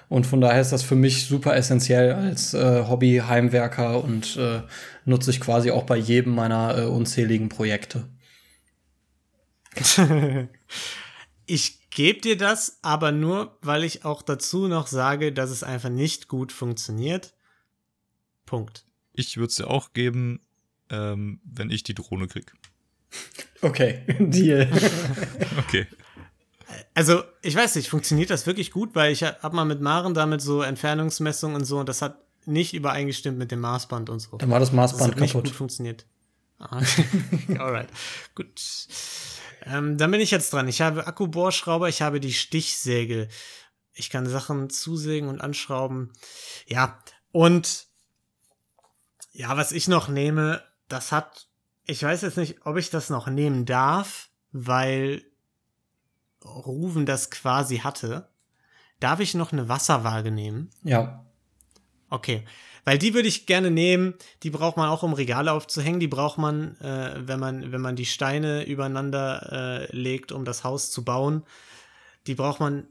Und 0.08 0.26
von 0.26 0.40
daher 0.40 0.62
ist 0.62 0.72
das 0.72 0.84
für 0.84 0.96
mich 0.96 1.26
super 1.26 1.58
essentiell 1.58 2.14
als 2.14 2.54
äh, 2.54 2.86
Hobby-Heimwerker 2.88 4.02
und 4.02 4.38
äh, 4.38 4.62
nutze 5.04 5.30
ich 5.30 5.42
quasi 5.42 5.72
auch 5.72 5.84
bei 5.84 5.98
jedem 5.98 6.36
meiner 6.36 6.78
äh, 6.78 6.86
unzähligen 6.86 7.50
Projekte. 7.50 8.06
Ich 11.46 11.83
gebe 11.96 12.22
dir 12.22 12.38
das, 12.38 12.80
aber 12.82 13.12
nur, 13.12 13.58
weil 13.62 13.84
ich 13.84 14.06
auch 14.06 14.22
dazu 14.22 14.68
noch 14.68 14.88
sage, 14.88 15.32
dass 15.34 15.50
es 15.50 15.64
einfach 15.64 15.90
nicht 15.90 16.28
gut 16.28 16.52
funktioniert. 16.52 17.34
Punkt. 18.46 18.86
ich 19.14 19.38
würde 19.38 19.48
es 19.50 19.56
dir 19.56 19.68
auch 19.70 19.94
geben, 19.94 20.42
ähm, 20.90 21.40
wenn 21.44 21.70
ich 21.72 21.84
die 21.84 21.94
Drohne 21.96 22.28
krieg. 22.28 22.54
Okay, 23.62 24.04
Deal. 24.20 24.68
Okay. 25.60 25.88
Also, 26.96 27.24
ich 27.42 27.56
weiß 27.56 27.76
nicht, 27.76 27.88
funktioniert 27.88 28.30
das 28.30 28.46
wirklich 28.46 28.72
gut? 28.72 28.94
Weil 28.94 29.14
ich 29.14 29.24
hab 29.24 29.54
mal 29.54 29.64
mit 29.64 29.80
Maren 29.80 30.14
damit 30.14 30.42
so 30.42 30.62
Entfernungsmessungen 30.62 31.56
und 31.58 31.66
so 31.66 31.80
und 31.80 31.88
das 31.88 32.02
hat 32.02 32.18
nicht 32.46 32.74
übereingestimmt 32.74 33.38
mit 33.38 33.52
dem 33.52 33.62
Maßband 33.62 34.10
und 34.10 34.20
so. 34.20 34.36
Dann 34.38 34.50
war 34.50 34.60
das 34.60 34.70
Das 34.70 34.76
Maßband 34.76 35.14
hat 35.14 35.20
nicht 35.22 35.34
gut 35.34 35.44
kaputt. 35.44 35.56
funktioniert. 35.56 36.06
Ah, 36.60 36.82
Alright. 37.60 37.88
Gut. 38.36 38.60
Ähm, 39.66 39.98
dann 39.98 40.12
bin 40.12 40.22
ich 40.22 40.32
jetzt 40.32 40.52
dran. 40.54 40.68
Ich 40.68 40.82
habe 40.82 41.08
Akkubohrschrauber, 41.08 41.90
ich 41.90 42.02
habe 42.02 42.20
die 42.20 42.34
Stichsäge. 42.34 43.28
Ich 43.94 44.10
kann 44.10 44.28
Sachen 44.28 44.70
zusägen 44.70 45.30
und 45.30 45.42
anschrauben. 45.42 46.12
Ja, 46.68 47.00
und 47.32 47.88
ja, 49.32 49.56
was 49.58 49.72
ich 49.72 49.88
noch 49.88 50.08
nehme, 50.08 50.64
das 50.88 51.12
hat, 51.12 51.48
ich 51.86 52.04
weiß 52.04 52.22
jetzt 52.22 52.38
nicht, 52.38 52.66
ob 52.66 52.78
ich 52.78 52.90
das 52.90 53.10
noch 53.10 53.28
nehmen 53.28 53.66
darf, 53.66 54.30
weil 54.52 55.24
Ruven 56.44 57.06
das 57.06 57.32
quasi 57.32 57.80
hatte. 57.80 58.30
Darf 59.00 59.20
ich 59.20 59.34
noch 59.34 59.52
eine 59.52 59.70
Wasserwaage 59.70 60.32
nehmen? 60.32 60.70
Ja. 60.84 61.26
Okay, 62.10 62.46
weil 62.86 62.98
die 62.98 63.14
würde 63.14 63.28
ich 63.28 63.46
gerne 63.46 63.72
nehmen. 63.72 64.14
Die 64.44 64.50
braucht 64.50 64.78
man 64.78 64.90
auch, 64.90 65.04
um 65.04 65.14
Regale 65.14 65.52
aufzuhängen. 65.52 66.00
Die 66.00 66.08
braucht 66.08 66.38
man, 66.38 66.80
äh, 66.82 67.16
wenn 67.28 67.40
man, 67.40 67.72
wenn 67.72 67.82
man 67.82 67.96
die 67.96 68.06
Steine 68.06 68.66
übereinander 68.66 69.88
äh, 69.92 69.96
legt, 69.96 70.32
um 70.32 70.46
das 70.46 70.64
Haus 70.64 70.92
zu 70.92 71.04
bauen. 71.04 71.44
Die 72.28 72.36
braucht 72.36 72.60
man 72.60 72.88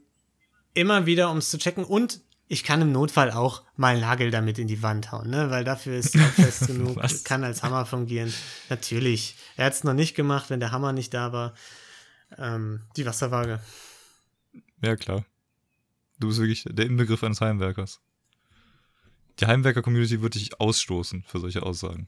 immer 0.73 1.05
wieder, 1.05 1.29
um 1.29 1.37
es 1.37 1.49
zu 1.49 1.57
checken. 1.57 1.83
Und 1.83 2.21
ich 2.47 2.63
kann 2.63 2.81
im 2.81 2.91
Notfall 2.91 3.31
auch 3.31 3.63
mal 3.75 3.93
einen 3.93 4.01
Nagel 4.01 4.31
damit 4.31 4.59
in 4.59 4.67
die 4.67 4.83
Wand 4.83 5.11
hauen, 5.11 5.29
ne? 5.29 5.49
Weil 5.49 5.63
dafür 5.63 5.97
ist 5.97 6.15
er 6.15 6.27
fest 6.27 6.67
genug, 6.67 6.97
Was? 6.97 7.23
kann 7.23 7.43
als 7.43 7.63
Hammer 7.63 7.85
fungieren. 7.85 8.33
Natürlich. 8.69 9.35
Er 9.55 9.65
hat 9.65 9.73
es 9.73 9.83
noch 9.83 9.93
nicht 9.93 10.15
gemacht, 10.15 10.49
wenn 10.49 10.59
der 10.59 10.71
Hammer 10.71 10.93
nicht 10.93 11.13
da 11.13 11.31
war. 11.31 11.53
Ähm, 12.37 12.81
die 12.97 13.05
Wasserwaage. 13.05 13.59
Ja, 14.81 14.95
klar. 14.95 15.25
Du 16.19 16.27
bist 16.27 16.39
wirklich 16.39 16.65
der 16.69 16.85
Inbegriff 16.85 17.23
eines 17.23 17.41
Heimwerkers. 17.41 18.01
Die 19.39 19.45
Heimwerker-Community 19.45 20.21
würde 20.21 20.37
dich 20.37 20.59
ausstoßen 20.59 21.23
für 21.23 21.39
solche 21.39 21.63
Aussagen. 21.63 22.07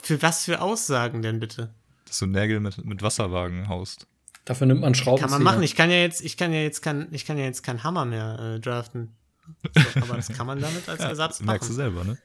Für 0.00 0.20
was 0.22 0.44
für 0.44 0.60
Aussagen 0.60 1.22
denn 1.22 1.40
bitte? 1.40 1.74
Dass 2.06 2.18
du 2.18 2.26
Nägel 2.26 2.60
mit, 2.60 2.84
mit 2.84 3.02
Wasserwagen 3.02 3.68
haust. 3.68 4.06
Dafür 4.44 4.66
nimmt 4.66 4.80
man 4.80 4.94
Schraubenzieher. 4.94 5.28
Kann 5.28 5.30
man 5.30 5.42
machen. 5.42 5.62
Ich 5.62 5.74
kann 5.74 5.90
ja 5.90 5.96
jetzt, 5.96 6.20
ich 6.20 6.36
kann 6.36 6.52
ja 6.52 6.60
jetzt 6.60 6.82
kein, 6.82 7.08
ich 7.12 7.24
kann 7.24 7.38
ja 7.38 7.44
jetzt 7.44 7.62
keinen 7.62 7.84
Hammer 7.84 8.04
mehr 8.04 8.38
äh, 8.38 8.60
draften. 8.60 9.16
So, 9.74 10.00
aber 10.00 10.16
das 10.16 10.28
kann 10.28 10.46
man 10.46 10.60
damit 10.60 10.88
als 10.88 11.00
Ersatz 11.00 11.40
merkst 11.40 11.68
du 11.68 11.74
machen. 11.74 11.76
selber, 11.76 12.04
ne? 12.04 12.18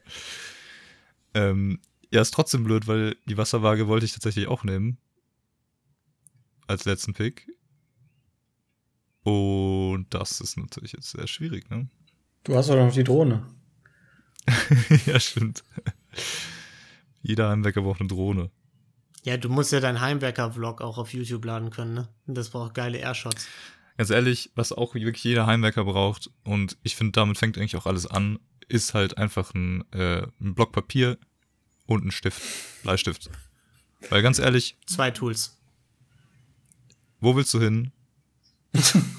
Ähm, 1.34 1.80
ja, 2.10 2.20
ist 2.20 2.32
trotzdem 2.32 2.64
blöd, 2.64 2.86
weil 2.86 3.16
die 3.26 3.36
Wasserwaage 3.36 3.88
wollte 3.88 4.06
ich 4.06 4.12
tatsächlich 4.12 4.46
auch 4.46 4.64
nehmen. 4.64 4.98
Als 6.66 6.84
letzten 6.84 7.14
Pick. 7.14 7.48
Und 9.22 10.06
das 10.10 10.40
ist 10.40 10.56
natürlich 10.56 10.92
jetzt 10.92 11.10
sehr 11.10 11.26
schwierig, 11.26 11.70
ne? 11.70 11.88
Du 12.44 12.56
hast 12.56 12.68
doch 12.70 12.76
noch 12.76 12.92
die 12.92 13.04
Drohne. 13.04 13.46
ja, 15.06 15.20
stimmt. 15.20 15.62
Jeder 17.22 17.50
Heimwerker 17.50 17.82
braucht 17.82 18.00
eine 18.00 18.08
Drohne. 18.08 18.50
Ja, 19.24 19.36
du 19.36 19.48
musst 19.48 19.72
ja 19.72 19.80
deinen 19.80 20.00
Heimwerker-Vlog 20.00 20.80
auch 20.80 20.96
auf 20.96 21.12
YouTube 21.12 21.44
laden 21.44 21.70
können, 21.70 21.94
ne? 21.94 22.08
Und 22.26 22.34
das 22.36 22.50
braucht 22.50 22.74
geile 22.74 22.98
Airshots. 22.98 23.46
Ganz 23.98 24.10
ehrlich, 24.10 24.50
was 24.54 24.72
auch 24.72 24.94
wirklich 24.94 25.24
jeder 25.24 25.46
Heimwerker 25.46 25.84
braucht, 25.84 26.30
und 26.44 26.78
ich 26.82 26.96
finde, 26.96 27.12
damit 27.12 27.36
fängt 27.36 27.58
eigentlich 27.58 27.76
auch 27.76 27.86
alles 27.86 28.06
an, 28.06 28.38
ist 28.68 28.94
halt 28.94 29.18
einfach 29.18 29.52
ein, 29.54 29.84
äh, 29.92 30.22
ein 30.40 30.54
Block 30.54 30.72
Papier 30.72 31.18
und 31.86 32.04
ein 32.06 32.10
Stift, 32.12 32.40
Bleistift. 32.82 33.28
Weil 34.08 34.22
ganz 34.22 34.38
ehrlich, 34.38 34.78
Zwei 34.86 35.10
Tools. 35.10 35.58
wo 37.20 37.34
willst 37.34 37.52
du 37.52 37.60
hin? 37.60 37.92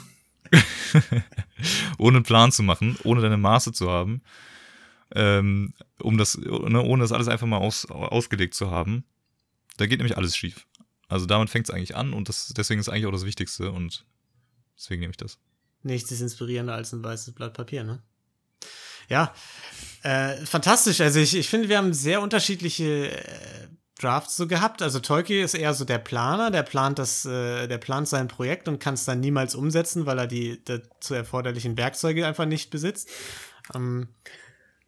ohne 1.97 2.17
einen 2.17 2.23
Plan 2.23 2.51
zu 2.51 2.63
machen, 2.63 2.97
ohne 3.03 3.21
deine 3.21 3.37
Maße 3.37 3.71
zu 3.71 3.89
haben, 3.89 4.21
ähm, 5.15 5.73
um 5.99 6.17
das, 6.17 6.37
ne, 6.37 6.81
ohne 6.81 7.03
das 7.03 7.11
alles 7.11 7.27
einfach 7.27 7.47
mal 7.47 7.57
aus, 7.57 7.85
ausgelegt 7.89 8.53
zu 8.53 8.71
haben. 8.71 9.03
Da 9.77 9.85
geht 9.85 9.99
nämlich 9.99 10.17
alles 10.17 10.35
schief. 10.35 10.65
Also 11.07 11.25
damit 11.25 11.49
fängt 11.49 11.67
es 11.67 11.73
eigentlich 11.73 11.95
an 11.95 12.13
und 12.13 12.29
das, 12.29 12.53
deswegen 12.55 12.79
ist 12.79 12.89
eigentlich 12.89 13.05
auch 13.05 13.11
das 13.11 13.25
Wichtigste 13.25 13.71
und 13.71 14.05
deswegen 14.77 15.01
nehme 15.01 15.11
ich 15.11 15.17
das. 15.17 15.39
Nichts 15.81 16.11
ist 16.11 16.21
inspirierender 16.21 16.75
als 16.75 16.93
ein 16.93 17.03
weißes 17.03 17.33
Blatt 17.33 17.53
Papier, 17.53 17.83
ne? 17.83 18.01
Ja, 19.07 19.33
äh, 20.03 20.35
fantastisch. 20.45 21.01
Also 21.01 21.19
ich, 21.19 21.35
ich 21.35 21.49
finde, 21.49 21.67
wir 21.67 21.77
haben 21.77 21.93
sehr 21.93 22.21
unterschiedliche 22.21 23.11
äh, 23.11 23.67
Drafts 23.99 24.37
so 24.37 24.47
gehabt. 24.47 24.81
Also 24.81 24.99
Tolki 24.99 25.41
ist 25.41 25.53
eher 25.53 25.73
so 25.73 25.85
der 25.85 25.99
Planer, 25.99 26.51
der 26.51 26.63
plant 26.63 26.99
das, 26.99 27.25
äh, 27.25 27.67
der 27.67 27.77
plant 27.77 28.07
sein 28.07 28.27
Projekt 28.27 28.67
und 28.67 28.79
kann 28.79 28.93
es 28.93 29.05
dann 29.05 29.19
niemals 29.19 29.55
umsetzen, 29.55 30.05
weil 30.05 30.17
er 30.17 30.27
die 30.27 30.63
dazu 30.63 31.13
erforderlichen 31.13 31.77
Werkzeuge 31.77 32.25
einfach 32.25 32.45
nicht 32.45 32.71
besitzt. 32.71 33.09
Ähm, 33.75 34.07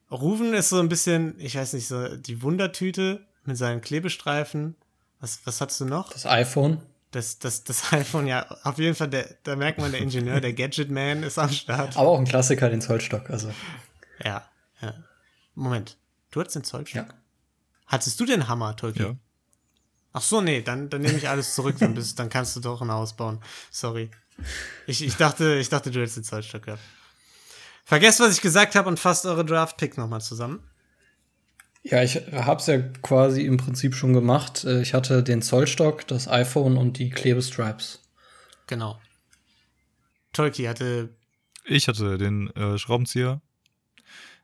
Ruven 0.10 0.54
ist 0.54 0.70
so 0.70 0.80
ein 0.80 0.90
bisschen, 0.90 1.36
ich 1.40 1.56
weiß 1.56 1.74
nicht, 1.74 1.88
so 1.88 2.18
die 2.18 2.42
Wundertüte 2.42 3.26
mit 3.46 3.58
seinen 3.58 3.82
Klebestreifen. 3.82 4.76
Was, 5.20 5.40
was 5.46 5.62
hast 5.62 5.80
du 5.80 5.86
noch? 5.86 6.12
Das 6.12 6.26
iPhone. 6.26 6.82
Das, 7.12 7.40
das, 7.40 7.64
das 7.64 7.92
iPhone, 7.94 8.28
ja, 8.28 8.46
auf 8.64 8.78
jeden 8.78 8.96
Fall, 8.96 9.10
der, 9.10 9.36
da 9.44 9.56
merkt 9.56 9.80
man, 9.80 9.92
der 9.92 10.02
Ingenieur, 10.02 10.42
der 10.42 10.54
Gadget-Man 10.54 11.24
ist 11.24 11.38
am 11.38 11.50
Start. 11.52 11.98
Aber 11.98 12.10
auch 12.10 12.20
ein 12.20 12.26
Klassiker, 12.26 12.70
den 12.70 12.82
Zollstock. 12.82 13.30
Also, 13.30 13.52
Ja, 14.24 14.46
ja. 14.82 14.94
Moment, 15.54 15.98
du 16.32 16.40
hattest 16.40 16.56
den 16.56 16.64
Zollstock? 16.64 17.08
ja. 17.08 17.14
Hattest 17.92 18.18
du 18.22 18.26
den 18.26 18.48
Hammer, 18.48 18.74
Tolki? 18.78 19.04
Ja. 19.04 19.18
Ach 20.14 20.22
so, 20.22 20.40
nee, 20.40 20.62
dann, 20.62 20.90
dann 20.90 21.02
nehme 21.02 21.18
ich 21.18 21.28
alles 21.28 21.54
zurück, 21.56 21.76
dann, 21.78 21.94
bist, 21.94 22.18
dann 22.18 22.30
kannst 22.30 22.56
du 22.56 22.62
doch 22.62 22.82
ein 22.82 22.90
Haus 22.90 23.18
bauen. 23.18 23.42
Sorry. 23.70 24.10
Ich, 24.88 25.04
ich, 25.04 25.18
dachte, 25.18 25.58
ich 25.58 25.68
dachte, 25.68 25.92
du 25.92 26.00
hättest 26.00 26.16
den 26.16 26.24
Zollstock 26.24 26.64
gehabt. 26.64 26.82
Vergesst, 27.84 28.22
was 28.22 28.34
ich 28.34 28.42
gesagt 28.42 28.76
habe 28.76 28.88
und 28.88 28.98
fasst 28.98 29.26
eure 29.26 29.44
Draft-Picks 29.44 29.98
nochmal 29.98 30.22
zusammen. 30.22 30.64
Ja, 31.84 32.02
ich 32.02 32.16
hab's 32.16 32.68
ja 32.68 32.80
quasi 32.80 33.42
im 33.46 33.58
Prinzip 33.58 33.94
schon 33.94 34.14
gemacht. 34.14 34.64
Äh, 34.64 34.82
Ich 34.82 34.94
hatte 34.94 35.22
den 35.22 35.42
Zollstock, 35.42 36.08
das 36.08 36.30
iPhone 36.30 36.78
und 36.78 36.98
die 36.98 37.10
Klebestripes. 37.10 38.02
Genau. 38.68 39.02
Tolki 40.32 40.64
hatte 40.64 41.14
Ich 41.66 41.90
hatte 41.90 42.18
den 42.18 42.50
äh, 42.56 42.78
Schraubenzieher, 42.78 43.42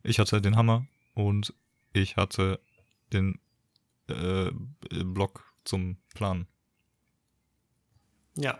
ich 0.03 0.19
hatte 0.19 0.41
den 0.41 0.57
Hammer 0.57 0.85
und 1.13 1.53
ich 1.93 2.17
hatte 2.17 2.59
den 3.13 3.39
äh, 4.07 4.51
Block 5.03 5.53
zum 5.63 5.97
Planen. 6.13 6.47
Ja. 8.35 8.59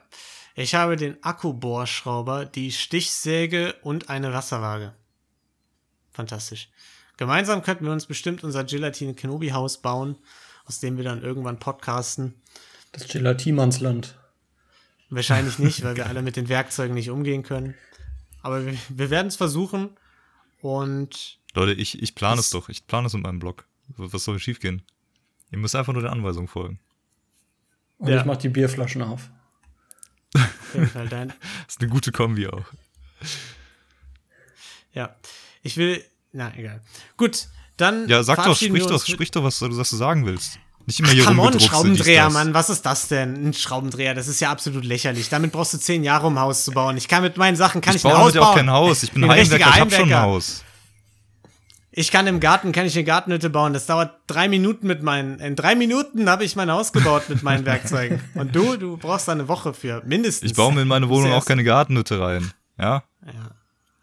Ich 0.55 0.73
habe 0.73 0.95
den 0.95 1.23
Akkubohrschrauber, 1.23 2.45
die 2.45 2.71
Stichsäge 2.71 3.75
und 3.83 4.09
eine 4.09 4.33
Wasserwaage. 4.33 4.95
Fantastisch. 6.11 6.69
Gemeinsam 7.17 7.61
könnten 7.61 7.85
wir 7.85 7.91
uns 7.91 8.07
bestimmt 8.07 8.43
unser 8.43 8.63
Gelatine 8.63 9.13
Kenobi 9.13 9.49
Haus 9.49 9.81
bauen, 9.81 10.17
aus 10.65 10.79
dem 10.79 10.97
wir 10.97 11.03
dann 11.03 11.21
irgendwann 11.21 11.59
podcasten. 11.59 12.41
Das 12.91 13.07
Gelatimansland. 13.07 14.17
Wahrscheinlich 15.09 15.59
nicht, 15.59 15.83
weil 15.83 15.95
wir 15.95 16.07
alle 16.07 16.21
mit 16.21 16.35
den 16.35 16.49
Werkzeugen 16.49 16.95
nicht 16.95 17.09
umgehen 17.09 17.43
können. 17.43 17.75
Aber 18.41 18.65
wir, 18.65 18.77
wir 18.89 19.09
werden 19.09 19.27
es 19.27 19.35
versuchen. 19.35 19.91
Und 20.61 21.39
Leute, 21.53 21.73
ich, 21.73 22.01
ich 22.01 22.15
plane 22.15 22.39
es 22.39 22.49
doch. 22.49 22.69
Ich 22.69 22.87
plane 22.87 23.07
es 23.07 23.13
mit 23.13 23.23
meinem 23.23 23.39
Blog. 23.39 23.65
Was 23.95 24.23
soll 24.23 24.39
schiefgehen? 24.39 24.81
Ihr 25.51 25.57
müsst 25.59 25.75
einfach 25.75 25.93
nur 25.93 26.01
der 26.01 26.11
Anweisung 26.11 26.47
folgen. 26.47 26.79
Und 27.99 28.09
Ja. 28.09 28.19
ich 28.19 28.25
mach 28.25 28.37
die 28.37 28.49
Bierflaschen 28.49 29.01
auf. 29.01 29.29
auf 30.35 30.73
jeden 30.73 30.87
Fall 30.89 31.07
dein. 31.07 31.29
Das 31.65 31.75
ist 31.75 31.81
eine 31.81 31.89
gute 31.89 32.11
Kombi 32.11 32.47
auch. 32.47 32.65
Ja. 34.93 35.15
Ich 35.63 35.77
will. 35.77 36.03
Na, 36.33 36.51
egal. 36.55 36.81
Gut, 37.17 37.47
dann. 37.77 38.07
Ja, 38.09 38.23
sag 38.23 38.43
doch, 38.43 38.55
sprich 38.55 38.85
doch, 38.85 39.05
sprich 39.05 39.31
doch, 39.31 39.43
was 39.43 39.59
du, 39.59 39.75
was 39.77 39.89
du 39.89 39.95
sagen 39.95 40.25
willst. 40.25 40.59
Nicht 40.85 40.99
immer 41.01 41.09
hier 41.09 41.25
Come 41.25 41.41
on, 41.41 41.59
Schraubendreher. 41.59 42.29
Mann, 42.29 42.53
was 42.53 42.69
ist 42.69 42.85
das 42.85 43.09
denn? 43.09 43.49
Ein 43.49 43.53
Schraubendreher, 43.53 44.13
das 44.13 44.29
ist 44.29 44.39
ja 44.39 44.51
absolut 44.51 44.85
lächerlich. 44.85 45.27
Damit 45.27 45.51
brauchst 45.51 45.73
du 45.73 45.77
zehn 45.77 46.01
Jahre, 46.03 46.27
um 46.27 46.37
ein 46.37 46.39
Haus 46.41 46.63
zu 46.63 46.71
bauen. 46.71 46.95
Ich 46.95 47.09
kann 47.09 47.23
mit 47.23 47.35
meinen 47.35 47.57
Sachen, 47.57 47.81
kann 47.81 47.93
ich, 47.93 48.01
Ich 48.01 48.05
ein 48.05 48.11
baue 48.13 48.19
Haus 48.23 48.33
damit 48.33 48.35
ja 48.35 48.41
auch 48.43 48.45
bauen. 48.55 48.65
kein 48.65 48.71
Haus. 48.71 49.03
Ich 49.03 49.11
bin 49.11 49.23
Ein 49.25 49.31
Heimwerker, 49.31 49.69
ich 49.69 49.79
hab 49.81 49.91
schon 49.91 50.13
ein. 50.13 50.21
Haus. 50.21 50.63
Ich 51.99 52.11
kann 52.11 52.27
im 52.27 52.39
Garten, 52.39 52.73
kann 52.73 52.85
ich 52.85 52.93
eine 52.95 53.05
Gartenhütte 53.05 53.49
bauen. 53.49 53.73
Das 53.73 53.87
dauert 53.87 54.19
drei 54.27 54.47
Minuten 54.47 54.85
mit 54.85 55.01
meinen, 55.01 55.39
in 55.39 55.55
drei 55.55 55.73
Minuten 55.73 56.29
habe 56.29 56.43
ich 56.45 56.55
mein 56.55 56.69
Haus 56.69 56.93
gebaut 56.93 57.27
mit 57.27 57.41
meinen 57.41 57.65
Werkzeugen. 57.65 58.21
Und 58.35 58.55
du, 58.55 58.77
du 58.77 58.97
brauchst 58.97 59.27
da 59.27 59.31
eine 59.31 59.47
Woche 59.47 59.73
für, 59.73 60.03
mindestens. 60.05 60.51
Ich 60.51 60.55
baue 60.55 60.71
mir 60.71 60.83
in 60.83 60.87
meine 60.87 61.09
Wohnung 61.09 61.31
auch 61.31 61.43
keine 61.43 61.63
Gartenhütte 61.63 62.19
rein. 62.19 62.51
Ja? 62.77 63.03
Ja, 63.25 63.49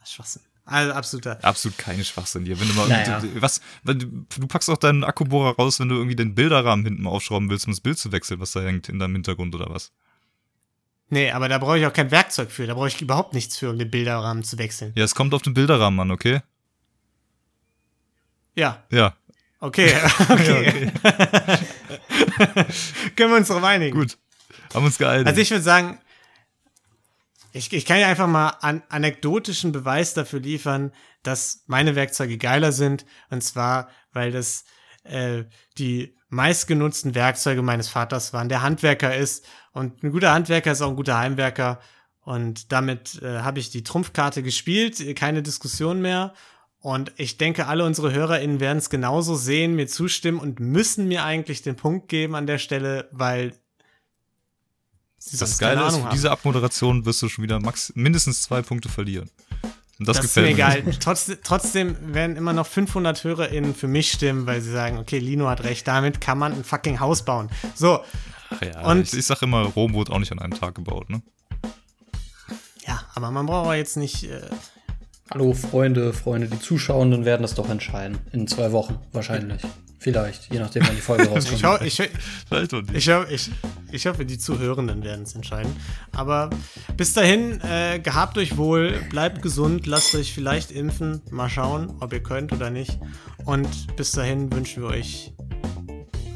Schwachsinn. 0.05 0.43
Also 0.65 0.93
absoluter. 0.93 1.39
Absolut 1.45 1.79
keine 1.79 2.05
Schwachsinn 2.05 2.45
hier. 2.45 2.59
Wenn 2.59 2.67
du 2.67 2.75
mal, 2.75 2.89
Naja. 2.89 3.21
du, 3.21 3.29
was, 3.41 3.61
wenn 3.85 4.01
du, 4.01 4.07
du 4.41 4.47
packst 4.49 4.69
auch 4.71 4.77
deinen 4.77 5.05
Akkubohrer 5.05 5.55
raus, 5.55 5.79
wenn 5.79 5.89
du 5.89 5.95
irgendwie 5.95 6.17
den 6.17 6.35
Bilderrahmen 6.35 6.85
hinten 6.85 7.07
aufschrauben 7.07 7.49
willst, 7.49 7.69
um 7.69 7.73
das 7.75 7.81
Bild 7.81 7.97
zu 7.97 8.11
wechseln, 8.11 8.41
was 8.41 8.51
da 8.51 8.61
hängt 8.63 8.89
in 8.89 8.99
deinem 8.99 9.13
Hintergrund 9.15 9.55
oder 9.55 9.67
was. 9.71 9.93
Nee, 11.11 11.31
aber 11.31 11.49
da 11.49 11.59
brauche 11.59 11.79
ich 11.79 11.87
auch 11.87 11.93
kein 11.93 12.11
Werkzeug 12.11 12.51
für. 12.51 12.67
Da 12.67 12.75
brauche 12.75 12.89
ich 12.89 13.01
überhaupt 13.01 13.35
nichts 13.35 13.57
für, 13.57 13.71
um 13.71 13.79
den 13.79 13.89
Bilderrahmen 13.89 14.43
zu 14.43 14.59
wechseln. 14.59 14.91
Ja, 14.97 15.05
es 15.05 15.15
kommt 15.15 15.33
auf 15.33 15.43
den 15.43 15.55
Bilderrahmen 15.55 16.01
an, 16.01 16.11
okay? 16.11 16.41
Ja, 18.55 18.85
Ja, 18.91 19.15
okay. 19.61 19.95
okay. 20.29 20.93
Können 23.17 23.31
wir 23.31 23.37
uns 23.37 23.49
darauf 23.49 23.65
einigen? 23.65 23.99
gut. 23.99 24.19
Haben 24.73 24.87
uns 24.87 24.99
geeinigt. 24.99 25.29
Also 25.29 25.41
ich 25.41 25.51
würde 25.51 25.63
sagen, 25.63 25.99
ich, 27.53 27.73
ich 27.73 27.87
kann 27.87 28.01
ja 28.01 28.09
einfach 28.09 28.27
mal 28.27 28.49
an 28.61 28.83
anekdotischen 28.89 29.71
Beweis 29.71 30.15
dafür 30.15 30.41
liefern, 30.41 30.93
dass 31.23 31.63
meine 31.67 31.95
Werkzeuge 31.95 32.39
geiler 32.39 32.73
sind. 32.73 33.07
Und 33.31 33.43
zwar, 33.43 33.89
weil 34.13 34.33
das 34.33 34.65
äh, 35.05 35.45
die 35.79 36.17
meistgenutzten 36.29 37.15
Werkzeuge 37.15 37.63
meines 37.63 37.89
Vaters 37.89 38.33
waren. 38.33 38.49
Der 38.49 38.63
Handwerker 38.63 39.17
ist 39.17 39.47
und 39.73 40.03
ein 40.03 40.11
guter 40.11 40.33
Handwerker 40.33 40.73
ist 40.73 40.83
auch 40.83 40.91
ein 40.91 40.97
guter 40.97 41.19
Heimwerker. 41.19 41.79
Und 42.23 42.73
damit 42.73 43.23
äh, 43.23 43.41
habe 43.41 43.61
ich 43.61 43.71
die 43.71 43.85
Trumpfkarte 43.85 44.43
gespielt, 44.43 45.15
keine 45.15 45.43
Diskussion 45.43 46.03
mehr. 46.03 46.35
Und 46.85 47.13
ich 47.17 47.39
denke, 47.39 47.67
alle 47.67 47.87
unsere 47.87 48.13
HörerInnen 48.13 48.61
werden 48.61 48.77
es 48.77 48.91
genauso 48.91 49.37
sehen, 49.37 49.75
mir 49.75 49.87
zustimmen 49.89 50.39
und 50.39 50.61
müssen 50.61 51.09
mir 51.09 51.25
eigentlich 51.25 51.63
den 51.63 51.77
Punkt 51.77 52.11
geben 52.11 52.35
an 52.35 52.47
der 52.47 52.59
Stelle, 52.59 53.09
weil 53.11 53.55
sie 55.17 55.39
das 55.39 55.49
sonst 55.49 55.61
keine 55.61 55.77
Geile 55.81 55.89
ist, 55.97 55.97
für 56.03 56.11
diese 56.11 56.31
Abmoderation 56.31 57.07
wirst 57.07 57.23
du 57.23 57.31
schon 57.31 57.43
wieder 57.43 57.59
max 57.59 57.91
mindestens 57.95 58.43
zwei 58.43 58.61
Punkte 58.61 58.91
verlieren. 58.91 59.31
Und 59.99 60.07
das, 60.09 60.19
Das 60.19 60.27
ist 60.27 60.37
mir 60.37 60.51
gefällt 60.55 60.85
egal. 60.87 60.97
Trotzdem, 61.01 61.39
trotzdem 61.43 61.97
werden 62.13 62.37
immer 62.37 62.53
noch 62.53 62.67
500 62.67 63.25
HörerInnen 63.25 63.75
für 63.75 63.89
mich 63.89 64.13
stimmen, 64.13 64.45
weil 64.45 64.61
sie 64.61 64.71
sagen, 64.71 64.99
okay, 64.99 65.21
Lino 65.21 65.49
hat 65.49 65.63
recht, 65.65 65.89
damit 65.89 66.21
kann 66.21 66.37
man 66.37 66.53
ein 66.53 66.65
fucking 66.65 67.01
Haus 67.01 67.25
bauen. 67.25 67.49
So, 67.75 68.01
Ach 68.51 68.61
ja, 68.61 68.83
Und- 68.91 69.11
ich, 69.11 69.21
ich 69.21 69.25
sag 69.25 69.41
immer, 69.41 69.63
Rom 69.63 69.95
wurde 69.95 70.13
auch 70.13 70.19
nicht 70.19 70.33
an 70.33 70.39
einem 70.39 70.53
Tag 70.53 70.75
gebaut, 70.75 71.09
ne? 71.09 71.23
ja, 72.87 73.03
aber 73.15 73.31
man 73.31 73.47
braucht 73.47 73.75
jetzt 73.75 73.97
nicht. 73.97 74.25
Äh, 74.25 74.43
Hallo 75.35 75.53
Freunde, 75.53 76.13
Freunde, 76.13 76.47
die 76.47 76.61
Zuschauenden 76.61 77.25
werden 77.25 77.43
das 77.43 77.57
doch 77.57 77.69
entscheiden. 77.69 78.19
In 78.33 78.47
zwei 78.47 78.71
Wochen 78.71 79.01
wahrscheinlich. 79.13 79.63
Vielleicht, 79.99 80.53
je 80.53 80.61
nachdem, 80.61 80.87
wann 80.87 80.95
die 80.95 81.01
Folge 81.01 81.25
rauskommt. 81.29 81.83
ich, 81.83 81.99
ho 81.99 82.01
ich, 82.01 82.01
ich, 82.95 83.09
ho 83.09 83.25
ich, 83.29 83.51
ich 83.91 84.07
hoffe, 84.07 84.25
die 84.25 84.39
Zuhörenden 84.39 85.03
werden 85.03 85.25
es 85.25 85.35
entscheiden. 85.35 85.75
Aber 86.13 86.51
bis 86.97 87.15
dahin, 87.15 87.61
äh, 87.63 87.99
gehabt 87.99 88.39
euch 88.39 88.57
wohl, 88.57 88.93
bleibt 89.11 89.43
gesund, 89.43 89.89
lasst 89.89 90.15
euch 90.15 90.33
vielleicht 90.33 90.71
impfen. 90.71 91.21
Mal 91.31 91.49
schauen, 91.49 91.93
ob 91.99 92.13
ihr 92.13 92.23
könnt 92.23 92.53
oder 92.53 92.71
nicht. 92.71 92.99
Und 93.45 93.97
bis 93.97 94.13
dahin 94.13 94.53
wünschen 94.53 94.85
wir 94.85 94.91
euch 94.91 95.33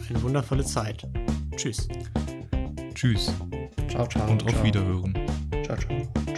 eine 0.08 0.22
wundervolle 0.22 0.64
Zeit. 0.64 1.06
Tschüss. 1.56 1.86
Tschüss 2.94 3.32
ciao, 3.88 4.06
ciao. 4.08 4.30
und 4.30 4.42
auf 4.44 4.50
ciao. 4.50 4.64
Wiederhören. 4.64 5.14
Ciao, 5.64 5.76
ciao. 5.76 6.37